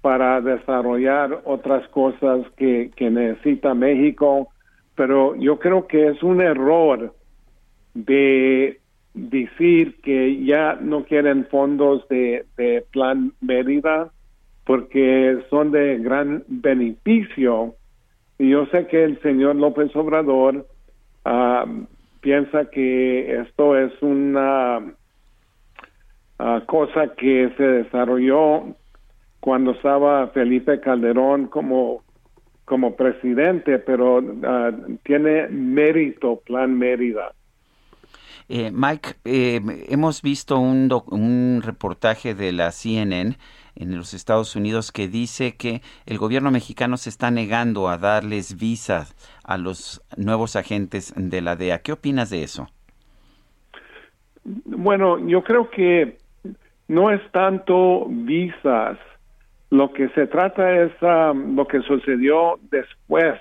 para 0.00 0.40
desarrollar 0.40 1.42
otras 1.44 1.86
cosas 1.88 2.46
que, 2.56 2.90
que 2.96 3.10
necesita 3.10 3.74
México, 3.74 4.48
pero 4.94 5.36
yo 5.36 5.58
creo 5.58 5.86
que 5.86 6.08
es 6.08 6.22
un 6.22 6.40
error 6.40 7.14
de 7.94 8.80
decir 9.14 10.00
que 10.00 10.44
ya 10.44 10.78
no 10.80 11.04
quieren 11.04 11.46
fondos 11.46 12.06
de, 12.08 12.46
de 12.56 12.84
Plan 12.90 13.32
Mérida 13.40 14.10
porque 14.64 15.38
son 15.50 15.70
de 15.72 15.98
gran 15.98 16.44
beneficio. 16.48 17.74
Y 18.42 18.48
yo 18.48 18.66
sé 18.72 18.88
que 18.88 19.04
el 19.04 19.20
señor 19.22 19.54
López 19.54 19.94
Obrador 19.94 20.66
ah, 21.24 21.64
piensa 22.20 22.68
que 22.70 23.40
esto 23.40 23.78
es 23.78 23.92
una 24.02 24.80
ah, 26.40 26.62
cosa 26.66 27.14
que 27.16 27.52
se 27.56 27.62
desarrolló 27.62 28.74
cuando 29.38 29.70
estaba 29.70 30.26
Felipe 30.30 30.80
Calderón 30.80 31.46
como 31.46 32.02
como 32.64 32.96
presidente, 32.96 33.78
pero 33.78 34.20
ah, 34.42 34.72
tiene 35.04 35.46
mérito 35.46 36.40
Plan 36.44 36.76
Mérida. 36.76 37.34
Eh, 38.48 38.70
Mike, 38.72 39.14
eh, 39.24 39.60
hemos 39.88 40.22
visto 40.22 40.58
un, 40.58 40.90
un 41.10 41.62
reportaje 41.64 42.34
de 42.34 42.52
la 42.52 42.70
CNN 42.70 43.36
en 43.74 43.96
los 43.96 44.14
Estados 44.14 44.56
Unidos 44.56 44.92
que 44.92 45.08
dice 45.08 45.56
que 45.56 45.80
el 46.06 46.18
gobierno 46.18 46.50
mexicano 46.50 46.96
se 46.96 47.10
está 47.10 47.30
negando 47.30 47.88
a 47.88 47.98
darles 47.98 48.58
visas 48.58 49.14
a 49.44 49.56
los 49.56 50.02
nuevos 50.16 50.56
agentes 50.56 51.14
de 51.16 51.40
la 51.40 51.56
DEA. 51.56 51.80
¿Qué 51.80 51.92
opinas 51.92 52.30
de 52.30 52.42
eso? 52.42 52.68
Bueno, 54.44 55.18
yo 55.26 55.42
creo 55.42 55.70
que 55.70 56.18
no 56.88 57.10
es 57.10 57.20
tanto 57.30 58.06
visas. 58.08 58.98
Lo 59.70 59.92
que 59.92 60.08
se 60.10 60.26
trata 60.26 60.82
es 60.82 60.92
um, 61.00 61.56
lo 61.56 61.66
que 61.66 61.80
sucedió 61.80 62.58
después 62.70 63.40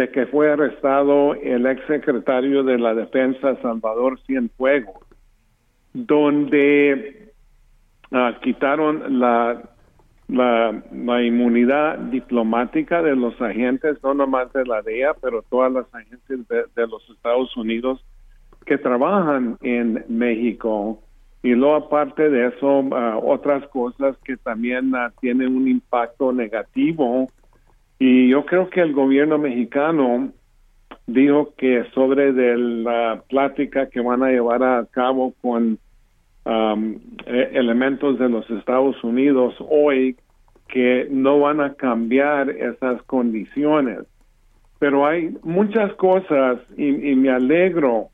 de 0.00 0.10
que 0.10 0.26
fue 0.26 0.50
arrestado 0.50 1.34
el 1.34 1.66
ex 1.66 1.84
secretario 1.86 2.62
de 2.62 2.78
la 2.78 2.94
Defensa, 2.94 3.56
Salvador 3.62 4.18
Cienfuegos, 4.26 5.04
donde 5.92 7.30
Ah, 8.12 8.36
quitaron 8.42 9.20
la, 9.20 9.62
la, 10.26 10.82
la, 10.92 11.22
inmunidad 11.22 11.96
diplomática 11.96 13.02
de 13.02 13.14
los 13.14 13.40
agentes, 13.40 14.02
no 14.02 14.14
nomás 14.14 14.52
de 14.52 14.64
la 14.64 14.82
DEA, 14.82 15.14
pero 15.20 15.42
todas 15.42 15.70
las 15.70 15.94
agentes 15.94 16.40
de, 16.48 16.86
los 16.88 17.08
Estados 17.08 17.56
Unidos 17.56 18.04
que 18.66 18.78
trabajan 18.78 19.58
en 19.62 20.04
México. 20.08 21.00
Y 21.44 21.50
luego 21.50 21.76
aparte 21.76 22.28
de 22.28 22.48
eso, 22.48 22.84
ah, 22.92 23.16
otras 23.22 23.64
cosas 23.68 24.16
que 24.24 24.36
también 24.36 24.92
uh, 24.92 25.10
tienen 25.20 25.54
un 25.54 25.68
impacto 25.68 26.32
negativo. 26.32 27.28
Y 28.00 28.30
yo 28.30 28.46
creo 28.46 28.70
que 28.70 28.80
el 28.80 28.94
gobierno 28.94 29.36
mexicano 29.36 30.32
dijo 31.06 31.52
que 31.58 31.84
sobre 31.92 32.32
de 32.32 32.56
la 32.56 33.22
plática 33.28 33.90
que 33.90 34.00
van 34.00 34.22
a 34.22 34.30
llevar 34.30 34.62
a 34.62 34.86
cabo 34.90 35.34
con 35.42 35.78
um, 36.46 36.98
e, 37.26 37.50
elementos 37.52 38.18
de 38.18 38.30
los 38.30 38.48
Estados 38.48 39.04
Unidos 39.04 39.54
hoy 39.58 40.16
que 40.66 41.08
no 41.10 41.40
van 41.40 41.60
a 41.60 41.74
cambiar 41.74 42.48
esas 42.48 43.02
condiciones. 43.02 43.98
Pero 44.78 45.06
hay 45.06 45.36
muchas 45.42 45.92
cosas 45.96 46.58
y, 46.78 46.92
me 46.92 47.28
alegro 47.28 48.08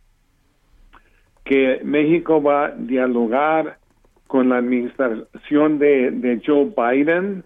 que 1.45 1.81
México 1.85 2.43
va 2.43 2.67
a 2.67 2.71
dialogar 2.73 3.79
con 4.27 4.49
la 4.49 4.57
administración 4.57 5.79
de, 5.79 6.11
de 6.11 6.43
Joe 6.45 6.73
Biden, 6.77 7.45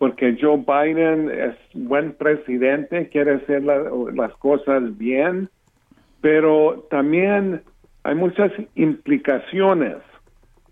porque 0.00 0.36
Joe 0.40 0.64
Biden 0.66 1.30
es 1.30 1.54
buen 1.74 2.14
presidente, 2.14 3.08
quiere 3.10 3.34
hacer 3.34 3.62
las 3.62 4.32
cosas 4.38 4.98
bien, 4.98 5.48
pero 6.20 6.88
también 6.90 7.62
hay 8.02 8.16
muchas 8.16 8.50
implicaciones 8.74 9.98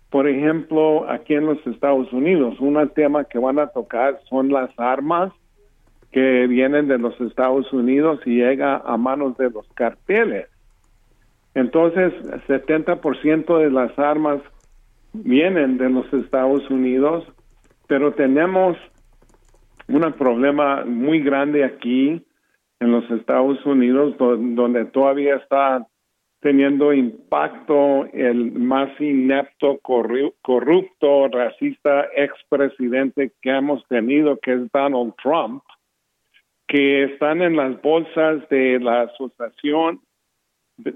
por 0.09 0.27
ejemplo, 0.27 1.09
aquí 1.09 1.35
en 1.35 1.45
los 1.45 1.65
Estados 1.67 2.11
Unidos, 2.11 2.59
un 2.59 2.89
tema 2.95 3.25
que 3.25 3.37
van 3.37 3.59
a 3.59 3.67
tocar 3.67 4.19
son 4.27 4.49
las 4.49 4.71
armas 4.77 5.31
que 6.11 6.47
vienen 6.47 6.87
de 6.87 6.97
los 6.97 7.19
Estados 7.21 7.71
Unidos 7.71 8.19
y 8.25 8.37
llega 8.37 8.77
a 8.77 8.97
manos 8.97 9.37
de 9.37 9.51
los 9.51 9.67
carteles. 9.75 10.47
Entonces, 11.53 12.11
70% 12.47 13.59
de 13.59 13.69
las 13.69 13.97
armas 13.99 14.41
vienen 15.13 15.77
de 15.77 15.89
los 15.91 16.11
Estados 16.11 16.67
Unidos, 16.71 17.25
pero 17.87 18.13
tenemos 18.13 18.77
un 19.89 20.13
problema 20.13 20.85
muy 20.85 21.19
grande 21.19 21.63
aquí 21.63 22.21
en 22.79 22.91
los 22.91 23.09
Estados 23.11 23.63
Unidos 23.65 24.15
donde 24.17 24.85
todavía 24.85 25.35
está 25.35 25.85
teniendo 26.41 26.93
impacto 26.93 28.05
el 28.13 28.51
más 28.53 28.89
inepto, 29.01 29.79
corrupto, 29.81 31.27
racista 31.27 32.07
expresidente 32.15 33.33
que 33.41 33.49
hemos 33.49 33.85
tenido, 33.87 34.39
que 34.39 34.53
es 34.53 34.71
Donald 34.71 35.13
Trump, 35.21 35.63
que 36.67 37.03
están 37.03 37.41
en 37.41 37.57
las 37.57 37.81
bolsas 37.81 38.47
de 38.49 38.79
la 38.79 39.01
Asociación 39.01 39.99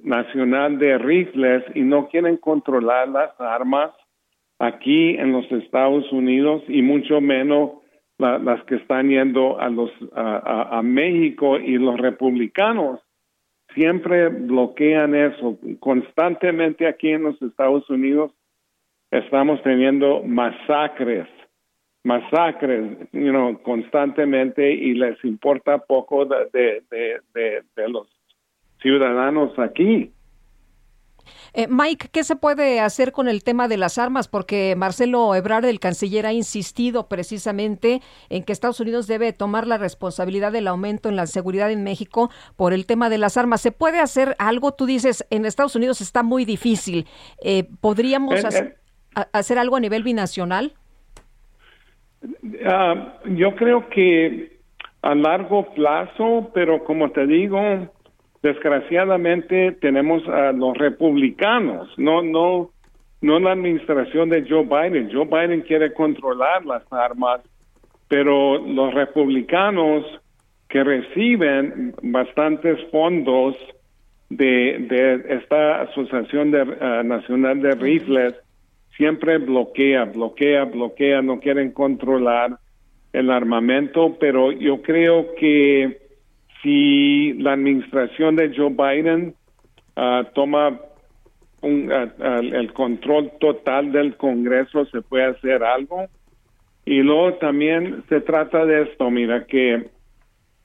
Nacional 0.03 0.77
de 0.77 0.97
Rifles 0.97 1.63
y 1.75 1.81
no 1.81 2.07
quieren 2.07 2.37
controlar 2.37 3.09
las 3.09 3.31
armas 3.41 3.91
aquí 4.59 5.15
en 5.15 5.33
los 5.33 5.51
Estados 5.51 6.09
Unidos 6.13 6.63
y 6.69 6.81
mucho 6.81 7.19
menos 7.19 7.82
las 8.23 8.63
que 8.65 8.75
están 8.75 9.09
yendo 9.09 9.59
a 9.59 9.69
los 9.69 9.91
a 10.15 10.81
México 10.83 11.57
y 11.57 11.77
los 11.77 11.99
republicanos 11.99 12.99
siempre 13.73 14.29
bloquean 14.29 15.15
eso. 15.15 15.57
Constantemente 15.79 16.87
aquí 16.87 17.09
en 17.09 17.23
los 17.23 17.41
Estados 17.41 17.89
Unidos 17.89 18.31
estamos 19.11 19.61
teniendo 19.63 20.23
masacres, 20.23 21.27
masacres, 22.03 22.97
you 23.11 23.31
know, 23.31 23.61
constantemente 23.63 24.71
y 24.71 24.93
les 24.93 25.23
importa 25.23 25.77
poco 25.79 26.25
de, 26.25 26.83
de, 26.89 27.63
de 27.75 27.89
los 27.89 28.07
ciudadanos 28.81 29.57
aquí. 29.59 30.11
Eh, 31.55 31.67
Mike, 31.69 32.07
¿qué 32.11 32.23
se 32.23 32.35
puede 32.35 32.80
hacer 32.80 33.11
con 33.11 33.27
el 33.27 33.43
tema 33.43 33.67
de 33.67 33.77
las 33.77 33.99
armas? 33.99 34.27
Porque 34.27 34.73
Marcelo 34.75 35.35
Ebrard, 35.35 35.65
el 35.65 35.80
canciller, 35.80 36.25
ha 36.25 36.34
insistido 36.34 37.07
precisamente 37.07 38.01
en 38.30 38.43
que 38.43 38.51
Estados 38.51 38.80
Unidos 38.80 39.05
debe 39.05 39.34
tomar 39.34 39.67
la 39.67 39.77
responsabilidad 39.77 40.51
del 40.51 40.67
aumento 40.67 41.09
en 41.09 41.15
la 41.15 41.27
seguridad 41.27 41.71
en 41.71 41.84
México 41.84 42.31
por 42.55 42.73
el 42.73 42.88
tema 42.88 43.09
de 43.09 43.19
las 43.19 43.38
armas. 43.38 43.61
¿Se 43.61 43.71
puede 43.71 43.99
hacer 43.99 44.35
algo? 44.39 44.73
Tú 44.73 44.88
dices, 44.88 45.27
en 45.30 45.45
Estados 45.45 45.75
Unidos 45.75 46.01
está 46.01 46.23
muy 46.23 46.43
difícil. 46.43 47.05
Eh, 47.43 47.65
¿Podríamos 47.81 48.43
eh, 48.43 48.75
hacer, 49.31 49.59
algo 49.59 49.75
a 49.75 49.80
nivel 49.80 50.01
binacional? 50.01 50.73
Ah, 52.65 53.19
yo 53.25 53.55
creo 53.55 53.89
que 53.89 54.59
a 55.03 55.13
largo 55.13 55.71
plazo, 55.75 56.49
pero 56.53 56.84
como 56.84 57.11
te 57.11 57.27
digo, 57.27 57.59
desgraciadamente 58.43 59.71
tenemos 59.79 60.27
a 60.27 60.51
los 60.51 60.77
republicanos, 60.77 61.89
no, 61.97 62.21
no, 62.21 62.69
no 63.21 63.39
la 63.39 63.53
administración 63.53 64.29
de 64.29 64.45
Joe 64.47 64.65
Biden. 64.65 65.09
Joe 65.11 65.25
Biden 65.25 65.61
quiere 65.61 65.93
controlar 65.93 66.65
las 66.65 66.83
armas, 66.91 67.41
pero 68.09 68.59
los 68.59 68.93
republicanos 68.93 70.05
que 70.67 70.83
reciben 70.83 71.95
bastantes 72.03 72.77
fondos 72.91 73.55
de, 74.29 75.23
esta 75.29 75.81
Asociación 75.83 76.51
de, 76.51 76.61
eh, 76.61 77.03
Nacional 77.05 77.61
de 77.61 77.71
Rifles 77.71 78.33
siempre 78.97 79.37
bloquea, 79.37 80.03
bloquea, 80.05 80.65
bloquea, 80.65 81.21
no 81.21 81.39
quieren 81.39 81.71
controlar 81.71 82.57
el 83.13 83.29
armamento, 83.29 84.17
pero 84.19 84.51
yo 84.51 84.81
creo 84.81 85.33
que 85.35 86.02
si 86.64 87.34
la 87.34 87.53
administración 87.53 88.38
de 88.38 88.56
Joe 88.56 88.69
Biden 88.69 89.35
ah, 89.95 90.23
toma 90.34 90.80
un, 91.61 91.91
ah, 91.91 92.40
el 92.41 92.73
control 92.73 93.31
total 93.40 93.91
del 93.91 94.15
Congreso, 94.15 94.85
se 94.85 95.02
puede 95.02 95.26
hacer 95.26 95.64
algo. 95.64 96.07
Y 96.85 97.02
luego 97.02 97.35
también 97.35 98.03
se 98.10 98.22
trata 98.22 98.65
de 98.65 98.84
esto, 98.84 99.10
mira, 99.11 99.45
que 99.45 99.90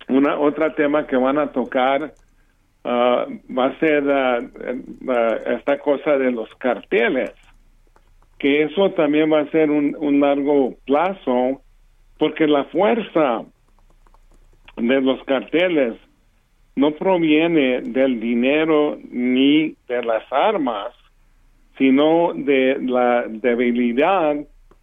una 0.09 0.39
otra 0.39 0.75
tema 0.75 1.07
que 1.07 1.17
van 1.17 1.39
a 1.39 1.53
tocar 1.53 2.15
ah, 2.85 3.27
va 3.57 3.67
a 3.67 3.79
ser 3.81 4.05
esta 5.47 5.79
cosa 5.79 6.17
de 6.17 6.31
los 6.31 6.49
carteles, 6.57 7.33
que 8.39 8.63
eso 8.63 8.93
también 8.93 9.33
va 9.33 9.41
a 9.41 9.51
ser 9.51 9.69
un 9.71 10.21
largo 10.21 10.77
plazo, 10.87 11.61
porque 12.19 12.47
la 12.47 12.65
fuerza 12.65 13.45
de 14.81 15.01
los 15.01 15.23
carteles 15.25 15.95
no 16.77 16.93
proviene 16.93 17.83
del 17.83 18.21
dinero 18.21 18.99
ni 19.11 19.75
de 19.89 20.03
las 20.03 20.25
armas, 20.33 20.95
sino 21.77 22.33
de 22.35 22.79
la 22.81 23.25
debilidad 23.27 24.37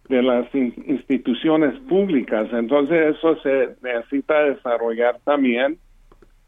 de 0.08 0.22
las 0.22 0.54
instituciones 0.54 1.78
públicas. 1.88 2.48
Entonces 2.52 3.16
eso 3.16 3.36
se 3.40 3.76
necesita 3.82 4.42
desarrollar 4.44 5.18
también. 5.24 5.78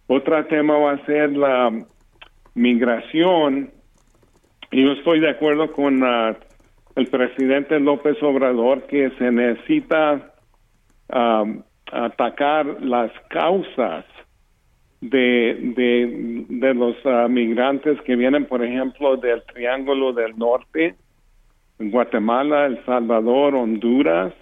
Otro 0.07 0.45
tema 0.47 0.77
va 0.79 0.93
a 0.93 1.07
ser 1.07 1.37
la 1.37 1.73
migración. 2.55 3.71
Y 4.71 4.85
yo 4.85 4.93
estoy 4.93 5.21
de 5.21 5.31
acuerdo 5.31 5.73
con 5.73 6.03
ah, 6.05 6.37
el 6.95 7.07
presidente 7.07 7.81
López 7.81 8.23
Obrador 8.23 8.83
que 8.87 9.11
se 9.19 9.31
necesita 9.33 10.33
ah, 11.11 11.45
atacar 11.93 12.83
las 12.83 13.11
causas 13.31 14.05
de, 15.01 16.47
de, 16.49 16.75
los 16.75 16.97
ah, 17.05 17.29
migrantes 17.29 18.01
que 18.03 18.17
vienen, 18.17 18.47
por 18.47 18.65
ejemplo, 18.65 19.17
del 19.17 19.43
Triángulo 19.45 20.13
del 20.13 20.37
Norte, 20.37 20.97
Guatemala, 21.79 22.67
El 22.67 22.85
Salvador, 22.85 23.55
Honduras, 23.55 24.35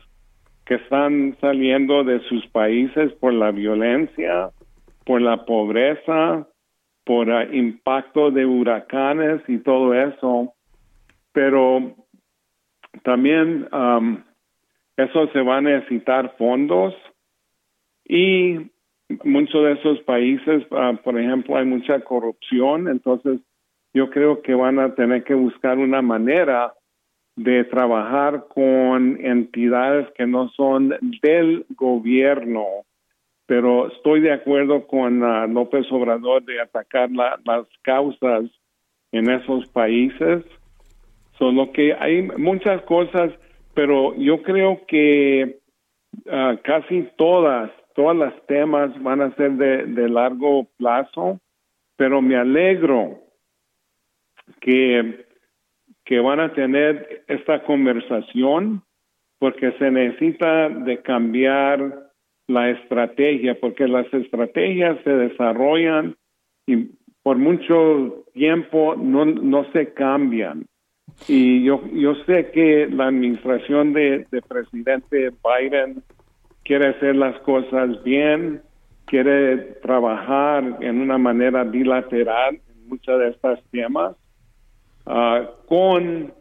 que 0.65 0.75
están 0.77 1.37
saliendo 1.41 2.03
de 2.05 2.21
sus 2.29 2.47
países 2.49 3.13
por 3.15 3.35
la 3.35 3.51
violencia, 3.51 4.51
por 5.05 5.21
la 5.21 5.45
pobreza, 5.45 6.47
por 7.05 7.29
el 7.29 7.55
impacto 7.55 8.31
de 8.31 8.47
huracanes 8.47 9.43
y 9.47 9.59
todo 9.59 9.95
eso. 9.95 10.55
Pero 11.33 11.95
también 13.05 13.69
um, 13.73 14.23
eso 14.97 15.29
se 15.29 15.43
va 15.43 15.59
a 15.59 15.61
necesitar 15.61 16.35
fondos 16.39 16.95
y 18.09 18.71
muchos 19.25 19.65
de 19.65 19.73
esos 19.73 20.01
países, 20.01 20.65
ah, 20.73 20.99
por 21.03 21.19
ejemplo, 21.19 21.57
hay 21.57 21.65
mucha 21.65 22.01
corrupción, 22.01 22.89
entonces 22.89 23.41
yo 23.95 24.11
creo 24.11 24.43
que 24.43 24.55
van 24.55 24.79
a 24.79 24.95
tener 24.95 25.25
que 25.25 25.35
buscar 25.35 25.79
una 25.79 26.03
manera 26.03 26.75
de 27.37 27.65
trabajar 27.65 28.47
con 28.49 29.19
entidades 29.25 30.09
que 30.17 30.27
no 30.27 30.49
son 30.51 30.95
del 31.23 31.67
gobierno, 31.71 32.65
pero 33.47 33.89
estoy 33.89 34.21
de 34.21 34.33
acuerdo 34.33 34.87
con 34.87 35.23
ah, 35.23 35.47
López 35.47 35.87
Obrador 35.91 36.45
de 36.45 36.61
atacar 36.61 37.11
las 37.11 37.67
causas 37.83 38.45
en 39.13 39.31
esos 39.31 39.67
países. 39.69 40.45
Solo 41.39 41.73
que 41.73 41.95
hay 41.95 42.23
muchas 42.23 42.83
cosas, 42.83 43.33
pero 43.75 44.15
yo 44.17 44.43
creo 44.43 44.81
que 44.87 45.59
ah, 46.31 46.57
casi 46.65 47.09
todas 47.17 47.71
todas 47.97 48.17
las 48.17 48.47
temas 48.47 49.03
van 49.03 49.23
a 49.23 49.35
ser 49.35 49.53
de, 49.53 50.09
largo 50.09 50.69
plazo, 50.77 51.41
pero 51.97 52.21
me 52.21 52.37
alegro 52.37 53.19
que, 54.61 55.25
que 56.05 56.21
van 56.21 56.39
a 56.39 56.53
tener 56.53 57.25
esta 57.27 57.65
conversación 57.65 58.83
porque 59.39 59.73
se 59.73 59.91
necesita 59.91 60.69
de 60.69 61.01
cambiar 61.03 62.11
la 62.47 62.71
estrategia, 62.71 63.59
porque 63.59 63.89
las 63.89 64.13
estrategias 64.13 64.99
se 65.03 65.11
desarrollan 65.11 66.17
y 66.67 66.91
por 67.23 67.39
mucho 67.39 68.25
tiempo 68.35 68.95
no, 68.95 69.25
no 69.25 69.65
se 69.73 69.95
cambian. 69.95 70.67
Y 71.29 71.65
yo, 71.65 71.83
yo 71.93 72.15
sé 72.27 72.51
que 72.51 72.89
la 72.91 73.09
administración 73.09 73.95
de, 73.95 74.27
de 74.31 74.43
presidente 74.43 75.31
Biden 75.31 76.03
quiere 76.67 76.89
hacer 76.89 77.15
las 77.15 77.39
cosas 77.41 78.03
bien, 78.03 78.61
quiere 79.07 79.57
trabajar 79.83 80.79
en 80.81 81.01
una 81.01 81.17
manera 81.17 81.63
bilateral 81.63 82.61
en 82.69 82.89
muchos 82.89 83.21
de 83.21 83.29
estos 83.29 83.61
temas 83.71 84.17
ah, 85.07 85.49
con, 85.69 86.33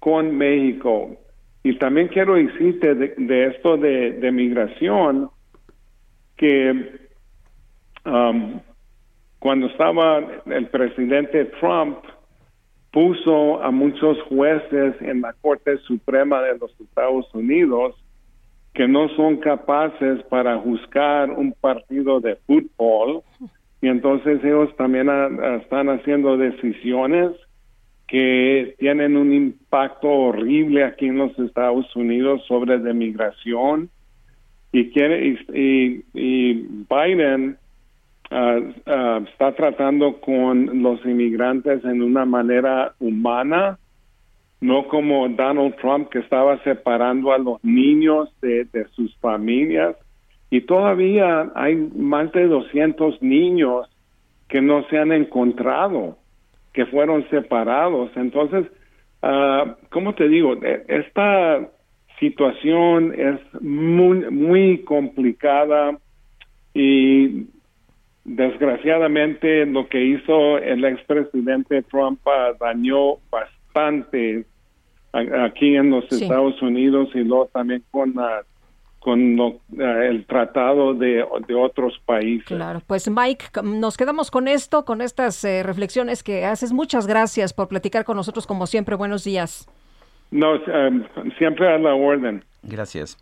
con 0.00 0.36
México. 0.36 1.16
Y 1.62 1.78
también 1.78 2.08
quiero 2.08 2.34
decirte 2.34 2.94
de, 2.94 3.46
esto 3.46 3.76
de, 3.76 4.30
migración, 4.32 5.30
que 6.36 7.08
um, 8.04 8.60
cuando 9.38 9.68
estaba 9.68 10.18
el 10.46 10.66
presidente 10.66 11.44
Trump, 11.60 11.98
puso 12.90 13.62
a 13.62 13.70
muchos 13.70 14.20
jueces 14.28 14.94
en 15.00 15.20
la 15.20 15.32
Corte 15.32 15.78
Suprema 15.78 16.42
de 16.42 16.58
los 16.58 16.78
Estados 16.80 17.32
Unidos 17.34 18.03
que 18.74 18.88
no 18.88 19.08
son 19.10 19.36
capaces 19.36 20.22
para 20.24 20.58
juzgar 20.58 21.30
un 21.30 21.52
partido 21.52 22.20
de 22.20 22.36
fútbol 22.46 23.22
y 23.80 23.88
entonces 23.88 24.42
ellos 24.42 24.74
también 24.76 25.08
están 25.60 25.88
haciendo 25.88 26.36
decisiones 26.36 27.30
que 28.08 28.74
tienen 28.78 29.16
un 29.16 29.32
impacto 29.32 30.08
horrible 30.08 30.84
aquí 30.84 31.06
en 31.06 31.18
los 31.18 31.38
Estados 31.38 31.94
Unidos 31.94 32.42
sobre 32.46 32.78
la 32.78 32.92
migración 32.92 33.90
y 34.72 34.90
quiere 34.90 35.36
y, 35.54 36.52
Biden 36.90 37.56
ah, 38.30 38.58
ah, 38.86 39.20
está 39.30 39.52
tratando 39.54 40.20
con 40.20 40.82
los 40.82 41.04
inmigrantes 41.04 41.84
en 41.84 42.02
una 42.02 42.24
manera 42.24 42.94
humana 42.98 43.78
no 44.64 44.88
como 44.88 45.28
Donald 45.28 45.76
Trump 45.76 46.08
que 46.08 46.20
estaba 46.20 46.58
separando 46.64 47.34
a 47.34 47.38
los 47.38 47.62
niños 47.62 48.30
de, 48.40 48.66
sus 48.92 49.14
familias. 49.18 49.94
Y 50.48 50.62
todavía 50.62 51.52
hay 51.54 51.76
más 51.76 52.32
de 52.32 52.46
200 52.46 53.20
niños 53.20 53.86
que 54.48 54.62
no 54.62 54.82
se 54.88 54.96
han 54.96 55.12
encontrado, 55.12 56.16
que 56.72 56.86
fueron 56.86 57.28
separados. 57.28 58.10
Entonces, 58.16 58.64
uh, 59.22 59.72
¿cómo 59.90 60.14
te 60.14 60.28
digo? 60.28 60.54
E, 60.54 60.82
esta 60.88 61.68
situación 62.18 63.12
es 63.14 63.38
muy, 63.60 64.30
muy 64.30 64.78
complicada 64.84 65.98
y 66.72 67.48
desgraciadamente 68.24 69.66
lo 69.66 69.90
que 69.90 70.02
hizo 70.02 70.56
el 70.56 70.86
expresidente 70.86 71.82
Trump 71.82 72.18
uh, 72.26 72.56
dañó 72.58 73.16
bastante 73.30 74.46
aquí 75.14 75.76
en 75.76 75.90
los 75.90 76.10
Estados 76.10 76.60
Unidos 76.60 77.08
y 77.14 77.20
luego 77.20 77.48
también 77.52 77.82
con 77.90 78.14
con 79.04 79.38
el 79.78 80.24
tratado 80.24 80.94
de, 80.94 81.22
de, 81.46 81.54
otros 81.54 82.00
países. 82.06 82.46
Claro, 82.46 82.80
pues 82.86 83.06
Mike, 83.10 83.46
nos 83.62 83.98
quedamos 83.98 84.30
con 84.30 84.48
esto, 84.48 84.86
con 84.86 85.02
estas 85.02 85.44
eh, 85.44 85.62
reflexiones 85.62 86.22
que 86.22 86.46
haces. 86.46 86.72
Muchas 86.72 87.06
gracias 87.06 87.52
por 87.52 87.68
platicar 87.68 88.06
con 88.06 88.16
nosotros 88.16 88.46
como 88.46 88.66
siempre. 88.66 88.94
Buenos 88.94 89.22
días. 89.22 89.68
No, 90.30 90.54
em, 90.54 91.04
siempre 91.36 91.68
a 91.68 91.78
la 91.78 91.94
orden. 91.94 92.44
Gracias. 92.62 93.18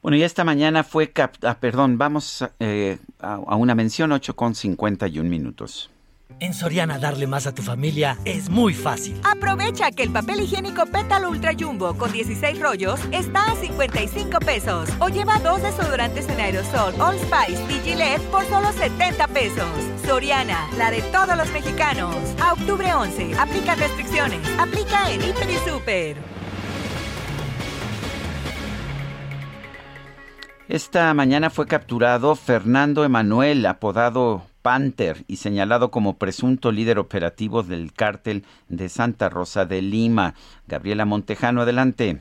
Bueno, 0.00 0.16
y 0.16 0.22
esta 0.22 0.44
mañana 0.44 0.82
fue, 0.82 1.12
ah, 1.42 1.56
perdón, 1.60 1.98
vamos 1.98 2.42
eh, 2.58 2.96
a, 3.20 3.34
a, 3.34 3.56
una 3.56 3.74
mención 3.74 4.12
8 4.12 4.34
con 4.34 4.54
51 4.54 5.28
minutos. 5.28 5.90
En 6.38 6.52
Soriana 6.52 6.98
darle 6.98 7.26
más 7.26 7.46
a 7.46 7.54
tu 7.54 7.62
familia 7.62 8.18
es 8.26 8.50
muy 8.50 8.74
fácil. 8.74 9.18
Aprovecha 9.24 9.90
que 9.90 10.02
el 10.02 10.12
papel 10.12 10.40
higiénico 10.40 10.84
Pétalo 10.84 11.30
Ultra 11.30 11.52
Jumbo 11.58 11.96
con 11.96 12.12
16 12.12 12.60
rollos 12.60 13.00
está 13.10 13.52
a 13.52 13.56
55 13.56 14.38
pesos. 14.40 14.90
O 14.98 15.08
lleva 15.08 15.38
dos 15.38 15.62
desodorantes 15.62 16.28
en 16.28 16.38
aerosol 16.38 16.94
All 17.00 17.16
Spice 17.18 17.62
y 17.72 17.80
Gillette 17.80 18.22
por 18.30 18.44
solo 18.46 18.70
70 18.72 19.28
pesos. 19.28 19.66
Soriana, 20.04 20.68
la 20.76 20.90
de 20.90 21.00
todos 21.10 21.36
los 21.36 21.50
mexicanos. 21.52 22.14
A 22.40 22.52
octubre 22.52 22.92
11, 22.92 23.34
aplica 23.38 23.74
restricciones. 23.74 24.40
Aplica 24.58 25.10
en 25.10 25.22
Hiper 25.22 25.48
y 25.48 25.68
Super. 25.68 26.35
Esta 30.68 31.14
mañana 31.14 31.48
fue 31.48 31.68
capturado 31.68 32.34
Fernando 32.34 33.04
Emanuel, 33.04 33.64
apodado 33.66 34.42
Panther 34.62 35.18
y 35.28 35.36
señalado 35.36 35.92
como 35.92 36.18
presunto 36.18 36.72
líder 36.72 36.98
operativo 36.98 37.62
del 37.62 37.92
cártel 37.92 38.42
de 38.68 38.88
Santa 38.88 39.28
Rosa 39.28 39.64
de 39.64 39.80
Lima. 39.80 40.34
Gabriela 40.66 41.04
Montejano, 41.04 41.62
adelante. 41.62 42.16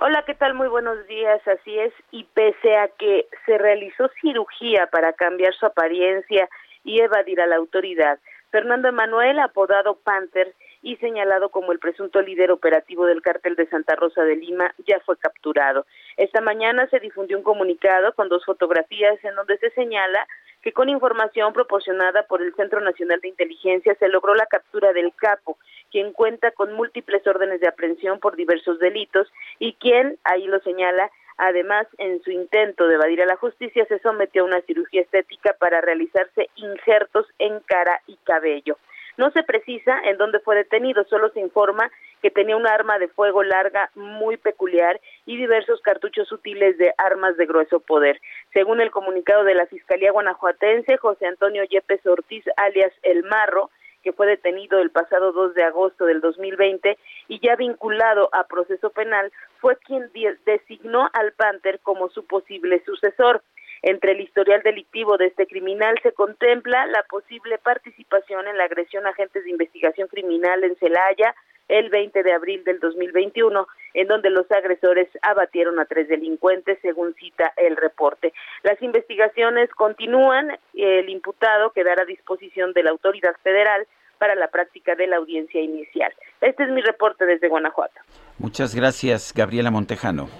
Hola, 0.00 0.24
¿qué 0.26 0.34
tal? 0.34 0.54
Muy 0.54 0.68
buenos 0.68 1.06
días. 1.06 1.46
Así 1.46 1.78
es, 1.78 1.92
y 2.10 2.24
pese 2.32 2.74
a 2.74 2.88
que 2.98 3.26
se 3.44 3.58
realizó 3.58 4.10
cirugía 4.18 4.88
para 4.90 5.12
cambiar 5.12 5.52
su 5.52 5.66
apariencia 5.66 6.48
y 6.84 7.00
evadir 7.00 7.42
a 7.42 7.46
la 7.46 7.56
autoridad, 7.56 8.18
Fernando 8.50 8.88
Emanuel, 8.88 9.40
apodado 9.40 9.96
Panther, 9.96 10.54
y 10.84 10.96
señalado 10.96 11.48
como 11.48 11.72
el 11.72 11.78
presunto 11.78 12.20
líder 12.20 12.50
operativo 12.50 13.06
del 13.06 13.22
cártel 13.22 13.56
de 13.56 13.66
Santa 13.66 13.96
Rosa 13.96 14.22
de 14.22 14.36
Lima, 14.36 14.74
ya 14.86 15.00
fue 15.00 15.16
capturado. 15.16 15.86
Esta 16.18 16.42
mañana 16.42 16.86
se 16.88 17.00
difundió 17.00 17.38
un 17.38 17.42
comunicado 17.42 18.12
con 18.12 18.28
dos 18.28 18.44
fotografías 18.44 19.18
en 19.24 19.34
donde 19.34 19.56
se 19.58 19.70
señala 19.70 20.26
que 20.60 20.72
con 20.72 20.90
información 20.90 21.54
proporcionada 21.54 22.24
por 22.24 22.42
el 22.42 22.54
Centro 22.54 22.82
Nacional 22.82 23.20
de 23.20 23.28
Inteligencia 23.28 23.94
se 23.94 24.08
logró 24.08 24.34
la 24.34 24.46
captura 24.46 24.92
del 24.92 25.14
capo, 25.14 25.56
quien 25.90 26.12
cuenta 26.12 26.50
con 26.50 26.74
múltiples 26.74 27.26
órdenes 27.26 27.60
de 27.60 27.68
aprehensión 27.68 28.20
por 28.20 28.36
diversos 28.36 28.78
delitos 28.78 29.32
y 29.58 29.74
quien, 29.74 30.18
ahí 30.24 30.46
lo 30.46 30.60
señala, 30.60 31.10
Además, 31.36 31.88
en 31.98 32.22
su 32.22 32.30
intento 32.30 32.86
de 32.86 32.94
evadir 32.94 33.20
a 33.20 33.26
la 33.26 33.34
justicia, 33.34 33.84
se 33.86 33.98
sometió 33.98 34.42
a 34.42 34.46
una 34.46 34.60
cirugía 34.62 35.02
estética 35.02 35.52
para 35.58 35.80
realizarse 35.80 36.48
injertos 36.54 37.26
en 37.40 37.58
cara 37.58 38.00
y 38.06 38.16
cabello. 38.18 38.78
No 39.16 39.30
se 39.30 39.42
precisa 39.42 40.00
en 40.04 40.16
dónde 40.16 40.40
fue 40.40 40.56
detenido, 40.56 41.04
solo 41.04 41.30
se 41.30 41.40
informa 41.40 41.90
que 42.20 42.30
tenía 42.30 42.56
un 42.56 42.66
arma 42.66 42.98
de 42.98 43.08
fuego 43.08 43.42
larga 43.42 43.90
muy 43.94 44.36
peculiar 44.36 45.00
y 45.26 45.36
diversos 45.36 45.80
cartuchos 45.82 46.32
útiles 46.32 46.78
de 46.78 46.92
armas 46.98 47.36
de 47.36 47.46
grueso 47.46 47.80
poder. 47.80 48.20
Según 48.52 48.80
el 48.80 48.90
comunicado 48.90 49.44
de 49.44 49.54
la 49.54 49.66
Fiscalía 49.66 50.10
Guanajuatense, 50.10 50.96
José 50.96 51.26
Antonio 51.26 51.64
Yepes 51.64 52.04
Ortiz, 52.06 52.44
alias 52.56 52.92
El 53.02 53.24
Marro, 53.24 53.70
que 54.02 54.12
fue 54.12 54.26
detenido 54.26 54.80
el 54.80 54.90
pasado 54.90 55.32
2 55.32 55.54
de 55.54 55.64
agosto 55.64 56.04
del 56.04 56.20
2020 56.20 56.98
y 57.28 57.40
ya 57.40 57.56
vinculado 57.56 58.28
a 58.32 58.44
proceso 58.44 58.90
penal, 58.90 59.32
fue 59.60 59.76
quien 59.78 60.10
designó 60.44 61.08
al 61.14 61.32
Panther 61.32 61.80
como 61.80 62.10
su 62.10 62.26
posible 62.26 62.82
sucesor. 62.84 63.42
Entre 63.86 64.12
el 64.12 64.22
historial 64.22 64.62
delictivo 64.62 65.18
de 65.18 65.26
este 65.26 65.46
criminal 65.46 66.00
se 66.02 66.12
contempla 66.12 66.86
la 66.86 67.02
posible 67.02 67.58
participación 67.58 68.48
en 68.48 68.56
la 68.56 68.64
agresión 68.64 69.06
a 69.06 69.10
agentes 69.10 69.44
de 69.44 69.50
investigación 69.50 70.08
criminal 70.08 70.64
en 70.64 70.74
Celaya 70.76 71.34
el 71.68 71.90
20 71.90 72.22
de 72.22 72.32
abril 72.32 72.64
del 72.64 72.80
2021, 72.80 73.66
en 73.92 74.08
donde 74.08 74.30
los 74.30 74.50
agresores 74.50 75.08
abatieron 75.20 75.78
a 75.78 75.84
tres 75.84 76.08
delincuentes, 76.08 76.78
según 76.80 77.12
cita 77.16 77.52
el 77.58 77.76
reporte. 77.76 78.32
Las 78.62 78.80
investigaciones 78.80 79.68
continúan. 79.72 80.56
El 80.72 81.10
imputado 81.10 81.72
quedará 81.72 82.04
a 82.04 82.06
disposición 82.06 82.72
de 82.72 82.84
la 82.84 82.90
autoridad 82.90 83.36
federal 83.42 83.86
para 84.16 84.34
la 84.34 84.48
práctica 84.48 84.94
de 84.94 85.08
la 85.08 85.16
audiencia 85.16 85.60
inicial. 85.60 86.10
Este 86.40 86.62
es 86.62 86.70
mi 86.70 86.80
reporte 86.80 87.26
desde 87.26 87.48
Guanajuato. 87.48 88.00
Muchas 88.38 88.74
gracias, 88.74 89.34
Gabriela 89.36 89.70
Montejano. 89.70 90.30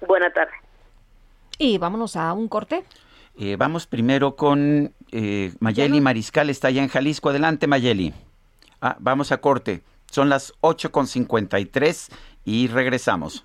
Buena 0.00 0.32
tarde. 0.32 0.52
Y 1.60 1.76
vámonos 1.76 2.16
a 2.16 2.32
un 2.32 2.48
corte. 2.48 2.84
Eh, 3.38 3.56
vamos 3.56 3.86
primero 3.86 4.34
con 4.34 4.94
eh, 5.12 5.52
Mayeli 5.60 6.00
Mariscal, 6.00 6.48
está 6.48 6.68
allá 6.68 6.82
en 6.82 6.88
Jalisco. 6.88 7.28
Adelante, 7.28 7.66
Mayeli. 7.66 8.14
Ah, 8.80 8.96
vamos 8.98 9.30
a 9.30 9.42
corte. 9.42 9.82
Son 10.10 10.30
las 10.30 10.54
8.53 10.62 12.10
y 12.46 12.66
regresamos. 12.68 13.44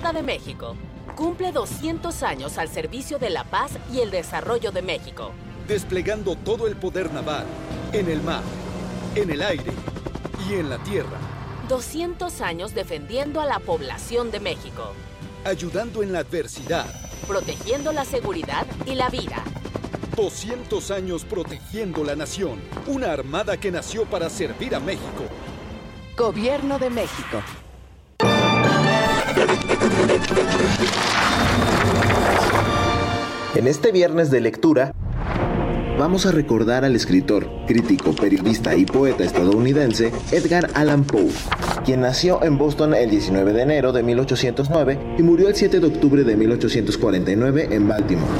Armada 0.00 0.18
de 0.18 0.26
México 0.26 0.76
cumple 1.14 1.52
200 1.52 2.22
años 2.22 2.56
al 2.56 2.70
servicio 2.70 3.18
de 3.18 3.28
la 3.28 3.44
paz 3.44 3.72
y 3.92 4.00
el 4.00 4.10
desarrollo 4.10 4.72
de 4.72 4.80
México. 4.80 5.32
Desplegando 5.68 6.36
todo 6.36 6.66
el 6.66 6.76
poder 6.76 7.12
naval, 7.12 7.44
en 7.92 8.08
el 8.08 8.22
mar, 8.22 8.40
en 9.14 9.28
el 9.28 9.42
aire 9.42 9.72
y 10.48 10.54
en 10.54 10.70
la 10.70 10.78
tierra. 10.78 11.18
200 11.68 12.40
años 12.40 12.74
defendiendo 12.74 13.42
a 13.42 13.44
la 13.44 13.58
población 13.58 14.30
de 14.30 14.40
México. 14.40 14.94
Ayudando 15.44 16.02
en 16.02 16.14
la 16.14 16.20
adversidad. 16.20 16.86
Protegiendo 17.26 17.92
la 17.92 18.06
seguridad 18.06 18.66
y 18.86 18.94
la 18.94 19.10
vida. 19.10 19.44
200 20.16 20.90
años 20.92 21.26
protegiendo 21.26 22.04
la 22.04 22.16
nación. 22.16 22.58
Una 22.86 23.12
armada 23.12 23.58
que 23.58 23.70
nació 23.70 24.06
para 24.06 24.30
servir 24.30 24.74
a 24.74 24.80
México. 24.80 25.24
Gobierno 26.16 26.78
de 26.78 26.88
México. 26.88 27.42
En 33.54 33.66
este 33.66 33.92
viernes 33.92 34.30
de 34.30 34.40
lectura, 34.40 34.94
vamos 35.98 36.24
a 36.24 36.32
recordar 36.32 36.84
al 36.84 36.96
escritor, 36.96 37.46
crítico, 37.66 38.14
periodista 38.14 38.74
y 38.74 38.86
poeta 38.86 39.24
estadounidense 39.24 40.12
Edgar 40.32 40.70
Allan 40.74 41.04
Poe, 41.04 41.28
quien 41.84 42.00
nació 42.00 42.42
en 42.42 42.56
Boston 42.56 42.94
el 42.94 43.10
19 43.10 43.52
de 43.52 43.62
enero 43.62 43.92
de 43.92 44.02
1809 44.02 45.16
y 45.18 45.22
murió 45.22 45.48
el 45.48 45.54
7 45.54 45.80
de 45.80 45.86
octubre 45.86 46.24
de 46.24 46.36
1849 46.36 47.68
en 47.70 47.86
Baltimore. 47.86 48.32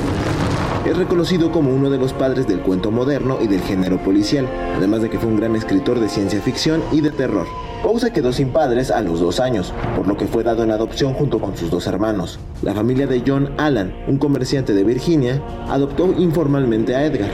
Es 0.87 0.97
reconocido 0.97 1.53
como 1.53 1.74
uno 1.74 1.91
de 1.91 1.99
los 1.99 2.15
padres 2.15 2.49
del 2.49 2.61
cuento 2.61 2.91
moderno 2.91 3.39
y 3.43 3.47
del 3.47 3.61
género 3.61 4.03
policial, 4.03 4.49
además 4.74 5.03
de 5.03 5.11
que 5.11 5.19
fue 5.19 5.28
un 5.28 5.37
gran 5.37 5.55
escritor 5.55 6.01
de 6.01 6.09
ciencia 6.09 6.41
ficción 6.41 6.82
y 6.93 7.03
de 7.03 7.11
terror. 7.11 7.47
Poe 7.82 7.98
se 7.98 8.12
quedó 8.12 8.31
sin 8.32 8.51
padres 8.51 8.90
a 8.90 9.01
los 9.01 9.20
dos 9.20 9.40
años, 9.40 9.73
por 9.97 10.07
lo 10.07 10.16
que 10.16 10.27
fue 10.27 10.44
dado 10.44 10.62
en 10.62 10.70
adopción 10.70 11.15
junto 11.15 11.40
con 11.40 11.57
sus 11.57 11.70
dos 11.70 11.86
hermanos. 11.86 12.39
La 12.62 12.74
familia 12.74 13.07
de 13.07 13.23
John 13.27 13.52
Allan, 13.57 13.94
un 14.07 14.19
comerciante 14.19 14.74
de 14.74 14.85
Virginia, 14.85 15.43
adoptó 15.66 16.15
informalmente 16.19 16.94
a 16.94 17.07
Edgar. 17.07 17.31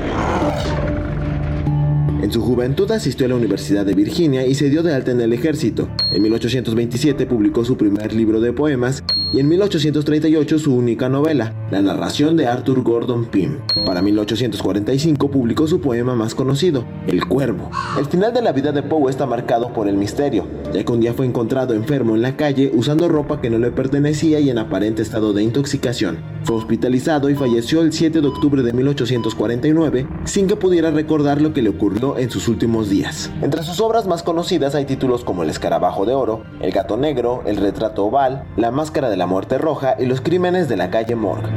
En 2.23 2.33
su 2.33 2.41
juventud 2.43 2.91
asistió 2.93 3.27
a 3.27 3.29
la 3.29 3.35
Universidad 3.35 3.85
de 3.85 3.95
Virginia 3.95 4.47
y 4.47 4.55
se 4.55 4.71
dio 4.71 4.83
de 4.83 4.95
alta 4.95 5.11
en 5.11 5.21
el 5.21 5.33
ejército. 5.33 5.89
En 6.13 6.23
1827 6.23 7.27
publicó 7.27 7.65
su 7.65 7.77
primer 7.77 8.13
libro 8.13 8.41
de 8.41 8.53
poemas 8.53 9.03
y 9.33 9.41
en 9.41 9.49
1838 9.49 10.59
su 10.59 10.75
única 10.75 11.09
novela, 11.09 11.53
La 11.71 11.83
narración 11.83 12.37
de 12.37 12.47
Arthur 12.47 12.83
Gordon 12.83 13.25
Pym. 13.27 13.59
Para 13.85 14.03
1845 14.03 15.31
publicó 15.31 15.67
su 15.67 15.81
poema 15.81 16.15
más 16.15 16.35
conocido, 16.35 16.85
El 17.07 17.27
Cuervo. 17.27 17.71
El 17.99 18.07
final 18.07 18.33
de 18.33 18.43
la 18.43 18.53
vida 18.53 18.73
de 18.73 18.83
Poe 18.83 19.11
está 19.11 19.27
marcado 19.27 19.73
por 19.73 19.89
el 19.89 19.97
misterio, 19.97 20.47
ya 20.73 20.85
que 20.85 20.93
un 20.93 21.01
día 21.01 21.13
fue 21.13 21.27
encontrado 21.27 21.75
enfermo 21.75 22.15
en 22.15 22.23
la 22.23 22.37
calle 22.37 22.71
usando 22.75 23.09
ropa 23.09 23.41
que 23.41 23.51
no 23.51 23.59
le 23.59 23.71
pertenecía 23.71 24.41
y 24.41 24.51
en 24.51 24.59
aparente 24.59 25.03
estado 25.03 25.33
de 25.33 25.43
intoxicación. 25.43 26.19
Fue 26.45 26.57
hospitalizado 26.57 27.29
y 27.29 27.35
falleció 27.35 27.83
el 27.83 27.93
7 27.93 28.21
de 28.21 28.29
octubre 28.29 28.63
de 28.63 28.73
1849 28.73 30.07
sin 30.25 30.47
que 30.47 30.55
pudiera 30.55 30.93
recordar 30.93 31.43
lo 31.43 31.53
que 31.53 31.63
le 31.63 31.71
ocurrió 31.71 32.19
en 32.19 32.31
sus 32.31 32.47
últimos 32.47 32.89
días. 32.89 33.31
Entre 33.43 33.65
sus 33.65 33.81
obras 33.81 34.07
más 34.07 34.23
conocidas 34.23 34.77
hay 34.77 34.85
títulos 34.85 35.25
como 35.25 35.43
El 35.43 35.51
escarabajo 35.51 36.07
de 36.07 36.15
oro, 36.15 36.45
El 36.61 36.71
gato 36.71 36.97
negro, 36.97 37.43
El 37.47 37.57
retrato 37.57 38.05
oval, 38.05 38.45
La 38.57 38.71
máscara 38.71 39.11
de 39.11 39.16
la 39.17 39.27
muerte 39.27 39.59
roja 39.59 39.97
y 39.99 40.07
Los 40.07 40.21
crímenes 40.21 40.69
de 40.69 40.77
la 40.77 40.91
calle 40.91 41.17
Morgue. 41.17 41.49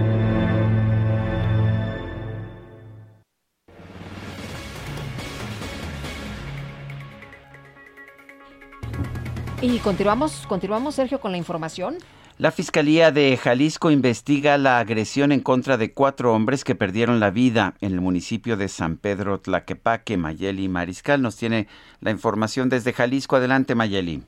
Y 9.61 9.80
continuamos, 9.80 10.45
continuamos, 10.48 10.95
Sergio, 10.95 11.19
con 11.19 11.31
la 11.31 11.38
información. 11.38 11.98
La 12.38 12.52
Fiscalía 12.52 13.11
de 13.11 13.36
Jalisco 13.36 13.91
investiga 13.91 14.57
la 14.57 14.80
agresión 14.80 15.34
en 15.34 15.41
contra 15.41 15.76
de 15.76 15.94
cuatro 15.94 16.34
hombres 16.34 16.64
que 16.64 16.76
perdieron 16.76 17.19
la 17.19 17.30
vida 17.30 17.73
en 17.81 17.91
el 17.91 17.99
municipio 17.99 18.56
de 18.56 18.69
San 18.69 18.95
Pedro 18.95 19.41
Tlaquepaque. 19.41 20.15
Mayeli 20.15 20.69
Mariscal 20.69 21.22
nos 21.22 21.36
tiene 21.36 21.68
la 21.99 22.11
información 22.11 22.69
desde 22.69 22.94
Jalisco. 22.94 23.36
Adelante, 23.36 23.76
Mayeli. 23.76 24.23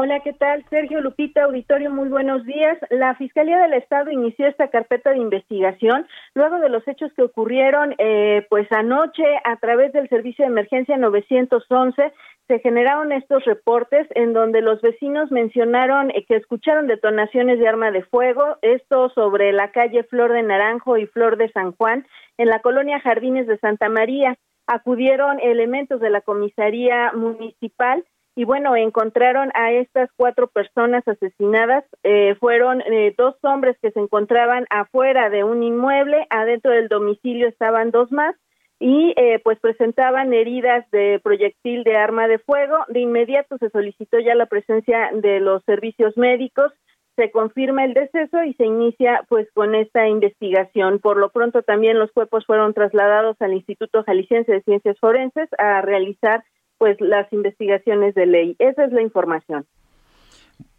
Hola, 0.00 0.20
¿qué 0.20 0.32
tal? 0.32 0.64
Sergio 0.70 1.00
Lupita, 1.00 1.42
auditorio, 1.42 1.90
muy 1.90 2.08
buenos 2.08 2.44
días. 2.44 2.78
La 2.88 3.16
Fiscalía 3.16 3.58
del 3.58 3.72
Estado 3.72 4.12
inició 4.12 4.46
esta 4.46 4.68
carpeta 4.68 5.10
de 5.10 5.18
investigación 5.18 6.06
luego 6.34 6.60
de 6.60 6.68
los 6.68 6.86
hechos 6.86 7.12
que 7.14 7.24
ocurrieron 7.24 7.96
eh, 7.98 8.46
pues 8.48 8.70
anoche 8.70 9.24
a 9.42 9.56
través 9.56 9.92
del 9.92 10.08
servicio 10.08 10.44
de 10.44 10.52
emergencia 10.52 10.96
911 10.96 12.12
se 12.46 12.58
generaron 12.60 13.10
estos 13.10 13.44
reportes 13.44 14.06
en 14.14 14.34
donde 14.34 14.60
los 14.60 14.80
vecinos 14.82 15.32
mencionaron 15.32 16.12
eh, 16.12 16.24
que 16.28 16.36
escucharon 16.36 16.86
detonaciones 16.86 17.58
de 17.58 17.66
arma 17.66 17.90
de 17.90 18.04
fuego, 18.04 18.56
esto 18.62 19.08
sobre 19.08 19.52
la 19.52 19.72
calle 19.72 20.04
Flor 20.04 20.32
de 20.32 20.44
Naranjo 20.44 20.96
y 20.96 21.06
Flor 21.06 21.36
de 21.38 21.50
San 21.50 21.72
Juan, 21.72 22.06
en 22.36 22.46
la 22.46 22.60
colonia 22.60 23.00
Jardines 23.00 23.48
de 23.48 23.58
Santa 23.58 23.88
María. 23.88 24.38
Acudieron 24.68 25.40
elementos 25.40 26.00
de 26.00 26.10
la 26.10 26.20
comisaría 26.20 27.10
municipal 27.14 28.04
y 28.38 28.44
bueno, 28.44 28.76
encontraron 28.76 29.50
a 29.54 29.72
estas 29.72 30.10
cuatro 30.14 30.46
personas 30.46 31.02
asesinadas. 31.08 31.84
Eh, 32.04 32.36
fueron 32.38 32.82
eh, 32.82 33.12
dos 33.18 33.34
hombres 33.42 33.76
que 33.82 33.90
se 33.90 33.98
encontraban 33.98 34.64
afuera 34.70 35.28
de 35.28 35.42
un 35.42 35.64
inmueble, 35.64 36.24
adentro 36.30 36.70
del 36.70 36.86
domicilio 36.86 37.48
estaban 37.48 37.90
dos 37.90 38.12
más 38.12 38.36
y 38.78 39.12
eh, 39.16 39.40
pues 39.42 39.58
presentaban 39.58 40.32
heridas 40.32 40.88
de 40.92 41.20
proyectil 41.20 41.82
de 41.82 41.96
arma 41.96 42.28
de 42.28 42.38
fuego. 42.38 42.76
De 42.86 43.00
inmediato 43.00 43.58
se 43.58 43.70
solicitó 43.70 44.20
ya 44.20 44.36
la 44.36 44.46
presencia 44.46 45.10
de 45.14 45.40
los 45.40 45.64
servicios 45.64 46.16
médicos, 46.16 46.72
se 47.16 47.32
confirma 47.32 47.84
el 47.84 47.92
deceso 47.92 48.44
y 48.44 48.54
se 48.54 48.66
inicia 48.66 49.24
pues 49.28 49.48
con 49.52 49.74
esta 49.74 50.06
investigación. 50.06 51.00
Por 51.00 51.16
lo 51.16 51.30
pronto 51.30 51.62
también 51.62 51.98
los 51.98 52.12
cuerpos 52.12 52.46
fueron 52.46 52.72
trasladados 52.72 53.36
al 53.40 53.54
Instituto 53.54 54.04
Jalisciense 54.04 54.52
de 54.52 54.62
Ciencias 54.62 54.96
Forenses 55.00 55.48
a 55.58 55.80
realizar 55.82 56.44
pues 56.78 56.96
las 57.00 57.30
investigaciones 57.32 58.14
de 58.14 58.26
ley. 58.26 58.56
Esa 58.58 58.84
es 58.84 58.92
la 58.92 59.02
información. 59.02 59.66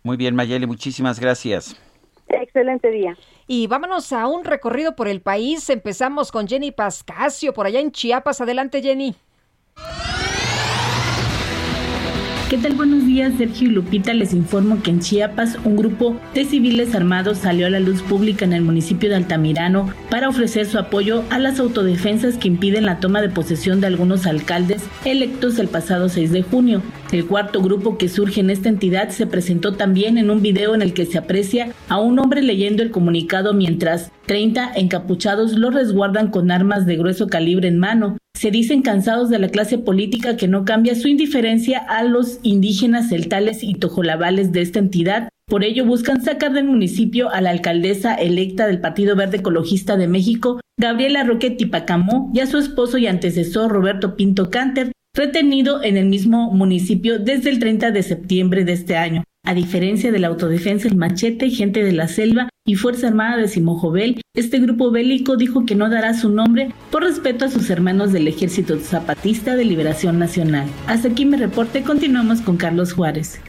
Muy 0.04 0.18
bien, 0.18 0.36
Mayeli, 0.36 0.66
muchísimas 0.66 1.20
gracias. 1.20 1.80
Excelente 2.28 2.90
día. 2.90 3.18
Y 3.48 3.68
vámonos 3.68 4.14
a 4.14 4.28
un 4.28 4.46
recorrido 4.46 4.96
por 4.96 5.08
el 5.08 5.22
país. 5.22 5.70
Empezamos 5.70 6.32
con 6.32 6.48
Jenny 6.48 6.72
Pascasio, 6.72 7.54
por 7.54 7.66
allá 7.66 7.80
en 7.80 7.92
Chiapas. 7.92 8.40
Adelante, 8.42 8.82
Jenny. 8.82 9.16
¿Qué 12.50 12.58
tal? 12.58 12.74
Buenos 12.74 13.06
días, 13.06 13.36
Sergio 13.38 13.68
y 13.68 13.72
Lupita. 13.72 14.12
Les 14.12 14.34
informo 14.34 14.82
que 14.82 14.90
en 14.90 15.02
Chiapas 15.02 15.60
un 15.66 15.76
grupo 15.76 16.20
de 16.34 16.46
civiles 16.46 16.96
armados 16.96 17.38
salió 17.38 17.68
a 17.68 17.70
la 17.70 17.80
luz 17.80 18.02
pública 18.02 18.44
en 18.44 18.54
el 18.54 18.64
municipio 18.64 19.08
de 19.08 19.18
Altamirano 19.18 19.94
para 20.10 20.30
ofrecer 20.30 20.66
su 20.66 20.80
apoyo 20.80 21.24
a 21.30 21.38
las 21.38 21.60
autodefensas 21.60 22.38
que 22.38 22.48
impiden 22.48 22.88
la 22.88 23.00
toma 23.00 23.22
de 23.22 23.30
posesión 23.30 23.82
de 23.82 23.88
algunos 23.88 24.26
alcaldes 24.26 24.82
electos 25.06 25.60
el 25.60 25.68
pasado 25.68 26.10
6 26.10 26.32
de 26.32 26.42
junio. 26.42 26.82
El 27.12 27.26
cuarto 27.26 27.62
grupo 27.62 27.98
que 27.98 28.08
surge 28.08 28.40
en 28.42 28.52
esta 28.52 28.70
entidad 28.70 29.10
se 29.10 29.26
presentó 29.26 29.74
también 29.74 30.18
en 30.20 30.30
un 30.30 30.42
video 30.44 30.76
en 30.76 30.84
el 30.84 30.94
que 30.94 31.08
se 31.08 31.18
aprecia 31.18 31.74
a 31.88 32.00
un 32.00 32.20
hombre 32.20 32.44
leyendo 32.44 32.84
el 32.84 32.92
comunicado 32.92 33.54
mientras 33.54 34.12
30 34.28 34.74
encapuchados 34.76 35.54
lo 35.54 35.72
resguardan 35.72 36.30
con 36.30 36.52
armas 36.52 36.86
de 36.86 36.98
grueso 36.98 37.28
calibre 37.28 37.68
en 37.68 37.80
mano 37.80 38.18
se 38.40 38.52
dicen 38.52 38.84
cansados 38.84 39.30
de 39.30 39.38
la 39.38 39.50
clase 39.50 39.78
política 39.78 40.38
que 40.38 40.48
no 40.48 40.64
cambia 40.64 40.96
su 40.96 41.10
indiferencia 41.10 41.80
a 41.80 42.04
los 42.04 42.40
indígenas 42.42 43.10
celtales 43.10 43.64
y 43.64 43.74
tojolabales 43.74 44.54
de 44.54 44.62
esta 44.62 44.80
entidad. 44.80 45.28
Por 45.46 45.66
ello 45.66 45.84
buscan 45.84 46.24
sacar 46.24 46.54
del 46.54 46.64
municipio 46.64 47.30
a 47.32 47.42
la 47.42 47.50
alcaldesa 47.50 48.14
electa 48.14 48.66
del 48.66 48.80
Partido 48.80 49.18
Verde 49.18 49.40
Ecologista 49.40 49.98
de 49.98 50.08
México, 50.08 50.62
Gabriela 50.78 51.26
Roquetti 51.26 51.66
Pacamó, 51.66 52.32
y 52.34 52.40
a 52.40 52.46
su 52.46 52.60
esposo 52.60 52.98
y 52.98 53.08
antecesor 53.08 53.72
Roberto 53.72 54.16
Pinto 54.16 54.50
Canter, 54.50 54.94
retenido 55.14 55.84
en 55.84 55.98
el 55.98 56.08
mismo 56.08 56.52
municipio 56.52 57.20
desde 57.20 57.50
el 57.50 57.60
30 57.60 57.92
de 57.92 58.04
septiembre 58.04 58.66
de 58.66 58.74
este 58.74 58.98
año. 58.98 59.24
A 59.46 59.54
diferencia 59.54 60.12
de 60.12 60.20
la 60.20 60.28
autodefensa 60.28 60.88
El 60.88 60.98
Machete, 60.98 61.50
Gente 61.50 61.84
de 61.84 61.94
la 61.94 62.08
Selva 62.08 62.50
y 62.68 62.76
Fuerza 62.76 63.08
Armada 63.08 63.38
de 63.38 63.48
Simojovel, 63.48 64.22
este 64.36 64.60
grupo 64.60 64.92
bélico 64.92 65.38
dijo 65.38 65.66
que 65.66 65.76
no 65.76 65.90
dará 65.90 66.14
su 66.14 66.30
nombre 66.30 66.70
por 66.92 67.04
respeto 67.04 67.46
a 67.46 67.50
sus 67.50 67.70
hermanos 67.70 68.12
del 68.12 68.28
Ejército 68.28 68.78
Zapatista 68.80 69.56
de 69.56 69.66
Liberación 69.66 70.20
Nacional. 70.20 70.68
Hasta 70.88 71.08
aquí 71.08 71.26
mi 71.26 71.38
reporte, 71.38 71.84
continuamos 71.84 72.42
con 72.42 72.58
Carlos 72.58 72.94
Juárez. 72.94 73.40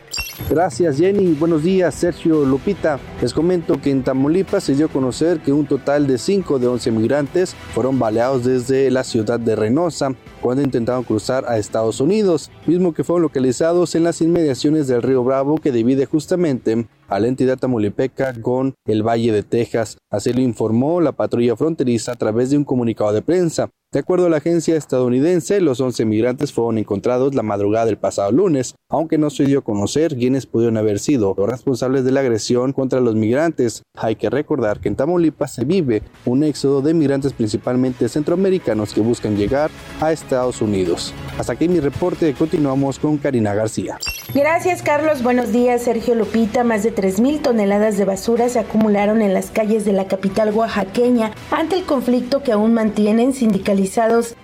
Gracias 0.49 0.99
Jenny, 0.99 1.35
buenos 1.35 1.63
días 1.63 1.95
Sergio 1.95 2.45
Lupita. 2.45 2.99
Les 3.21 3.33
comento 3.33 3.81
que 3.81 3.91
en 3.91 4.03
Tamaulipas 4.03 4.65
se 4.65 4.75
dio 4.75 4.87
a 4.87 4.89
conocer 4.89 5.41
que 5.41 5.53
un 5.53 5.67
total 5.67 6.07
de 6.07 6.19
5 6.19 6.59
de 6.59 6.67
11 6.67 6.91
migrantes 6.91 7.55
fueron 7.75 7.99
baleados 7.99 8.45
desde 8.45 8.91
la 8.91 9.05
ciudad 9.05 9.39
de 9.39 9.55
Reynosa 9.55 10.15
cuando 10.41 10.63
intentaron 10.63 11.05
cruzar 11.05 11.45
a 11.47 11.59
Estados 11.59 12.01
Unidos, 12.01 12.51
mismo 12.67 12.93
que 12.95 13.05
fueron 13.05 13.23
localizados 13.23 13.95
en 13.95 14.05
las 14.05 14.21
inmediaciones 14.21 14.89
del 14.89 15.03
río 15.03 15.23
Bravo 15.23 15.59
que 15.59 15.71
divide 15.71 16.07
justamente 16.07 16.87
a 17.09 17.21
la 17.21 17.29
entidad 17.29 17.59
tamaulipeca 17.59 18.41
con 18.41 18.75
el 18.87 19.03
Valle 19.07 19.33
de 19.33 19.43
Texas. 19.43 19.99
Así 20.11 20.33
lo 20.33 20.41
informó 20.41 21.01
la 21.01 21.13
patrulla 21.13 21.57
fronteriza 21.57 22.13
a 22.13 22.17
través 22.17 22.51
de 22.51 22.57
un 22.57 22.65
comunicado 22.65 23.13
de 23.13 23.23
prensa. 23.23 23.71
De 23.93 23.99
acuerdo 23.99 24.27
a 24.27 24.31
la 24.31 24.37
agencia 24.37 24.77
estadounidense, 24.77 25.61
los 25.61 25.81
11 25.81 26.05
migrantes 26.05 26.53
fueron 26.53 26.79
encontrados 26.79 27.35
la 27.35 27.43
madrugada 27.43 27.87
del 27.87 27.99
pasado 27.99 28.31
lunes, 28.31 28.77
aunque 28.89 29.19
no 29.19 29.31
se 29.31 29.47
dio 29.47 29.59
a 29.59 29.65
conocer 29.65 30.17
quiénes 30.17 30.47
pudieron 30.47 30.77
haber 30.77 31.01
sido 31.01 31.35
los 31.37 31.49
responsables 31.49 32.05
de 32.05 32.13
la 32.13 32.21
agresión 32.21 32.73
contra 32.73 33.01
los 33.01 33.17
migrantes. 33.17 33.83
Hay 33.97 34.15
que 34.15 34.31
recordar 34.31 34.79
que 34.79 34.87
en 34.87 34.95
Tamaulipas 34.95 35.55
se 35.55 35.65
vive 35.65 36.05
un 36.25 36.45
éxodo 36.45 36.83
de 36.83 36.95
migrantes 36.95 37.33
principalmente 37.33 38.09
centroamericanos 38.09 38.95
que 38.95 39.01
buscan 39.01 39.37
llegar 39.37 39.73
a 40.01 40.13
Estados 40.13 40.63
Unidos. 40.63 41.13
Hasta 41.37 41.55
aquí 41.55 41.69
mi 41.69 41.81
reporte, 41.81 42.33
continuamos 42.35 43.01
con 43.01 43.19
Karina 43.19 43.55
García. 43.55 43.99
Gracias 44.33 44.83
Carlos, 44.83 45.25
buenos 45.25 45.51
días 45.51 45.83
Sergio 45.83 46.15
Lupita. 46.15 46.63
Más 46.63 46.85
de 46.85 46.95
3.000 46.95 47.43
toneladas 47.43 47.99
de 47.99 48.05
basura 48.05 48.49
se 48.49 48.61
acumularon 48.61 49.21
en 49.21 49.35
las 49.35 49.51
calles 49.51 49.85
de 49.85 49.93
la 49.93 50.07
capital 50.07 50.55
oaxaqueña 50.55 51.33
ante 51.51 51.75
el 51.75 51.83
conflicto 51.83 52.45
que 52.45 52.53
aún 52.53 52.73
mantienen 52.73 53.35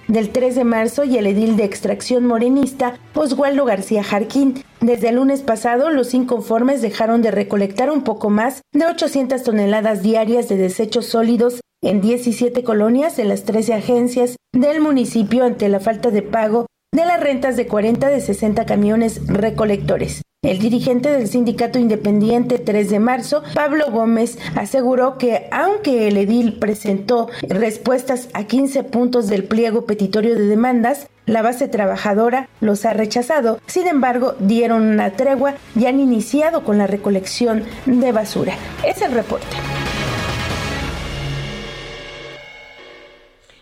del 0.09 0.31
3 0.31 0.55
de 0.55 0.65
marzo 0.65 1.05
y 1.05 1.19
el 1.19 1.27
edil 1.27 1.57
de 1.57 1.65
extracción 1.65 2.27
morenista 2.27 2.99
Oswaldo 3.15 3.67
García 3.67 4.03
Jarquín. 4.03 4.63
Desde 4.81 5.11
el 5.11 5.17
lunes 5.17 5.43
pasado, 5.43 5.91
los 5.91 6.15
inconformes 6.15 6.81
dejaron 6.81 7.21
de 7.21 7.31
recolectar 7.31 7.91
un 7.91 8.03
poco 8.03 8.31
más 8.31 8.63
de 8.73 8.87
800 8.87 9.43
toneladas 9.43 10.03
diarias 10.03 10.49
de 10.49 10.57
desechos 10.57 11.07
sólidos 11.07 11.61
en 11.83 12.01
17 12.01 12.65
colonias 12.65 13.17
de 13.17 13.25
las 13.25 13.45
13 13.45 13.75
agencias 13.75 14.37
del 14.55 14.81
municipio 14.81 15.45
ante 15.45 15.69
la 15.69 15.81
falta 15.81 16.11
de 16.11 16.23
pago 16.23 16.67
de 16.97 17.05
las 17.05 17.21
rentas 17.21 17.57
de 17.57 17.67
40 17.67 18.09
de 18.09 18.21
60 18.21 18.65
camiones 18.65 19.27
recolectores. 19.27 20.23
El 20.43 20.61
dirigente 20.61 21.11
del 21.11 21.29
sindicato 21.29 21.79
independiente 21.79 22.59
3 22.59 22.89
de 22.89 23.01
marzo, 23.01 23.43
Pablo 23.55 23.91
Gómez, 23.91 24.39
aseguró 24.55 25.19
que 25.19 25.49
aunque 25.51 26.09
el 26.09 26.17
edil 26.17 26.59
presentó 26.59 27.29
respuestas 27.49 28.29
a 28.33 28.45
15 28.45 28.85
puntos 28.85 29.27
del 29.27 29.45
pliego 29.45 29.87
petitorio 29.87 30.35
de 30.37 30.47
demandas, 30.47 31.09
la 31.27 31.43
base 31.43 31.69
trabajadora 31.69 32.49
los 32.61 32.85
ha 32.85 32.93
rechazado. 32.93 33.59
Sin 33.67 33.89
embargo, 33.89 34.35
dieron 34.39 34.83
una 34.83 35.11
tregua 35.11 35.55
y 35.75 35.87
han 35.87 36.01
iniciado 36.01 36.65
con 36.65 36.79
la 36.79 36.87
recolección 36.87 37.65
de 37.87 38.13
basura. 38.13 38.55
Es 38.87 39.03
el 39.03 39.13
reporte. 39.13 39.57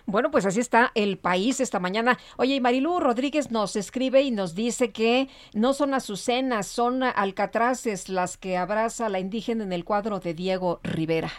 Bueno, 0.07 0.31
pues 0.31 0.45
así 0.45 0.61
está 0.61 0.93
el 0.95 1.17
país 1.17 1.61
esta 1.61 1.81
mañana. 1.81 2.19
Oye, 2.37 2.57
y 2.57 2.61
Marilú 2.61 3.01
Rodríguez 3.01 3.51
nos 3.51 3.75
escribe 3.75 4.23
y 4.23 4.31
nos 4.31 4.55
dice 4.55 4.93
que 4.93 5.29
no 5.55 5.73
son 5.73 5.95
azucenas, 5.95 6.67
son 6.67 7.03
alcatraces 7.03 8.09
las 8.09 8.37
que 8.37 8.59
abraza 8.59 9.09
la 9.09 9.19
indígena 9.19 9.65
en 9.65 9.73
el 9.73 9.85
cuadro 9.85 10.21
de 10.21 10.35
Diego 10.35 10.81
Rivera. 10.83 11.33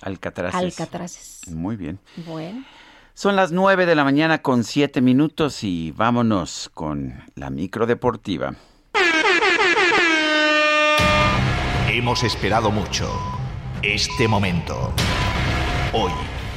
Alcatraces. 0.00 0.58
Alcatraces. 0.58 1.48
Muy 1.48 1.76
bien. 1.76 1.98
Bueno. 2.26 2.64
Son 3.12 3.36
las 3.36 3.52
nueve 3.52 3.84
de 3.84 3.94
la 3.94 4.04
mañana 4.04 4.42
con 4.42 4.64
siete 4.64 5.00
minutos 5.00 5.64
y 5.64 5.90
vámonos 5.90 6.70
con 6.72 7.24
la 7.34 7.50
micro 7.50 7.84
deportiva. 7.84 8.54
Hemos 11.90 12.22
esperado 12.22 12.70
mucho 12.70 13.10
este 13.82 14.28
momento. 14.28 14.92
Hoy 15.92 16.12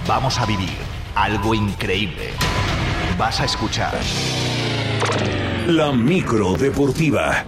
vamos 0.08 0.40
a 0.40 0.46
vivir 0.46 0.91
algo 1.16 1.54
increíble. 1.54 2.30
Vas 3.18 3.40
a 3.40 3.46
escuchar 3.46 3.94
La 5.68 5.92
micro 5.92 6.54
deportiva. 6.54 7.46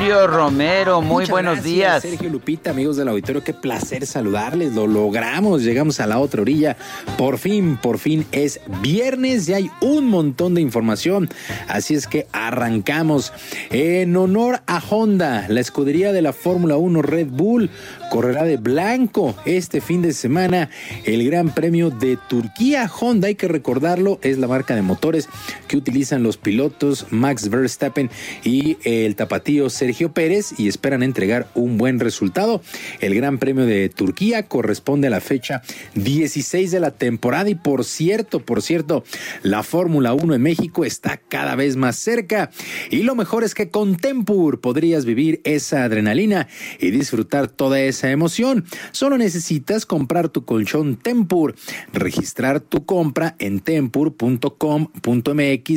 Río 0.00 0.28
Romero, 0.28 1.00
muy 1.00 1.14
Muchas 1.14 1.30
buenos 1.30 1.54
gracias, 1.54 1.74
días. 1.74 2.02
Sergio 2.02 2.30
Lupita, 2.30 2.70
amigos 2.70 2.96
del 2.96 3.08
auditorio, 3.08 3.42
qué 3.42 3.52
placer 3.52 4.06
saludarles. 4.06 4.72
Lo 4.72 4.86
logramos, 4.86 5.64
llegamos 5.64 5.98
a 5.98 6.06
la 6.06 6.20
otra 6.20 6.42
orilla. 6.42 6.76
Por 7.16 7.38
fin, 7.38 7.76
por 7.82 7.98
fin 7.98 8.24
es 8.30 8.60
viernes 8.80 9.48
y 9.48 9.54
hay 9.54 9.70
un 9.80 10.06
montón 10.06 10.54
de 10.54 10.60
información. 10.60 11.28
Así 11.66 11.94
es 11.94 12.06
que 12.06 12.28
arrancamos. 12.32 13.32
En 13.70 14.16
honor 14.16 14.60
a 14.66 14.80
Honda, 14.88 15.46
la 15.48 15.60
escudería 15.60 16.12
de 16.12 16.22
la 16.22 16.32
Fórmula 16.32 16.76
1 16.76 17.02
Red 17.02 17.26
Bull 17.28 17.68
correrá 18.10 18.44
de 18.44 18.56
blanco 18.56 19.34
este 19.44 19.80
fin 19.80 20.02
de 20.02 20.12
semana 20.12 20.70
el 21.04 21.24
Gran 21.26 21.50
Premio 21.50 21.90
de 21.90 22.16
Turquía. 22.28 22.90
Honda, 23.00 23.28
hay 23.28 23.34
que 23.34 23.48
recordarlo, 23.48 24.20
es 24.22 24.38
la 24.38 24.46
marca 24.46 24.74
de 24.74 24.82
motores 24.82 25.28
que 25.66 25.76
utilizan 25.76 26.22
los 26.22 26.36
pilotos 26.36 27.06
Max 27.10 27.48
Verstappen 27.48 28.10
y 28.44 28.78
el 28.84 29.16
tapatío 29.16 29.68
Sergio 29.88 30.12
Pérez 30.12 30.52
y 30.58 30.68
esperan 30.68 31.02
entregar 31.02 31.48
un 31.54 31.78
buen 31.78 31.98
resultado. 31.98 32.60
El 33.00 33.14
Gran 33.14 33.38
Premio 33.38 33.64
de 33.64 33.88
Turquía 33.88 34.42
corresponde 34.42 35.06
a 35.06 35.10
la 35.10 35.22
fecha 35.22 35.62
16 35.94 36.70
de 36.70 36.78
la 36.78 36.90
temporada 36.90 37.48
y 37.48 37.54
por 37.54 37.86
cierto, 37.86 38.40
por 38.40 38.60
cierto, 38.60 39.02
la 39.42 39.62
Fórmula 39.62 40.12
1 40.12 40.34
en 40.34 40.42
México 40.42 40.84
está 40.84 41.16
cada 41.16 41.54
vez 41.54 41.76
más 41.76 41.96
cerca 41.96 42.50
y 42.90 43.02
lo 43.02 43.14
mejor 43.14 43.44
es 43.44 43.54
que 43.54 43.70
con 43.70 43.96
Tempur 43.96 44.60
podrías 44.60 45.06
vivir 45.06 45.40
esa 45.44 45.84
adrenalina 45.84 46.48
y 46.78 46.90
disfrutar 46.90 47.48
toda 47.48 47.80
esa 47.80 48.10
emoción. 48.10 48.66
Solo 48.92 49.16
necesitas 49.16 49.86
comprar 49.86 50.28
tu 50.28 50.44
colchón 50.44 50.96
Tempur, 50.96 51.54
registrar 51.94 52.60
tu 52.60 52.84
compra 52.84 53.36
en 53.38 53.60
tempur.com.mx 53.60 54.44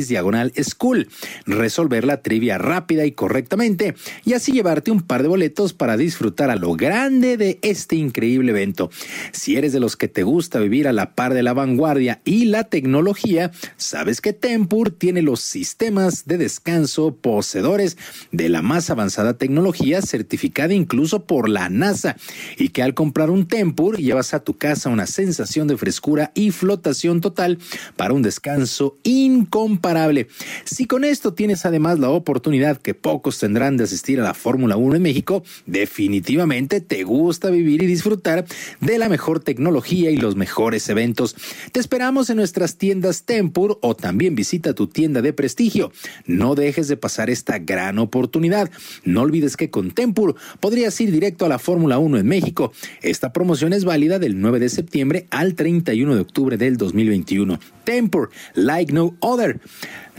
diagonal 0.08 0.52
school, 0.62 1.08
resolver 1.46 2.04
la 2.04 2.20
trivia 2.20 2.58
rápida 2.58 3.06
y 3.06 3.12
correctamente 3.12 3.94
y 4.24 4.34
así 4.34 4.52
llevarte 4.52 4.90
un 4.90 5.02
par 5.02 5.22
de 5.22 5.28
boletos 5.28 5.72
para 5.72 5.96
disfrutar 5.96 6.50
a 6.50 6.56
lo 6.56 6.74
grande 6.74 7.36
de 7.36 7.58
este 7.62 7.96
increíble 7.96 8.50
evento. 8.50 8.90
Si 9.32 9.56
eres 9.56 9.72
de 9.72 9.80
los 9.80 9.96
que 9.96 10.08
te 10.08 10.22
gusta 10.22 10.58
vivir 10.58 10.88
a 10.88 10.92
la 10.92 11.14
par 11.14 11.34
de 11.34 11.42
la 11.42 11.52
vanguardia 11.52 12.20
y 12.24 12.46
la 12.46 12.64
tecnología, 12.64 13.50
sabes 13.76 14.20
que 14.20 14.32
Tempur 14.32 14.90
tiene 14.90 15.22
los 15.22 15.40
sistemas 15.40 16.24
de 16.26 16.38
descanso 16.38 17.14
poseedores 17.14 17.96
de 18.30 18.48
la 18.48 18.62
más 18.62 18.90
avanzada 18.90 19.38
tecnología 19.38 20.02
certificada 20.02 20.74
incluso 20.74 21.24
por 21.24 21.48
la 21.48 21.68
NASA 21.68 22.16
y 22.58 22.70
que 22.70 22.82
al 22.82 22.94
comprar 22.94 23.30
un 23.30 23.46
Tempur 23.46 23.98
llevas 23.98 24.34
a 24.34 24.40
tu 24.40 24.56
casa 24.56 24.88
una 24.88 25.06
sensación 25.06 25.68
de 25.68 25.76
frescura 25.76 26.32
y 26.34 26.50
flotación 26.50 27.20
total 27.20 27.58
para 27.96 28.14
un 28.14 28.22
descanso 28.22 28.96
incomparable. 29.02 30.28
Si 30.64 30.86
con 30.86 31.04
esto 31.04 31.34
tienes 31.34 31.64
además 31.66 31.98
la 31.98 32.10
oportunidad 32.10 32.76
que 32.78 32.94
pocos 32.94 33.38
tendrán 33.38 33.76
de 33.76 33.86
asistir 33.92 34.20
a 34.20 34.24
la 34.24 34.32
Fórmula 34.32 34.76
1 34.78 34.96
en 34.96 35.02
México, 35.02 35.44
definitivamente 35.66 36.80
te 36.80 37.04
gusta 37.04 37.50
vivir 37.50 37.82
y 37.82 37.86
disfrutar 37.86 38.46
de 38.80 38.96
la 38.96 39.10
mejor 39.10 39.40
tecnología 39.40 40.10
y 40.10 40.16
los 40.16 40.34
mejores 40.34 40.88
eventos. 40.88 41.36
Te 41.72 41.78
esperamos 41.78 42.30
en 42.30 42.38
nuestras 42.38 42.78
tiendas 42.78 43.24
Tempur 43.24 43.78
o 43.82 43.94
también 43.94 44.34
visita 44.34 44.72
tu 44.72 44.86
tienda 44.86 45.20
de 45.20 45.34
prestigio. 45.34 45.92
No 46.24 46.54
dejes 46.54 46.88
de 46.88 46.96
pasar 46.96 47.28
esta 47.28 47.58
gran 47.58 47.98
oportunidad. 47.98 48.70
No 49.04 49.20
olvides 49.20 49.58
que 49.58 49.68
con 49.68 49.90
Tempur 49.90 50.36
podrías 50.58 50.98
ir 51.02 51.12
directo 51.12 51.44
a 51.44 51.50
la 51.50 51.58
Fórmula 51.58 51.98
1 51.98 52.16
en 52.16 52.26
México. 52.26 52.72
Esta 53.02 53.34
promoción 53.34 53.74
es 53.74 53.84
válida 53.84 54.18
del 54.18 54.40
9 54.40 54.58
de 54.58 54.70
septiembre 54.70 55.26
al 55.28 55.54
31 55.54 56.14
de 56.14 56.20
octubre 56.22 56.56
del 56.56 56.78
2021. 56.78 57.60
Tempur, 57.84 58.30
like 58.54 58.90
no 58.90 59.14
other. 59.20 59.60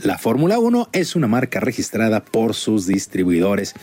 La 0.02 0.18
Fórmula 0.18 0.58
1 0.58 0.88
es 0.92 1.14
una 1.14 1.28
marca 1.28 1.60
registrada 1.60 2.24
por 2.24 2.54
sus 2.54 2.86
distribuidores. 2.86 3.74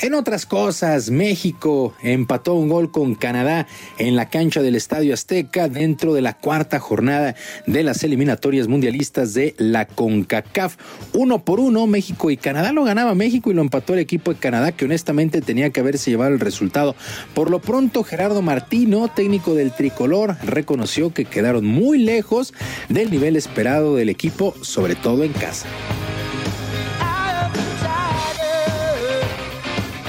En 0.00 0.14
otras 0.14 0.46
cosas, 0.46 1.10
México 1.10 1.92
empató 2.02 2.54
un 2.54 2.68
gol 2.68 2.92
con 2.92 3.16
Canadá 3.16 3.66
en 3.98 4.14
la 4.14 4.28
cancha 4.28 4.62
del 4.62 4.76
Estadio 4.76 5.12
Azteca 5.12 5.68
dentro 5.68 6.14
de 6.14 6.22
la 6.22 6.34
cuarta 6.34 6.78
jornada 6.78 7.34
de 7.66 7.82
las 7.82 8.04
eliminatorias 8.04 8.68
mundialistas 8.68 9.34
de 9.34 9.56
la 9.58 9.86
CONCACAF. 9.86 10.76
Uno 11.14 11.44
por 11.44 11.58
uno, 11.58 11.88
México 11.88 12.30
y 12.30 12.36
Canadá 12.36 12.72
lo 12.72 12.84
ganaba 12.84 13.16
México 13.16 13.50
y 13.50 13.54
lo 13.54 13.62
empató 13.62 13.94
el 13.94 13.98
equipo 13.98 14.32
de 14.32 14.38
Canadá 14.38 14.70
que 14.70 14.84
honestamente 14.84 15.40
tenía 15.40 15.70
que 15.70 15.80
haberse 15.80 16.12
llevado 16.12 16.32
el 16.32 16.38
resultado. 16.38 16.94
Por 17.34 17.50
lo 17.50 17.58
pronto, 17.58 18.04
Gerardo 18.04 18.40
Martino, 18.40 19.08
técnico 19.08 19.54
del 19.54 19.72
tricolor, 19.72 20.36
reconoció 20.44 21.12
que 21.12 21.24
quedaron 21.24 21.66
muy 21.66 21.98
lejos 21.98 22.54
del 22.88 23.10
nivel 23.10 23.34
esperado 23.34 23.96
del 23.96 24.10
equipo, 24.10 24.54
sobre 24.62 24.94
todo 24.94 25.24
en 25.24 25.32
casa. 25.32 25.66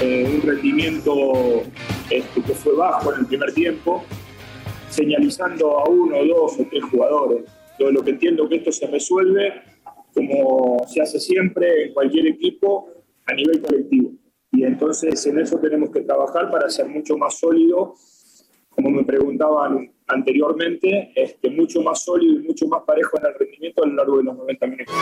Eh, 0.00 0.24
un 0.34 0.42
rendimiento 0.42 1.62
este, 2.10 2.42
que 2.42 2.54
fue 2.54 2.74
bajo 2.74 3.12
en 3.12 3.20
el 3.20 3.26
primer 3.26 3.52
tiempo, 3.52 4.04
señalizando 4.88 5.78
a 5.78 5.88
uno, 5.88 6.24
dos 6.24 6.58
o 6.58 6.66
tres 6.70 6.84
jugadores. 6.84 7.44
Yo 7.78 7.90
lo 7.90 8.02
que 8.02 8.10
entiendo 8.10 8.48
que 8.48 8.56
esto 8.56 8.72
se 8.72 8.86
resuelve 8.86 9.62
como 10.14 10.78
se 10.88 11.00
hace 11.00 11.20
siempre 11.20 11.86
en 11.86 11.94
cualquier 11.94 12.26
equipo 12.26 12.88
a 13.26 13.34
nivel 13.34 13.60
colectivo. 13.60 14.12
Y 14.52 14.64
entonces 14.64 15.24
en 15.26 15.38
eso 15.38 15.58
tenemos 15.58 15.90
que 15.90 16.00
trabajar 16.00 16.50
para 16.50 16.68
ser 16.68 16.88
mucho 16.88 17.16
más 17.16 17.38
sólido, 17.38 17.94
como 18.70 18.90
me 18.90 19.04
preguntaban 19.04 19.92
anteriormente, 20.06 21.12
este, 21.14 21.50
mucho 21.50 21.82
más 21.82 22.02
sólido 22.02 22.40
y 22.40 22.46
mucho 22.46 22.66
más 22.66 22.82
parejo 22.82 23.18
en 23.18 23.26
el 23.26 23.34
rendimiento 23.38 23.84
a 23.84 23.86
lo 23.86 23.94
largo 23.94 24.18
de 24.18 24.24
los 24.24 24.36
90 24.36 24.66
minutos. 24.66 24.94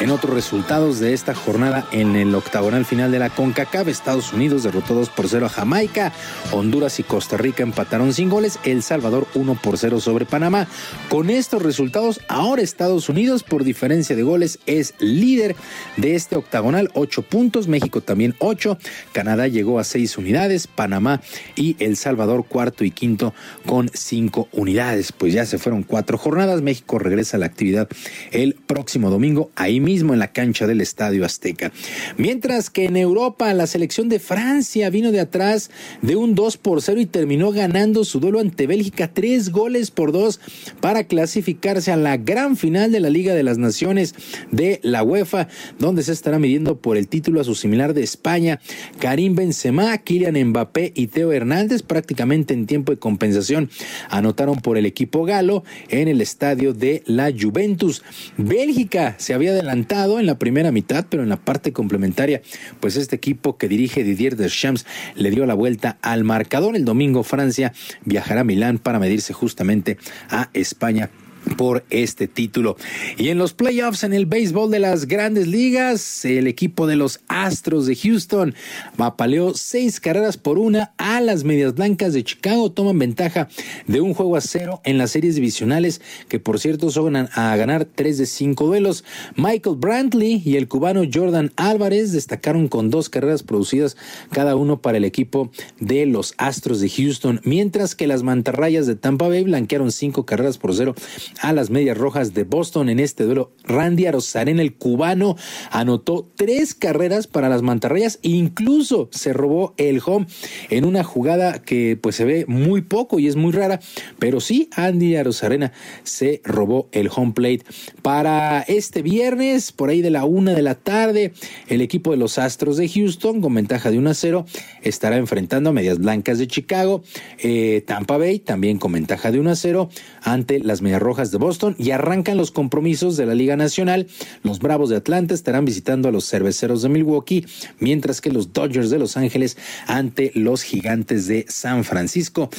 En 0.00 0.10
otros 0.10 0.32
resultados 0.32 1.00
de 1.00 1.12
esta 1.12 1.34
jornada 1.34 1.84
en 1.90 2.14
el 2.14 2.32
octagonal 2.32 2.84
final 2.84 3.10
de 3.10 3.18
la 3.18 3.30
CONCACAF, 3.30 3.88
Estados 3.88 4.32
Unidos 4.32 4.62
derrotó 4.62 4.94
2 4.94 5.10
por 5.10 5.28
0 5.28 5.46
a 5.46 5.48
Jamaica, 5.48 6.12
Honduras 6.52 7.00
y 7.00 7.02
Costa 7.02 7.36
Rica 7.36 7.64
empataron 7.64 8.14
sin 8.14 8.28
goles, 8.28 8.60
El 8.62 8.84
Salvador 8.84 9.26
1 9.34 9.56
por 9.60 9.76
0 9.76 9.98
sobre 9.98 10.24
Panamá. 10.24 10.68
Con 11.08 11.30
estos 11.30 11.62
resultados, 11.62 12.20
ahora 12.28 12.62
Estados 12.62 13.08
Unidos 13.08 13.42
por 13.42 13.64
diferencia 13.64 14.14
de 14.14 14.22
goles 14.22 14.60
es 14.66 14.94
líder 15.00 15.56
de 15.96 16.14
este 16.14 16.36
octagonal, 16.36 16.92
8 16.94 17.22
puntos, 17.22 17.66
México 17.66 18.00
también 18.00 18.36
8, 18.38 18.78
Canadá 19.10 19.48
llegó 19.48 19.80
a 19.80 19.84
6 19.84 20.16
unidades, 20.16 20.68
Panamá 20.68 21.22
y 21.56 21.74
El 21.80 21.96
Salvador 21.96 22.46
cuarto 22.46 22.84
y 22.84 22.92
quinto 22.92 23.34
con 23.66 23.90
5 23.92 24.48
unidades. 24.52 25.10
Pues 25.10 25.32
ya 25.32 25.44
se 25.44 25.58
fueron 25.58 25.82
cuatro 25.82 26.18
jornadas, 26.18 26.62
México 26.62 27.00
regresa 27.00 27.36
a 27.36 27.40
la 27.40 27.46
actividad 27.46 27.88
el 28.30 28.54
próximo 28.54 29.10
domingo, 29.10 29.50
ahí 29.56 29.80
mismo 29.88 30.12
en 30.12 30.18
la 30.18 30.32
cancha 30.32 30.66
del 30.66 30.82
Estadio 30.82 31.24
Azteca. 31.24 31.72
Mientras 32.18 32.68
que 32.68 32.84
en 32.84 32.98
Europa 32.98 33.54
la 33.54 33.66
selección 33.66 34.10
de 34.10 34.18
Francia 34.18 34.90
vino 34.90 35.12
de 35.12 35.20
atrás 35.20 35.70
de 36.02 36.14
un 36.14 36.34
2 36.34 36.58
por 36.58 36.82
0 36.82 37.00
y 37.00 37.06
terminó 37.06 37.52
ganando 37.52 38.04
su 38.04 38.20
duelo 38.20 38.38
ante 38.38 38.66
Bélgica, 38.66 39.08
tres 39.08 39.50
goles 39.50 39.90
por 39.90 40.12
dos 40.12 40.40
para 40.82 41.04
clasificarse 41.04 41.90
a 41.90 41.96
la 41.96 42.18
gran 42.18 42.58
final 42.58 42.92
de 42.92 43.00
la 43.00 43.08
Liga 43.08 43.34
de 43.34 43.42
las 43.42 43.56
Naciones 43.56 44.14
de 44.50 44.78
la 44.82 45.02
UEFA, 45.02 45.48
donde 45.78 46.02
se 46.02 46.12
estará 46.12 46.38
midiendo 46.38 46.76
por 46.76 46.98
el 46.98 47.08
título 47.08 47.40
a 47.40 47.44
su 47.44 47.54
similar 47.54 47.94
de 47.94 48.02
España, 48.02 48.60
Karim 48.98 49.36
Benzema, 49.36 49.96
Kylian 49.96 50.36
Mbappé 50.50 50.92
y 50.94 51.06
Teo 51.06 51.32
Hernández, 51.32 51.82
prácticamente 51.82 52.52
en 52.52 52.66
tiempo 52.66 52.92
de 52.92 52.98
compensación, 52.98 53.70
anotaron 54.10 54.56
por 54.60 54.76
el 54.76 54.84
equipo 54.84 55.24
galo 55.24 55.64
en 55.88 56.08
el 56.08 56.20
estadio 56.20 56.74
de 56.74 57.02
la 57.06 57.32
Juventus. 57.32 58.02
Bélgica 58.36 59.14
se 59.16 59.32
había 59.32 59.52
adelantado 59.52 59.77
en 60.18 60.26
la 60.26 60.38
primera 60.38 60.72
mitad, 60.72 61.06
pero 61.08 61.22
en 61.22 61.28
la 61.28 61.36
parte 61.36 61.72
complementaria, 61.72 62.42
pues 62.80 62.96
este 62.96 63.16
equipo 63.16 63.56
que 63.56 63.68
dirige 63.68 64.04
Didier 64.04 64.36
Deschamps 64.36 64.86
le 65.14 65.30
dio 65.30 65.46
la 65.46 65.54
vuelta 65.54 65.98
al 66.02 66.24
marcador. 66.24 66.76
El 66.76 66.84
domingo 66.84 67.22
Francia 67.22 67.72
viajará 68.04 68.40
a 68.40 68.44
Milán 68.44 68.78
para 68.78 68.98
medirse 68.98 69.32
justamente 69.32 69.98
a 70.30 70.50
España 70.52 71.10
por 71.48 71.84
este 71.90 72.28
título. 72.28 72.76
Y 73.16 73.28
en 73.28 73.38
los 73.38 73.52
playoffs 73.52 74.04
en 74.04 74.12
el 74.12 74.26
béisbol 74.26 74.70
de 74.70 74.78
las 74.78 75.06
grandes 75.06 75.46
ligas, 75.46 76.24
el 76.24 76.46
equipo 76.46 76.86
de 76.86 76.96
los 76.96 77.20
Astros 77.28 77.86
de 77.86 77.96
Houston 77.96 78.54
apaleó 78.96 79.54
seis 79.54 80.00
carreras 80.00 80.36
por 80.36 80.58
una 80.58 80.92
a 80.98 81.20
las 81.20 81.44
Medias 81.44 81.74
Blancas 81.74 82.12
de 82.12 82.24
Chicago. 82.24 82.70
Toman 82.70 82.98
ventaja 82.98 83.48
de 83.86 84.00
un 84.00 84.14
juego 84.14 84.36
a 84.36 84.40
cero 84.40 84.80
en 84.84 84.98
las 84.98 85.10
series 85.10 85.34
divisionales, 85.34 86.00
que 86.28 86.38
por 86.38 86.58
cierto 86.58 86.90
son 86.90 87.16
a 87.16 87.56
ganar 87.56 87.84
tres 87.86 88.18
de 88.18 88.26
cinco 88.26 88.66
duelos. 88.66 89.04
Michael 89.36 89.76
Brantley 89.76 90.42
y 90.44 90.56
el 90.56 90.68
cubano 90.68 91.02
Jordan 91.12 91.52
Álvarez 91.56 92.12
destacaron 92.12 92.68
con 92.68 92.90
dos 92.90 93.08
carreras 93.08 93.42
producidas 93.42 93.96
cada 94.30 94.56
uno 94.56 94.80
para 94.82 94.98
el 94.98 95.04
equipo 95.04 95.50
de 95.80 96.06
los 96.06 96.34
Astros 96.38 96.80
de 96.80 96.90
Houston, 96.90 97.40
mientras 97.44 97.94
que 97.94 98.06
las 98.06 98.22
mantarrayas 98.22 98.86
de 98.86 98.96
Tampa 98.96 99.28
Bay 99.28 99.44
blanquearon 99.44 99.92
cinco 99.92 100.26
carreras 100.26 100.58
por 100.58 100.74
cero 100.74 100.94
a 101.40 101.52
las 101.52 101.70
Medias 101.70 101.96
Rojas 101.96 102.34
de 102.34 102.44
Boston 102.44 102.88
en 102.88 103.00
este 103.00 103.24
duelo. 103.24 103.52
Randy 103.64 104.06
Arozarena, 104.06 104.62
el 104.62 104.74
cubano, 104.74 105.36
anotó 105.70 106.30
tres 106.36 106.74
carreras 106.74 107.26
para 107.26 107.48
las 107.48 107.62
mantarrayas 107.62 108.18
incluso 108.22 109.08
se 109.12 109.32
robó 109.32 109.74
el 109.76 110.00
home 110.04 110.26
en 110.70 110.84
una 110.84 111.04
jugada 111.04 111.62
que 111.62 111.98
pues 112.00 112.16
se 112.16 112.24
ve 112.24 112.44
muy 112.46 112.82
poco 112.82 113.18
y 113.18 113.26
es 113.26 113.36
muy 113.36 113.52
rara, 113.52 113.80
pero 114.18 114.40
sí, 114.40 114.68
Andy 114.74 115.16
Arozarena 115.16 115.72
se 116.02 116.40
robó 116.44 116.88
el 116.92 117.10
home 117.14 117.32
plate. 117.32 117.62
Para 118.02 118.62
este 118.62 119.02
viernes, 119.02 119.72
por 119.72 119.90
ahí 119.90 120.02
de 120.02 120.10
la 120.10 120.24
una 120.24 120.52
de 120.52 120.62
la 120.62 120.74
tarde, 120.74 121.32
el 121.68 121.80
equipo 121.80 122.10
de 122.10 122.16
los 122.16 122.38
Astros 122.38 122.76
de 122.76 122.88
Houston, 122.88 123.40
con 123.40 123.54
ventaja 123.54 123.90
de 123.90 123.98
1 123.98 124.10
a 124.10 124.14
0, 124.14 124.46
estará 124.82 125.16
enfrentando 125.16 125.70
a 125.70 125.72
Medias 125.72 125.98
Blancas 125.98 126.38
de 126.38 126.46
Chicago. 126.46 127.02
Eh, 127.38 127.82
Tampa 127.86 128.16
Bay, 128.16 128.38
también 128.38 128.78
con 128.78 128.92
ventaja 128.92 129.30
de 129.30 129.40
1 129.40 129.50
a 129.50 129.56
0, 129.56 129.88
ante 130.22 130.60
las 130.60 130.82
Medias 130.82 131.02
Rojas 131.02 131.17
de 131.18 131.38
Boston 131.38 131.74
y 131.78 131.90
arrancan 131.90 132.36
los 132.36 132.52
compromisos 132.52 133.16
de 133.16 133.26
la 133.26 133.34
Liga 133.34 133.56
Nacional. 133.56 134.06
Los 134.44 134.60
Bravos 134.60 134.88
de 134.88 134.96
Atlanta 134.96 135.34
estarán 135.34 135.64
visitando 135.64 136.08
a 136.08 136.12
los 136.12 136.28
Cerveceros 136.28 136.82
de 136.82 136.88
Milwaukee, 136.88 137.44
mientras 137.80 138.20
que 138.20 138.30
los 138.30 138.52
Dodgers 138.52 138.90
de 138.90 138.98
Los 138.98 139.16
Ángeles 139.16 139.56
ante 139.86 140.30
los 140.34 140.62
Gigantes 140.62 141.26
de 141.26 141.44
San 141.48 141.82
Francisco. 141.82 142.50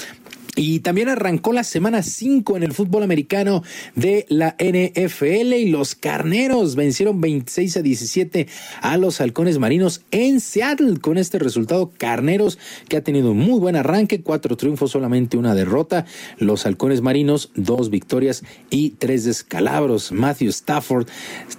Y 0.61 0.81
también 0.81 1.07
arrancó 1.07 1.53
la 1.53 1.64
semana 1.64 2.03
5 2.03 2.57
en 2.57 2.64
el 2.64 2.73
fútbol 2.73 3.02
americano 3.03 3.64
de 3.95 4.26
la 4.27 4.57
NFL 4.60 5.53
y 5.53 5.69
los 5.69 5.95
Carneros 5.95 6.76
vencieron 6.76 7.22
26 7.22 7.77
a 7.77 7.81
17 7.81 8.45
a 8.81 8.98
los 8.98 9.22
Halcones 9.22 9.57
Marinos 9.57 10.02
en 10.11 10.41
Seattle. 10.41 10.99
Con 10.99 11.18
este 11.18 11.40
resultado, 11.40 11.94
Carneros 11.98 12.60
que 12.90 12.98
ha 12.98 13.03
tenido 13.06 13.31
un 13.31 13.38
muy 13.38 13.57
buen 13.57 13.77
arranque, 13.77 14.19
cuatro 14.19 14.57
triunfos, 14.57 14.91
solamente 14.91 15.38
una 15.38 15.56
derrota. 15.56 16.06
Los 16.40 16.65
Halcones 16.65 16.99
Marinos, 16.99 17.52
dos 17.56 17.90
victorias 17.90 18.44
y 18.69 18.90
tres 18.90 19.23
descalabros. 19.23 20.11
Matthew 20.11 20.49
Stafford, 20.49 21.07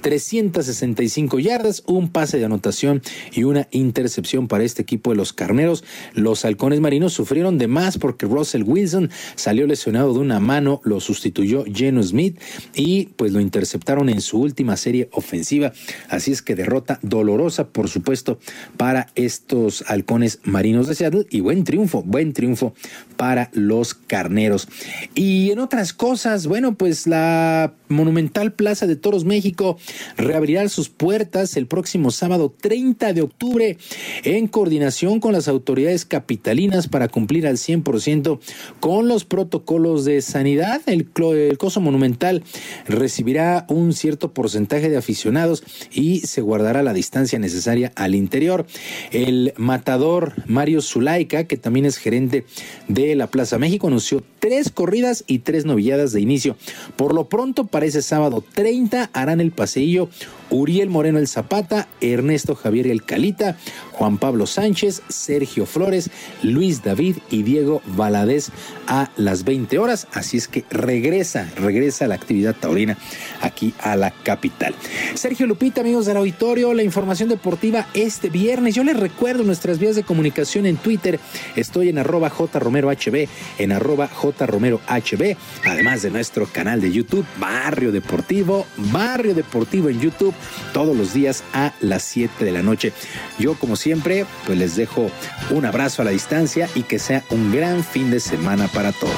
365 0.02 1.38
yardas, 1.38 1.84
un 1.86 2.10
pase 2.10 2.36
de 2.36 2.44
anotación 2.44 3.00
y 3.32 3.44
una 3.44 3.66
intercepción 3.70 4.46
para 4.46 4.64
este 4.64 4.82
equipo 4.82 5.08
de 5.08 5.16
los 5.16 5.32
Carneros. 5.32 5.84
Los 6.12 6.44
Halcones 6.44 6.80
Marinos 6.80 7.14
sufrieron 7.14 7.56
de 7.56 7.66
más 7.66 7.96
porque 7.96 8.26
Russell 8.26 8.64
Wilson 8.64 8.89
salió 9.34 9.66
lesionado 9.66 10.12
de 10.12 10.20
una 10.20 10.40
mano, 10.40 10.80
lo 10.84 11.00
sustituyó 11.00 11.64
Geno 11.72 12.02
Smith 12.02 12.40
y 12.74 13.06
pues 13.16 13.32
lo 13.32 13.40
interceptaron 13.40 14.08
en 14.08 14.20
su 14.20 14.40
última 14.40 14.76
serie 14.76 15.08
ofensiva. 15.12 15.72
Así 16.08 16.32
es 16.32 16.42
que 16.42 16.54
derrota 16.54 16.98
dolorosa, 17.02 17.68
por 17.68 17.88
supuesto, 17.88 18.38
para 18.76 19.08
estos 19.14 19.84
halcones 19.88 20.40
marinos 20.44 20.86
de 20.86 20.94
Seattle 20.94 21.26
y 21.30 21.40
buen 21.40 21.64
triunfo, 21.64 22.02
buen 22.02 22.32
triunfo 22.32 22.74
para 23.16 23.50
los 23.52 23.94
carneros. 23.94 24.68
Y 25.14 25.50
en 25.50 25.58
otras 25.58 25.92
cosas, 25.92 26.46
bueno, 26.46 26.74
pues 26.74 27.06
la 27.06 27.74
monumental 27.90 28.52
Plaza 28.52 28.86
de 28.86 28.96
Toros 28.96 29.24
México 29.24 29.76
reabrirá 30.16 30.68
sus 30.68 30.88
puertas 30.88 31.56
el 31.56 31.66
próximo 31.66 32.10
sábado 32.10 32.54
30 32.60 33.12
de 33.12 33.22
octubre 33.22 33.76
en 34.24 34.46
coordinación 34.46 35.20
con 35.20 35.32
las 35.32 35.48
autoridades 35.48 36.04
capitalinas 36.04 36.88
para 36.88 37.08
cumplir 37.08 37.46
al 37.46 37.56
100% 37.56 38.38
con 38.80 39.08
los 39.08 39.24
protocolos 39.24 40.04
de 40.04 40.22
sanidad. 40.22 40.80
El, 40.86 41.08
el 41.34 41.58
coso 41.58 41.80
monumental 41.80 42.42
recibirá 42.86 43.66
un 43.68 43.92
cierto 43.92 44.32
porcentaje 44.32 44.88
de 44.88 44.96
aficionados 44.96 45.62
y 45.92 46.20
se 46.20 46.40
guardará 46.40 46.82
la 46.82 46.92
distancia 46.92 47.38
necesaria 47.38 47.92
al 47.96 48.14
interior. 48.14 48.66
El 49.10 49.52
matador 49.56 50.34
Mario 50.46 50.80
Zulaika, 50.80 51.44
que 51.44 51.56
también 51.56 51.86
es 51.86 51.96
gerente 51.96 52.44
de 52.88 53.14
la 53.14 53.26
Plaza 53.26 53.58
México, 53.58 53.88
anunció 53.88 54.22
tres 54.38 54.70
corridas 54.70 55.24
y 55.26 55.40
tres 55.40 55.64
novilladas 55.64 56.12
de 56.12 56.20
inicio. 56.20 56.56
Por 56.96 57.14
lo 57.14 57.28
pronto, 57.28 57.66
para 57.66 57.79
ese 57.84 58.02
sábado 58.02 58.44
30 58.54 59.10
harán 59.12 59.40
el 59.40 59.52
paseillo 59.52 60.08
Uriel 60.50 60.90
Moreno 60.90 61.18
el 61.18 61.28
Zapata, 61.28 61.88
Ernesto 62.00 62.54
Javier 62.54 62.88
el 62.88 63.04
Calita, 63.04 63.56
Juan 63.92 64.18
Pablo 64.18 64.46
Sánchez, 64.46 65.02
Sergio 65.08 65.66
Flores, 65.66 66.10
Luis 66.42 66.82
David 66.82 67.18
y 67.30 67.42
Diego 67.42 67.82
Valadez 67.96 68.50
a 68.86 69.10
las 69.16 69.44
20 69.44 69.78
horas. 69.78 70.08
Así 70.12 70.36
es 70.36 70.48
que 70.48 70.64
regresa, 70.70 71.48
regresa 71.56 72.08
la 72.08 72.16
actividad 72.16 72.56
taurina 72.56 72.98
aquí 73.40 73.74
a 73.80 73.96
la 73.96 74.10
capital. 74.10 74.74
Sergio 75.14 75.46
Lupita, 75.46 75.80
amigos 75.80 76.06
del 76.06 76.16
auditorio, 76.16 76.74
la 76.74 76.82
información 76.82 77.28
deportiva 77.28 77.86
este 77.94 78.28
viernes. 78.28 78.74
Yo 78.74 78.84
les 78.84 78.98
recuerdo 78.98 79.44
nuestras 79.44 79.78
vías 79.78 79.96
de 79.96 80.02
comunicación 80.02 80.66
en 80.66 80.76
Twitter. 80.76 81.20
Estoy 81.56 81.88
en 81.88 81.98
arroba 81.98 82.30
jromerohb, 82.30 83.28
en 83.58 83.72
arroba 83.72 84.08
jromerohb, 84.08 85.36
además 85.64 86.02
de 86.02 86.10
nuestro 86.10 86.46
canal 86.46 86.80
de 86.80 86.90
YouTube, 86.90 87.24
Barrio 87.70 87.92
Deportivo, 87.92 88.66
Barrio 88.76 89.32
Deportivo 89.32 89.90
en 89.90 90.00
YouTube 90.00 90.34
todos 90.72 90.96
los 90.96 91.14
días 91.14 91.44
a 91.52 91.72
las 91.78 92.02
7 92.02 92.44
de 92.44 92.50
la 92.50 92.62
noche. 92.62 92.92
Yo, 93.38 93.54
como 93.54 93.76
siempre, 93.76 94.26
pues 94.44 94.58
les 94.58 94.74
dejo 94.74 95.08
un 95.50 95.64
abrazo 95.64 96.02
a 96.02 96.04
la 96.04 96.10
distancia 96.10 96.68
y 96.74 96.82
que 96.82 96.98
sea 96.98 97.22
un 97.30 97.52
gran 97.52 97.84
fin 97.84 98.10
de 98.10 98.18
semana 98.18 98.66
para 98.66 98.90
todos. 98.90 99.14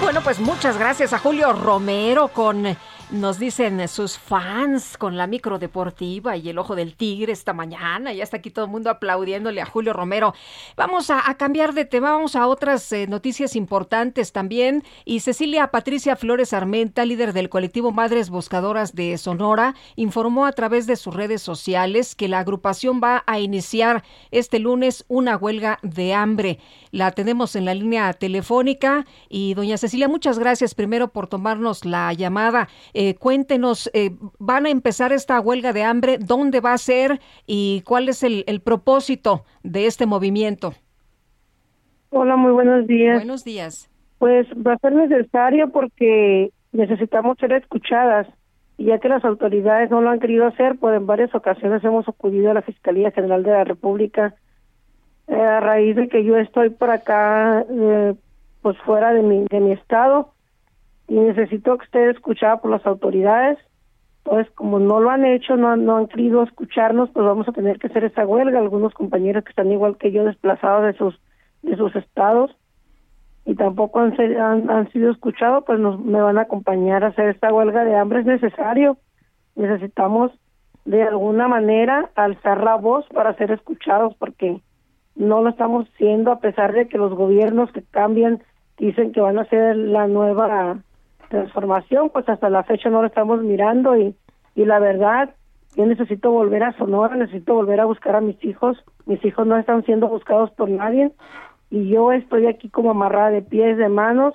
Bueno, 0.00 0.22
pues 0.22 0.40
muchas 0.40 0.78
gracias 0.78 1.12
a 1.12 1.18
Julio 1.18 1.52
Romero 1.52 2.28
con 2.28 2.64
nos 3.12 3.40
dicen 3.40 3.88
sus 3.88 4.18
fans 4.18 4.96
con 4.96 5.16
la 5.16 5.26
micro 5.26 5.58
deportiva 5.58 6.36
y 6.36 6.48
el 6.48 6.58
ojo 6.58 6.76
del 6.76 6.94
tigre 6.94 7.32
esta 7.32 7.52
mañana. 7.52 8.12
Ya 8.12 8.22
está 8.22 8.36
aquí 8.36 8.50
todo 8.50 8.66
el 8.66 8.70
mundo 8.70 8.88
aplaudiéndole 8.88 9.60
a 9.60 9.66
Julio 9.66 9.92
Romero. 9.92 10.32
Vamos 10.76 11.10
a, 11.10 11.22
cambiar 11.34 11.74
de 11.74 11.84
tema, 11.84 12.12
vamos 12.12 12.36
a 12.36 12.46
otras 12.46 12.92
eh, 12.92 13.06
noticias 13.08 13.56
importantes 13.56 14.32
también. 14.32 14.84
Y 15.04 15.20
Cecilia 15.20 15.68
Patricia 15.68 16.14
Flores 16.14 16.52
Armenta, 16.52 17.04
líder 17.04 17.32
del 17.32 17.48
colectivo 17.48 17.90
Madres 17.90 18.30
Buscadoras 18.30 18.94
de 18.94 19.18
Sonora, 19.18 19.74
informó 19.96 20.46
a 20.46 20.52
través 20.52 20.86
de 20.86 20.96
sus 20.96 21.14
redes 21.14 21.42
sociales 21.42 22.14
que 22.14 22.28
la 22.28 22.38
agrupación 22.38 23.00
va 23.02 23.24
a 23.26 23.40
iniciar 23.40 24.04
este 24.30 24.60
lunes 24.60 25.04
una 25.08 25.36
huelga 25.36 25.80
de 25.82 26.14
hambre. 26.14 26.58
La 26.92 27.10
tenemos 27.10 27.56
en 27.56 27.64
la 27.64 27.74
línea 27.74 28.12
telefónica 28.12 29.06
y 29.28 29.54
doña 29.54 29.78
Cecilia, 29.78 30.08
muchas 30.08 30.38
gracias 30.38 30.74
primero 30.74 31.08
por 31.08 31.26
tomarnos 31.26 31.84
la 31.84 32.12
llamada. 32.12 32.68
Eh, 33.02 33.14
cuéntenos, 33.14 33.90
eh, 33.94 34.10
¿van 34.38 34.66
a 34.66 34.68
empezar 34.68 35.10
esta 35.10 35.40
huelga 35.40 35.72
de 35.72 35.84
hambre? 35.84 36.18
¿Dónde 36.18 36.60
va 36.60 36.74
a 36.74 36.76
ser? 36.76 37.18
¿Y 37.46 37.80
cuál 37.86 38.10
es 38.10 38.22
el, 38.22 38.60
propósito 38.62 39.44
de 39.62 39.86
este 39.86 40.04
movimiento? 40.04 40.74
Hola, 42.10 42.36
muy 42.36 42.52
buenos 42.52 42.86
días. 42.86 43.16
Buenos 43.16 43.42
días. 43.42 43.88
Pues 44.18 44.46
va 44.48 44.74
a 44.74 44.78
ser 44.80 44.92
necesario 44.92 45.70
porque 45.70 46.50
necesitamos 46.72 47.38
ser 47.38 47.52
escuchadas. 47.52 48.26
Y 48.76 48.84
ya 48.84 48.98
que 48.98 49.08
las 49.08 49.24
autoridades 49.24 49.90
no 49.90 50.02
lo 50.02 50.10
han 50.10 50.20
querido 50.20 50.46
hacer, 50.46 50.76
pues 50.78 50.94
en 50.94 51.06
varias 51.06 51.34
ocasiones 51.34 51.82
hemos 51.82 52.06
acudido 52.06 52.50
a 52.50 52.54
la 52.54 52.60
Fiscalía 52.60 53.12
General 53.12 53.42
de 53.42 53.50
la 53.50 53.64
República 53.64 54.34
eh, 55.26 55.40
a 55.40 55.60
raíz 55.60 55.96
de 55.96 56.06
que 56.10 56.22
yo 56.22 56.36
estoy 56.36 56.68
por 56.68 56.90
acá, 56.90 57.64
pues 58.60 58.76
fuera 58.84 59.14
de 59.14 59.22
mi, 59.22 59.46
de 59.48 59.60
mi 59.60 59.72
estado 59.72 60.34
y 61.10 61.14
necesito 61.14 61.76
que 61.76 61.84
esté 61.84 62.10
escuchada 62.10 62.58
por 62.58 62.70
las 62.70 62.86
autoridades. 62.86 63.58
Pues 64.22 64.48
como 64.52 64.78
no 64.78 65.00
lo 65.00 65.10
han 65.10 65.24
hecho, 65.24 65.56
no, 65.56 65.74
no 65.76 65.96
han 65.96 66.06
querido 66.06 66.44
escucharnos, 66.44 67.10
pues 67.10 67.26
vamos 67.26 67.48
a 67.48 67.52
tener 67.52 67.80
que 67.80 67.88
hacer 67.88 68.04
esa 68.04 68.24
huelga. 68.24 68.60
Algunos 68.60 68.94
compañeros 68.94 69.42
que 69.42 69.50
están 69.50 69.72
igual 69.72 69.96
que 69.98 70.12
yo 70.12 70.24
desplazados 70.24 70.84
de 70.84 70.92
sus 70.92 71.20
de 71.62 71.76
sus 71.76 71.94
estados 71.96 72.56
y 73.44 73.54
tampoco 73.54 73.98
han, 73.98 74.14
han, 74.70 74.90
sido 74.92 75.10
escuchados, 75.10 75.64
pues 75.66 75.80
nos 75.80 75.98
me 75.98 76.22
van 76.22 76.38
a 76.38 76.42
acompañar 76.42 77.02
a 77.02 77.08
hacer 77.08 77.28
esta 77.30 77.52
huelga 77.52 77.84
de 77.84 77.96
hambre. 77.96 78.20
Es 78.20 78.26
necesario. 78.26 78.96
Necesitamos 79.56 80.30
de 80.84 81.02
alguna 81.02 81.48
manera 81.48 82.10
alzar 82.14 82.62
la 82.62 82.76
voz 82.76 83.04
para 83.08 83.34
ser 83.34 83.50
escuchados 83.50 84.14
porque 84.16 84.60
no 85.16 85.42
lo 85.42 85.50
estamos 85.50 85.88
haciendo 85.88 86.30
a 86.30 86.38
pesar 86.38 86.72
de 86.72 86.86
que 86.86 86.98
los 86.98 87.12
gobiernos 87.14 87.72
que 87.72 87.82
cambian 87.82 88.42
dicen 88.78 89.10
que 89.10 89.20
van 89.20 89.40
a 89.40 89.44
ser 89.46 89.76
la 89.76 90.06
nueva 90.06 90.82
transformación, 91.30 92.10
pues 92.10 92.28
hasta 92.28 92.50
la 92.50 92.64
fecha 92.64 92.90
no 92.90 93.00
lo 93.00 93.06
estamos 93.06 93.42
mirando 93.42 93.96
y, 93.96 94.14
y 94.54 94.64
la 94.66 94.78
verdad, 94.78 95.30
Yo 95.76 95.86
necesito 95.86 96.30
volver 96.32 96.64
a 96.64 96.76
Sonora, 96.76 97.16
necesito 97.16 97.54
volver 97.54 97.80
a 97.80 97.86
buscar 97.86 98.16
a 98.16 98.20
mis 98.20 98.42
hijos. 98.44 98.76
Mis 99.06 99.24
hijos 99.24 99.46
no 99.46 99.56
están 99.56 99.84
siendo 99.84 100.08
buscados 100.08 100.50
por 100.50 100.68
nadie 100.68 101.12
y 101.70 101.88
yo 101.88 102.12
estoy 102.12 102.46
aquí 102.46 102.68
como 102.68 102.90
amarrada 102.90 103.30
de 103.30 103.42
pies, 103.42 103.78
de 103.78 103.88
manos 103.88 104.34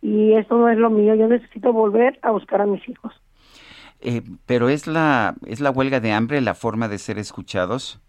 y 0.00 0.34
eso 0.34 0.56
no 0.56 0.68
es 0.68 0.78
lo 0.78 0.88
mío. 0.90 1.14
Yo 1.16 1.26
necesito 1.26 1.72
volver 1.72 2.18
a 2.22 2.30
buscar 2.30 2.60
a 2.60 2.66
mis 2.66 2.88
hijos. 2.88 3.12
Eh, 4.00 4.22
pero 4.46 4.68
es 4.68 4.86
la 4.86 5.34
es 5.44 5.60
la 5.60 5.72
huelga 5.72 5.98
de 5.98 6.12
hambre 6.12 6.40
la 6.40 6.54
forma 6.54 6.86
de 6.86 6.98
ser 6.98 7.18
escuchados. 7.18 8.00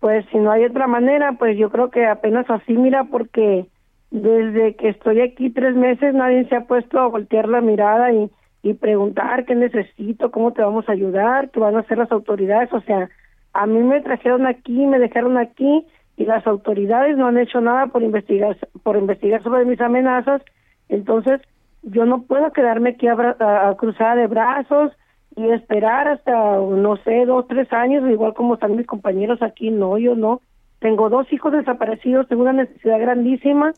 Pues 0.00 0.24
si 0.32 0.38
no 0.38 0.50
hay 0.50 0.64
otra 0.64 0.86
manera, 0.86 1.32
pues 1.38 1.58
yo 1.58 1.68
creo 1.70 1.90
que 1.90 2.06
apenas 2.06 2.48
así, 2.48 2.72
mira, 2.72 3.04
porque 3.04 3.66
desde 4.12 4.76
que 4.76 4.90
estoy 4.90 5.22
aquí 5.22 5.48
tres 5.48 5.74
meses 5.74 6.14
nadie 6.14 6.46
se 6.48 6.54
ha 6.54 6.66
puesto 6.66 7.00
a 7.00 7.08
voltear 7.08 7.48
la 7.48 7.62
mirada 7.62 8.12
y, 8.12 8.30
y 8.62 8.74
preguntar 8.74 9.46
qué 9.46 9.54
necesito, 9.54 10.30
cómo 10.30 10.52
te 10.52 10.60
vamos 10.60 10.86
a 10.86 10.92
ayudar, 10.92 11.50
qué 11.50 11.58
van 11.58 11.76
a 11.76 11.80
hacer 11.80 11.96
las 11.96 12.12
autoridades. 12.12 12.70
O 12.74 12.82
sea, 12.82 13.08
a 13.54 13.66
mí 13.66 13.78
me 13.78 14.02
trajeron 14.02 14.46
aquí, 14.46 14.86
me 14.86 14.98
dejaron 14.98 15.38
aquí 15.38 15.86
y 16.18 16.26
las 16.26 16.46
autoridades 16.46 17.16
no 17.16 17.26
han 17.26 17.38
hecho 17.38 17.62
nada 17.62 17.86
por 17.86 18.02
investigar 18.02 18.54
por 18.82 18.98
investigar 18.98 19.42
sobre 19.42 19.64
mis 19.64 19.80
amenazas. 19.80 20.42
Entonces 20.90 21.40
yo 21.82 22.04
no 22.04 22.20
puedo 22.24 22.52
quedarme 22.52 22.90
aquí 22.90 23.08
a, 23.08 23.14
a, 23.14 23.74
cruzada 23.78 24.16
de 24.16 24.26
brazos 24.26 24.92
y 25.36 25.48
esperar 25.48 26.08
hasta 26.08 26.58
no 26.58 26.98
sé 26.98 27.24
dos 27.24 27.48
tres 27.48 27.72
años 27.72 28.06
igual 28.10 28.34
como 28.34 28.54
están 28.54 28.76
mis 28.76 28.86
compañeros 28.86 29.40
aquí. 29.40 29.70
No 29.70 29.96
yo 29.96 30.14
no. 30.16 30.42
Tengo 30.80 31.08
dos 31.08 31.32
hijos 31.32 31.52
desaparecidos 31.52 32.28
tengo 32.28 32.42
una 32.42 32.52
necesidad 32.52 33.00
grandísima 33.00 33.72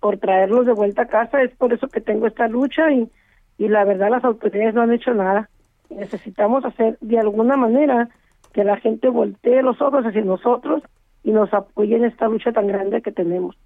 por 0.00 0.18
traerlos 0.18 0.66
de 0.66 0.72
vuelta 0.72 1.02
a 1.02 1.08
casa 1.08 1.42
es 1.42 1.54
por 1.56 1.72
eso 1.72 1.88
que 1.88 2.00
tengo 2.00 2.26
esta 2.26 2.48
lucha 2.48 2.90
y 2.92 3.10
y 3.58 3.68
la 3.68 3.84
verdad 3.84 4.10
las 4.10 4.24
autoridades 4.24 4.74
no 4.74 4.82
han 4.82 4.92
hecho 4.92 5.14
nada 5.14 5.48
necesitamos 5.90 6.64
hacer 6.64 6.98
de 7.00 7.18
alguna 7.18 7.56
manera 7.56 8.08
que 8.52 8.64
la 8.64 8.76
gente 8.76 9.08
voltee 9.08 9.62
los 9.62 9.80
ojos 9.80 10.04
hacia 10.04 10.22
nosotros 10.22 10.82
y 11.22 11.32
nos 11.32 11.52
apoye 11.52 11.96
en 11.96 12.04
esta 12.04 12.28
lucha 12.28 12.52
tan 12.52 12.66
grande 12.66 13.02
que 13.02 13.12
tenemos. 13.12 13.56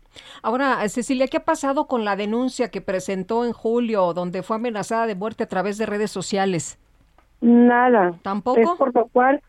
Ahora, 0.43 0.89
Cecilia, 0.89 1.29
¿qué 1.29 1.37
ha 1.37 1.45
pasado 1.45 1.87
con 1.87 2.05
la 2.05 2.17
denuncia 2.17 2.71
que 2.71 2.81
presentó 2.81 3.45
en 3.45 3.53
julio, 3.53 4.13
donde 4.15 4.43
fue 4.43 4.57
amenazada 4.57 5.07
de 5.07 5.15
muerte 5.15 5.45
a 5.45 5.49
través 5.49 5.79
de 5.79 5.87
redes 5.87 6.11
sociales? 6.11 6.79
Nada. 7.41 8.15
¿Tampoco? 8.23 8.61
Es 8.61 8.69
por 8.71 8.95
lo 8.95 9.07
cual 9.07 9.41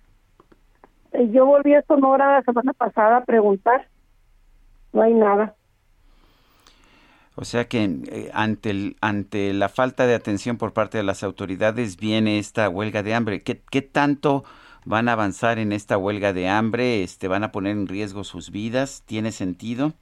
eh, 1.13 1.29
yo 1.31 1.45
volví 1.45 1.73
a 1.73 1.81
Sonora 1.83 2.33
la 2.33 2.41
semana 2.43 2.73
pasada 2.73 3.17
a 3.17 3.25
preguntar. 3.25 3.87
No 4.91 5.01
hay 5.01 5.13
nada. 5.13 5.55
O 7.35 7.45
sea 7.45 7.65
que 7.65 7.83
eh, 7.83 8.29
ante, 8.33 8.69
el, 8.69 8.95
ante 9.01 9.53
la 9.53 9.69
falta 9.69 10.05
de 10.05 10.13
atención 10.13 10.57
por 10.57 10.73
parte 10.73 10.97
de 10.97 11.03
las 11.03 11.23
autoridades 11.23 11.97
viene 11.97 12.37
esta 12.37 12.69
huelga 12.69 13.01
de 13.01 13.15
hambre. 13.15 13.41
¿Qué, 13.41 13.61
qué 13.71 13.81
tanto 13.81 14.43
van 14.85 15.09
a 15.09 15.13
avanzar 15.13 15.59
en 15.59 15.71
esta 15.71 15.97
huelga 15.97 16.33
de 16.33 16.47
hambre, 16.47 17.03
este, 17.03 17.27
van 17.27 17.43
a 17.43 17.51
poner 17.51 17.71
en 17.71 17.87
riesgo 17.87 18.23
sus 18.23 18.51
vidas, 18.51 19.03
¿tiene 19.07 19.31
sentido? 19.31 19.93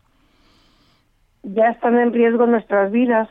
Ya 1.44 1.70
están 1.70 1.98
en 1.98 2.14
riesgo 2.14 2.46
nuestras 2.48 2.92
vidas, 2.92 3.30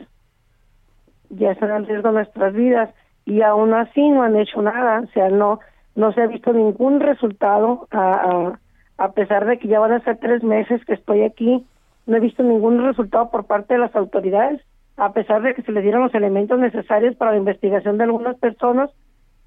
ya 1.29 1.53
están 1.53 1.71
en 1.71 1.87
riesgo 1.87 2.11
nuestras 2.13 2.55
vidas. 2.55 2.91
Y 3.27 3.43
aún 3.43 3.75
así 3.75 4.09
no 4.09 4.23
han 4.23 4.37
hecho 4.37 4.63
nada, 4.63 5.01
o 5.01 5.13
sea, 5.13 5.29
no, 5.29 5.61
no 5.95 6.13
se 6.13 6.23
ha 6.23 6.27
visto 6.27 6.53
ningún 6.53 7.01
resultado 7.01 7.87
a, 7.91 8.15
a, 8.15 9.05
a 9.05 9.13
pesar 9.13 9.47
de 9.47 9.59
que 9.59 9.69
ya 9.69 9.79
van 9.79 9.93
a 9.93 10.01
ser 10.01 10.19
tres 10.19 10.43
meses 10.43 10.85
que 10.87 10.95
estoy 10.95 11.23
aquí, 11.23 11.65
no 12.11 12.17
he 12.17 12.21
visto 12.21 12.43
ningún 12.43 12.85
resultado 12.85 13.31
por 13.31 13.47
parte 13.47 13.75
de 13.75 13.81
las 13.81 13.95
autoridades, 13.95 14.61
a 14.97 15.13
pesar 15.13 15.43
de 15.43 15.55
que 15.55 15.63
se 15.63 15.71
le 15.71 15.81
dieron 15.81 16.03
los 16.03 16.15
elementos 16.15 16.59
necesarios 16.59 17.15
para 17.15 17.31
la 17.31 17.39
investigación 17.39 17.99
de 17.99 18.05
algunas 18.05 18.37
personas, 18.37 18.91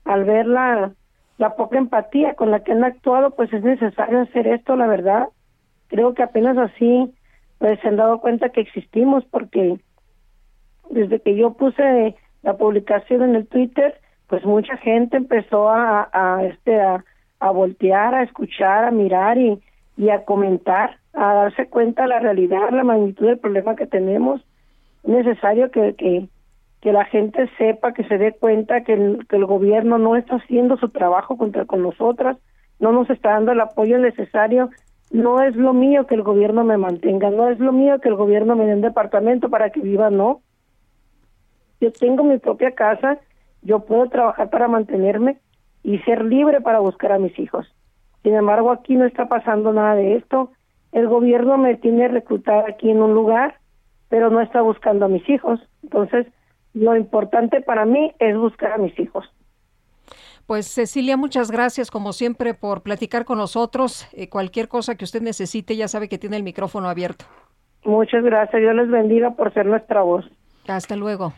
al 0.06 0.24
ver 0.24 0.48
la, 0.48 0.94
la 1.38 1.56
poca 1.56 1.78
empatía 1.78 2.36
con 2.36 2.52
la 2.52 2.62
que 2.62 2.72
han 2.72 2.86
actuado, 2.86 3.32
pues 3.32 3.52
es 3.52 3.64
necesario 3.64 4.22
hacer 4.22 4.48
esto, 4.48 4.78
la 4.78 4.88
verdad. 4.88 5.28
Creo 5.88 6.14
que 6.14 6.24
apenas 6.24 6.58
así 6.58 7.14
pues 7.60 7.80
se 7.82 7.90
han 7.90 7.98
dado 7.98 8.20
cuenta 8.22 8.50
que 8.50 8.62
existimos 8.62 9.26
porque 9.26 9.78
desde 10.90 11.20
que 11.20 11.36
yo 11.36 11.54
puse 11.54 12.16
la 12.44 12.56
publicación 12.56 13.24
en 13.24 13.36
el 13.36 13.48
Twitter, 13.48 14.00
pues 14.28 14.46
mucha 14.46 14.78
gente 14.78 15.18
empezó 15.18 15.70
a, 15.70 16.10
a 16.14 16.46
este 16.46 16.80
a, 16.80 17.04
a 17.40 17.52
voltear, 17.52 18.16
a 18.16 18.24
escuchar, 18.24 18.86
a 18.86 18.92
mirar 18.92 19.38
y, 19.38 19.62
y 19.98 20.10
a 20.10 20.24
comentar, 20.24 20.98
a 21.14 21.34
darse 21.34 21.68
cuenta 21.68 22.04
de 22.04 22.10
la 22.10 22.20
realidad, 22.20 22.70
la 22.72 22.84
magnitud 22.84 23.28
del 23.28 23.40
problema 23.40 23.76
que 23.76 23.88
tenemos. 23.88 24.42
Es 25.04 25.10
necesario 25.10 25.72
que, 25.72 25.96
que, 25.96 26.28
que 26.82 26.92
la 26.92 27.06
gente 27.06 27.50
sepa, 27.58 27.94
que 27.94 28.04
se 28.06 28.18
dé 28.18 28.34
cuenta 28.34 28.84
que 28.84 28.94
el, 28.94 29.28
que 29.28 29.36
el 29.36 29.46
gobierno 29.46 29.98
no 29.98 30.16
está 30.16 30.36
haciendo 30.36 30.78
su 30.78 30.90
trabajo 30.90 31.38
contra 31.38 31.66
con 31.66 31.82
nosotras, 31.84 32.38
no 32.80 32.92
nos 32.92 33.10
está 33.10 33.32
dando 33.32 33.52
el 33.52 33.62
apoyo 33.62 33.98
necesario. 34.00 34.70
No 35.12 35.44
es 35.44 35.56
lo 35.56 35.74
mío 35.74 36.08
que 36.08 36.16
el 36.16 36.24
gobierno 36.24 36.64
me 36.64 36.78
mantenga, 36.78 37.30
no 37.30 37.48
es 37.48 37.60
lo 37.60 37.72
mío 37.72 38.00
que 38.00 38.10
el 38.10 38.16
gobierno 38.16 38.56
me 38.56 38.66
dé 38.66 38.74
un 38.74 38.82
departamento 38.82 39.48
para 39.50 39.70
que 39.70 39.80
viva, 39.80 40.10
no. 40.10 40.42
Yo 41.80 41.92
tengo 41.92 42.24
mi 42.24 42.40
propia 42.40 42.72
casa, 42.72 43.20
yo 43.62 43.82
puedo 43.82 44.08
trabajar 44.10 44.50
para 44.50 44.68
mantenerme 44.68 45.38
y 45.84 46.00
ser 46.00 46.26
libre 46.26 46.62
para 46.62 46.80
buscar 46.80 47.12
a 47.12 47.20
mis 47.20 47.38
hijos. 47.38 47.72
Sin 48.24 48.34
embargo, 48.34 48.72
aquí 48.72 48.96
no 48.96 49.06
está 49.06 49.28
pasando 49.28 49.72
nada 49.72 49.96
de 49.96 50.16
esto. 50.16 50.52
El 50.94 51.08
gobierno 51.08 51.58
me 51.58 51.76
tiene 51.76 52.08
reclutada 52.08 52.66
aquí 52.70 52.90
en 52.90 53.02
un 53.02 53.14
lugar, 53.14 53.60
pero 54.10 54.30
no 54.30 54.40
está 54.42 54.62
buscando 54.62 55.06
a 55.06 55.10
mis 55.10 55.28
hijos. 55.28 55.60
Entonces, 55.82 56.28
lo 56.74 56.96
importante 56.96 57.62
para 57.62 57.86
mí 57.86 58.14
es 58.20 58.38
buscar 58.38 58.74
a 58.74 58.78
mis 58.78 58.98
hijos. 59.00 59.26
Pues 60.46 60.68
Cecilia, 60.68 61.18
muchas 61.18 61.52
gracias 61.52 61.90
como 61.90 62.14
siempre 62.14 62.54
por 62.54 62.82
platicar 62.82 63.26
con 63.26 63.38
nosotros. 63.38 64.08
Eh, 64.14 64.30
cualquier 64.30 64.68
cosa 64.68 64.96
que 64.96 65.06
usted 65.06 65.22
necesite, 65.22 65.76
ya 65.76 65.88
sabe 65.88 66.10
que 66.10 66.18
tiene 66.18 66.38
el 66.38 66.44
micrófono 66.44 66.90
abierto. 66.90 67.26
Muchas 67.86 68.24
gracias. 68.24 68.62
Dios 68.62 68.76
les 68.76 68.90
bendiga 68.90 69.32
por 69.32 69.54
ser 69.54 69.66
nuestra 69.66 70.02
voz. 70.02 70.26
Hasta 70.68 70.96
luego. 70.96 71.34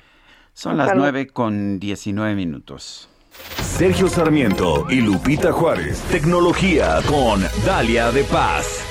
Son 0.54 0.78
las 0.78 0.96
nueve 0.96 1.28
con 1.28 1.80
diecinueve 1.80 2.36
minutos. 2.36 3.10
Sergio 3.58 4.08
Sarmiento 4.08 4.86
y 4.90 5.02
Lupita 5.02 5.52
Juárez. 5.52 6.02
Tecnología 6.12 7.00
con 7.08 7.42
Dalia 7.66 8.12
de 8.12 8.24
Paz. 8.24 8.85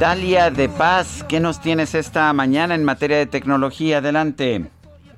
Dalia 0.00 0.50
de 0.50 0.68
Paz, 0.68 1.24
¿qué 1.26 1.40
nos 1.40 1.58
tienes 1.58 1.94
esta 1.94 2.30
mañana 2.34 2.74
en 2.74 2.84
materia 2.84 3.16
de 3.16 3.24
tecnología? 3.24 3.98
Adelante. 3.98 4.66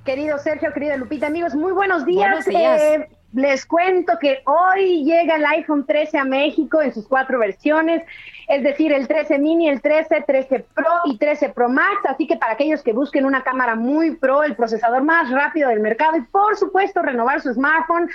Querido 0.05 0.39
Sergio, 0.39 0.73
querida 0.73 0.97
Lupita, 0.97 1.27
amigos, 1.27 1.57
muy 1.57 1.73
buenos 1.73 2.07
días. 2.07 2.31
Buenos 2.31 2.45
días. 2.45 2.81
Eh, 2.81 3.09
les 3.35 3.67
cuento 3.67 4.15
que 4.19 4.43
hoy 4.47 5.05
llega 5.05 5.37
el 5.37 5.45
iPhone 5.45 5.85
13 5.85 6.19
a 6.19 6.25
México 6.25 6.81
en 6.81 6.95
sus 6.95 7.07
cuatro 7.07 7.39
versiones, 7.39 8.03
es 8.49 8.63
decir, 8.63 8.93
el 8.93 9.07
13 9.07 9.39
mini, 9.39 9.69
el 9.69 9.83
13, 9.83 10.25
13 10.27 10.65
Pro 10.75 10.91
y 11.05 11.19
13 11.19 11.51
Pro 11.51 11.69
Max. 11.69 11.99
Así 12.09 12.27
que 12.27 12.39
para 12.39 12.53
aquellos 12.55 12.83
que 12.83 12.95
busquen 12.95 13.27
una 13.27 13.43
cámara 13.43 13.75
muy 13.75 14.17
pro, 14.17 14.43
el 14.43 14.57
procesador 14.57 15.03
más 15.03 15.31
rápido 15.31 15.69
del 15.69 15.81
mercado 15.81 16.17
y 16.17 16.23
por 16.23 16.57
supuesto 16.57 17.03
renovar 17.03 17.43
su 17.43 17.53
smartphone, 17.53 18.09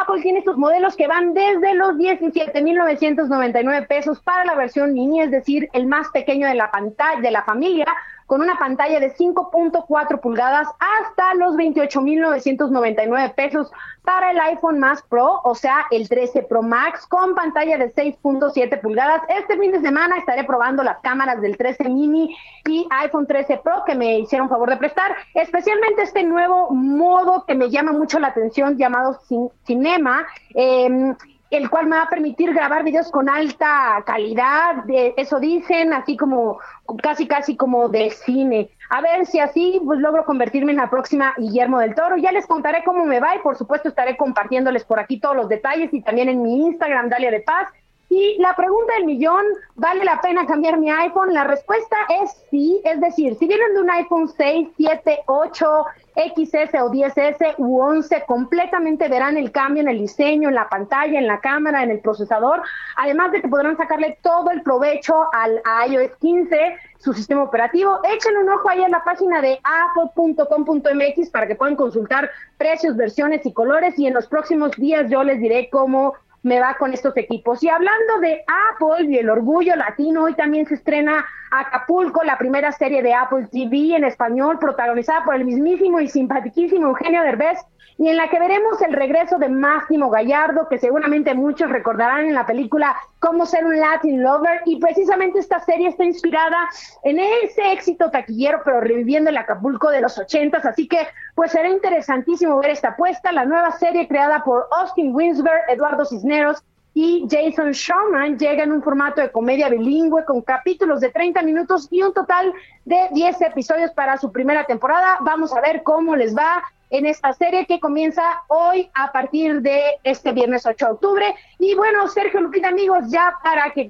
Apple 0.00 0.22
tiene 0.22 0.38
estos 0.38 0.56
modelos 0.56 0.94
que 0.94 1.08
van 1.08 1.34
desde 1.34 1.74
los 1.74 1.96
17.999 1.96 3.86
pesos 3.88 4.20
para 4.20 4.44
la 4.44 4.54
versión 4.54 4.92
mini, 4.92 5.22
es 5.22 5.32
decir, 5.32 5.68
el 5.72 5.86
más 5.86 6.08
pequeño 6.10 6.46
de 6.46 6.54
la 6.54 6.70
pantalla 6.70 7.20
de 7.20 7.30
la 7.32 7.42
familia 7.42 7.86
con 8.30 8.42
una 8.42 8.56
pantalla 8.60 9.00
de 9.00 9.12
5.4 9.12 10.20
pulgadas 10.20 10.68
hasta 10.78 11.34
los 11.34 11.56
28.999 11.56 13.34
pesos 13.34 13.72
para 14.04 14.30
el 14.30 14.38
iPhone 14.38 14.78
más 14.78 15.02
Pro, 15.02 15.40
o 15.42 15.56
sea, 15.56 15.86
el 15.90 16.08
13 16.08 16.44
Pro 16.44 16.62
Max 16.62 17.08
con 17.08 17.34
pantalla 17.34 17.76
de 17.76 17.92
6.7 17.92 18.80
pulgadas. 18.80 19.22
Este 19.28 19.58
fin 19.58 19.72
de 19.72 19.80
semana 19.80 20.16
estaré 20.16 20.44
probando 20.44 20.84
las 20.84 21.00
cámaras 21.00 21.40
del 21.40 21.56
13 21.56 21.88
mini 21.88 22.36
y 22.68 22.86
iPhone 23.02 23.26
13 23.26 23.62
Pro 23.64 23.82
que 23.84 23.96
me 23.96 24.20
hicieron 24.20 24.48
favor 24.48 24.70
de 24.70 24.76
prestar, 24.76 25.12
especialmente 25.34 26.02
este 26.02 26.22
nuevo 26.22 26.70
modo 26.70 27.44
que 27.46 27.56
me 27.56 27.68
llama 27.68 27.90
mucho 27.90 28.20
la 28.20 28.28
atención 28.28 28.78
llamado 28.78 29.18
Cinema. 29.64 30.24
Eh, 30.54 31.16
el 31.50 31.68
cual 31.68 31.86
me 31.86 31.96
va 31.96 32.02
a 32.04 32.08
permitir 32.08 32.54
grabar 32.54 32.84
videos 32.84 33.10
con 33.10 33.28
alta 33.28 34.02
calidad, 34.06 34.84
de, 34.84 35.14
eso 35.16 35.40
dicen, 35.40 35.92
así 35.92 36.16
como 36.16 36.60
casi 37.02 37.26
casi 37.26 37.56
como 37.56 37.88
de 37.88 38.10
cine. 38.10 38.70
A 38.88 39.00
ver 39.00 39.26
si 39.26 39.40
así 39.40 39.80
pues 39.84 39.98
logro 39.98 40.24
convertirme 40.24 40.72
en 40.72 40.78
la 40.78 40.90
próxima 40.90 41.34
Guillermo 41.36 41.80
del 41.80 41.94
Toro. 41.94 42.16
Ya 42.16 42.32
les 42.32 42.46
contaré 42.46 42.82
cómo 42.84 43.04
me 43.04 43.20
va 43.20 43.36
y 43.36 43.40
por 43.40 43.56
supuesto 43.56 43.88
estaré 43.88 44.16
compartiéndoles 44.16 44.84
por 44.84 44.98
aquí 45.00 45.20
todos 45.20 45.36
los 45.36 45.48
detalles 45.48 45.92
y 45.92 46.02
también 46.02 46.28
en 46.28 46.42
mi 46.42 46.66
Instagram 46.66 47.08
Dalia 47.08 47.30
de 47.30 47.40
Paz 47.40 47.68
Y 48.10 48.36
la 48.38 48.56
pregunta 48.56 48.92
del 48.94 49.04
millón, 49.04 49.44
¿vale 49.76 50.04
la 50.04 50.20
pena 50.20 50.44
cambiar 50.44 50.78
mi 50.78 50.90
iPhone? 50.90 51.32
La 51.32 51.44
respuesta 51.44 51.96
es 52.20 52.44
sí, 52.50 52.80
es 52.84 53.00
decir, 53.00 53.36
si 53.36 53.46
vienen 53.46 53.72
de 53.72 53.80
un 53.82 53.90
iPhone 53.90 54.26
6, 54.26 54.68
7, 54.76 55.20
8, 55.26 55.84
XS 56.16 56.74
o 56.82 56.90
10S 56.90 57.54
u 57.58 57.80
11 57.80 58.24
completamente 58.26 59.08
verán 59.08 59.36
el 59.36 59.52
cambio 59.52 59.82
en 59.82 59.88
el 59.88 60.00
diseño, 60.00 60.48
en 60.48 60.56
la 60.56 60.68
pantalla, 60.68 61.20
en 61.20 61.28
la 61.28 61.38
cámara, 61.38 61.84
en 61.84 61.92
el 61.92 62.00
procesador, 62.00 62.62
además 62.96 63.30
de 63.30 63.42
que 63.42 63.48
podrán 63.48 63.76
sacarle 63.76 64.18
todo 64.22 64.50
el 64.50 64.62
provecho 64.62 65.14
al 65.32 65.62
iOS 65.88 66.10
15, 66.20 66.76
su 66.98 67.12
sistema 67.12 67.44
operativo. 67.44 68.00
Échenle 68.02 68.40
un 68.40 68.50
ojo 68.50 68.68
ahí 68.68 68.82
en 68.82 68.90
la 68.90 69.04
página 69.04 69.40
de 69.40 69.60
apple.com.mx 69.62 71.30
para 71.30 71.46
que 71.46 71.54
puedan 71.54 71.76
consultar 71.76 72.28
precios, 72.58 72.96
versiones 72.96 73.46
y 73.46 73.52
colores 73.52 73.96
y 74.00 74.08
en 74.08 74.14
los 74.14 74.26
próximos 74.26 74.72
días 74.72 75.08
yo 75.08 75.22
les 75.22 75.38
diré 75.38 75.70
cómo 75.70 76.14
me 76.42 76.60
va 76.60 76.74
con 76.74 76.92
estos 76.92 77.16
equipos. 77.16 77.62
Y 77.62 77.68
hablando 77.68 78.20
de 78.20 78.44
Apple 78.72 79.06
y 79.06 79.18
el 79.18 79.30
orgullo 79.30 79.76
latino, 79.76 80.24
hoy 80.24 80.34
también 80.34 80.66
se 80.66 80.74
estrena 80.74 81.24
Acapulco, 81.50 82.22
la 82.22 82.38
primera 82.38 82.72
serie 82.72 83.02
de 83.02 83.12
Apple 83.12 83.48
TV 83.50 83.96
en 83.96 84.04
español, 84.04 84.58
protagonizada 84.58 85.24
por 85.24 85.34
el 85.34 85.44
mismísimo 85.44 86.00
y 86.00 86.08
simpaticísimo 86.08 86.88
Eugenio 86.88 87.22
Derbez, 87.22 87.58
y 87.98 88.08
en 88.08 88.16
la 88.16 88.30
que 88.30 88.38
veremos 88.38 88.80
el 88.80 88.94
regreso 88.94 89.36
de 89.38 89.50
Máximo 89.50 90.08
Gallardo, 90.08 90.68
que 90.68 90.78
seguramente 90.78 91.34
muchos 91.34 91.68
recordarán 91.70 92.26
en 92.26 92.34
la 92.34 92.46
película 92.46 92.96
Cómo 93.18 93.44
ser 93.44 93.66
un 93.66 93.78
Latin 93.78 94.22
Lover, 94.22 94.62
y 94.64 94.80
precisamente 94.80 95.40
esta 95.40 95.60
serie 95.60 95.88
está 95.88 96.04
inspirada 96.04 96.70
en 97.02 97.18
ese 97.18 97.72
éxito 97.72 98.10
taquillero, 98.10 98.62
pero 98.64 98.80
reviviendo 98.80 99.28
el 99.28 99.36
Acapulco 99.36 99.90
de 99.90 100.00
los 100.00 100.16
ochentas, 100.18 100.64
así 100.64 100.88
que 100.88 101.06
pues 101.34 101.52
será 101.52 101.68
interesantísimo 101.68 102.58
ver 102.58 102.70
esta 102.70 102.88
apuesta, 102.88 103.32
la 103.32 103.44
nueva 103.44 103.72
serie 103.72 104.08
creada 104.08 104.42
por 104.44 104.66
Austin 104.70 105.14
Winsberg, 105.14 105.62
Eduardo 105.68 106.04
Cisneros, 106.04 106.62
y 106.92 107.26
Jason 107.30 107.70
Showman 107.70 108.38
llega 108.38 108.64
en 108.64 108.72
un 108.72 108.82
formato 108.82 109.20
de 109.20 109.30
comedia 109.30 109.68
bilingüe 109.68 110.24
con 110.24 110.42
capítulos 110.42 111.00
de 111.00 111.10
30 111.10 111.42
minutos 111.42 111.86
y 111.90 112.02
un 112.02 112.12
total 112.12 112.52
de 112.84 113.08
10 113.12 113.42
episodios 113.42 113.92
para 113.92 114.18
su 114.18 114.32
primera 114.32 114.64
temporada. 114.64 115.18
Vamos 115.20 115.54
a 115.54 115.60
ver 115.60 115.82
cómo 115.84 116.16
les 116.16 116.36
va 116.36 116.62
en 116.90 117.06
esta 117.06 117.32
serie 117.32 117.66
que 117.66 117.78
comienza 117.78 118.22
hoy 118.48 118.90
a 118.94 119.12
partir 119.12 119.62
de 119.62 119.80
este 120.02 120.32
viernes 120.32 120.66
8 120.66 120.84
de 120.84 120.92
octubre. 120.92 121.34
Y 121.58 121.74
bueno, 121.74 122.08
Sergio 122.08 122.40
Lupita, 122.40 122.68
amigos, 122.68 123.04
ya 123.08 123.36
para 123.42 123.70
que 123.72 123.88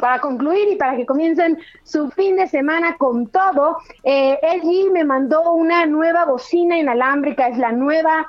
para 0.00 0.20
concluir 0.20 0.68
y 0.68 0.76
para 0.76 0.96
que 0.96 1.06
comiencen 1.06 1.58
su 1.84 2.10
fin 2.10 2.36
de 2.36 2.48
semana 2.48 2.96
con 2.96 3.26
todo, 3.28 3.76
eh, 4.02 4.38
LG 4.42 4.90
me 4.92 5.04
mandó 5.04 5.52
una 5.52 5.86
nueva 5.86 6.24
bocina 6.24 6.78
inalámbrica, 6.78 7.48
es 7.48 7.58
la 7.58 7.72
nueva 7.72 8.28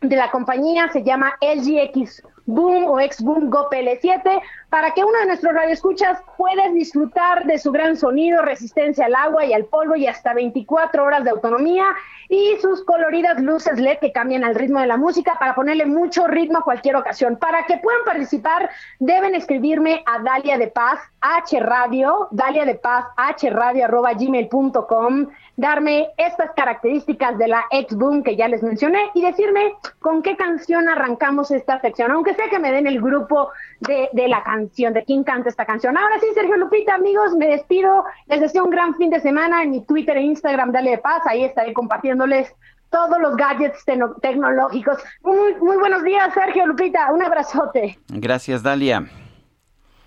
de 0.00 0.16
la 0.16 0.30
compañía, 0.30 0.88
se 0.88 1.02
llama 1.02 1.34
LG 1.40 1.78
X 1.90 2.22
Boom 2.46 2.84
o 2.86 2.98
ex 3.00 3.22
Boom 3.22 3.50
Go 3.50 3.68
PL7 3.70 4.40
para 4.68 4.92
que 4.92 5.04
uno 5.04 5.18
de 5.18 5.26
nuestros 5.26 5.52
radioescuchas 5.52 6.18
pueda 6.36 6.68
disfrutar 6.70 7.44
de 7.44 7.58
su 7.58 7.70
gran 7.70 7.96
sonido, 7.96 8.42
resistencia 8.42 9.06
al 9.06 9.14
agua 9.14 9.44
y 9.44 9.52
al 9.52 9.66
polvo 9.66 9.96
y 9.96 10.06
hasta 10.06 10.32
24 10.34 11.04
horas 11.04 11.24
de 11.24 11.30
autonomía 11.30 11.84
y 12.28 12.56
sus 12.60 12.82
coloridas 12.84 13.40
luces 13.42 13.78
LED 13.78 13.98
que 13.98 14.12
cambian 14.12 14.44
al 14.44 14.54
ritmo 14.54 14.80
de 14.80 14.86
la 14.86 14.96
música 14.96 15.36
para 15.38 15.54
ponerle 15.54 15.84
mucho 15.84 16.26
ritmo 16.26 16.58
a 16.58 16.64
cualquier 16.64 16.96
ocasión. 16.96 17.36
Para 17.36 17.66
que 17.66 17.76
puedan 17.78 18.04
participar 18.04 18.70
deben 18.98 19.34
escribirme 19.34 20.02
a 20.06 20.18
Dalia 20.20 20.56
de 20.56 20.68
Paz 20.68 21.00
H 21.20 21.60
Radio, 21.60 22.28
Dalia 22.30 22.64
de 22.64 22.74
Paz 22.76 23.04
H 23.16 23.50
Radio 23.50 23.84
arroba 23.84 24.14
gmail.com 24.14 25.26
darme 25.56 26.08
estas 26.16 26.50
características 26.52 27.38
de 27.38 27.48
la 27.48 27.64
X-Boom 27.70 28.22
que 28.22 28.36
ya 28.36 28.48
les 28.48 28.62
mencioné 28.62 29.10
y 29.14 29.22
decirme 29.22 29.74
con 30.00 30.22
qué 30.22 30.36
canción 30.36 30.88
arrancamos 30.88 31.50
esta 31.50 31.80
sección, 31.80 32.10
aunque 32.10 32.34
sea 32.34 32.48
que 32.48 32.58
me 32.58 32.72
den 32.72 32.86
el 32.86 33.00
grupo 33.00 33.50
de, 33.80 34.08
de 34.12 34.28
la 34.28 34.42
canción, 34.42 34.92
de 34.92 35.04
quién 35.04 35.24
canta 35.24 35.48
esta 35.48 35.66
canción. 35.66 35.96
Ahora 35.96 36.18
sí, 36.20 36.26
Sergio 36.34 36.56
Lupita, 36.56 36.94
amigos, 36.94 37.34
me 37.36 37.48
despido, 37.48 38.04
les 38.26 38.40
deseo 38.40 38.64
un 38.64 38.70
gran 38.70 38.94
fin 38.96 39.10
de 39.10 39.20
semana 39.20 39.62
en 39.62 39.70
mi 39.70 39.84
Twitter 39.84 40.16
e 40.16 40.22
Instagram, 40.22 40.72
dale 40.72 40.92
de 40.92 40.98
paz, 40.98 41.22
ahí 41.26 41.44
estaré 41.44 41.72
compartiéndoles 41.72 42.54
todos 42.90 43.18
los 43.20 43.36
gadgets 43.36 43.84
tecnológicos. 44.20 44.98
Muy, 45.22 45.54
muy 45.56 45.76
buenos 45.78 46.02
días, 46.04 46.32
Sergio 46.34 46.66
Lupita, 46.66 47.10
un 47.12 47.22
abrazote. 47.22 47.98
Gracias, 48.08 48.62
Dalia. 48.62 49.06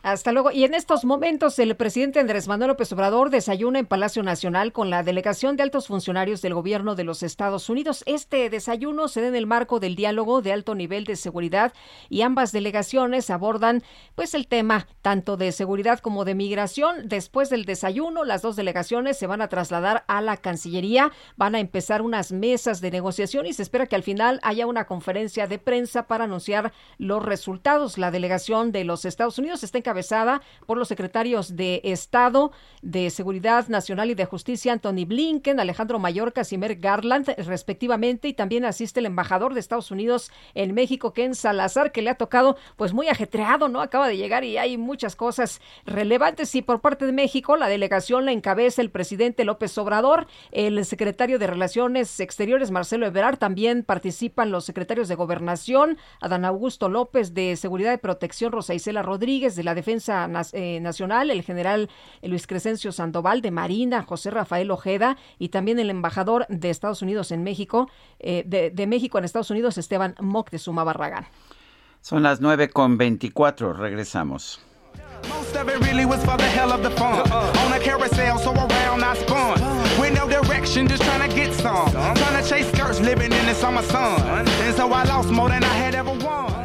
Hasta 0.06 0.32
luego. 0.32 0.52
Y 0.52 0.66
en 0.66 0.76
estos 0.76 1.04
momentos 1.04 1.58
el 1.58 1.76
presidente 1.76 2.20
Andrés 2.20 2.48
Manuel 2.48 2.68
López 2.68 2.94
Obrador 2.94 3.32
desayuna 3.32 3.80
en 3.80 3.88
Palacio 3.88 4.22
Nacional 4.22 4.72
con 4.72 4.92
la 4.92 5.02
delegación 5.02 5.58
de 5.58 5.64
altos 5.64 5.88
funcionarios 5.88 6.44
del 6.44 6.54
gobierno 6.54 6.94
de 6.94 7.04
los 7.04 7.24
Estados 7.24 7.72
Unidos. 7.72 8.04
Este 8.06 8.52
desayuno 8.52 9.08
se 9.08 9.22
da 9.22 9.30
en 9.30 9.36
el 9.36 9.48
marco 9.48 9.80
del 9.80 9.96
diálogo 9.96 10.44
de 10.44 10.54
alto 10.54 10.76
nivel 10.76 11.06
de 11.06 11.16
seguridad 11.16 11.74
y 12.08 12.22
ambas 12.22 12.52
delegaciones 12.52 13.32
abordan 13.32 13.82
pues 14.14 14.36
el 14.36 14.46
tema 14.46 14.88
tanto 15.02 15.38
de 15.38 15.52
seguridad 15.52 15.98
como 15.98 16.24
de 16.24 16.36
migración. 16.36 17.08
Después 17.08 17.50
del 17.50 17.66
desayuno, 17.66 18.26
las 18.26 18.44
dos 18.44 18.56
delegaciones 18.56 19.18
se 19.18 19.26
van 19.26 19.42
a 19.42 19.48
trasladar 19.48 20.04
a 20.08 20.22
la 20.22 20.38
Cancillería, 20.38 21.12
van 21.36 21.56
a 21.56 21.60
empezar 21.60 22.04
unas 22.04 22.32
mesas 22.32 22.80
de 22.80 22.92
negociación 22.92 23.48
y 23.48 23.54
se 23.54 23.64
espera 23.64 23.88
que 23.88 23.96
al 23.96 24.04
final 24.04 24.40
haya 24.44 24.68
una 24.68 24.86
conferencia 24.86 25.48
de 25.48 25.58
prensa 25.58 26.06
para 26.06 26.26
anunciar 26.26 26.74
los 27.00 27.26
resultados. 27.26 27.98
La 27.98 28.12
delegación 28.12 28.72
de 28.72 28.84
los 28.84 29.04
Estados 29.06 29.40
Unidos 29.40 29.64
está 29.64 29.80
en 29.80 29.95
por 30.66 30.78
los 30.78 30.88
secretarios 30.88 31.56
de 31.56 31.82
Estado 31.84 32.52
de 32.82 33.10
Seguridad 33.10 33.68
Nacional 33.68 34.12
y 34.12 34.16
de 34.16 34.26
Justicia, 34.26 34.74
Anthony 34.74 35.06
Blinken, 35.06 35.60
Alejandro 35.60 36.00
Mayorkas 36.00 36.36
Casimir 36.36 36.76
Garland, 36.80 37.30
respectivamente, 37.48 38.28
y 38.28 38.34
también 38.34 38.66
asiste 38.66 39.00
el 39.00 39.08
embajador 39.08 39.54
de 39.54 39.60
Estados 39.60 39.90
Unidos 39.90 40.32
en 40.54 40.74
México, 40.74 41.14
Ken 41.14 41.34
Salazar, 41.34 41.92
que 41.92 42.04
le 42.04 42.12
ha 42.12 42.16
tocado 42.16 42.58
pues 42.76 42.94
muy 42.94 43.08
ajetreado, 43.08 43.70
¿no? 43.70 43.82
Acaba 43.82 44.08
de 44.08 44.18
llegar 44.18 44.44
y 44.44 44.58
hay 44.58 44.78
muchas 44.78 45.16
cosas 45.16 45.62
relevantes. 45.86 46.54
Y 46.54 46.62
por 46.62 46.82
parte 46.82 47.06
de 47.06 47.14
México, 47.14 47.56
la 47.58 47.68
delegación 47.68 48.26
la 48.26 48.34
encabeza 48.34 48.82
el 48.82 48.92
presidente 48.92 49.46
López 49.46 49.78
Obrador, 49.78 50.28
el 50.52 50.84
secretario 50.86 51.40
de 51.40 51.48
Relaciones 51.48 52.20
Exteriores, 52.20 52.70
Marcelo 52.70 53.06
Ebrard, 53.06 53.38
también 53.38 53.84
participan 53.84 54.52
los 54.52 54.66
secretarios 54.66 55.08
de 55.08 55.16
Gobernación, 55.16 55.98
Adán 56.20 56.44
Augusto 56.44 56.90
López 56.90 57.34
de 57.34 57.56
Seguridad 57.56 57.94
y 57.94 57.98
Protección, 57.98 58.52
Rosa 58.52 58.74
Isela 58.74 59.02
Rodríguez 59.02 59.56
de 59.56 59.64
la 59.64 59.74
Defensa 59.74 59.85
eh, 59.88 60.80
Nacional, 60.82 61.32
el 61.32 61.44
general 61.44 61.90
Luis 62.22 62.48
Crescencio 62.48 62.92
Sandoval 62.92 63.42
de 63.42 63.52
Marina, 63.52 64.04
José 64.04 64.32
Rafael 64.32 64.72
Ojeda 64.72 65.18
y 65.40 65.50
también 65.50 65.80
el 65.80 65.90
embajador 65.90 66.46
de 66.50 66.70
Estados 66.70 67.02
Unidos 67.02 67.32
en 67.32 67.44
México, 67.44 67.90
eh, 68.20 68.44
de, 68.46 68.88
México 68.88 69.18
en 69.18 69.26
Estados 69.26 69.52
Unidos, 69.52 69.78
Esteban 69.78 70.16
Moctezuma 70.20 70.84
Barragán. 70.84 71.28
Son 72.02 72.22
las 72.22 72.40
9 72.40 72.70
con 72.70 72.98
24, 72.98 73.74
regresamos. 73.74 74.62
Most 75.30 75.56
of 75.56 75.68
it 75.70 75.80
really 75.80 76.06
was 76.06 76.24
for 76.24 76.38
the 76.38 76.44
hell 76.44 76.72
of 76.72 76.84
the 76.84 76.92
fun. 76.92 77.32
On 77.32 77.74
a 77.74 77.80
carousel, 77.80 78.38
so 78.38 78.54
around 78.54 79.04
I 79.04 79.16
spun. 79.16 79.60
With 80.00 80.14
no 80.14 80.28
direction, 80.28 80.88
just 80.88 81.04
trying 81.04 81.28
to 81.28 81.36
get 81.36 81.54
some. 81.54 81.92
Trying 81.92 82.44
to 82.44 82.48
chase 82.48 82.72
skirts, 82.72 83.00
living 83.00 83.32
in 83.32 83.46
the 83.46 83.56
summer 83.56 83.82
sun. 83.82 84.22
And 84.22 84.76
so 84.76 84.92
I 84.94 85.04
lost 85.04 85.30
more 85.30 85.50
than 85.50 85.64
I 85.64 85.74
had 85.74 85.96
ever 85.96 86.12
won. 86.12 86.65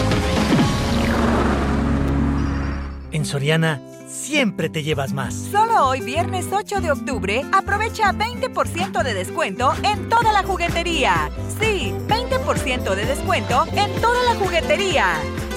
En 3.11 3.25
Soriana 3.25 3.81
siempre 4.07 4.69
te 4.69 4.83
llevas 4.83 5.13
más. 5.13 5.33
Solo 5.33 5.87
hoy, 5.87 6.01
viernes 6.01 6.47
8 6.51 6.79
de 6.79 6.91
octubre, 6.91 7.43
aprovecha 7.51 8.13
20% 8.13 9.03
de 9.03 9.13
descuento 9.13 9.73
en 9.83 10.07
toda 10.09 10.31
la 10.31 10.43
juguetería. 10.43 11.29
Sí, 11.59 11.93
20% 12.07 12.95
de 12.95 13.05
descuento 13.05 13.65
en 13.73 13.93
toda 14.01 14.23
la 14.23 14.35
juguetería. 14.35 15.15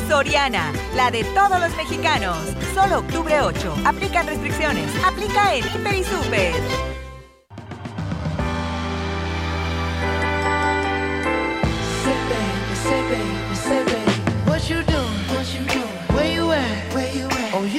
Soriana, 0.09 0.73
la 0.97 1.11
de 1.11 1.25
todos 1.25 1.61
los 1.61 1.75
mexicanos. 1.77 2.37
Solo 2.75 2.99
octubre 2.99 3.41
8. 3.41 3.75
Aplican 3.85 4.27
restricciones. 4.27 4.91
Aplica 5.05 5.55
en 5.55 5.65
Hiper 5.65 5.95
y 5.95 6.05
Super. 6.05 6.95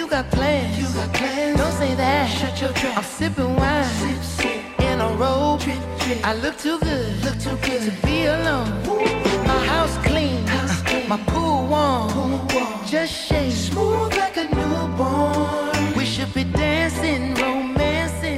Got 0.10 0.32
plans. 0.32 0.78
You 0.78 0.86
got 0.94 1.14
plans. 1.14 1.58
Don't 1.58 1.72
say 1.74 1.96
that. 1.96 2.30
Shut 2.30 2.62
your 2.62 2.72
trap. 2.74 2.98
I'm 2.98 3.04
sipping 3.04 3.56
wine. 3.56 3.84
Sip, 3.84 4.24
sip. 4.24 4.80
In 4.80 5.02
a 5.02 5.10
robe. 5.16 5.60
Trip, 5.60 5.78
trip. 6.00 6.26
I 6.26 6.34
look 6.36 6.58
too 6.58 6.80
good. 6.80 7.24
Look 7.24 7.38
too 7.40 7.58
good 7.68 7.82
to 7.84 7.92
be 8.06 8.26
alone. 8.26 8.70
Ooh. 8.88 9.00
My 9.46 9.66
house 9.66 9.98
clean. 10.06 10.46
House 10.48 10.82
clean. 10.84 11.10
My 11.10 11.18
pool 11.28 11.68
warm. 11.68 12.10
Pool 12.48 12.76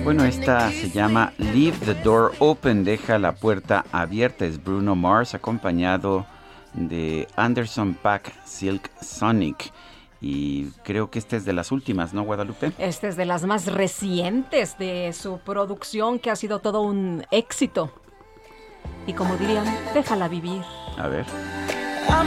Bueno, 0.03 0.23
esta 0.23 0.71
se 0.71 0.89
llama 0.89 1.33
Leave 1.37 1.77
the 1.85 1.93
Door 1.93 2.35
Open, 2.39 2.85
deja 2.85 3.19
la 3.19 3.33
puerta 3.33 3.83
abierta. 3.91 4.45
Es 4.45 4.63
Bruno 4.63 4.95
Mars 4.95 5.35
acompañado 5.35 6.25
de 6.73 7.27
Anderson 7.35 7.93
Pack 7.93 8.33
Silk 8.45 8.89
Sonic. 9.01 9.73
Y 10.19 10.65
creo 10.83 11.09
que 11.09 11.19
esta 11.19 11.35
es 11.35 11.45
de 11.45 11.53
las 11.53 11.71
últimas, 11.71 12.13
¿no, 12.13 12.23
Guadalupe? 12.23 12.71
Esta 12.77 13.07
es 13.07 13.15
de 13.15 13.25
las 13.25 13.45
más 13.45 13.67
recientes 13.67 14.77
de 14.77 15.13
su 15.13 15.39
producción, 15.39 16.19
que 16.19 16.31
ha 16.31 16.35
sido 16.35 16.59
todo 16.59 16.81
un 16.81 17.25
éxito. 17.31 17.91
Y 19.05 19.13
como 19.13 19.35
dirían, 19.37 19.65
déjala 19.93 20.27
vivir. 20.27 20.61
A 20.97 21.07
ver. 21.07 21.25
Ah, 22.09 22.23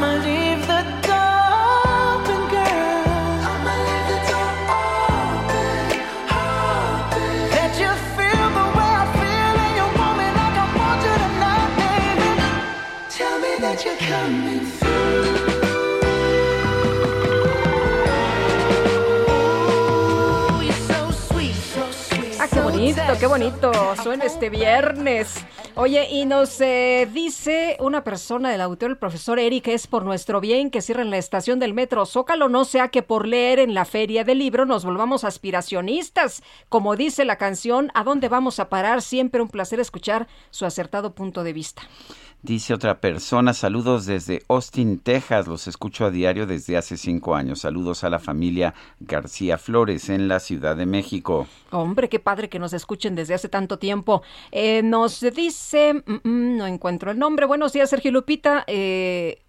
qué 13.82 14.79
bonito, 22.92 23.18
qué 23.18 23.26
bonito. 23.26 23.72
Suena 24.02 24.24
este 24.24 24.50
viernes. 24.50 25.44
Oye, 25.74 26.08
y 26.10 26.26
nos 26.26 26.60
eh, 26.60 27.08
dice 27.12 27.76
una 27.80 28.02
persona 28.02 28.50
del 28.50 28.60
autor, 28.60 28.90
el 28.90 28.96
profesor 28.96 29.38
Eric, 29.38 29.68
es 29.68 29.86
por 29.86 30.04
nuestro 30.04 30.40
bien 30.40 30.70
que 30.70 30.82
cierren 30.82 31.10
la 31.10 31.18
estación 31.18 31.58
del 31.58 31.74
metro 31.74 32.06
Zócalo, 32.06 32.48
no 32.48 32.64
sea 32.64 32.88
que 32.88 33.02
por 33.02 33.26
leer 33.26 33.58
en 33.60 33.74
la 33.74 33.84
feria 33.84 34.24
del 34.24 34.38
libro 34.38 34.66
nos 34.66 34.84
volvamos 34.84 35.24
aspiracionistas. 35.24 36.42
Como 36.68 36.96
dice 36.96 37.24
la 37.24 37.36
canción, 37.36 37.90
¿a 37.94 38.02
dónde 38.02 38.28
vamos 38.28 38.58
a 38.58 38.68
parar? 38.68 39.02
Siempre 39.02 39.42
un 39.42 39.48
placer 39.48 39.80
escuchar 39.80 40.26
su 40.50 40.66
acertado 40.66 41.14
punto 41.14 41.44
de 41.44 41.52
vista. 41.52 41.82
Dice 42.42 42.72
otra 42.72 43.02
persona, 43.02 43.52
saludos 43.52 44.06
desde 44.06 44.42
Austin, 44.48 44.98
Texas, 44.98 45.46
los 45.46 45.68
escucho 45.68 46.06
a 46.06 46.10
diario 46.10 46.46
desde 46.46 46.78
hace 46.78 46.96
cinco 46.96 47.34
años. 47.34 47.60
Saludos 47.60 48.02
a 48.02 48.08
la 48.08 48.18
familia 48.18 48.72
García 48.98 49.58
Flores 49.58 50.08
en 50.08 50.26
la 50.26 50.40
Ciudad 50.40 50.74
de 50.74 50.86
México. 50.86 51.46
Hombre, 51.70 52.08
qué 52.08 52.18
padre 52.18 52.48
que 52.48 52.58
nos 52.58 52.72
escuchen 52.80 53.14
desde 53.14 53.34
hace 53.34 53.48
tanto 53.48 53.78
tiempo. 53.78 54.22
Eh, 54.50 54.82
nos 54.82 55.20
dice, 55.20 55.94
mm, 55.94 56.28
mm, 56.28 56.56
no 56.56 56.66
encuentro 56.66 57.10
el 57.10 57.18
nombre. 57.18 57.46
Buenos 57.46 57.72
días, 57.72 57.90
Sergio 57.90 58.10
Lupita. 58.10 58.64
Eh, 58.66 59.42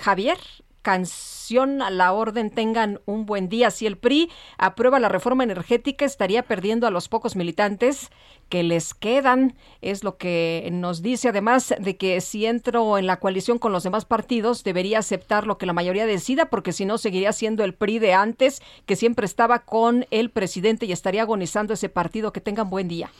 Javier, 0.00 0.38
canción 0.84 1.82
a 1.82 1.90
la 1.90 2.12
orden 2.12 2.50
tengan 2.50 3.00
un 3.06 3.26
buen 3.26 3.48
día. 3.48 3.72
Si 3.72 3.86
el 3.86 3.96
PRI 3.96 4.30
aprueba 4.58 5.00
la 5.00 5.08
reforma 5.08 5.42
energética, 5.42 6.04
estaría 6.04 6.44
perdiendo 6.44 6.86
a 6.86 6.90
los 6.90 7.08
pocos 7.08 7.34
militantes 7.34 8.10
que 8.48 8.62
les 8.62 8.94
quedan. 8.94 9.56
Es 9.80 10.04
lo 10.04 10.16
que 10.18 10.68
nos 10.70 11.02
dice, 11.02 11.30
además 11.30 11.74
de 11.80 11.96
que 11.96 12.20
si 12.20 12.46
entro 12.46 12.98
en 12.98 13.06
la 13.06 13.18
coalición 13.18 13.58
con 13.58 13.72
los 13.72 13.82
demás 13.82 14.04
partidos, 14.04 14.62
debería 14.62 15.00
aceptar 15.00 15.46
lo 15.46 15.58
que 15.58 15.66
la 15.66 15.72
mayoría 15.72 16.06
decida, 16.06 16.50
porque 16.50 16.72
si 16.72 16.84
no, 16.84 16.98
seguiría 16.98 17.32
siendo 17.32 17.64
el 17.64 17.74
PRI 17.74 17.98
de 17.98 18.12
antes, 18.14 18.62
que 18.86 18.94
siempre 18.94 19.26
estaba 19.26 19.60
con 19.60 20.06
el 20.10 20.30
presidente 20.30 20.86
y 20.86 20.92
estaría 20.92 21.22
agonizando 21.22 21.74
ese 21.74 21.88
partido. 21.88 22.32
Que 22.32 22.40
tengan 22.40 22.70
buen 22.70 22.86
día. 22.86 23.10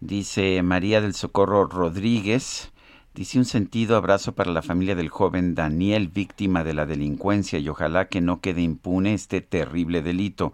Dice 0.00 0.60
María 0.62 1.00
del 1.00 1.14
Socorro 1.14 1.66
Rodríguez. 1.66 2.73
Dice 3.14 3.38
un 3.38 3.44
sentido 3.44 3.96
abrazo 3.96 4.34
para 4.34 4.50
la 4.50 4.60
familia 4.60 4.96
del 4.96 5.08
joven 5.08 5.54
Daniel, 5.54 6.08
víctima 6.08 6.64
de 6.64 6.74
la 6.74 6.84
delincuencia, 6.84 7.60
y 7.60 7.68
ojalá 7.68 8.08
que 8.08 8.20
no 8.20 8.40
quede 8.40 8.60
impune 8.60 9.14
este 9.14 9.40
terrible 9.40 10.02
delito. 10.02 10.52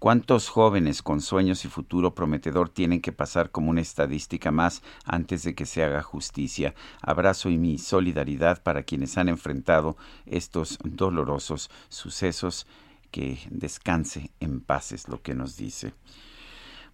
¿Cuántos 0.00 0.48
jóvenes 0.48 1.02
con 1.02 1.20
sueños 1.20 1.64
y 1.64 1.68
futuro 1.68 2.12
prometedor 2.16 2.68
tienen 2.68 3.00
que 3.00 3.12
pasar 3.12 3.52
como 3.52 3.70
una 3.70 3.80
estadística 3.80 4.50
más 4.50 4.82
antes 5.04 5.44
de 5.44 5.54
que 5.54 5.66
se 5.66 5.84
haga 5.84 6.02
justicia? 6.02 6.74
Abrazo 7.00 7.48
y 7.48 7.58
mi 7.58 7.78
solidaridad 7.78 8.60
para 8.60 8.82
quienes 8.82 9.16
han 9.16 9.28
enfrentado 9.28 9.96
estos 10.26 10.80
dolorosos 10.82 11.70
sucesos. 11.90 12.66
Que 13.12 13.38
descanse 13.50 14.32
en 14.40 14.60
paz 14.60 14.90
es 14.90 15.06
lo 15.06 15.22
que 15.22 15.34
nos 15.34 15.56
dice. 15.56 15.94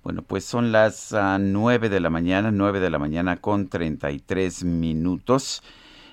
Bueno, 0.07 0.23
pues 0.23 0.45
son 0.45 0.71
las 0.71 1.11
uh, 1.11 1.37
9 1.41 1.89
de 1.89 1.99
la 1.99 2.11
mañana, 2.11 2.53
9 2.53 2.79
de 2.79 2.91
la 2.91 3.01
mañana 3.01 3.39
con 3.39 3.67
33 3.67 4.63
minutos. 4.63 5.65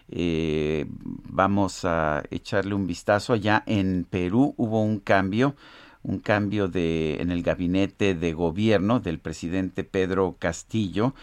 Eh, 0.10 0.88
vamos 0.90 1.86
a 1.86 2.24
echarle 2.32 2.74
un 2.74 2.88
vistazo. 2.88 3.34
Allá 3.34 3.62
en 3.68 4.08
Perú 4.10 4.56
hubo 4.58 4.82
un 4.82 4.98
cambio, 4.98 5.56
un 6.02 6.18
cambio 6.18 6.68
de, 6.68 7.22
en 7.22 7.30
el 7.30 7.44
gabinete 7.44 8.16
de 8.16 8.34
gobierno 8.34 9.00
del 9.00 9.20
presidente 9.20 9.84
Pedro 9.84 10.38
Castillo. 10.40 11.14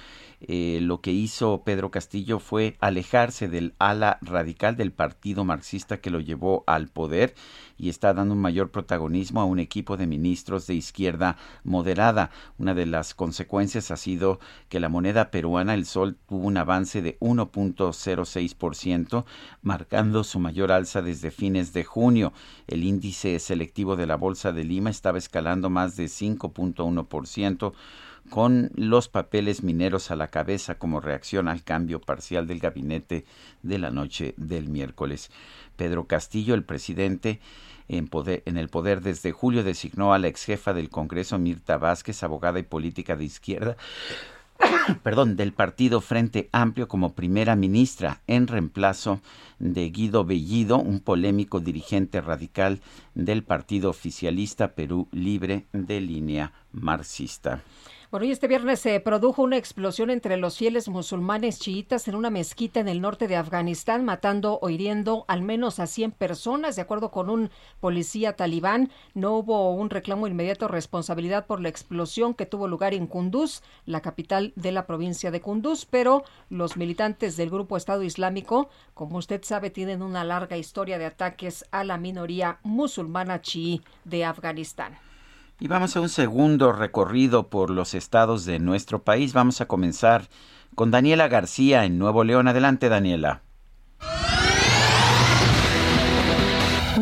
Eh, 0.43 0.79
lo 0.81 1.03
que 1.03 1.13
hizo 1.13 1.63
Pedro 1.65 1.91
Castillo 1.91 2.39
fue 2.39 2.77
alejarse 2.81 3.49
del 3.49 3.75
ala 3.79 4.19
radical 4.23 4.77
del 4.77 4.91
partido 4.91 5.45
marxista 5.45 6.01
que 6.01 6.09
lo 6.09 6.21
llevó 6.21 6.65
al 6.67 6.89
poder 6.89 7.35
y 7.77 7.91
está 7.91 8.15
dando 8.15 8.35
un 8.35 8.41
mayor 8.41 8.71
protagonismo 8.71 9.41
a 9.41 9.45
un 9.45 9.59
equipo 9.59 9.99
de 9.99 10.07
ministros 10.07 10.67
de 10.67 10.75
izquierda 10.75 11.37
moderada. 11.63 12.31
Una 12.59 12.75
de 12.75 12.87
las 12.87 13.15
consecuencias 13.15 13.91
ha 13.91 13.97
sido 13.97 14.41
que 14.69 14.81
la 14.81 14.89
moneda 14.89 15.31
peruana, 15.31 15.75
el 15.75 15.85
sol, 15.85 16.17
tuvo 16.29 16.47
un 16.47 16.57
avance 16.57 17.03
de 17.03 17.19
1.06%, 17.21 19.25
marcando 19.63 20.25
su 20.25 20.39
mayor 20.39 20.73
alza 20.73 21.03
desde 21.03 21.31
fines 21.31 21.73
de 21.73 21.85
junio. 21.85 22.33
El 22.67 22.85
índice 22.85 23.39
selectivo 23.39 23.97
de 23.97 24.07
la 24.07 24.17
Bolsa 24.17 24.53
de 24.53 24.65
Lima 24.65 24.91
estaba 24.91 25.19
escalando 25.19 25.71
más 25.71 25.97
de 25.97 26.05
5.1% 26.05 27.73
con 28.31 28.71
los 28.75 29.09
papeles 29.09 29.63
mineros 29.63 30.11
a 30.11 30.17
la 30.17 30.29
cabeza 30.29 30.77
como 30.77 31.01
reacción 31.01 31.49
al 31.49 31.63
cambio 31.63 32.01
parcial 32.01 32.47
del 32.47 32.61
gabinete 32.61 33.25
de 33.63 33.79
la 33.79 33.91
noche 33.91 34.35
del 34.37 34.69
miércoles. 34.69 35.31
Pedro 35.77 36.07
Castillo, 36.07 36.55
el 36.55 36.65
presidente, 36.65 37.41
en, 37.89 38.57
el 38.57 38.69
poder 38.69 39.03
desde 39.03 39.33
julio 39.33 39.65
designó 39.65 40.15
a 40.15 40.19
la 40.19 40.29
ex 40.29 40.45
jefa 40.45 40.73
del 40.73 40.91
Congreso, 40.91 41.39
Mirta 41.39 41.77
Vázquez, 41.77 42.23
abogada 42.23 42.61
y 42.61 42.63
política 42.63 43.17
de 43.17 43.25
izquierda, 43.25 43.77
perdón, 45.03 45.37
del 45.37 45.53
partido 45.53 46.01
Frente 46.01 46.49
Amplio 46.53 46.87
como 46.87 47.15
primera 47.15 47.57
ministra 47.57 48.21
en 48.27 48.47
reemplazo 48.47 49.21
de 49.59 49.91
Guido 49.91 50.25
Bellido, 50.25 50.79
un 50.79 51.01
polémico 51.01 51.61
dirigente 51.61 52.21
radical 52.21 52.81
del 53.15 53.43
partido 53.43 53.91
oficialista 53.91 54.69
Perú 54.75 55.09
Libre 55.11 55.67
de 55.73 56.01
línea 56.01 56.53
marxista. 56.73 57.63
Bueno, 58.11 58.27
y 58.27 58.33
este 58.33 58.49
viernes 58.49 58.81
se 58.81 58.99
produjo 58.99 59.41
una 59.45 59.57
explosión 59.57 60.11
entre 60.11 60.37
los 60.37 60.59
fieles 60.59 60.89
musulmanes 60.89 61.61
chiitas 61.61 62.09
en 62.09 62.17
una 62.17 62.29
mezquita 62.29 62.81
en 62.81 62.89
el 62.89 63.01
norte 63.01 63.29
de 63.29 63.37
Afganistán, 63.37 64.05
matando 64.05 64.59
o 64.61 64.69
hiriendo 64.69 65.25
al 65.29 65.43
menos 65.43 65.79
a 65.79 65.87
100 65.87 66.11
personas. 66.11 66.75
De 66.75 66.83
acuerdo 66.83 67.13
con 67.13 67.31
un 67.31 67.51
policía 67.79 68.35
talibán, 68.35 68.91
no 69.15 69.37
hubo 69.37 69.73
un 69.73 69.91
reclamo 69.91 70.27
inmediato 70.27 70.67
responsabilidad 70.67 71.47
por 71.47 71.61
la 71.61 71.69
explosión 71.69 72.35
que 72.35 72.47
tuvo 72.47 72.67
lugar 72.67 72.95
en 72.95 73.07
Kunduz, 73.07 73.63
la 73.87 74.01
capital 74.01 74.53
de 74.57 74.73
la 74.73 74.89
provincia 74.89 75.31
de 75.31 75.41
Kunduz, 75.41 75.87
pero 75.87 76.25
los 76.49 76.77
militantes 76.77 77.37
del 77.37 77.49
grupo 77.49 77.77
Estado 77.77 78.03
Islámico, 78.03 78.71
como 78.93 79.19
usted 79.19 79.45
sabe, 79.45 79.71
tienen 79.71 80.03
una 80.03 80.25
larga 80.25 80.57
historia 80.57 80.99
de 80.99 81.07
ataques 81.07 81.65
a 81.71 81.85
la 81.85 81.97
minoría 81.97 82.59
musulmana 82.65 83.41
chií 83.41 83.83
de 84.05 84.25
Afganistán. 84.25 84.99
Y 85.61 85.69
vamos 85.69 85.95
a 85.95 86.01
un 86.01 86.09
segundo 86.09 86.73
recorrido 86.73 87.51
por 87.51 87.69
los 87.69 87.93
estados 87.93 88.47
de 88.47 88.59
nuestro 88.59 89.03
país. 89.03 89.35
Vamos 89.35 89.61
a 89.61 89.67
comenzar 89.67 90.29
con 90.75 90.91
Daniela 90.91 91.29
García 91.29 91.85
en 91.85 91.99
Nuevo 91.99 92.25
León. 92.25 92.49
Adelante, 92.49 92.89
Daniela. 92.89 93.43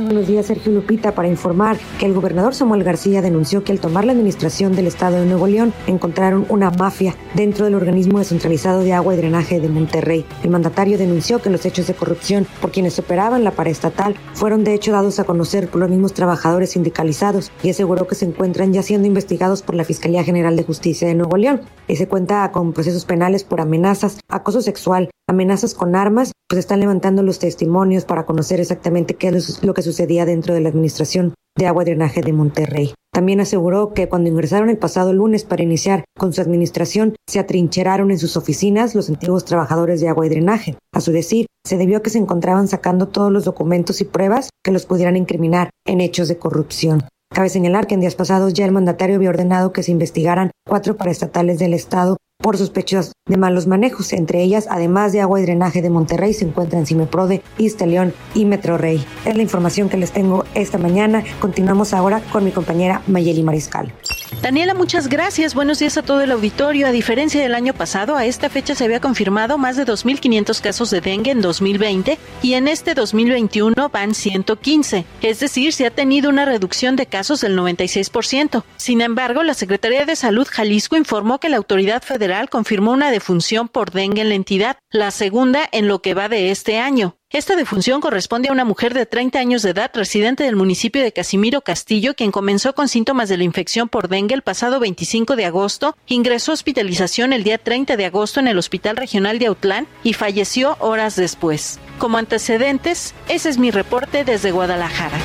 Buenos 0.08 0.26
días, 0.26 0.46
Sergio 0.46 0.72
Lupita, 0.72 1.14
para 1.14 1.28
informar 1.28 1.76
que 1.98 2.06
el 2.06 2.14
gobernador 2.14 2.54
Samuel 2.54 2.82
García 2.82 3.20
denunció 3.20 3.62
que 3.62 3.72
al 3.72 3.78
tomar 3.78 4.06
la 4.06 4.12
administración 4.12 4.74
del 4.74 4.86
Estado 4.86 5.20
de 5.20 5.26
Nuevo 5.26 5.46
León 5.46 5.74
encontraron 5.86 6.46
una 6.48 6.70
mafia 6.70 7.14
dentro 7.34 7.66
del 7.66 7.74
organismo 7.74 8.18
descentralizado 8.18 8.80
de 8.80 8.94
agua 8.94 9.12
y 9.12 9.18
drenaje 9.18 9.60
de 9.60 9.68
Monterrey. 9.68 10.24
El 10.42 10.48
mandatario 10.48 10.96
denunció 10.96 11.42
que 11.42 11.50
los 11.50 11.66
hechos 11.66 11.88
de 11.88 11.92
corrupción 11.92 12.46
por 12.62 12.70
quienes 12.70 12.98
operaban 12.98 13.44
la 13.44 13.50
paraestatal 13.50 14.14
fueron 14.32 14.64
de 14.64 14.72
hecho 14.72 14.92
dados 14.92 15.18
a 15.18 15.24
conocer 15.24 15.68
por 15.68 15.82
los 15.82 15.90
mismos 15.90 16.14
trabajadores 16.14 16.70
sindicalizados 16.70 17.52
y 17.62 17.68
aseguró 17.68 18.06
que 18.06 18.14
se 18.14 18.24
encuentran 18.24 18.72
ya 18.72 18.82
siendo 18.82 19.06
investigados 19.06 19.60
por 19.60 19.74
la 19.74 19.84
Fiscalía 19.84 20.24
General 20.24 20.56
de 20.56 20.64
Justicia 20.64 21.06
de 21.06 21.16
Nuevo 21.16 21.36
León. 21.36 21.60
Y 21.86 22.02
cuenta 22.06 22.50
con 22.50 22.72
procesos 22.72 23.04
penales 23.04 23.44
por 23.44 23.60
amenazas, 23.60 24.20
acoso 24.26 24.62
sexual, 24.62 25.10
amenazas 25.28 25.74
con 25.74 25.94
armas, 25.94 26.32
pues 26.48 26.58
están 26.58 26.80
levantando 26.80 27.22
los 27.22 27.38
testimonios 27.38 28.04
para 28.04 28.26
conocer 28.26 28.60
exactamente 28.60 29.14
qué 29.14 29.28
es 29.28 29.62
lo 29.62 29.74
que 29.74 29.82
sucedía 29.82 30.24
dentro 30.24 30.54
de 30.54 30.60
la 30.60 30.70
administración 30.70 31.34
de 31.56 31.66
agua 31.66 31.82
y 31.82 31.86
drenaje 31.86 32.22
de 32.22 32.32
Monterrey. 32.32 32.94
También 33.12 33.40
aseguró 33.40 33.92
que 33.92 34.08
cuando 34.08 34.30
ingresaron 34.30 34.70
el 34.70 34.78
pasado 34.78 35.12
lunes 35.12 35.44
para 35.44 35.62
iniciar 35.62 36.04
con 36.16 36.32
su 36.32 36.40
administración, 36.40 37.16
se 37.28 37.40
atrincheraron 37.40 38.10
en 38.10 38.18
sus 38.18 38.36
oficinas 38.36 38.94
los 38.94 39.08
antiguos 39.08 39.44
trabajadores 39.44 40.00
de 40.00 40.08
agua 40.08 40.26
y 40.26 40.28
drenaje. 40.28 40.76
A 40.94 41.00
su 41.00 41.12
decir, 41.12 41.46
se 41.66 41.76
debió 41.76 41.98
a 41.98 42.02
que 42.02 42.10
se 42.10 42.18
encontraban 42.18 42.68
sacando 42.68 43.08
todos 43.08 43.32
los 43.32 43.44
documentos 43.44 44.00
y 44.00 44.04
pruebas 44.04 44.50
que 44.64 44.70
los 44.70 44.86
pudieran 44.86 45.16
incriminar 45.16 45.70
en 45.86 46.00
hechos 46.00 46.28
de 46.28 46.38
corrupción. 46.38 47.02
Cabe 47.34 47.50
señalar 47.50 47.86
que 47.86 47.94
en 47.94 48.00
días 48.00 48.14
pasados 48.14 48.54
ya 48.54 48.64
el 48.64 48.72
mandatario 48.72 49.16
había 49.16 49.30
ordenado 49.30 49.72
que 49.72 49.82
se 49.82 49.92
investigaran 49.92 50.50
cuatro 50.66 50.96
paraestatales 50.96 51.58
del 51.58 51.74
Estado 51.74 52.16
por 52.40 52.56
sospechas 52.56 53.12
de 53.26 53.36
malos 53.36 53.66
manejos. 53.66 54.12
Entre 54.12 54.42
ellas, 54.42 54.68
además 54.70 55.12
de 55.12 55.20
agua 55.20 55.40
y 55.40 55.42
drenaje 55.42 55.82
de 55.82 55.90
Monterrey, 55.90 56.32
se 56.32 56.44
encuentran 56.44 56.86
Cimeprode, 56.86 57.42
León 57.86 58.14
y 58.34 58.44
Metro 58.44 58.78
Rey. 58.78 59.04
Es 59.24 59.36
la 59.36 59.42
información 59.42 59.88
que 59.88 59.96
les 59.96 60.12
tengo 60.12 60.44
esta 60.54 60.78
mañana. 60.78 61.24
Continuamos 61.40 61.92
ahora 61.92 62.22
con 62.32 62.44
mi 62.44 62.52
compañera 62.52 63.02
Mayeli 63.06 63.42
Mariscal. 63.42 63.92
Daniela, 64.40 64.74
muchas 64.74 65.08
gracias. 65.08 65.54
Buenos 65.54 65.80
días 65.80 65.98
a 65.98 66.02
todo 66.02 66.20
el 66.20 66.30
auditorio. 66.30 66.86
A 66.86 66.92
diferencia 66.92 67.42
del 67.42 67.54
año 67.54 67.74
pasado, 67.74 68.14
a 68.14 68.24
esta 68.24 68.48
fecha 68.48 68.74
se 68.74 68.84
había 68.84 69.00
confirmado 69.00 69.58
más 69.58 69.76
de 69.76 69.84
2.500 69.84 70.60
casos 70.60 70.90
de 70.90 71.00
dengue 71.00 71.32
en 71.32 71.40
2020 71.40 72.18
y 72.42 72.54
en 72.54 72.68
este 72.68 72.94
2021 72.94 73.88
van 73.88 74.14
115. 74.14 75.04
Es 75.22 75.40
decir, 75.40 75.72
se 75.72 75.86
ha 75.86 75.90
tenido 75.90 76.30
una 76.30 76.44
reducción 76.44 76.94
de 76.94 77.06
casos 77.06 77.40
del 77.40 77.58
96%. 77.58 78.62
Sin 78.76 79.00
embargo, 79.00 79.42
la 79.42 79.54
Secretaría 79.54 80.06
de 80.06 80.14
Salud 80.14 80.46
Jalisco 80.48 80.96
informó 80.96 81.40
que 81.40 81.48
la 81.48 81.56
autoridad 81.56 82.02
federal 82.02 82.27
confirmó 82.50 82.92
una 82.92 83.10
defunción 83.10 83.68
por 83.68 83.90
dengue 83.90 84.22
en 84.22 84.28
la 84.28 84.34
entidad, 84.34 84.78
la 84.90 85.10
segunda 85.10 85.68
en 85.72 85.88
lo 85.88 86.00
que 86.00 86.14
va 86.14 86.28
de 86.28 86.50
este 86.50 86.78
año. 86.78 87.16
Esta 87.30 87.56
defunción 87.56 88.00
corresponde 88.00 88.48
a 88.48 88.52
una 88.52 88.64
mujer 88.64 88.94
de 88.94 89.04
30 89.04 89.38
años 89.38 89.62
de 89.62 89.70
edad 89.70 89.90
residente 89.92 90.44
del 90.44 90.56
municipio 90.56 91.02
de 91.02 91.12
Casimiro 91.12 91.60
Castillo, 91.60 92.14
quien 92.14 92.30
comenzó 92.30 92.74
con 92.74 92.88
síntomas 92.88 93.28
de 93.28 93.36
la 93.36 93.44
infección 93.44 93.88
por 93.88 94.08
dengue 94.08 94.34
el 94.34 94.42
pasado 94.42 94.80
25 94.80 95.36
de 95.36 95.44
agosto, 95.44 95.94
ingresó 96.06 96.52
a 96.52 96.54
hospitalización 96.54 97.34
el 97.34 97.44
día 97.44 97.58
30 97.58 97.96
de 97.96 98.06
agosto 98.06 98.40
en 98.40 98.48
el 98.48 98.56
Hospital 98.56 98.96
Regional 98.96 99.38
de 99.38 99.46
Autlán 99.46 99.86
y 100.04 100.14
falleció 100.14 100.76
horas 100.80 101.16
después. 101.16 101.78
Como 101.98 102.16
antecedentes, 102.16 103.14
ese 103.28 103.50
es 103.50 103.58
mi 103.58 103.70
reporte 103.70 104.24
desde 104.24 104.50
Guadalajara. 104.50 105.18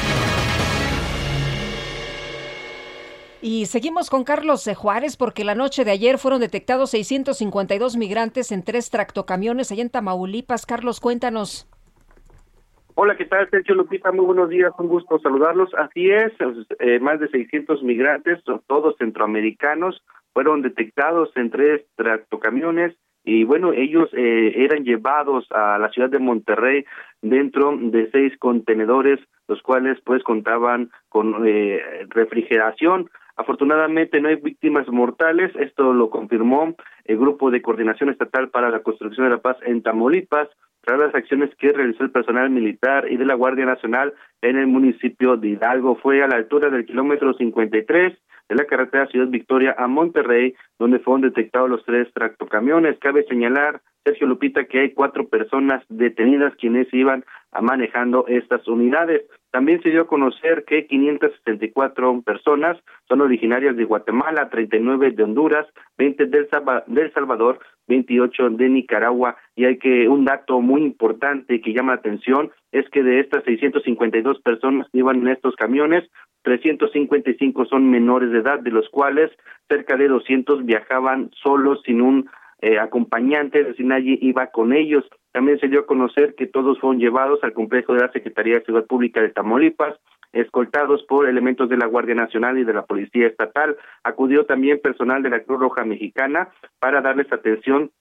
Y 3.45 3.65
seguimos 3.65 4.09
con 4.09 4.23
Carlos 4.23 4.63
de 4.63 4.73
Juárez 4.73 5.17
porque 5.17 5.43
la 5.43 5.53
noche 5.53 5.83
de 5.83 5.91
ayer 5.91 6.17
fueron 6.17 6.39
detectados 6.39 6.91
652 6.91 7.97
migrantes 7.97 8.53
en 8.53 8.63
tres 8.63 8.89
tractocamiones 8.89 9.69
allá 9.69 9.81
en 9.81 9.89
Tamaulipas. 9.89 10.65
Carlos, 10.65 11.01
cuéntanos. 11.01 11.69
Hola, 12.95 13.17
¿qué 13.17 13.25
tal? 13.25 13.49
Sergio 13.49 13.75
Lupita, 13.75 14.13
muy 14.13 14.23
buenos 14.23 14.47
días, 14.47 14.71
un 14.77 14.87
gusto 14.87 15.19
saludarlos. 15.19 15.73
Así 15.73 16.09
es, 16.09 16.31
eh, 16.79 17.01
más 17.01 17.19
de 17.19 17.27
600 17.27 17.83
migrantes, 17.83 18.39
todos 18.65 18.95
centroamericanos, 18.97 20.01
fueron 20.31 20.61
detectados 20.61 21.29
en 21.35 21.51
tres 21.51 21.81
tractocamiones 21.97 22.95
y 23.25 23.43
bueno, 23.43 23.73
ellos 23.73 24.09
eh, 24.13 24.53
eran 24.55 24.85
llevados 24.85 25.47
a 25.51 25.77
la 25.79 25.89
ciudad 25.89 26.09
de 26.09 26.19
Monterrey 26.19 26.85
dentro 27.21 27.75
de 27.77 28.09
seis 28.11 28.37
contenedores, 28.37 29.19
los 29.49 29.61
cuales 29.61 29.99
pues 30.05 30.23
contaban 30.23 30.91
con 31.09 31.45
eh, 31.45 31.81
refrigeración. 32.07 33.09
Afortunadamente 33.35 34.21
no 34.21 34.29
hay 34.29 34.35
víctimas 34.35 34.87
mortales, 34.89 35.51
esto 35.55 35.93
lo 35.93 36.09
confirmó 36.09 36.75
el 37.05 37.17
Grupo 37.17 37.49
de 37.49 37.61
Coordinación 37.61 38.09
Estatal 38.09 38.49
para 38.49 38.69
la 38.69 38.81
Construcción 38.81 39.25
de 39.25 39.31
la 39.31 39.41
Paz 39.41 39.57
en 39.65 39.81
Tamaulipas, 39.81 40.49
tras 40.81 40.99
las 40.99 41.15
acciones 41.15 41.49
que 41.55 41.71
realizó 41.71 42.03
el 42.03 42.11
personal 42.11 42.49
militar 42.49 43.09
y 43.09 43.17
de 43.17 43.25
la 43.25 43.35
Guardia 43.35 43.65
Nacional 43.65 44.13
en 44.41 44.57
el 44.57 44.67
municipio 44.67 45.37
de 45.37 45.49
Hidalgo. 45.49 45.95
Fue 45.95 46.21
a 46.21 46.27
la 46.27 46.35
altura 46.35 46.69
del 46.69 46.85
kilómetro 46.85 47.33
53 47.33 48.13
de 48.49 48.55
la 48.55 48.65
carretera 48.65 49.07
Ciudad 49.07 49.27
Victoria 49.27 49.75
a 49.77 49.87
Monterrey, 49.87 50.55
donde 50.79 50.99
fueron 50.99 51.21
detectados 51.21 51.69
los 51.69 51.83
tres 51.85 52.11
tractocamiones. 52.13 52.99
Cabe 52.99 53.23
señalar, 53.23 53.81
Sergio 54.03 54.27
Lupita, 54.27 54.65
que 54.65 54.81
hay 54.81 54.91
cuatro 54.91 55.27
personas 55.27 55.83
detenidas 55.89 56.53
quienes 56.55 56.93
iban 56.93 57.23
a 57.51 57.61
manejando 57.61 58.25
estas 58.27 58.67
unidades. 58.67 59.23
También 59.51 59.81
se 59.81 59.89
dio 59.89 60.01
a 60.01 60.07
conocer 60.07 60.65
que 60.65 60.87
564 60.87 62.21
personas 62.23 62.77
son 63.07 63.21
originarias 63.21 63.77
de 63.77 63.85
Guatemala, 63.85 64.49
39 64.49 65.11
de 65.11 65.23
Honduras, 65.23 65.67
20 65.97 66.25
del, 66.25 66.49
Salvador, 67.13 67.59
28 67.87 68.49
de 68.49 68.69
Nicaragua. 68.69 69.37
Y 69.55 69.65
hay 69.65 69.77
que 69.77 70.09
un 70.09 70.25
dato 70.25 70.59
muy 70.59 70.81
importante 70.81 71.61
que 71.61 71.73
llama 71.73 71.93
la 71.93 71.99
atención 71.99 72.51
es 72.71 72.89
que 72.89 73.03
de 73.03 73.19
estas 73.19 73.43
652 73.43 74.41
personas 74.41 74.87
que 74.91 74.97
iban 74.97 75.17
en 75.17 75.27
estos 75.27 75.55
camiones, 75.55 76.09
355 76.43 77.65
son 77.65 77.89
menores 77.89 78.31
de 78.31 78.39
edad, 78.39 78.59
de 78.59 78.71
los 78.71 78.87
cuales 78.89 79.31
cerca 79.67 79.97
de 79.97 80.07
200 80.07 80.65
viajaban 80.65 81.31
solos 81.41 81.81
sin 81.85 82.01
un 82.01 82.29
eh, 82.61 82.79
acompañante, 82.79 83.59
es 83.59 83.79
nadie 83.79 84.17
iba 84.21 84.47
con 84.47 84.71
ellos. 84.71 85.03
También 85.33 85.59
se 85.59 85.67
dio 85.67 85.81
a 85.81 85.85
conocer 85.85 86.35
que 86.35 86.47
todos 86.47 86.79
fueron 86.79 86.99
llevados 86.99 87.43
al 87.43 87.51
complejo 87.51 87.93
de 87.93 88.01
la 88.01 88.11
Secretaría 88.11 88.55
de 88.55 88.65
Ciudad 88.65 88.85
Pública 88.85 89.21
de 89.21 89.31
Tamaulipas, 89.31 89.99
escoltados 90.31 91.03
por 91.03 91.27
elementos 91.27 91.67
de 91.67 91.75
la 91.77 91.87
Guardia 91.87 92.15
Nacional 92.15 92.57
y 92.57 92.63
de 92.63 92.73
la 92.73 92.85
Policía 92.85 93.27
Estatal. 93.27 93.75
Acudió 94.03 94.45
también 94.45 94.79
personal 94.79 95.23
de 95.23 95.29
la 95.29 95.41
Cruz 95.41 95.59
Roja 95.59 95.83
Mexicana 95.83 96.49
para 96.79 97.01
darles 97.01 97.31
atención 97.33 97.91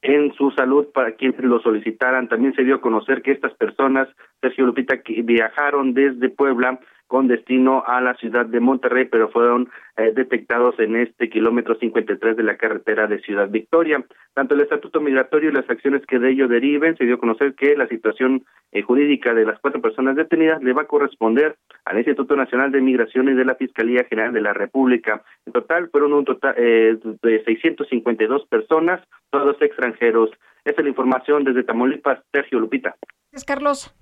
en 0.00 0.32
su 0.34 0.50
salud 0.52 0.86
para 0.94 1.12
quienes 1.12 1.40
lo 1.40 1.60
solicitaran. 1.60 2.28
También 2.28 2.54
se 2.54 2.64
dio 2.64 2.76
a 2.76 2.80
conocer 2.80 3.20
que 3.20 3.32
estas 3.32 3.52
personas, 3.54 4.08
Sergio 4.40 4.64
Lupita, 4.66 5.02
que 5.02 5.20
viajaron 5.22 5.92
desde 5.92 6.30
Puebla 6.30 6.80
con 7.12 7.28
destino 7.28 7.84
a 7.86 8.00
la 8.00 8.14
ciudad 8.14 8.46
de 8.46 8.58
Monterrey, 8.58 9.04
pero 9.04 9.28
fueron 9.28 9.68
eh, 9.98 10.12
detectados 10.16 10.74
en 10.78 10.96
este 10.96 11.28
kilómetro 11.28 11.74
53 11.74 12.38
de 12.38 12.42
la 12.42 12.56
carretera 12.56 13.06
de 13.06 13.20
Ciudad 13.20 13.50
Victoria. 13.50 14.02
Tanto 14.32 14.54
el 14.54 14.62
estatuto 14.62 14.98
migratorio 14.98 15.50
y 15.50 15.52
las 15.52 15.68
acciones 15.68 16.06
que 16.06 16.18
de 16.18 16.30
ello 16.30 16.48
deriven, 16.48 16.96
se 16.96 17.04
dio 17.04 17.16
a 17.16 17.20
conocer 17.20 17.54
que 17.54 17.76
la 17.76 17.86
situación 17.86 18.46
eh, 18.72 18.80
jurídica 18.80 19.34
de 19.34 19.44
las 19.44 19.60
cuatro 19.60 19.82
personas 19.82 20.16
detenidas 20.16 20.62
le 20.62 20.72
va 20.72 20.82
a 20.82 20.86
corresponder 20.86 21.56
al 21.84 21.98
Instituto 21.98 22.34
Nacional 22.34 22.72
de 22.72 22.80
Migración 22.80 23.28
y 23.28 23.34
de 23.34 23.44
la 23.44 23.56
Fiscalía 23.56 24.04
General 24.08 24.32
de 24.32 24.40
la 24.40 24.54
República. 24.54 25.22
En 25.44 25.52
total 25.52 25.90
fueron 25.90 26.14
un 26.14 26.24
total 26.24 26.54
eh, 26.56 26.96
de 27.22 27.44
652 27.44 28.46
personas, 28.46 29.06
todos 29.28 29.60
extranjeros. 29.60 30.30
Esa 30.64 30.76
es 30.80 30.82
la 30.82 30.88
información 30.88 31.44
desde 31.44 31.62
Tamaulipas, 31.62 32.20
Sergio 32.32 32.58
Lupita. 32.58 32.96
Es 33.32 33.44
Carlos. 33.44 33.94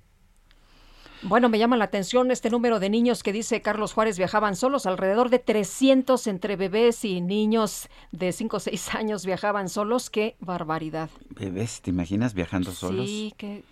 Bueno, 1.23 1.49
me 1.49 1.59
llama 1.59 1.77
la 1.77 1.85
atención 1.85 2.31
este 2.31 2.49
número 2.49 2.79
de 2.79 2.89
niños 2.89 3.21
que 3.21 3.31
dice 3.31 3.61
Carlos 3.61 3.93
Juárez 3.93 4.17
viajaban 4.17 4.55
solos, 4.55 4.87
alrededor 4.87 5.29
de 5.29 5.37
300 5.37 6.25
entre 6.27 6.55
bebés 6.55 7.05
y 7.05 7.21
niños 7.21 7.89
de 8.11 8.31
5 8.31 8.57
o 8.57 8.59
6 8.59 8.95
años 8.95 9.25
viajaban 9.25 9.69
solos. 9.69 10.09
¡Qué 10.09 10.35
barbaridad! 10.39 11.09
¿Bebés? 11.29 11.81
¿Te 11.81 11.91
imaginas 11.91 12.33
viajando 12.33 12.71
solos? 12.71 13.07
Sí, 13.07 13.33
que 13.37 13.63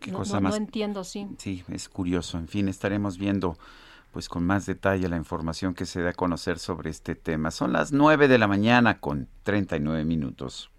¿Qué 0.00 0.12
no, 0.12 0.18
cosa 0.18 0.40
más? 0.40 0.50
no 0.50 0.56
entiendo, 0.56 1.02
sí. 1.02 1.26
Sí, 1.38 1.64
es 1.68 1.88
curioso. 1.88 2.36
En 2.38 2.46
fin, 2.46 2.68
estaremos 2.68 3.16
viendo 3.18 3.56
pues 4.12 4.28
con 4.28 4.44
más 4.44 4.66
detalle 4.66 5.08
la 5.08 5.16
información 5.16 5.74
que 5.74 5.86
se 5.86 6.02
da 6.02 6.10
a 6.10 6.14
conocer 6.14 6.58
sobre 6.58 6.90
este 6.90 7.14
tema. 7.14 7.50
Son 7.50 7.72
las 7.72 7.92
9 7.92 8.28
de 8.28 8.38
la 8.38 8.48
mañana 8.48 9.00
con 9.00 9.28
39 9.44 10.04
minutos. 10.04 10.70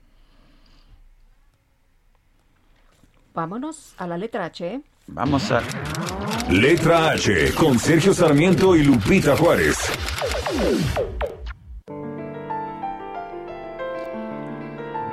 Vámonos 3.34 3.94
a 3.98 4.08
la 4.08 4.18
letra 4.18 4.46
H. 4.46 4.82
Vamos 5.14 5.52
a... 5.52 5.62
Letra 6.52 7.12
H 7.12 7.54
con 7.56 7.78
Sergio 7.78 8.14
Sarmiento 8.14 8.76
y 8.76 8.84
Lupita 8.84 9.36
Juárez. 9.36 9.78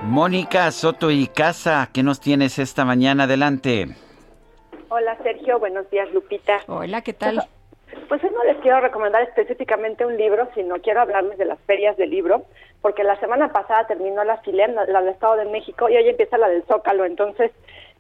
Mónica 0.05 0.70
Soto 0.70 1.10
y 1.10 1.27
Casa, 1.27 1.89
¿qué 1.93 2.02
nos 2.02 2.20
tienes 2.20 2.59
esta 2.59 2.85
mañana? 2.85 3.24
Adelante. 3.24 3.89
Hola 4.89 5.16
Sergio, 5.23 5.59
buenos 5.59 5.90
días 5.90 6.12
Lupita. 6.12 6.60
Hola, 6.68 7.02
¿qué 7.02 7.12
tal? 7.12 7.43
Pues 8.09 8.23
hoy 8.23 8.31
no 8.31 8.44
les 8.44 8.56
quiero 8.59 8.81
recomendar 8.81 9.23
específicamente 9.23 10.06
un 10.06 10.16
libro, 10.16 10.48
sino 10.55 10.77
quiero 10.81 11.01
hablarles 11.01 11.39
de 11.39 11.44
las 11.44 11.59
ferias 11.60 11.97
del 11.97 12.10
libro, 12.10 12.44
porque 12.82 13.02
la 13.02 13.18
semana 13.18 13.52
pasada 13.52 13.86
terminó 13.86 14.23
la 14.24 14.39
FILEM, 14.39 14.74
la 14.89 15.01
del 15.01 15.10
Estado 15.10 15.36
de 15.36 15.47
México, 15.47 15.89
y 15.89 15.97
hoy 15.97 16.09
empieza 16.09 16.39
la 16.39 16.48
del 16.48 16.62
Zócalo, 16.64 17.05
entonces 17.05 17.51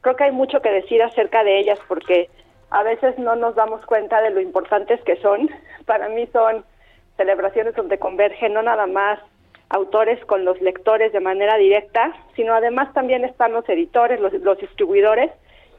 creo 0.00 0.16
que 0.16 0.24
hay 0.24 0.32
mucho 0.32 0.60
que 0.60 0.70
decir 0.70 1.02
acerca 1.02 1.44
de 1.44 1.58
ellas, 1.58 1.78
porque 1.88 2.28
a 2.70 2.82
veces 2.82 3.18
no 3.18 3.36
nos 3.36 3.54
damos 3.54 3.84
cuenta 3.86 4.20
de 4.20 4.30
lo 4.30 4.40
importantes 4.40 5.00
que 5.02 5.16
son. 5.16 5.50
Para 5.86 6.08
mí 6.08 6.26
son 6.32 6.64
celebraciones 7.16 7.74
donde 7.74 7.98
convergen 7.98 8.54
no 8.54 8.62
nada 8.62 8.86
más 8.86 9.20
autores 9.68 10.24
con 10.26 10.44
los 10.44 10.60
lectores 10.60 11.12
de 11.12 11.20
manera 11.20 11.56
directa, 11.56 12.12
sino 12.36 12.54
además 12.54 12.92
también 12.92 13.24
están 13.24 13.52
los 13.52 13.68
editores, 13.68 14.20
los, 14.20 14.58
distribuidores, 14.58 15.32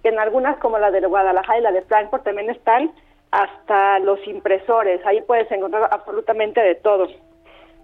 que 0.04 0.10
en 0.10 0.20
algunas 0.20 0.58
como 0.58 0.78
la 0.78 0.92
de 0.92 1.06
Guadalajara 1.06 1.60
y 1.60 1.62
la 1.62 1.72
de 1.72 1.84
Frankfurt 1.84 2.24
también 2.24 2.50
están 2.50 2.92
hasta 3.32 4.00
los 4.00 4.26
impresores, 4.28 5.06
ahí 5.06 5.22
puedes 5.22 5.50
encontrar 5.52 5.88
absolutamente 5.92 6.62
de 6.62 6.76
todo. 6.76 7.08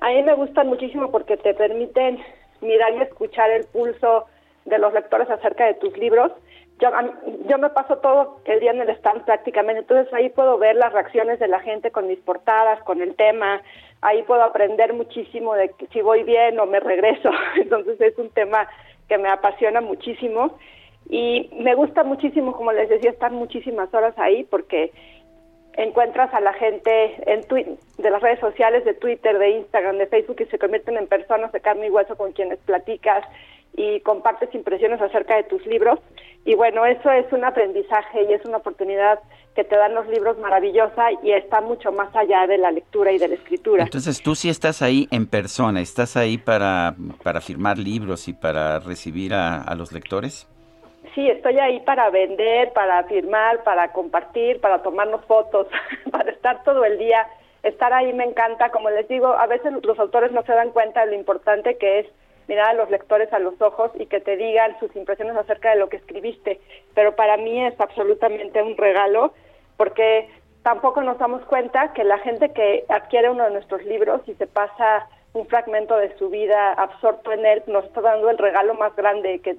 A 0.01 0.09
mí 0.09 0.23
me 0.23 0.33
gustan 0.33 0.67
muchísimo 0.67 1.11
porque 1.11 1.37
te 1.37 1.53
permiten 1.53 2.19
mirar 2.61 2.93
y 2.93 3.01
escuchar 3.01 3.49
el 3.51 3.65
pulso 3.65 4.25
de 4.65 4.77
los 4.77 4.93
lectores 4.93 5.29
acerca 5.29 5.65
de 5.65 5.73
tus 5.75 5.97
libros, 5.97 6.31
yo, 6.79 6.89
yo 7.47 7.57
me 7.57 7.69
paso 7.69 7.97
todo 7.97 8.39
el 8.45 8.59
día 8.59 8.71
en 8.71 8.81
el 8.81 8.89
stand 8.89 9.25
prácticamente, 9.25 9.81
entonces 9.81 10.13
ahí 10.13 10.29
puedo 10.29 10.57
ver 10.57 10.75
las 10.75 10.91
reacciones 10.91 11.39
de 11.39 11.47
la 11.47 11.59
gente 11.59 11.91
con 11.91 12.07
mis 12.07 12.19
portadas, 12.19 12.81
con 12.83 13.01
el 13.01 13.15
tema, 13.15 13.61
ahí 14.01 14.23
puedo 14.23 14.43
aprender 14.43 14.93
muchísimo 14.93 15.53
de 15.53 15.71
si 15.91 16.01
voy 16.01 16.23
bien 16.23 16.59
o 16.59 16.65
me 16.65 16.79
regreso, 16.79 17.29
entonces 17.55 17.99
es 18.01 18.17
un 18.17 18.29
tema 18.31 18.67
que 19.07 19.17
me 19.17 19.29
apasiona 19.29 19.81
muchísimo 19.81 20.57
y 21.09 21.49
me 21.59 21.75
gusta 21.75 22.03
muchísimo, 22.03 22.53
como 22.53 22.71
les 22.71 22.89
decía, 22.89 23.11
estar 23.11 23.31
muchísimas 23.31 23.93
horas 23.93 24.17
ahí 24.17 24.43
porque 24.43 24.91
encuentras 25.75 26.33
a 26.33 26.39
la 26.39 26.53
gente 26.53 27.15
en 27.31 27.41
de 27.97 28.09
las 28.09 28.21
redes 28.21 28.39
sociales, 28.39 28.85
de 28.85 28.93
Twitter, 28.93 29.37
de 29.37 29.49
Instagram, 29.51 29.97
de 29.97 30.07
Facebook 30.07 30.37
y 30.39 30.45
se 30.45 30.59
convierten 30.59 30.97
en 30.97 31.07
personas 31.07 31.51
de 31.51 31.61
carne 31.61 31.87
y 31.87 31.89
hueso 31.89 32.15
con 32.15 32.31
quienes 32.31 32.59
platicas 32.59 33.25
y 33.75 33.99
compartes 34.01 34.53
impresiones 34.53 35.01
acerca 35.01 35.35
de 35.35 35.43
tus 35.43 35.65
libros. 35.65 35.99
Y 36.45 36.55
bueno, 36.55 36.85
eso 36.85 37.09
es 37.11 37.31
un 37.31 37.43
aprendizaje 37.45 38.23
y 38.23 38.33
es 38.33 38.43
una 38.45 38.57
oportunidad 38.57 39.19
que 39.55 39.63
te 39.63 39.75
dan 39.75 39.93
los 39.93 40.07
libros 40.07 40.37
maravillosa 40.39 41.11
y 41.23 41.31
está 41.31 41.61
mucho 41.61 41.91
más 41.91 42.13
allá 42.15 42.47
de 42.47 42.57
la 42.57 42.71
lectura 42.71 43.11
y 43.11 43.17
de 43.17 43.27
la 43.27 43.35
escritura. 43.35 43.83
Entonces 43.83 44.21
tú 44.21 44.35
sí 44.35 44.49
estás 44.49 44.81
ahí 44.81 45.07
en 45.11 45.27
persona, 45.27 45.79
estás 45.79 46.17
ahí 46.17 46.37
para, 46.37 46.95
para 47.23 47.39
firmar 47.39 47.77
libros 47.77 48.27
y 48.27 48.33
para 48.33 48.79
recibir 48.79 49.33
a, 49.33 49.61
a 49.61 49.75
los 49.75 49.91
lectores. 49.91 50.47
Sí, 51.15 51.29
estoy 51.29 51.59
ahí 51.59 51.79
para 51.81 52.09
vender, 52.09 52.73
para 52.73 53.03
firmar, 53.03 53.63
para 53.63 53.91
compartir, 53.91 54.59
para 54.59 54.81
tomarnos 54.81 55.23
fotos, 55.25 55.67
para 56.11 56.31
estar 56.31 56.63
todo 56.63 56.83
el 56.85 56.97
día. 56.97 57.27
Estar 57.61 57.93
ahí 57.93 58.11
me 58.11 58.25
encanta, 58.25 58.71
como 58.71 58.89
les 58.89 59.07
digo, 59.07 59.27
a 59.27 59.45
veces 59.45 59.71
los 59.83 59.97
autores 59.99 60.31
no 60.31 60.43
se 60.43 60.51
dan 60.51 60.71
cuenta 60.71 61.01
de 61.01 61.11
lo 61.11 61.15
importante 61.15 61.77
que 61.77 61.99
es 61.99 62.07
mirar 62.47 62.69
a 62.69 62.73
los 62.73 62.89
lectores 62.89 63.31
a 63.33 63.39
los 63.39 63.61
ojos 63.61 63.91
y 63.95 64.05
que 64.05 64.19
te 64.19 64.35
digan 64.37 64.77
sus 64.79 64.95
impresiones 64.95 65.35
acerca 65.35 65.71
de 65.71 65.77
lo 65.77 65.89
que 65.89 65.97
escribiste. 65.97 66.59
Pero 66.93 67.15
para 67.15 67.37
mí 67.37 67.65
es 67.65 67.79
absolutamente 67.79 68.61
un 68.61 68.77
regalo 68.77 69.33
porque 69.77 70.29
tampoco 70.63 71.01
nos 71.01 71.17
damos 71.17 71.43
cuenta 71.45 71.93
que 71.93 72.03
la 72.03 72.17
gente 72.19 72.49
que 72.53 72.85
adquiere 72.89 73.29
uno 73.29 73.43
de 73.43 73.51
nuestros 73.51 73.83
libros 73.83 74.21
y 74.27 74.33
se 74.35 74.47
pasa 74.47 75.07
un 75.33 75.47
fragmento 75.47 75.97
de 75.97 76.15
su 76.17 76.29
vida 76.29 76.73
absorto 76.73 77.31
en 77.31 77.45
él, 77.45 77.63
nos 77.67 77.85
está 77.85 78.01
dando 78.01 78.29
el 78.29 78.37
regalo 78.37 78.75
más 78.75 78.95
grande 78.95 79.39
que, 79.39 79.57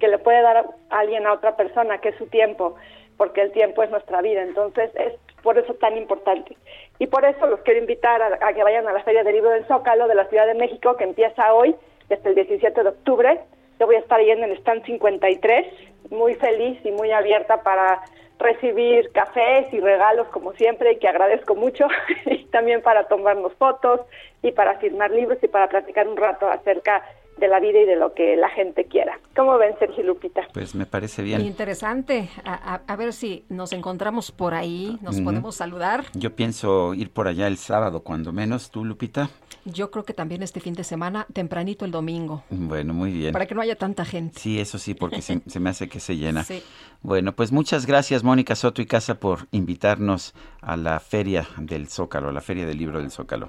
que 0.00 0.08
le 0.08 0.18
puede 0.18 0.42
dar 0.42 0.66
alguien 0.90 1.26
a 1.26 1.32
otra 1.32 1.56
persona, 1.56 1.98
que 1.98 2.10
es 2.10 2.16
su 2.16 2.26
tiempo, 2.26 2.74
porque 3.16 3.40
el 3.40 3.52
tiempo 3.52 3.82
es 3.82 3.90
nuestra 3.90 4.20
vida. 4.20 4.42
Entonces 4.42 4.90
es 4.96 5.14
por 5.42 5.58
eso 5.58 5.74
tan 5.74 5.96
importante. 5.96 6.56
Y 6.98 7.06
por 7.06 7.24
eso 7.24 7.46
los 7.46 7.60
quiero 7.60 7.80
invitar 7.80 8.20
a, 8.20 8.46
a 8.46 8.52
que 8.52 8.64
vayan 8.64 8.86
a 8.88 8.92
la 8.92 9.02
Feria 9.04 9.22
del 9.22 9.34
Libro 9.34 9.50
del 9.50 9.66
Zócalo 9.66 10.08
de 10.08 10.16
la 10.16 10.26
Ciudad 10.26 10.46
de 10.46 10.54
México, 10.54 10.96
que 10.96 11.04
empieza 11.04 11.54
hoy 11.54 11.76
hasta 12.10 12.28
el 12.28 12.34
17 12.34 12.82
de 12.82 12.88
octubre. 12.88 13.40
Yo 13.78 13.86
voy 13.86 13.96
a 13.96 14.00
estar 14.00 14.20
ahí 14.20 14.30
en 14.30 14.44
el 14.44 14.52
stand 14.58 14.84
53, 14.84 15.66
muy 16.10 16.34
feliz 16.34 16.78
y 16.84 16.90
muy 16.90 17.10
abierta 17.10 17.62
para 17.62 18.02
recibir 18.38 19.10
cafés 19.12 19.72
y 19.72 19.80
regalos 19.80 20.26
como 20.28 20.52
siempre 20.54 20.92
y 20.92 20.98
que 20.98 21.08
agradezco 21.08 21.54
mucho 21.54 21.86
y 22.26 22.44
también 22.46 22.82
para 22.82 23.04
tomarnos 23.08 23.52
fotos 23.54 24.00
y 24.42 24.52
para 24.52 24.78
firmar 24.78 25.10
libros 25.10 25.38
y 25.42 25.48
para 25.48 25.68
platicar 25.68 26.08
un 26.08 26.16
rato 26.16 26.48
acerca 26.48 27.02
de 27.38 27.48
la 27.48 27.60
vida 27.60 27.80
y 27.80 27.86
de 27.86 27.96
lo 27.96 28.14
que 28.14 28.36
la 28.36 28.50
gente 28.50 28.84
quiera. 28.84 29.18
¿Cómo 29.34 29.56
ven, 29.58 29.74
Sergio 29.78 30.04
Lupita? 30.04 30.42
Pues 30.52 30.74
me 30.74 30.86
parece 30.86 31.22
bien. 31.22 31.40
Interesante. 31.40 32.28
A, 32.44 32.96
ver 32.96 33.12
si 33.12 33.44
nos 33.48 33.72
encontramos 33.72 34.30
por 34.30 34.54
ahí, 34.54 34.98
nos 35.00 35.20
podemos 35.20 35.56
saludar. 35.56 36.04
Yo 36.14 36.36
pienso 36.36 36.94
ir 36.94 37.10
por 37.10 37.26
allá 37.26 37.46
el 37.46 37.56
sábado, 37.56 38.00
cuando 38.00 38.32
menos. 38.32 38.70
¿Tú, 38.70 38.84
Lupita? 38.84 39.30
Yo 39.64 39.90
creo 39.90 40.04
que 40.04 40.12
también 40.12 40.42
este 40.42 40.60
fin 40.60 40.74
de 40.74 40.82
semana, 40.82 41.26
tempranito 41.32 41.84
el 41.84 41.92
domingo. 41.92 42.42
Bueno, 42.50 42.94
muy 42.94 43.12
bien. 43.12 43.32
Para 43.32 43.46
que 43.46 43.54
no 43.54 43.60
haya 43.60 43.76
tanta 43.76 44.04
gente. 44.04 44.38
Sí, 44.38 44.58
eso 44.58 44.78
sí, 44.78 44.94
porque 44.94 45.22
se, 45.22 45.40
me 45.60 45.70
hace 45.70 45.88
que 45.88 46.00
se 46.00 46.16
llena. 46.16 46.44
Sí. 46.52 46.62
Bueno, 47.02 47.32
pues 47.32 47.52
muchas 47.52 47.86
gracias, 47.86 48.24
Mónica 48.24 48.56
Soto 48.56 48.82
y 48.82 48.86
Casa, 48.86 49.14
por 49.14 49.46
invitarnos 49.52 50.34
a 50.60 50.76
la 50.76 50.98
Feria 50.98 51.46
del 51.56 51.88
Zócalo, 51.88 52.28
a 52.28 52.32
la 52.32 52.40
Feria 52.40 52.66
del 52.66 52.78
Libro 52.78 52.98
del 52.98 53.10
Zócalo. 53.10 53.48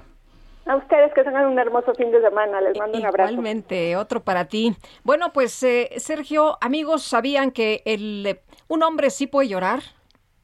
A 0.66 0.76
ustedes 0.76 1.12
que 1.12 1.22
tengan 1.22 1.46
un 1.46 1.58
hermoso 1.58 1.92
fin 1.94 2.10
de 2.10 2.22
semana, 2.22 2.60
les 2.60 2.78
mando 2.78 2.98
un 2.98 3.04
abrazo. 3.04 3.32
Igualmente, 3.32 3.96
otro 3.96 4.22
para 4.22 4.46
ti. 4.46 4.74
Bueno, 5.02 5.32
pues 5.32 5.62
eh, 5.62 5.90
Sergio, 5.98 6.56
amigos, 6.60 7.02
¿sabían 7.02 7.50
que 7.50 7.82
el, 7.84 8.40
un 8.68 8.82
hombre 8.82 9.10
sí 9.10 9.26
puede 9.26 9.48
llorar? 9.48 9.80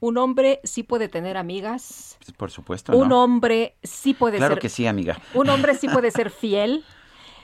¿Un 0.00 0.16
hombre 0.16 0.60
sí 0.64 0.82
puede 0.82 1.08
tener 1.08 1.36
amigas? 1.36 2.18
Por 2.36 2.50
supuesto. 2.50 2.96
¿Un 2.96 3.12
hombre 3.12 3.76
sí 3.82 4.14
puede 4.14 4.38
ser... 4.38 4.46
Claro 4.46 4.58
que 4.58 4.70
sí, 4.70 4.86
amiga. 4.86 5.20
¿Un 5.34 5.50
hombre 5.50 5.74
sí 5.74 5.88
puede 5.88 6.10
ser 6.10 6.30
fiel? 6.30 6.84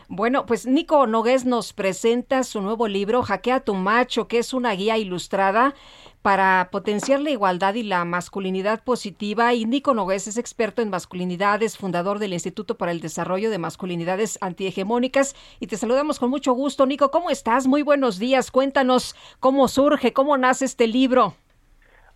Bueno, 0.08 0.46
pues 0.46 0.66
Nico 0.66 1.06
Nogués 1.06 1.44
nos 1.44 1.72
presenta 1.72 2.44
su 2.44 2.60
nuevo 2.60 2.86
libro, 2.86 3.22
Jaquea 3.22 3.60
tu 3.60 3.74
macho, 3.74 4.28
que 4.28 4.38
es 4.38 4.54
una 4.54 4.70
guía 4.72 4.96
ilustrada 4.98 5.74
para 6.22 6.68
potenciar 6.70 7.20
la 7.20 7.30
igualdad 7.30 7.74
y 7.74 7.82
la 7.82 8.04
masculinidad 8.04 8.84
positiva. 8.84 9.52
Y 9.52 9.64
Nico 9.64 9.94
Nogués 9.94 10.28
es 10.28 10.38
experto 10.38 10.80
en 10.80 10.90
masculinidades, 10.90 11.76
fundador 11.76 12.20
del 12.20 12.32
Instituto 12.32 12.78
para 12.78 12.92
el 12.92 13.00
Desarrollo 13.00 13.50
de 13.50 13.58
Masculinidades 13.58 14.38
Antihegemónicas. 14.40 15.34
Y 15.60 15.66
te 15.66 15.76
saludamos 15.76 16.20
con 16.20 16.30
mucho 16.30 16.52
gusto. 16.52 16.86
Nico, 16.86 17.10
¿cómo 17.10 17.30
estás? 17.30 17.66
Muy 17.66 17.82
buenos 17.82 18.18
días. 18.18 18.50
Cuéntanos 18.50 19.16
cómo 19.40 19.66
surge, 19.66 20.12
cómo 20.12 20.38
nace 20.38 20.64
este 20.64 20.86
libro. 20.86 21.34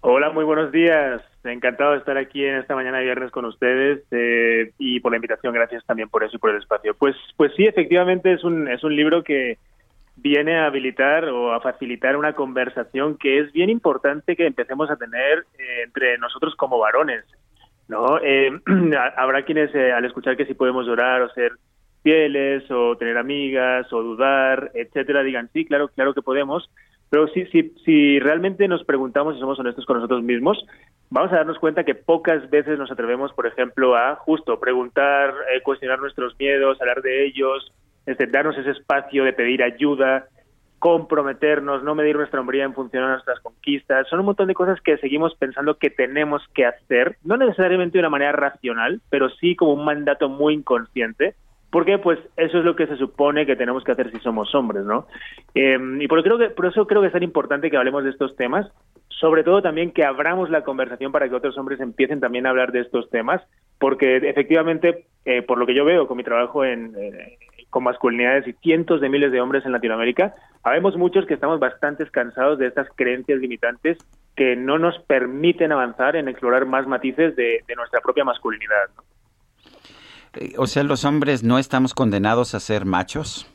Hola, 0.03 0.31
muy 0.31 0.45
buenos 0.45 0.73
días. 0.73 1.21
Encantado 1.45 1.93
de 1.93 1.99
estar 1.99 2.17
aquí 2.17 2.43
en 2.43 2.57
esta 2.57 2.75
mañana 2.75 2.99
de 2.99 3.05
viernes 3.05 3.31
con 3.31 3.45
ustedes 3.45 4.03
eh, 4.11 4.73
y 4.79 4.99
por 5.01 5.13
la 5.13 5.17
invitación. 5.17 5.53
Gracias 5.53 5.85
también 5.85 6.09
por 6.09 6.25
eso 6.25 6.37
y 6.37 6.39
por 6.39 6.51
el 6.51 6.57
espacio. 6.57 6.95
Pues, 6.95 7.15
pues 7.37 7.53
sí, 7.55 7.67
efectivamente 7.67 8.33
es 8.33 8.43
un, 8.43 8.67
es 8.69 8.83
un 8.83 8.97
libro 8.97 9.23
que 9.23 9.59
viene 10.17 10.57
a 10.57 10.67
habilitar 10.67 11.27
o 11.27 11.53
a 11.53 11.61
facilitar 11.61 12.17
una 12.17 12.33
conversación 12.33 13.19
que 13.19 13.41
es 13.41 13.53
bien 13.53 13.69
importante 13.69 14.37
que 14.37 14.47
empecemos 14.47 14.91
a 14.91 14.97
tener 14.97 15.45
eh, 15.59 15.83
entre 15.85 16.17
nosotros 16.17 16.55
como 16.57 16.79
varones. 16.79 17.25
¿no? 17.87 18.19
Eh, 18.23 18.59
habrá 19.19 19.45
quienes 19.45 19.75
al 19.75 20.07
escuchar 20.07 20.35
que 20.35 20.47
si 20.47 20.55
podemos 20.55 20.87
llorar 20.87 21.21
o 21.21 21.29
ser 21.35 21.53
fieles 22.03 22.65
o 22.71 22.97
tener 22.97 23.19
amigas 23.19 23.93
o 23.93 24.03
dudar, 24.03 24.71
etcétera, 24.73 25.23
digan 25.23 25.51
sí, 25.53 25.67
claro, 25.67 25.89
claro 25.89 26.15
que 26.15 26.23
podemos 26.23 26.71
pero 27.11 27.27
si, 27.29 27.45
si, 27.85 28.21
realmente 28.21 28.69
nos 28.69 28.85
preguntamos 28.85 29.37
y 29.37 29.41
somos 29.41 29.59
honestos 29.59 29.85
con 29.85 29.97
nosotros 29.97 30.23
mismos, 30.23 30.65
vamos 31.11 31.33
a 31.33 31.37
darnos 31.37 31.59
cuenta 31.59 31.83
que 31.83 31.97
pocas 31.97 32.49
veces 32.51 32.79
nos 32.79 32.91
atrevemos, 32.91 33.33
por 33.33 33.49
ejemplo, 33.49 33.97
a 33.97 34.15
justo 34.15 34.61
preguntar, 34.61 35.35
eh, 35.53 35.61
cuestionar 35.63 35.99
nuestros 35.99 36.39
miedos, 36.39 36.81
hablar 36.81 37.03
de 37.03 37.27
ellos, 37.27 37.73
este, 38.07 38.29
darnos 38.29 38.57
ese 38.57 38.71
espacio 38.71 39.25
de 39.25 39.33
pedir 39.33 39.61
ayuda, 39.65 40.29
comprometernos, 40.79 41.83
no 41.83 41.97
medir 41.97 42.15
nuestra 42.17 42.41
hombría 42.41 42.65
en 42.65 42.75
función 42.75 43.03
a 43.03 43.13
nuestras 43.13 43.41
conquistas. 43.41 44.09
Son 44.09 44.21
un 44.21 44.27
montón 44.27 44.47
de 44.47 44.55
cosas 44.55 44.81
que 44.81 44.97
seguimos 44.99 45.35
pensando 45.35 45.79
que 45.79 45.91
tenemos 45.91 46.43
que 46.55 46.65
hacer, 46.65 47.19
no 47.25 47.37
necesariamente 47.37 47.99
de 47.99 48.03
una 48.03 48.09
manera 48.09 48.33
racional, 48.33 49.01
pero 49.11 49.29
sí 49.31 49.57
como 49.57 49.75
un 49.75 49.85
mandato 49.85 50.29
muy 50.29 50.55
inconsciente 50.55 51.35
porque 51.71 51.99
pues 51.99 52.19
eso 52.37 52.59
es 52.59 52.65
lo 52.65 52.75
que 52.75 52.87
se 52.87 52.97
supone 52.97 53.47
que 53.47 53.57
tenemos 53.57 53.85
que 53.85 53.93
hacer 53.93 54.11
si 54.11 54.19
somos 54.19 54.55
hombres, 54.55 54.85
¿no? 54.85 55.07
Em, 55.55 56.01
y 56.03 56.09
por, 56.09 56.23
creo 56.23 56.39
que, 56.39 56.51
por 56.51 56.67
eso 56.67 56.87
creo 56.87 57.01
que 57.01 57.07
es 57.09 57.13
tan 57.13 57.23
importante 57.23 57.71
que 57.71 57.77
hablemos 57.77 58.03
de 58.05 58.11
estos 58.11 58.37
temas, 58.37 58.71
sobre 59.09 59.45
todo 59.45 59.63
también 59.63 59.93
que 59.93 60.05
abramos 60.05 60.51
la 60.51 60.63
conversación 60.63 61.13
para 61.13 61.29
que 61.29 61.35
otros 61.35 61.57
hombres 61.59 61.81
empiecen 61.81 62.21
también 62.21 62.47
a 62.47 62.51
hablar 62.51 62.73
de 62.73 62.81
estos 62.81 63.09
temas, 63.11 63.43
porque 63.79 64.17
efectivamente, 64.17 65.07
eh, 65.25 65.43
por 65.43 65.59
lo 65.59 65.67
que 65.67 65.75
yo 65.75 65.85
veo 65.85 66.09
con 66.09 66.17
mi 66.17 66.25
trabajo 66.25 66.65
en, 66.65 66.95
eh, 66.99 67.39
con 67.71 67.85
masculinidades 67.85 68.49
y 68.49 68.53
cientos 68.55 69.01
de 69.01 69.09
miles 69.09 69.31
de 69.31 69.41
hombres 69.41 69.65
en 69.65 69.73
Latinoamérica, 69.73 70.35
habemos 70.65 70.97
muchos 70.97 71.25
que 71.25 71.35
estamos 71.35 71.61
bastante 71.61 72.05
cansados 72.11 72.59
de 72.59 72.67
estas 72.67 72.89
creencias 72.97 73.39
limitantes 73.39 73.99
que 74.35 74.57
no 74.57 74.79
nos 74.79 74.99
permiten 75.01 75.71
avanzar 75.71 76.17
en 76.17 76.29
explorar 76.29 76.67
más 76.67 76.87
matices 76.87 77.37
de, 77.37 77.63
de 77.67 77.77
nuestra 77.77 78.01
propia 78.01 78.25
masculinidad. 78.25 78.89
¿no? 78.97 79.10
O 80.57 80.67
sea, 80.67 80.85
los 80.85 81.05
hombres 81.05 81.43
no 81.43 81.59
estamos 81.59 81.95
condenados 81.95 82.55
a 82.55 82.61
ser 82.61 82.85
machos. 82.85 83.51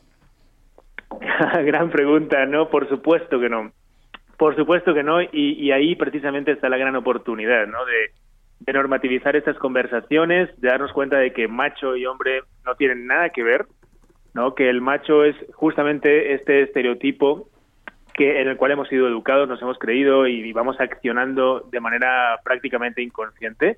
gran 1.66 1.90
pregunta, 1.90 2.45
¿no? 2.45 2.70
Por 2.70 2.90
supuesto 2.90 3.40
que 3.40 3.50
no. 3.50 3.72
Por 4.38 4.56
supuesto 4.56 4.94
que 4.94 5.04
no, 5.04 5.22
y, 5.22 5.72
ahí 5.72 5.95
precisamente 5.95 6.52
está 6.52 6.68
la 6.68 6.78
gran 6.78 6.95
oportunidad, 6.98 7.68
¿no? 7.68 7.86
De, 7.86 8.12
de, 8.60 8.74
normativizar 8.74 9.36
estas 9.38 9.58
conversaciones, 9.58 10.50
de 10.60 10.68
darnos 10.68 10.92
cuenta 10.92 11.18
de 11.18 11.32
que 11.32 11.48
macho 11.48 11.95
y 11.95 12.06
hombre 12.06 12.42
no 12.66 12.76
tienen 12.76 13.08
nada 13.08 13.30
que 13.30 13.44
ver, 13.44 13.66
¿no? 14.34 14.54
Que 14.54 14.70
el 14.70 14.82
macho 14.82 15.24
es 15.24 15.38
justamente 15.54 16.34
este 16.34 16.64
estereotipo 16.64 17.48
que 18.14 18.42
en 18.42 18.48
el 18.48 18.58
cual 18.58 18.72
hemos 18.72 18.88
sido 18.88 19.08
educados, 19.08 19.48
nos 19.48 19.62
hemos 19.62 19.78
creído 19.78 20.26
y 20.28 20.52
vamos 20.54 20.80
accionando 20.80 21.68
de 21.72 21.80
manera 21.82 22.40
prácticamente 22.44 23.02
inconsciente 23.02 23.78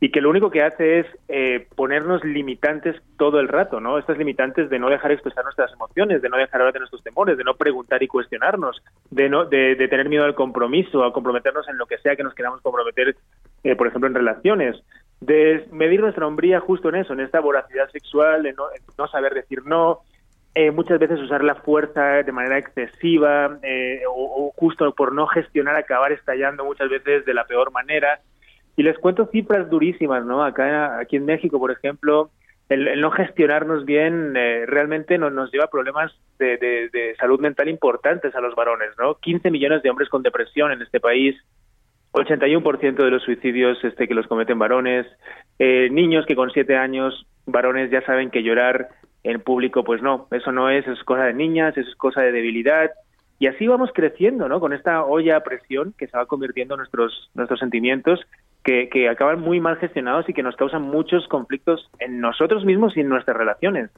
y 0.00 0.10
que 0.10 0.20
lo 0.20 0.28
único 0.28 0.50
que 0.50 0.62
hace 0.62 1.00
es 1.00 1.06
eh, 1.28 1.66
ponernos 1.74 2.22
limitantes 2.24 2.96
todo 3.16 3.40
el 3.40 3.48
rato, 3.48 3.80
¿no? 3.80 3.98
Estas 3.98 4.18
limitantes 4.18 4.68
de 4.68 4.78
no 4.78 4.90
dejar 4.90 5.12
expresar 5.12 5.44
nuestras 5.44 5.72
emociones, 5.72 6.20
de 6.20 6.28
no 6.28 6.36
dejar 6.36 6.60
hablar 6.60 6.74
de 6.74 6.80
nuestros 6.80 7.02
temores, 7.02 7.38
de 7.38 7.44
no 7.44 7.54
preguntar 7.54 8.02
y 8.02 8.08
cuestionarnos, 8.08 8.82
de 9.10 9.28
no 9.28 9.46
de, 9.46 9.76
tener 9.88 10.08
miedo 10.08 10.24
al 10.24 10.34
compromiso, 10.34 11.02
a 11.02 11.12
comprometernos 11.12 11.66
en 11.68 11.78
lo 11.78 11.86
que 11.86 11.98
sea 11.98 12.16
que 12.16 12.24
nos 12.24 12.34
queramos 12.34 12.60
comprometer, 12.60 13.16
eh, 13.64 13.74
por 13.74 13.86
ejemplo, 13.86 14.08
en 14.08 14.14
relaciones, 14.14 14.76
de 15.20 15.66
medir 15.72 16.00
nuestra 16.00 16.26
hombría 16.26 16.60
justo 16.60 16.90
en 16.90 16.96
eso, 16.96 17.14
en 17.14 17.20
esta 17.20 17.40
voracidad 17.40 17.90
sexual, 17.90 18.42
de 18.42 18.52
no, 18.52 18.64
no 18.98 19.08
saber 19.08 19.32
decir 19.32 19.64
no, 19.64 20.02
eh, 20.58 20.70
muchas 20.70 20.98
veces 20.98 21.20
usar 21.20 21.44
la 21.44 21.56
fuerza 21.56 22.22
de 22.22 22.32
manera 22.32 22.56
excesiva 22.56 23.58
eh, 23.62 24.00
o, 24.08 24.50
justo 24.56 24.90
por 24.94 25.12
no 25.12 25.26
gestionar 25.26 25.76
acabar 25.76 26.12
estallando 26.12 26.64
muchas 26.64 26.88
veces 26.88 27.26
de 27.26 27.34
la 27.34 27.44
peor 27.44 27.72
manera. 27.72 28.20
Y 28.76 28.82
les 28.82 28.98
cuento 28.98 29.26
cifras 29.26 29.70
durísimas, 29.70 30.24
¿no? 30.24 30.44
Acá, 30.44 30.98
aquí 30.98 31.16
en 31.16 31.24
México, 31.24 31.58
por 31.58 31.70
ejemplo, 31.70 32.30
el, 32.68 33.00
no 33.00 33.10
gestionarnos 33.10 33.84
bien 33.84 34.34
eh, 34.36 34.64
realmente 34.66 35.18
nos, 35.18 35.32
nos 35.32 35.50
lleva 35.52 35.64
a 35.64 35.70
problemas 35.70 36.12
de, 36.38 37.14
salud 37.18 37.40
mental 37.40 37.68
importantes 37.68 38.34
a 38.34 38.40
los 38.40 38.54
varones, 38.54 38.90
¿no? 38.98 39.14
15 39.16 39.50
millones 39.50 39.82
de 39.82 39.90
hombres 39.90 40.08
con 40.08 40.22
depresión 40.22 40.72
en 40.72 40.82
este 40.82 41.00
país, 41.00 41.36
81% 42.12 42.96
de 42.96 43.10
los 43.10 43.22
suicidios 43.22 43.82
este, 43.84 44.08
que 44.08 44.14
los 44.14 44.26
cometen 44.26 44.58
varones, 44.58 45.06
eh, 45.58 45.88
niños 45.90 46.26
que 46.26 46.36
con 46.36 46.50
7 46.50 46.76
años, 46.76 47.26
varones 47.46 47.90
ya 47.90 48.02
saben 48.02 48.30
que 48.30 48.42
llorar 48.42 48.88
en 49.22 49.40
público, 49.40 49.84
pues 49.84 50.02
no, 50.02 50.28
eso 50.30 50.52
no 50.52 50.70
es, 50.70 50.86
es 50.86 51.02
cosa 51.04 51.24
de 51.24 51.34
niñas, 51.34 51.76
es 51.76 51.94
cosa 51.96 52.22
de 52.22 52.32
debilidad. 52.32 52.90
Y 53.38 53.48
así 53.48 53.66
vamos 53.66 53.90
creciendo, 53.94 54.48
¿no? 54.48 54.60
Con 54.60 54.72
esta 54.72 55.04
olla 55.04 55.36
a 55.36 55.40
presión 55.40 55.94
que 55.98 56.06
se 56.06 56.16
va 56.16 56.26
convirtiendo 56.26 56.74
en 56.74 56.78
nuestros, 56.78 57.30
nuestros 57.34 57.60
sentimientos 57.60 58.20
que, 58.66 59.08
acaban 59.08 59.40
muy 59.40 59.60
mal 59.60 59.76
gestionados 59.76 60.28
y 60.28 60.32
que 60.32 60.42
nos 60.42 60.56
causan 60.56 60.82
muchos 60.82 61.28
conflictos 61.28 61.88
en 62.00 62.20
nosotros 62.20 62.64
mismos 62.64 62.96
y 62.96 63.00
en 63.00 63.08
nuestras 63.08 63.36
relaciones. 63.36 63.90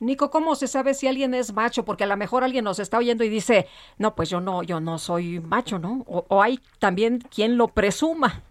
Nico, 0.00 0.30
¿cómo 0.30 0.54
se 0.54 0.66
sabe 0.66 0.94
si 0.94 1.06
alguien 1.06 1.34
es 1.34 1.54
macho? 1.54 1.84
Porque 1.84 2.04
a 2.04 2.06
lo 2.06 2.16
mejor 2.16 2.42
alguien 2.42 2.64
nos 2.64 2.80
está 2.80 2.98
oyendo 2.98 3.22
y 3.22 3.28
dice, 3.28 3.66
no, 3.98 4.14
pues 4.14 4.28
yo 4.30 4.40
no, 4.40 4.62
yo 4.62 4.80
no 4.80 4.98
soy 4.98 5.40
macho, 5.40 5.78
¿no? 5.78 6.04
O, 6.06 6.42
hay 6.42 6.58
también 6.78 7.18
quien 7.18 7.56
lo 7.56 7.68
presuma. 7.68 8.42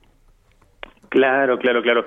Claro, 1.10 1.58
claro, 1.58 1.82
claro. 1.82 2.06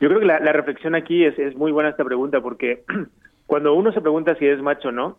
Yo 0.00 0.08
creo 0.08 0.20
que 0.20 0.26
la, 0.26 0.38
reflexión 0.38 0.94
aquí 0.94 1.24
es, 1.24 1.38
es 1.38 1.56
muy 1.56 1.72
buena 1.72 1.88
esta 1.88 2.04
pregunta 2.04 2.40
porque 2.40 2.84
cuando 3.46 3.74
uno 3.74 3.92
se 3.92 4.00
pregunta 4.00 4.36
si 4.36 4.46
es 4.46 4.60
macho 4.60 4.88
o 4.88 4.92
no, 4.92 5.18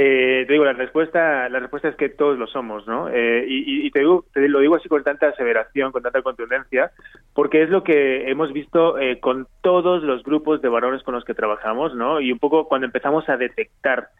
eh, 0.00 0.44
te 0.46 0.52
digo, 0.52 0.64
la 0.64 0.74
respuesta, 0.74 1.48
la 1.48 1.58
respuesta 1.58 1.88
es 1.88 1.96
que 1.96 2.08
todos 2.08 2.38
lo 2.38 2.46
somos, 2.46 2.86
¿no? 2.86 3.08
Eh, 3.08 3.44
y, 3.48 3.90
te, 3.90 3.98
digo, 3.98 4.24
te 4.32 4.48
lo 4.48 4.60
digo 4.60 4.76
así 4.76 4.88
con 4.88 5.02
tanta 5.02 5.26
aseveración, 5.26 5.90
con 5.90 6.04
tanta 6.04 6.22
contundencia, 6.22 6.92
porque 7.34 7.64
es 7.64 7.68
lo 7.68 7.82
que 7.82 8.30
hemos 8.30 8.52
visto 8.52 8.96
eh, 9.00 9.18
con 9.18 9.48
todos 9.60 10.04
los 10.04 10.22
grupos 10.22 10.62
de 10.62 10.68
varones 10.68 11.02
con 11.02 11.14
los 11.16 11.24
que 11.24 11.34
trabajamos, 11.34 11.96
¿no? 11.96 12.20
Y 12.20 12.30
un 12.30 12.38
poco 12.38 12.68
cuando 12.68 12.86
empezamos 12.86 13.28
a 13.28 13.36
detectar 13.36 14.10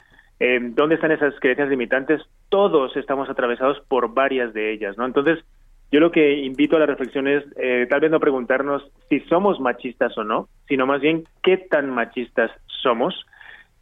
eh, 0.41 0.59
dónde 0.61 0.97
están 0.97 1.13
esas 1.13 1.39
creencias 1.39 1.69
limitantes, 1.69 2.23
todos 2.49 2.97
estamos 2.97 3.31
atravesados 3.31 3.79
por 3.87 4.13
varias 4.13 4.53
de 4.53 4.73
ellas, 4.73 4.99
¿no? 4.99 5.07
Entonces, 5.07 5.45
yo 5.93 6.01
lo 6.01 6.11
que 6.11 6.39
invito 6.39 6.75
a 6.75 6.81
la 6.81 6.87
reflexión 6.87 7.29
es 7.29 7.45
tal 7.89 8.01
vez 8.01 8.11
no 8.11 8.19
preguntarnos 8.19 8.83
si 9.09 9.21
somos 9.21 9.61
machistas 9.61 10.19
o 10.19 10.25
no, 10.25 10.49
sino 10.67 10.87
más 10.87 11.01
bien 11.01 11.25
qué 11.43 11.57
tan 11.57 11.89
machistas 11.89 12.51
somos 12.83 13.15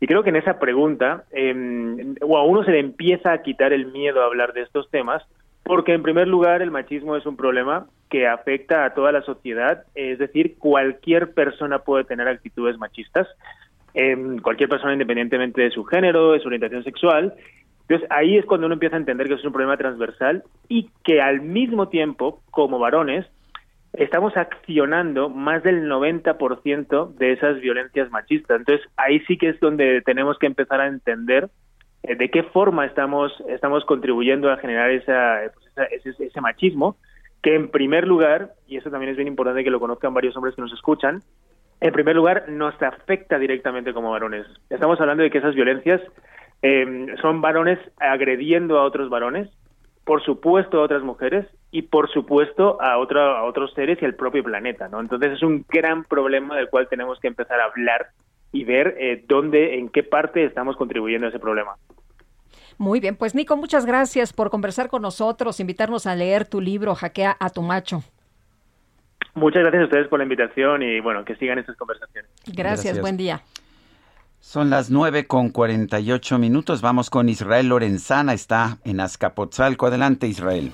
y 0.01 0.07
creo 0.07 0.23
que 0.23 0.31
en 0.31 0.37
esa 0.37 0.59
pregunta, 0.59 1.25
eh, 1.33 2.15
o 2.21 2.37
a 2.37 2.45
uno 2.45 2.65
se 2.65 2.73
le 2.73 2.81
empieza 2.81 3.33
a 3.33 3.43
quitar 3.43 3.73
el 3.73 3.87
miedo 3.87 4.23
a 4.23 4.27
hablar 4.27 4.53
de 4.53 4.63
estos 4.63 4.91
temas, 4.91 5.23
porque 5.63 5.95
en 5.95 6.03
primer 6.03 6.29
lugar 6.29 6.63
el 6.63 6.71
machismo 6.71 7.17
es 7.17 7.27
un 7.27 7.37
problema 7.37 7.87
que 8.11 8.27
afecta 8.27 8.85
a 8.85 8.95
toda 8.95 9.11
la 9.11 9.23
sociedad, 9.23 9.85
es 9.95 10.19
decir, 10.19 10.57
cualquier 10.59 11.33
persona 11.33 11.81
puede 11.81 12.05
tener 12.05 12.29
actitudes 12.29 12.79
machistas, 12.79 13.27
eh, 13.95 14.17
cualquier 14.43 14.69
persona 14.69 14.93
independientemente 14.93 15.63
de 15.63 15.71
su 15.71 15.83
género, 15.85 16.33
de 16.33 16.41
su 16.41 16.47
orientación 16.47 16.85
sexual. 16.85 17.35
Entonces 17.89 18.07
ahí 18.11 18.37
es 18.37 18.45
cuando 18.45 18.67
uno 18.67 18.75
empieza 18.75 18.97
a 18.97 18.99
entender 18.99 19.27
que 19.27 19.35
es 19.35 19.45
un 19.45 19.53
problema 19.53 19.77
transversal 19.77 20.45
y 20.69 20.91
que 21.03 21.21
al 21.23 21.41
mismo 21.41 21.89
tiempo, 21.89 22.43
como 22.51 22.79
varones, 22.79 23.27
estamos 23.97 24.37
accionando 24.37 25.29
más 25.29 25.63
del 25.63 25.89
90% 25.89 27.15
de 27.15 27.33
esas 27.33 27.61
violencias 27.61 28.11
machistas. 28.11 28.59
Entonces, 28.61 28.87
ahí 28.97 29.21
sí 29.21 29.39
que 29.39 29.51
es 29.51 29.61
donde 29.61 30.03
tenemos 30.03 30.39
que 30.39 30.47
empezar 30.47 30.81
a 30.81 30.87
entender 30.87 31.49
eh, 32.03 32.15
de 32.15 32.31
qué 32.31 32.43
forma 32.45 32.87
estamos, 32.87 33.33
estamos 33.49 33.85
contribuyendo 33.85 34.51
a 34.51 34.59
generar 34.59 34.91
esa, 34.91 35.41
pues, 35.75 36.21
ese, 36.21 36.41
machismo, 36.41 36.97
que 37.43 37.55
en 37.55 37.69
primer 37.69 38.07
lugar, 38.07 38.53
y 38.67 38.77
eso 38.77 38.91
también 38.91 39.11
es 39.11 39.17
bien 39.17 39.29
importante 39.29 39.65
que 39.65 39.71
lo 39.71 39.81
conozcan 39.81 40.15
varios 40.15 40.37
hombres 40.37 40.55
que 40.55 40.63
nos 40.63 40.73
escuchan, 40.73 41.23
en 41.81 41.93
primer 41.93 42.17
lugar 42.17 42.49
nos 42.49 42.81
afecta 42.83 43.39
directamente 43.39 43.93
como 43.93 44.11
varones. 44.11 44.47
Estamos 44.71 45.01
hablando 45.01 45.23
de 45.23 45.31
que 45.31 45.39
esas 45.39 45.55
violencias 45.55 46.01
eh, 46.63 47.07
son 47.21 47.41
varones 47.41 47.79
agrediendo 47.99 48.79
a 48.79 48.85
otros 48.85 49.11
varones, 49.11 49.49
por 50.07 50.25
supuesto 50.25 50.79
a 50.79 50.85
otras 50.85 51.03
mujeres 51.03 51.49
y 51.73 51.83
por 51.83 52.09
supuesto 52.13 52.81
a, 52.81 52.93
a 52.93 52.99
otros 53.45 53.75
seres 53.75 53.99
y 54.01 54.05
al 54.05 54.15
propio 54.15 54.45
planeta, 54.45 54.89
¿no? 54.89 55.01
Entonces 55.01 55.33
es 55.33 55.43
un 55.43 55.67
gran 55.69 56.05
problema 56.05 56.57
del 56.57 56.69
cual 56.69 56.87
tenemos 56.89 57.19
que 57.19 57.27
empezar 57.27 57.61
a 57.61 57.65
hablar 57.65 58.11
y 58.53 58.63
ver 58.63 58.95
eh, 59.01 59.25
dónde, 59.27 59.81
en 59.81 59.89
qué 59.89 60.05
parte 60.05 60.45
estamos 60.45 60.77
contribuyendo 60.77 61.27
a 61.27 61.31
ese 61.31 61.41
problema. 61.41 61.75
Muy 62.79 63.01
bien, 63.01 63.17
pues 63.17 63.35
Nico, 63.35 63.57
muchas 63.57 63.85
gracias 63.85 64.33
por 64.33 64.49
conversar 64.49 64.89
con 64.89 65.03
nosotros, 65.03 65.59
invitarnos 65.59 66.07
a 66.07 66.15
leer 66.15 66.47
tu 66.47 66.61
libro 66.61 66.95
Hackea 66.95 67.37
a 67.41 67.51
tu 67.51 67.63
macho. 67.63 68.05
Muchas 69.35 69.63
gracias 69.63 69.83
a 69.83 69.85
ustedes 69.87 70.07
por 70.07 70.21
la 70.21 70.23
invitación 70.23 70.83
y 70.85 71.01
bueno, 71.01 71.25
que 71.25 71.35
sigan 71.35 71.59
estas 71.59 71.77
conversaciones. 71.77 72.31
gracias. 72.47 73.01
buen 73.01 73.17
día. 73.17 73.43
Son 74.47 74.71
las 74.71 74.91
nueve 74.93 75.27
con 75.27 75.51
cuarenta 75.51 75.99
y 75.99 76.13
ocho 76.13 76.39
minutos. 76.39 76.81
Vamos 76.81 77.11
con 77.11 77.29
Israel 77.29 77.69
Lorenzana. 77.69 78.33
Está 78.33 78.79
en 78.85 79.01
Azcapotzalco. 79.01 79.87
Adelante, 79.87 80.29
Israel. 80.29 80.71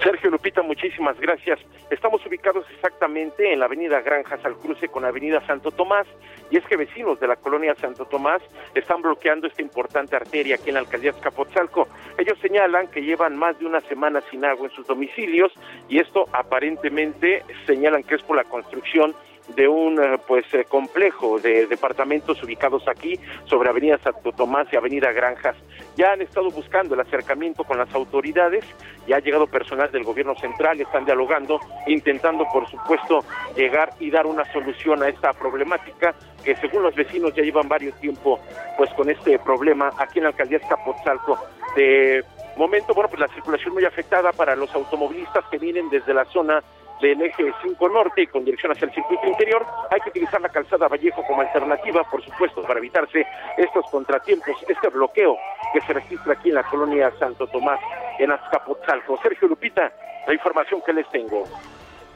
Sergio 0.00 0.30
Lupita, 0.30 0.62
muchísimas 0.62 1.18
gracias. 1.18 1.58
Estamos 1.90 2.24
ubicados 2.24 2.64
exactamente 2.72 3.52
en 3.52 3.58
la 3.58 3.64
avenida 3.64 4.00
Granjas 4.00 4.38
al 4.44 4.54
cruce 4.54 4.86
con 4.86 5.02
la 5.02 5.08
avenida 5.08 5.44
Santo 5.44 5.72
Tomás. 5.72 6.06
Y 6.52 6.58
es 6.58 6.64
que 6.66 6.76
vecinos 6.76 7.18
de 7.18 7.26
la 7.26 7.34
colonia 7.34 7.74
Santo 7.74 8.04
Tomás 8.04 8.40
están 8.76 9.02
bloqueando 9.02 9.48
esta 9.48 9.60
importante 9.60 10.14
arteria 10.14 10.54
aquí 10.54 10.68
en 10.68 10.74
la 10.74 10.80
alcaldía 10.80 11.10
de 11.10 11.18
Azcapotzalco. 11.18 11.88
Ellos 12.18 12.38
señalan 12.40 12.86
que 12.92 13.02
llevan 13.02 13.36
más 13.36 13.58
de 13.58 13.66
una 13.66 13.80
semana 13.80 14.20
sin 14.30 14.44
agua 14.44 14.68
en 14.68 14.72
sus 14.72 14.86
domicilios 14.86 15.52
y 15.88 15.98
esto 15.98 16.26
aparentemente 16.32 17.42
señalan 17.66 18.04
que 18.04 18.14
es 18.14 18.22
por 18.22 18.36
la 18.36 18.44
construcción 18.44 19.16
de 19.48 19.68
un 19.68 20.02
eh, 20.02 20.18
pues 20.26 20.44
eh, 20.52 20.64
complejo 20.64 21.38
de 21.38 21.66
departamentos 21.66 22.42
ubicados 22.42 22.86
aquí 22.88 23.18
sobre 23.44 23.68
Avenida 23.68 23.98
Santo 23.98 24.32
Tomás 24.32 24.66
y 24.72 24.76
Avenida 24.76 25.12
Granjas. 25.12 25.56
Ya 25.96 26.12
han 26.12 26.22
estado 26.22 26.50
buscando 26.50 26.94
el 26.94 27.00
acercamiento 27.00 27.64
con 27.64 27.78
las 27.78 27.92
autoridades, 27.94 28.64
ya 29.06 29.16
ha 29.16 29.20
llegado 29.20 29.46
personal 29.46 29.90
del 29.92 30.04
gobierno 30.04 30.34
central, 30.36 30.80
están 30.80 31.04
dialogando, 31.04 31.60
intentando 31.86 32.46
por 32.52 32.68
supuesto 32.68 33.24
llegar 33.56 33.90
y 34.00 34.10
dar 34.10 34.26
una 34.26 34.44
solución 34.52 35.02
a 35.02 35.08
esta 35.08 35.32
problemática 35.32 36.14
que 36.44 36.56
según 36.56 36.82
los 36.82 36.94
vecinos 36.94 37.34
ya 37.34 37.42
llevan 37.42 37.68
varios 37.68 37.98
tiempo 38.00 38.38
pues 38.76 38.92
con 38.94 39.10
este 39.10 39.38
problema 39.38 39.90
aquí 39.98 40.18
en 40.18 40.24
la 40.24 40.30
alcaldía 40.30 40.58
Escapotzalco 40.58 41.38
de 41.74 42.24
momento 42.56 42.94
bueno 42.94 43.08
pues 43.08 43.20
la 43.20 43.28
circulación 43.28 43.74
muy 43.74 43.84
afectada 43.84 44.32
para 44.32 44.54
los 44.54 44.72
automovilistas 44.74 45.44
que 45.50 45.58
vienen 45.58 45.88
desde 45.90 46.14
la 46.14 46.24
zona 46.26 46.62
del 47.00 47.20
eje 47.22 47.52
5 47.62 47.88
norte 47.88 48.22
y 48.22 48.26
con 48.26 48.44
dirección 48.44 48.72
hacia 48.72 48.86
el 48.86 48.94
circuito 48.94 49.26
interior. 49.26 49.64
Hay 49.90 50.00
que 50.00 50.10
utilizar 50.10 50.40
la 50.40 50.48
calzada 50.48 50.88
Vallejo 50.88 51.22
como 51.26 51.42
alternativa, 51.42 52.02
por 52.10 52.24
supuesto, 52.24 52.62
para 52.62 52.78
evitarse 52.78 53.26
estos 53.56 53.84
contratiempos, 53.90 54.56
este 54.68 54.88
bloqueo 54.88 55.36
que 55.72 55.80
se 55.82 55.92
registra 55.92 56.34
aquí 56.34 56.48
en 56.48 56.56
la 56.56 56.64
colonia 56.64 57.12
Santo 57.18 57.46
Tomás, 57.46 57.80
en 58.18 58.30
Azcapotzalco. 58.30 59.18
Sergio 59.22 59.48
Lupita, 59.48 59.92
la 60.26 60.34
información 60.34 60.80
que 60.84 60.92
les 60.92 61.08
tengo. 61.10 61.44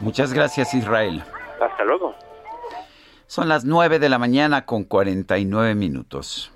Muchas 0.00 0.32
gracias, 0.32 0.74
Israel. 0.74 1.22
Hasta 1.60 1.84
luego. 1.84 2.14
Son 3.26 3.48
las 3.48 3.64
9 3.64 3.98
de 3.98 4.08
la 4.08 4.18
mañana 4.18 4.64
con 4.64 4.84
49 4.84 5.74
minutos. 5.74 6.52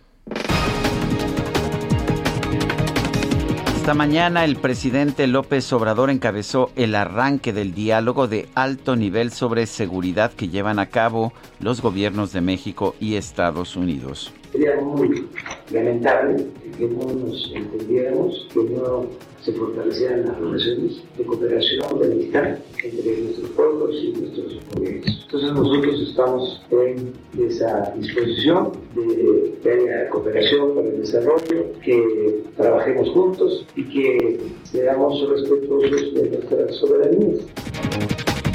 Esta 3.84 3.92
mañana 3.92 4.46
el 4.46 4.56
presidente 4.56 5.26
López 5.26 5.70
Obrador 5.74 6.08
encabezó 6.08 6.70
el 6.74 6.94
arranque 6.94 7.52
del 7.52 7.74
diálogo 7.74 8.28
de 8.28 8.48
alto 8.54 8.96
nivel 8.96 9.30
sobre 9.30 9.66
seguridad 9.66 10.32
que 10.32 10.48
llevan 10.48 10.78
a 10.78 10.88
cabo 10.88 11.34
los 11.60 11.82
gobiernos 11.82 12.32
de 12.32 12.40
México 12.40 12.94
y 12.98 13.16
Estados 13.16 13.76
Unidos. 13.76 14.32
Sería 14.52 14.80
muy 14.80 15.28
lamentable 15.70 16.46
que 16.78 16.88
no 16.88 17.12
nos 17.12 17.52
entendiéramos, 17.54 18.48
que 18.54 18.60
no 18.62 19.04
se 19.44 19.52
fortalecieran 19.52 20.26
las 20.26 20.38
relaciones 20.40 21.02
de 21.18 21.24
cooperación 21.24 21.98
de 22.00 22.08
militar 22.08 22.58
entre 22.82 23.22
nuestros 23.22 23.50
pueblos 23.50 23.94
y 24.02 24.12
nuestros 24.12 24.58
gobiernos. 24.74 25.22
Entonces 25.24 25.52
nosotros 25.52 26.00
estamos 26.08 26.62
en 26.70 27.12
esa 27.46 27.92
disposición 27.96 28.72
de 28.94 29.54
que 29.62 30.08
cooperación 30.10 30.74
para 30.74 30.88
el 30.88 31.00
desarrollo, 31.00 31.72
que 31.84 32.42
trabajemos 32.56 33.10
juntos 33.10 33.66
y 33.76 33.84
que 33.84 34.40
seamos 34.62 35.28
respetuosos 35.28 36.14
de 36.14 36.30
nuestras 36.30 36.76
soberanías. 36.76 37.40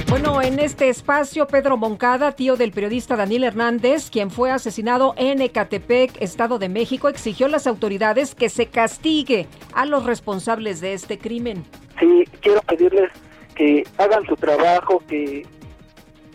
Bueno, 0.10 0.42
en 0.42 0.58
este 0.58 0.90
espacio, 0.90 1.46
Pedro 1.46 1.78
Moncada, 1.78 2.32
tío 2.32 2.56
del 2.56 2.72
periodista 2.72 3.16
Daniel 3.16 3.44
Hernández, 3.44 4.10
quien 4.10 4.32
fue 4.32 4.50
asesinado 4.50 5.14
en 5.18 5.40
Ecatepec, 5.40 6.20
Estado 6.20 6.58
de 6.58 6.68
México, 6.68 7.10
exigió 7.10 7.46
a 7.46 7.50
las 7.50 7.68
autoridades 7.68 8.34
que 8.34 8.50
se 8.50 8.66
castigue 8.66 9.46
a 9.72 9.86
los 9.86 10.08
responsables 10.08 10.82
de 10.82 10.94
este 10.94 11.20
crimen. 11.20 11.64
Sí, 12.00 12.26
quiero 12.42 12.60
pedirles 12.62 13.12
que 13.54 13.84
hagan 14.00 14.26
su 14.26 14.36
trabajo, 14.36 15.04
que, 15.08 15.46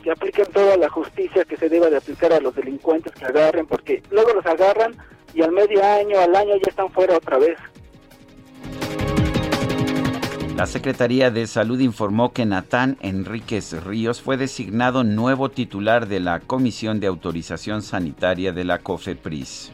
que 0.04 0.10
apliquen 0.12 0.46
toda 0.52 0.76
la 0.76 0.88
justicia 0.88 1.44
que 1.44 1.56
se 1.56 1.68
deba 1.68 1.90
de 1.90 1.96
aplicar 1.96 2.32
a 2.32 2.38
los 2.38 2.54
delincuentes 2.54 3.12
que 3.12 3.24
agarren, 3.24 3.66
porque 3.66 4.04
luego 4.12 4.34
los 4.34 4.46
agarran 4.46 4.94
y 5.34 5.42
al 5.42 5.50
medio 5.50 5.84
año, 5.84 6.20
al 6.20 6.36
año 6.36 6.54
ya 6.54 6.70
están 6.70 6.92
fuera 6.92 7.16
otra 7.16 7.38
vez. 7.38 7.58
La 10.56 10.66
Secretaría 10.66 11.32
de 11.32 11.48
Salud 11.48 11.80
informó 11.80 12.32
que 12.32 12.46
Natán 12.46 12.96
Enríquez 13.00 13.72
Ríos 13.84 14.22
fue 14.22 14.36
designado 14.36 15.02
nuevo 15.02 15.50
titular 15.50 16.06
de 16.06 16.20
la 16.20 16.38
Comisión 16.38 17.00
de 17.00 17.08
Autorización 17.08 17.82
Sanitaria 17.82 18.52
de 18.52 18.62
la 18.62 18.78
COFEPRIS. 18.78 19.72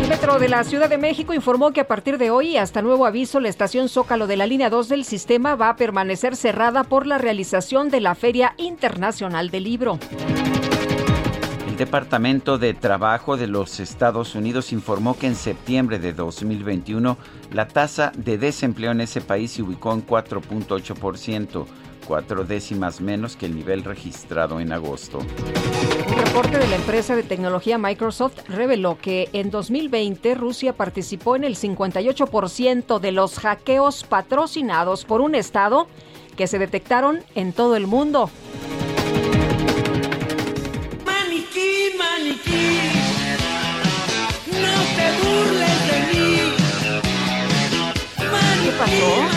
El 0.00 0.08
Metro 0.08 0.38
de 0.38 0.48
la 0.48 0.64
Ciudad 0.64 0.88
de 0.88 0.96
México 0.96 1.34
informó 1.34 1.72
que 1.72 1.82
a 1.82 1.86
partir 1.86 2.16
de 2.16 2.30
hoy, 2.30 2.56
hasta 2.56 2.80
nuevo 2.80 3.04
aviso, 3.04 3.40
la 3.40 3.50
estación 3.50 3.90
Zócalo 3.90 4.26
de 4.26 4.38
la 4.38 4.46
línea 4.46 4.70
2 4.70 4.88
del 4.88 5.04
sistema 5.04 5.54
va 5.54 5.68
a 5.68 5.76
permanecer 5.76 6.34
cerrada 6.34 6.84
por 6.84 7.06
la 7.06 7.18
realización 7.18 7.90
de 7.90 8.00
la 8.00 8.14
Feria 8.14 8.54
Internacional 8.56 9.50
del 9.50 9.64
Libro. 9.64 9.98
El 11.74 11.78
Departamento 11.78 12.56
de 12.56 12.72
Trabajo 12.72 13.36
de 13.36 13.48
los 13.48 13.80
Estados 13.80 14.36
Unidos 14.36 14.72
informó 14.72 15.18
que 15.18 15.26
en 15.26 15.34
septiembre 15.34 15.98
de 15.98 16.12
2021 16.12 17.18
la 17.50 17.66
tasa 17.66 18.12
de 18.16 18.38
desempleo 18.38 18.92
en 18.92 19.00
ese 19.00 19.20
país 19.20 19.50
se 19.50 19.62
ubicó 19.62 19.92
en 19.92 20.06
4.8%, 20.06 21.66
cuatro 22.06 22.44
décimas 22.44 23.00
menos 23.00 23.34
que 23.34 23.46
el 23.46 23.56
nivel 23.56 23.82
registrado 23.82 24.60
en 24.60 24.70
agosto. 24.70 25.18
Un 25.18 26.16
reporte 26.16 26.58
de 26.58 26.68
la 26.68 26.76
empresa 26.76 27.16
de 27.16 27.24
tecnología 27.24 27.76
Microsoft 27.76 28.48
reveló 28.48 28.96
que 28.96 29.28
en 29.32 29.50
2020 29.50 30.36
Rusia 30.36 30.74
participó 30.74 31.34
en 31.34 31.42
el 31.42 31.56
58% 31.56 33.00
de 33.00 33.10
los 33.10 33.40
hackeos 33.40 34.04
patrocinados 34.04 35.04
por 35.04 35.20
un 35.20 35.34
Estado 35.34 35.88
que 36.36 36.46
se 36.46 36.60
detectaron 36.60 37.24
en 37.34 37.52
todo 37.52 37.74
el 37.74 37.88
mundo. 37.88 38.30
Pasó? 48.78 49.28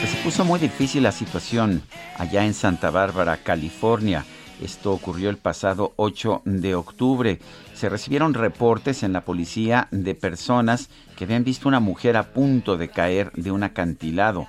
Pues 0.00 0.10
se 0.10 0.16
puso 0.22 0.44
muy 0.44 0.58
difícil 0.58 1.02
la 1.02 1.12
situación 1.12 1.82
allá 2.16 2.44
en 2.44 2.54
Santa 2.54 2.90
Bárbara, 2.90 3.38
California. 3.38 4.24
Esto 4.62 4.92
ocurrió 4.92 5.28
el 5.28 5.36
pasado 5.36 5.92
8 5.96 6.42
de 6.44 6.74
octubre. 6.74 7.38
Se 7.74 7.88
recibieron 7.88 8.32
reportes 8.32 9.02
en 9.02 9.12
la 9.12 9.24
policía 9.24 9.88
de 9.90 10.14
personas 10.14 10.88
que 11.16 11.24
habían 11.24 11.44
visto 11.44 11.68
una 11.68 11.80
mujer 11.80 12.16
a 12.16 12.32
punto 12.32 12.76
de 12.76 12.88
caer 12.88 13.32
de 13.32 13.50
un 13.50 13.62
acantilado. 13.62 14.46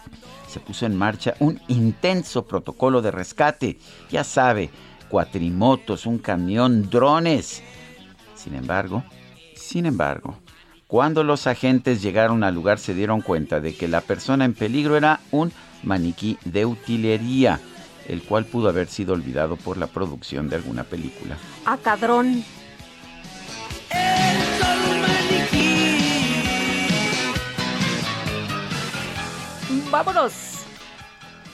Se 0.47 0.59
puso 0.59 0.85
en 0.85 0.95
marcha 0.95 1.33
un 1.39 1.59
intenso 1.67 2.45
protocolo 2.45 3.01
de 3.01 3.11
rescate. 3.11 3.79
Ya 4.09 4.23
sabe, 4.23 4.69
cuatrimotos, 5.09 6.05
un 6.05 6.19
camión, 6.19 6.89
drones. 6.89 7.61
Sin 8.35 8.55
embargo, 8.55 9.03
sin 9.55 9.85
embargo, 9.85 10.37
cuando 10.87 11.23
los 11.23 11.47
agentes 11.47 12.01
llegaron 12.01 12.43
al 12.43 12.55
lugar 12.55 12.79
se 12.79 12.93
dieron 12.93 13.21
cuenta 13.21 13.59
de 13.59 13.75
que 13.75 13.87
la 13.87 14.01
persona 14.01 14.45
en 14.45 14.53
peligro 14.53 14.95
era 14.95 15.19
un 15.31 15.51
maniquí 15.83 16.37
de 16.45 16.65
utilería, 16.65 17.59
el 18.07 18.23
cual 18.23 18.45
pudo 18.45 18.69
haber 18.69 18.87
sido 18.87 19.13
olvidado 19.13 19.57
por 19.57 19.77
la 19.77 19.87
producción 19.87 20.49
de 20.49 20.55
alguna 20.55 20.83
película. 20.83 21.37
Ah, 21.65 21.77
cadrón. 21.81 22.43
Vámonos 29.91 30.65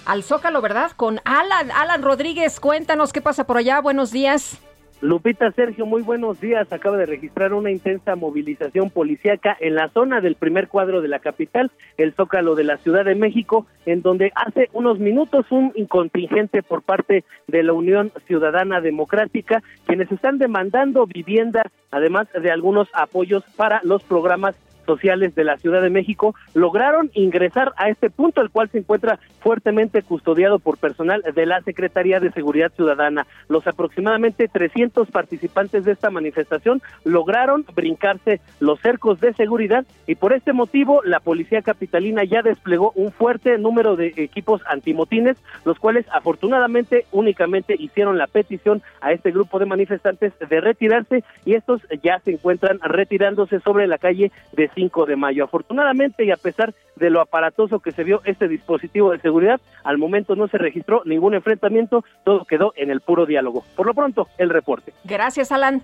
al 0.05 0.23
Zócalo, 0.23 0.61
¿verdad? 0.61 0.91
Con 0.95 1.19
Alan. 1.23 1.71
Alan 1.71 2.03
Rodríguez, 2.03 2.59
cuéntanos 2.59 3.13
qué 3.13 3.21
pasa 3.21 3.45
por 3.45 3.57
allá. 3.57 3.79
Buenos 3.79 4.11
días. 4.11 4.57
Lupita 5.03 5.51
Sergio, 5.51 5.85
muy 5.85 6.01
buenos 6.01 6.39
días. 6.39 6.71
Acaba 6.71 6.95
de 6.95 7.05
registrar 7.05 7.53
una 7.53 7.69
intensa 7.69 8.15
movilización 8.15 8.89
policíaca 8.89 9.57
en 9.59 9.75
la 9.75 9.89
zona 9.89 10.21
del 10.21 10.35
primer 10.35 10.69
cuadro 10.69 11.01
de 11.01 11.09
la 11.09 11.19
capital, 11.19 11.71
el 11.97 12.13
Zócalo 12.13 12.55
de 12.55 12.63
la 12.63 12.77
Ciudad 12.77 13.03
de 13.03 13.13
México, 13.13 13.67
en 13.85 14.01
donde 14.01 14.31
hace 14.33 14.69
unos 14.71 14.99
minutos 14.99 15.45
un 15.51 15.73
contingente 15.89 16.63
por 16.63 16.83
parte 16.83 17.25
de 17.47 17.63
la 17.63 17.73
Unión 17.73 18.13
Ciudadana 18.27 18.79
Democrática, 18.79 19.61
quienes 19.85 20.09
están 20.09 20.37
demandando 20.37 21.05
vivienda, 21.05 21.69
además 21.91 22.29
de 22.31 22.49
algunos 22.49 22.87
apoyos 22.93 23.43
para 23.57 23.81
los 23.83 24.03
programas 24.03 24.55
sociales 24.85 25.35
de 25.35 25.43
la 25.43 25.57
Ciudad 25.57 25.81
de 25.81 25.89
México 25.89 26.35
lograron 26.53 27.09
ingresar 27.13 27.73
a 27.77 27.89
este 27.89 28.09
punto, 28.09 28.41
el 28.41 28.49
cual 28.49 28.69
se 28.69 28.79
encuentra 28.79 29.19
fuertemente 29.39 30.01
custodiado 30.01 30.59
por 30.59 30.77
personal 30.77 31.21
de 31.21 31.45
la 31.45 31.61
Secretaría 31.61 32.19
de 32.19 32.31
Seguridad 32.31 32.71
Ciudadana. 32.73 33.27
Los 33.49 33.67
aproximadamente 33.67 34.47
300 34.47 35.09
participantes 35.11 35.85
de 35.85 35.91
esta 35.91 36.09
manifestación 36.09 36.81
lograron 37.03 37.65
brincarse 37.75 38.41
los 38.59 38.79
cercos 38.79 39.19
de 39.19 39.33
seguridad 39.33 39.85
y 40.07 40.15
por 40.15 40.33
este 40.33 40.53
motivo 40.53 41.01
la 41.03 41.19
Policía 41.19 41.61
Capitalina 41.61 42.23
ya 42.23 42.41
desplegó 42.41 42.91
un 42.95 43.11
fuerte 43.11 43.57
número 43.57 43.95
de 43.95 44.13
equipos 44.17 44.61
antimotines, 44.67 45.37
los 45.65 45.79
cuales 45.79 46.05
afortunadamente 46.11 47.05
únicamente 47.11 47.75
hicieron 47.77 48.17
la 48.17 48.27
petición 48.27 48.81
a 49.01 49.11
este 49.11 49.31
grupo 49.31 49.59
de 49.59 49.65
manifestantes 49.65 50.33
de 50.39 50.61
retirarse 50.61 51.23
y 51.45 51.55
estos 51.55 51.81
ya 52.01 52.19
se 52.19 52.31
encuentran 52.31 52.79
retirándose 52.81 53.59
sobre 53.59 53.87
la 53.87 53.97
calle 53.97 54.31
de 54.53 54.69
5 54.73 55.05
de 55.05 55.15
mayo. 55.15 55.43
Afortunadamente 55.43 56.25
y 56.25 56.31
a 56.31 56.37
pesar 56.37 56.73
de 56.95 57.09
lo 57.09 57.21
aparatoso 57.21 57.79
que 57.79 57.91
se 57.91 58.03
vio 58.03 58.21
este 58.25 58.47
dispositivo 58.47 59.11
de 59.11 59.19
seguridad, 59.19 59.59
al 59.83 59.97
momento 59.97 60.35
no 60.35 60.47
se 60.47 60.57
registró 60.57 61.01
ningún 61.05 61.33
enfrentamiento, 61.33 62.03
todo 62.23 62.45
quedó 62.45 62.73
en 62.75 62.91
el 62.91 63.01
puro 63.01 63.25
diálogo. 63.25 63.63
Por 63.75 63.87
lo 63.87 63.93
pronto, 63.93 64.27
el 64.37 64.49
reporte. 64.49 64.93
Gracias, 65.03 65.51
Alan. 65.51 65.81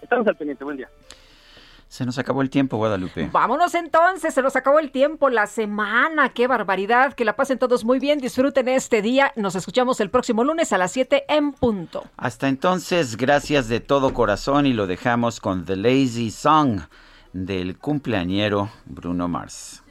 Estamos 0.00 0.26
al 0.26 0.36
pendiente, 0.36 0.64
buen 0.64 0.76
día. 0.76 0.88
Se 1.92 2.06
nos 2.06 2.18
acabó 2.18 2.40
el 2.40 2.48
tiempo, 2.48 2.78
Guadalupe. 2.78 3.28
Vámonos 3.30 3.74
entonces, 3.74 4.32
se 4.32 4.40
nos 4.40 4.56
acabó 4.56 4.78
el 4.78 4.90
tiempo, 4.90 5.28
la 5.28 5.46
semana, 5.46 6.30
qué 6.30 6.46
barbaridad, 6.46 7.12
que 7.12 7.26
la 7.26 7.36
pasen 7.36 7.58
todos 7.58 7.84
muy 7.84 7.98
bien, 7.98 8.18
disfruten 8.18 8.66
este 8.68 9.02
día, 9.02 9.30
nos 9.36 9.56
escuchamos 9.56 10.00
el 10.00 10.08
próximo 10.08 10.42
lunes 10.42 10.72
a 10.72 10.78
las 10.78 10.92
7 10.92 11.24
en 11.28 11.52
punto. 11.52 12.04
Hasta 12.16 12.48
entonces, 12.48 13.18
gracias 13.18 13.68
de 13.68 13.80
todo 13.80 14.14
corazón 14.14 14.64
y 14.64 14.72
lo 14.72 14.86
dejamos 14.86 15.38
con 15.38 15.66
The 15.66 15.76
Lazy 15.76 16.30
Song 16.30 16.80
del 17.32 17.78
cumpleañero 17.78 18.70
Bruno 18.84 19.28
Mars. 19.28 19.82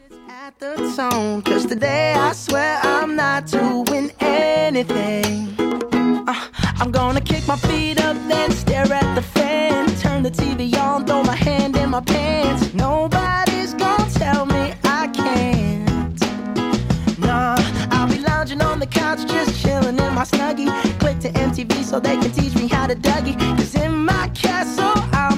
Uh, 6.27 6.35
I'm 6.79 6.91
gonna 6.91 7.21
kick 7.21 7.47
my 7.47 7.55
feet 7.57 7.99
up, 7.99 8.15
then 8.27 8.51
stare 8.51 8.91
at 8.93 9.15
the 9.15 9.21
fan. 9.21 9.87
Turn 9.97 10.23
the 10.23 10.29
TV 10.29 10.75
on, 10.77 11.05
throw 11.05 11.23
my 11.23 11.35
hand 11.35 11.75
in 11.77 11.89
my 11.89 12.01
pants. 12.01 12.73
Nobody's 12.73 13.73
gonna 13.73 14.09
tell 14.11 14.45
me 14.45 14.73
I 14.83 15.07
can't. 15.07 16.19
Nah, 17.19 17.57
I'll 17.91 18.07
be 18.07 18.19
lounging 18.19 18.61
on 18.61 18.79
the 18.79 18.87
couch, 18.87 19.25
just 19.27 19.61
chilling 19.61 19.97
in 19.97 20.13
my 20.13 20.23
snuggie. 20.23 20.69
Click 20.99 21.19
to 21.19 21.29
MTV 21.31 21.83
so 21.83 21.99
they 21.99 22.17
can 22.17 22.31
teach 22.31 22.55
me 22.55 22.67
how 22.67 22.87
to. 22.87 22.95
Cause 22.95 23.75
in 23.75 24.05
my 24.05 24.29
castle, 24.29 24.93
I'm 25.13 25.30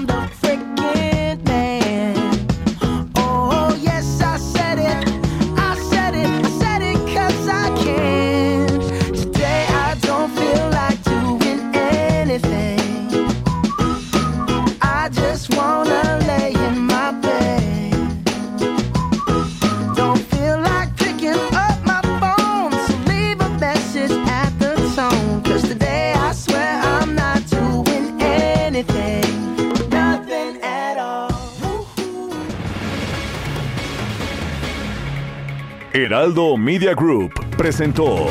Heraldo 35.96 36.58
Media 36.58 36.96
Group 36.96 37.34
presentó 37.56 38.28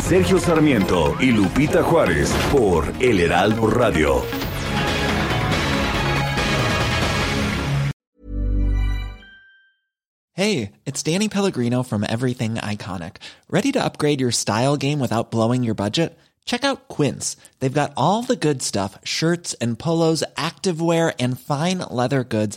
Sergio 0.00 0.38
Sarmiento 0.40 1.14
y 1.20 1.32
Lupita 1.32 1.82
Juárez 1.82 2.32
por 2.50 2.94
El 2.98 3.20
Heraldo 3.20 3.66
Radio. 3.66 4.22
Hey, 10.32 10.72
it's 10.86 11.02
Danny 11.02 11.28
Pellegrino 11.28 11.82
from 11.82 12.06
Everything 12.08 12.54
Iconic. 12.54 13.16
Ready 13.50 13.70
to 13.72 13.84
upgrade 13.84 14.22
your 14.22 14.32
style 14.32 14.78
game 14.78 15.00
without 15.00 15.30
blowing 15.30 15.62
your 15.62 15.74
budget? 15.74 16.18
Check 16.46 16.64
out 16.64 16.88
Quince. 16.88 17.36
They've 17.60 17.72
got 17.72 17.92
all 17.98 18.22
the 18.22 18.36
good 18.36 18.62
stuff 18.62 18.98
shirts 19.04 19.52
and 19.60 19.78
polos, 19.78 20.24
activewear, 20.36 21.14
and 21.18 21.38
fine 21.38 21.78
leather 21.90 22.24
goods, 22.24 22.56